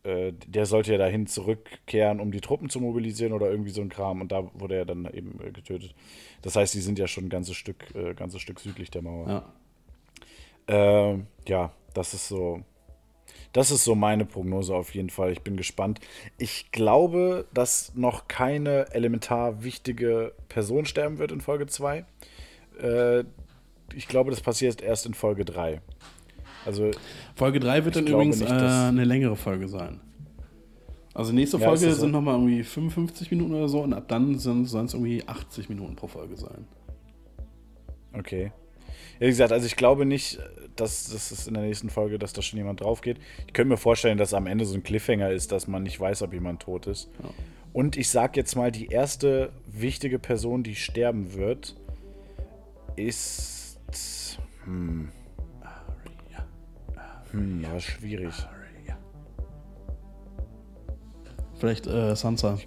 äh, 0.03 0.33
der 0.47 0.65
sollte 0.65 0.91
ja 0.91 0.97
dahin 0.97 1.27
zurückkehren, 1.27 2.19
um 2.19 2.31
die 2.31 2.41
Truppen 2.41 2.69
zu 2.69 2.79
mobilisieren 2.79 3.33
oder 3.33 3.49
irgendwie 3.49 3.71
so 3.71 3.81
ein 3.81 3.89
Kram. 3.89 4.21
Und 4.21 4.31
da 4.31 4.49
wurde 4.53 4.75
er 4.75 4.85
dann 4.85 5.05
eben 5.13 5.39
äh, 5.41 5.51
getötet. 5.51 5.93
Das 6.41 6.55
heißt, 6.55 6.73
die 6.73 6.81
sind 6.81 6.99
ja 6.99 7.07
schon 7.07 7.25
ein 7.25 7.29
ganzes 7.29 7.55
Stück, 7.55 7.93
äh, 7.95 8.13
ganzes 8.13 8.41
Stück 8.41 8.59
südlich 8.59 8.91
der 8.91 9.01
Mauer. 9.01 9.27
ja. 9.27 9.53
Ähm, 10.69 11.25
ja, 11.47 11.71
Das 11.93 12.13
ist 12.13 12.27
so. 12.27 12.63
Das 13.51 13.71
ist 13.71 13.83
so 13.83 13.95
meine 13.95 14.25
Prognose 14.25 14.75
auf 14.75 14.93
jeden 14.93 15.09
Fall. 15.09 15.31
Ich 15.31 15.41
bin 15.41 15.57
gespannt. 15.57 15.99
Ich 16.37 16.71
glaube, 16.71 17.47
dass 17.51 17.95
noch 17.95 18.27
keine 18.27 18.93
elementar 18.93 19.63
wichtige 19.63 20.33
Person 20.49 20.85
sterben 20.85 21.17
wird 21.17 21.31
in 21.31 21.41
Folge 21.41 21.65
2. 21.65 22.05
Äh, 22.79 23.23
ich 23.95 24.07
glaube, 24.07 24.29
das 24.29 24.41
passiert 24.41 24.83
erst 24.83 25.07
in 25.07 25.15
Folge 25.15 25.45
3. 25.45 25.81
Also, 26.65 26.91
Folge 27.35 27.59
3 27.59 27.85
wird 27.85 27.95
dann 27.95 28.07
übrigens 28.07 28.39
nicht, 28.39 28.51
äh, 28.51 28.55
eine 28.55 29.05
längere 29.05 29.35
Folge 29.35 29.67
sein. 29.67 30.01
Also 31.13 31.33
nächste 31.33 31.57
ja, 31.57 31.65
Folge 31.65 31.91
so? 31.91 32.01
sind 32.01 32.11
nochmal 32.11 32.35
irgendwie 32.35 32.63
55 32.63 33.31
Minuten 33.31 33.53
oder 33.53 33.67
so 33.67 33.81
und 33.81 33.93
ab 33.93 34.07
dann 34.07 34.37
sollen 34.37 34.63
es 34.63 34.93
irgendwie 34.93 35.27
80 35.27 35.67
Minuten 35.69 35.95
pro 35.95 36.07
Folge 36.07 36.37
sein. 36.37 36.65
Okay. 38.13 38.51
Ja, 39.19 39.25
wie 39.25 39.31
gesagt, 39.31 39.51
also 39.51 39.65
ich 39.65 39.75
glaube 39.75 40.05
nicht, 40.05 40.39
dass 40.75 41.09
das 41.09 41.31
ist 41.31 41.47
in 41.47 41.55
der 41.55 41.63
nächsten 41.63 41.89
Folge, 41.89 42.19
dass 42.19 42.31
da 42.33 42.41
schon 42.41 42.57
jemand 42.57 42.81
drauf 42.81 43.01
geht. 43.01 43.17
Ich 43.47 43.53
könnte 43.53 43.69
mir 43.69 43.77
vorstellen, 43.77 44.17
dass 44.17 44.33
am 44.33 44.47
Ende 44.47 44.65
so 44.65 44.75
ein 44.75 44.83
Cliffhanger 44.83 45.31
ist, 45.31 45.51
dass 45.51 45.67
man 45.67 45.83
nicht 45.83 45.99
weiß, 45.99 46.21
ob 46.21 46.33
jemand 46.33 46.61
tot 46.61 46.87
ist. 46.87 47.09
Ja. 47.21 47.29
Und 47.73 47.97
ich 47.97 48.09
sag 48.09 48.37
jetzt 48.37 48.55
mal, 48.55 48.71
die 48.71 48.87
erste 48.87 49.51
wichtige 49.67 50.19
Person, 50.19 50.63
die 50.63 50.75
sterben 50.75 51.33
wird, 51.33 51.75
ist. 52.95 53.77
Hm. 54.63 55.09
Hm, 57.31 57.61
ja, 57.63 57.79
schwierig. 57.79 58.33
Vielleicht 61.59 61.87
äh, 61.87 62.15
Sansa. 62.15 62.57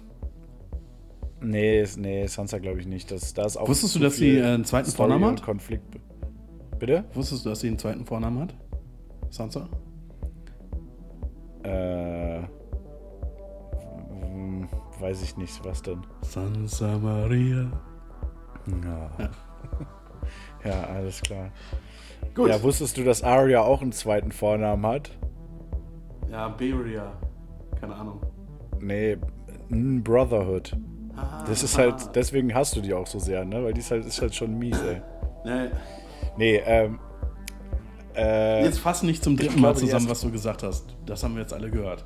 Nee, 1.41 1.85
nee, 1.97 2.27
Sansa 2.27 2.59
glaube 2.59 2.79
ich 2.79 2.85
nicht. 2.85 3.09
Das, 3.09 3.33
das 3.33 3.57
auch 3.57 3.67
Wusstest 3.67 3.95
du, 3.95 3.99
dass 3.99 4.17
sie 4.17 4.37
äh, 4.37 4.45
einen 4.45 4.65
zweiten 4.65 4.89
Story 4.89 5.09
Vornamen 5.09 5.35
hat? 5.35 5.43
Konflikt. 5.43 5.99
Bitte? 6.77 7.03
Wusstest 7.13 7.43
du, 7.43 7.49
dass 7.49 7.59
sie 7.61 7.67
einen 7.67 7.79
zweiten 7.79 8.05
Vornamen 8.05 8.41
hat? 8.41 8.55
Sansa? 9.31 9.67
Äh. 11.63 12.43
Weiß 14.99 15.23
ich 15.23 15.35
nicht, 15.37 15.65
was 15.65 15.81
denn? 15.81 16.01
Sansa 16.21 16.97
Maria. 16.99 17.71
Ja. 18.67 19.11
ja. 19.17 19.31
ja, 20.65 20.83
alles 20.83 21.19
klar. 21.21 21.51
Gut. 22.35 22.49
Ja, 22.49 22.61
wusstest 22.63 22.97
du, 22.97 23.03
dass 23.03 23.23
Arya 23.23 23.61
auch 23.61 23.81
einen 23.81 23.91
zweiten 23.91 24.31
Vornamen 24.31 24.85
hat? 24.85 25.11
Ja, 26.31 26.47
Beria. 26.49 27.13
Keine 27.79 27.95
Ahnung. 27.95 28.21
Nee, 28.79 29.17
Brotherhood. 29.69 30.75
Ah, 31.15 31.43
das 31.47 31.61
ist 31.61 31.77
halt, 31.77 32.15
deswegen 32.15 32.53
hast 32.55 32.75
du 32.75 32.81
die 32.81 32.93
auch 32.93 33.05
so 33.05 33.19
sehr, 33.19 33.45
ne? 33.45 33.63
Weil 33.63 33.73
die 33.73 33.81
ist 33.81 33.91
halt, 33.91 34.05
ist 34.05 34.19
halt 34.19 34.33
schon 34.33 34.57
mies, 34.57 34.79
ey. 34.81 35.01
Nee. 35.45 35.69
Nee, 36.37 36.55
ähm. 36.65 36.99
Äh, 38.15 38.63
jetzt 38.63 38.79
fass 38.79 39.03
nicht 39.03 39.23
zum 39.23 39.37
dritten 39.37 39.61
Mal 39.61 39.75
zusammen, 39.75 40.09
was 40.09 40.21
du 40.21 40.31
gesagt 40.31 40.63
hast. 40.63 40.95
Das 41.05 41.23
haben 41.23 41.35
wir 41.35 41.41
jetzt 41.41 41.53
alle 41.53 41.69
gehört. 41.69 42.05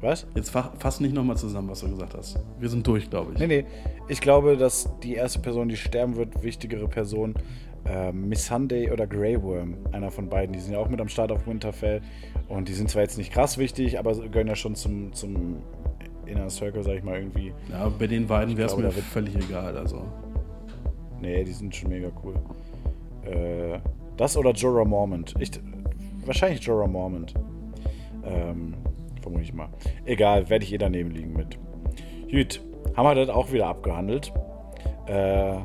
Was? 0.00 0.26
Jetzt 0.34 0.50
fass 0.50 1.00
nicht 1.00 1.14
nochmal 1.14 1.36
zusammen, 1.36 1.68
was 1.68 1.80
du 1.80 1.88
gesagt 1.88 2.14
hast. 2.14 2.38
Wir 2.58 2.68
sind 2.68 2.86
durch, 2.86 3.08
glaube 3.08 3.32
ich. 3.32 3.38
Nee, 3.38 3.46
nee. 3.46 3.64
Ich 4.08 4.20
glaube, 4.20 4.56
dass 4.56 4.88
die 5.02 5.14
erste 5.14 5.38
Person, 5.40 5.68
die 5.68 5.76
sterben 5.76 6.16
wird, 6.16 6.42
wichtigere 6.42 6.86
Person, 6.86 7.34
äh, 7.88 8.12
Miss 8.12 8.46
Sunday 8.46 8.90
oder 8.90 9.06
Grey 9.06 9.40
Worm, 9.42 9.76
einer 9.92 10.10
von 10.10 10.28
beiden, 10.28 10.52
die 10.52 10.60
sind 10.60 10.72
ja 10.72 10.78
auch 10.78 10.88
mit 10.88 11.00
am 11.00 11.08
Start 11.08 11.32
auf 11.32 11.46
Winterfell. 11.46 12.00
Und 12.48 12.68
die 12.68 12.74
sind 12.74 12.90
zwar 12.90 13.02
jetzt 13.02 13.18
nicht 13.18 13.32
krass 13.32 13.58
wichtig, 13.58 13.98
aber 13.98 14.14
gehören 14.14 14.48
ja 14.48 14.56
schon 14.56 14.74
zum, 14.74 15.12
zum 15.12 15.62
Inner 16.26 16.50
Circle, 16.50 16.82
sag 16.82 16.96
ich 16.96 17.02
mal, 17.02 17.18
irgendwie. 17.18 17.52
Ja, 17.70 17.88
bei 17.88 18.06
den 18.06 18.26
beiden 18.26 18.56
wäre 18.56 18.68
es 18.68 18.76
mir 18.76 18.90
völlig 18.90 19.36
egal, 19.36 19.76
also. 19.76 20.02
Nee, 21.20 21.44
die 21.44 21.52
sind 21.52 21.74
schon 21.74 21.90
mega 21.90 22.10
cool. 22.24 22.34
Äh, 23.24 23.78
das 24.16 24.36
oder 24.36 24.52
Jorah 24.52 24.84
Mormont? 24.84 25.34
Ich, 25.38 25.50
wahrscheinlich 26.24 26.60
Jorah 26.62 26.86
Mormont. 26.86 27.34
Ähm, 28.24 28.74
vermute 29.22 29.42
ich 29.42 29.54
mal. 29.54 29.68
Egal, 30.04 30.48
werde 30.48 30.64
ich 30.64 30.72
eh 30.72 30.78
daneben 30.78 31.10
liegen 31.10 31.32
mit. 31.32 31.58
Gut, 32.30 32.60
haben 32.96 33.06
wir 33.06 33.14
das 33.14 33.28
auch 33.28 33.52
wieder 33.52 33.66
abgehandelt. 33.66 34.32
Äh, 35.06 35.58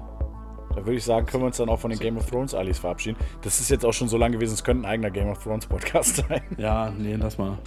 da 0.76 0.78
würde 0.78 0.96
ich 0.96 1.04
sagen, 1.04 1.26
können 1.26 1.44
wir 1.44 1.48
uns 1.48 1.58
dann 1.58 1.70
auch 1.70 1.80
von 1.80 1.90
den 1.90 2.00
Game 2.00 2.18
of 2.18 2.30
Thrones 2.30 2.54
Alis 2.54 2.80
verabschieden. 2.80 3.18
Das 3.42 3.60
ist 3.60 3.70
jetzt 3.70 3.86
auch 3.86 3.94
schon 3.94 4.08
so 4.08 4.18
lange 4.18 4.36
gewesen, 4.36 4.54
es 4.54 4.64
könnte 4.64 4.88
ein 4.88 4.92
eigener 4.92 5.12
Game 5.12 5.30
of 5.30 5.44
Thrones 5.44 5.66
Podcast 5.66 6.16
sein. 6.28 6.42
Ja, 6.58 6.92
nee, 6.98 7.16
lass 7.16 7.38
mal. 7.38 7.58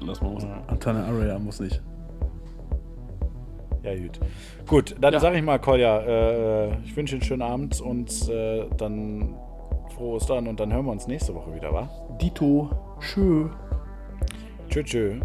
Lass 0.00 0.20
mal. 0.20 0.36
Ja. 0.40 0.62
Antana 0.66 1.06
Arya 1.06 1.38
muss 1.38 1.60
nicht. 1.60 1.80
Ja, 3.82 3.94
gut. 3.96 4.20
Gut, 4.66 4.96
dann 5.00 5.12
ja. 5.12 5.20
sage 5.20 5.36
ich 5.36 5.42
mal, 5.42 5.58
Kolja, 5.58 6.00
äh, 6.00 6.78
ich 6.84 6.96
wünsche 6.96 7.16
einen 7.16 7.22
schönen 7.22 7.42
Abend 7.42 7.80
und 7.80 8.28
äh, 8.28 8.66
dann 8.76 9.34
frohes 9.94 10.26
dann 10.26 10.46
und 10.46 10.60
dann 10.60 10.72
hören 10.72 10.86
wir 10.86 10.92
uns 10.92 11.06
nächste 11.06 11.34
Woche 11.34 11.54
wieder, 11.54 11.72
wa? 11.72 11.88
Dito. 12.20 12.70
Tschö. 13.00 13.48
Tschö, 14.68 14.82
tschö. 14.84 15.20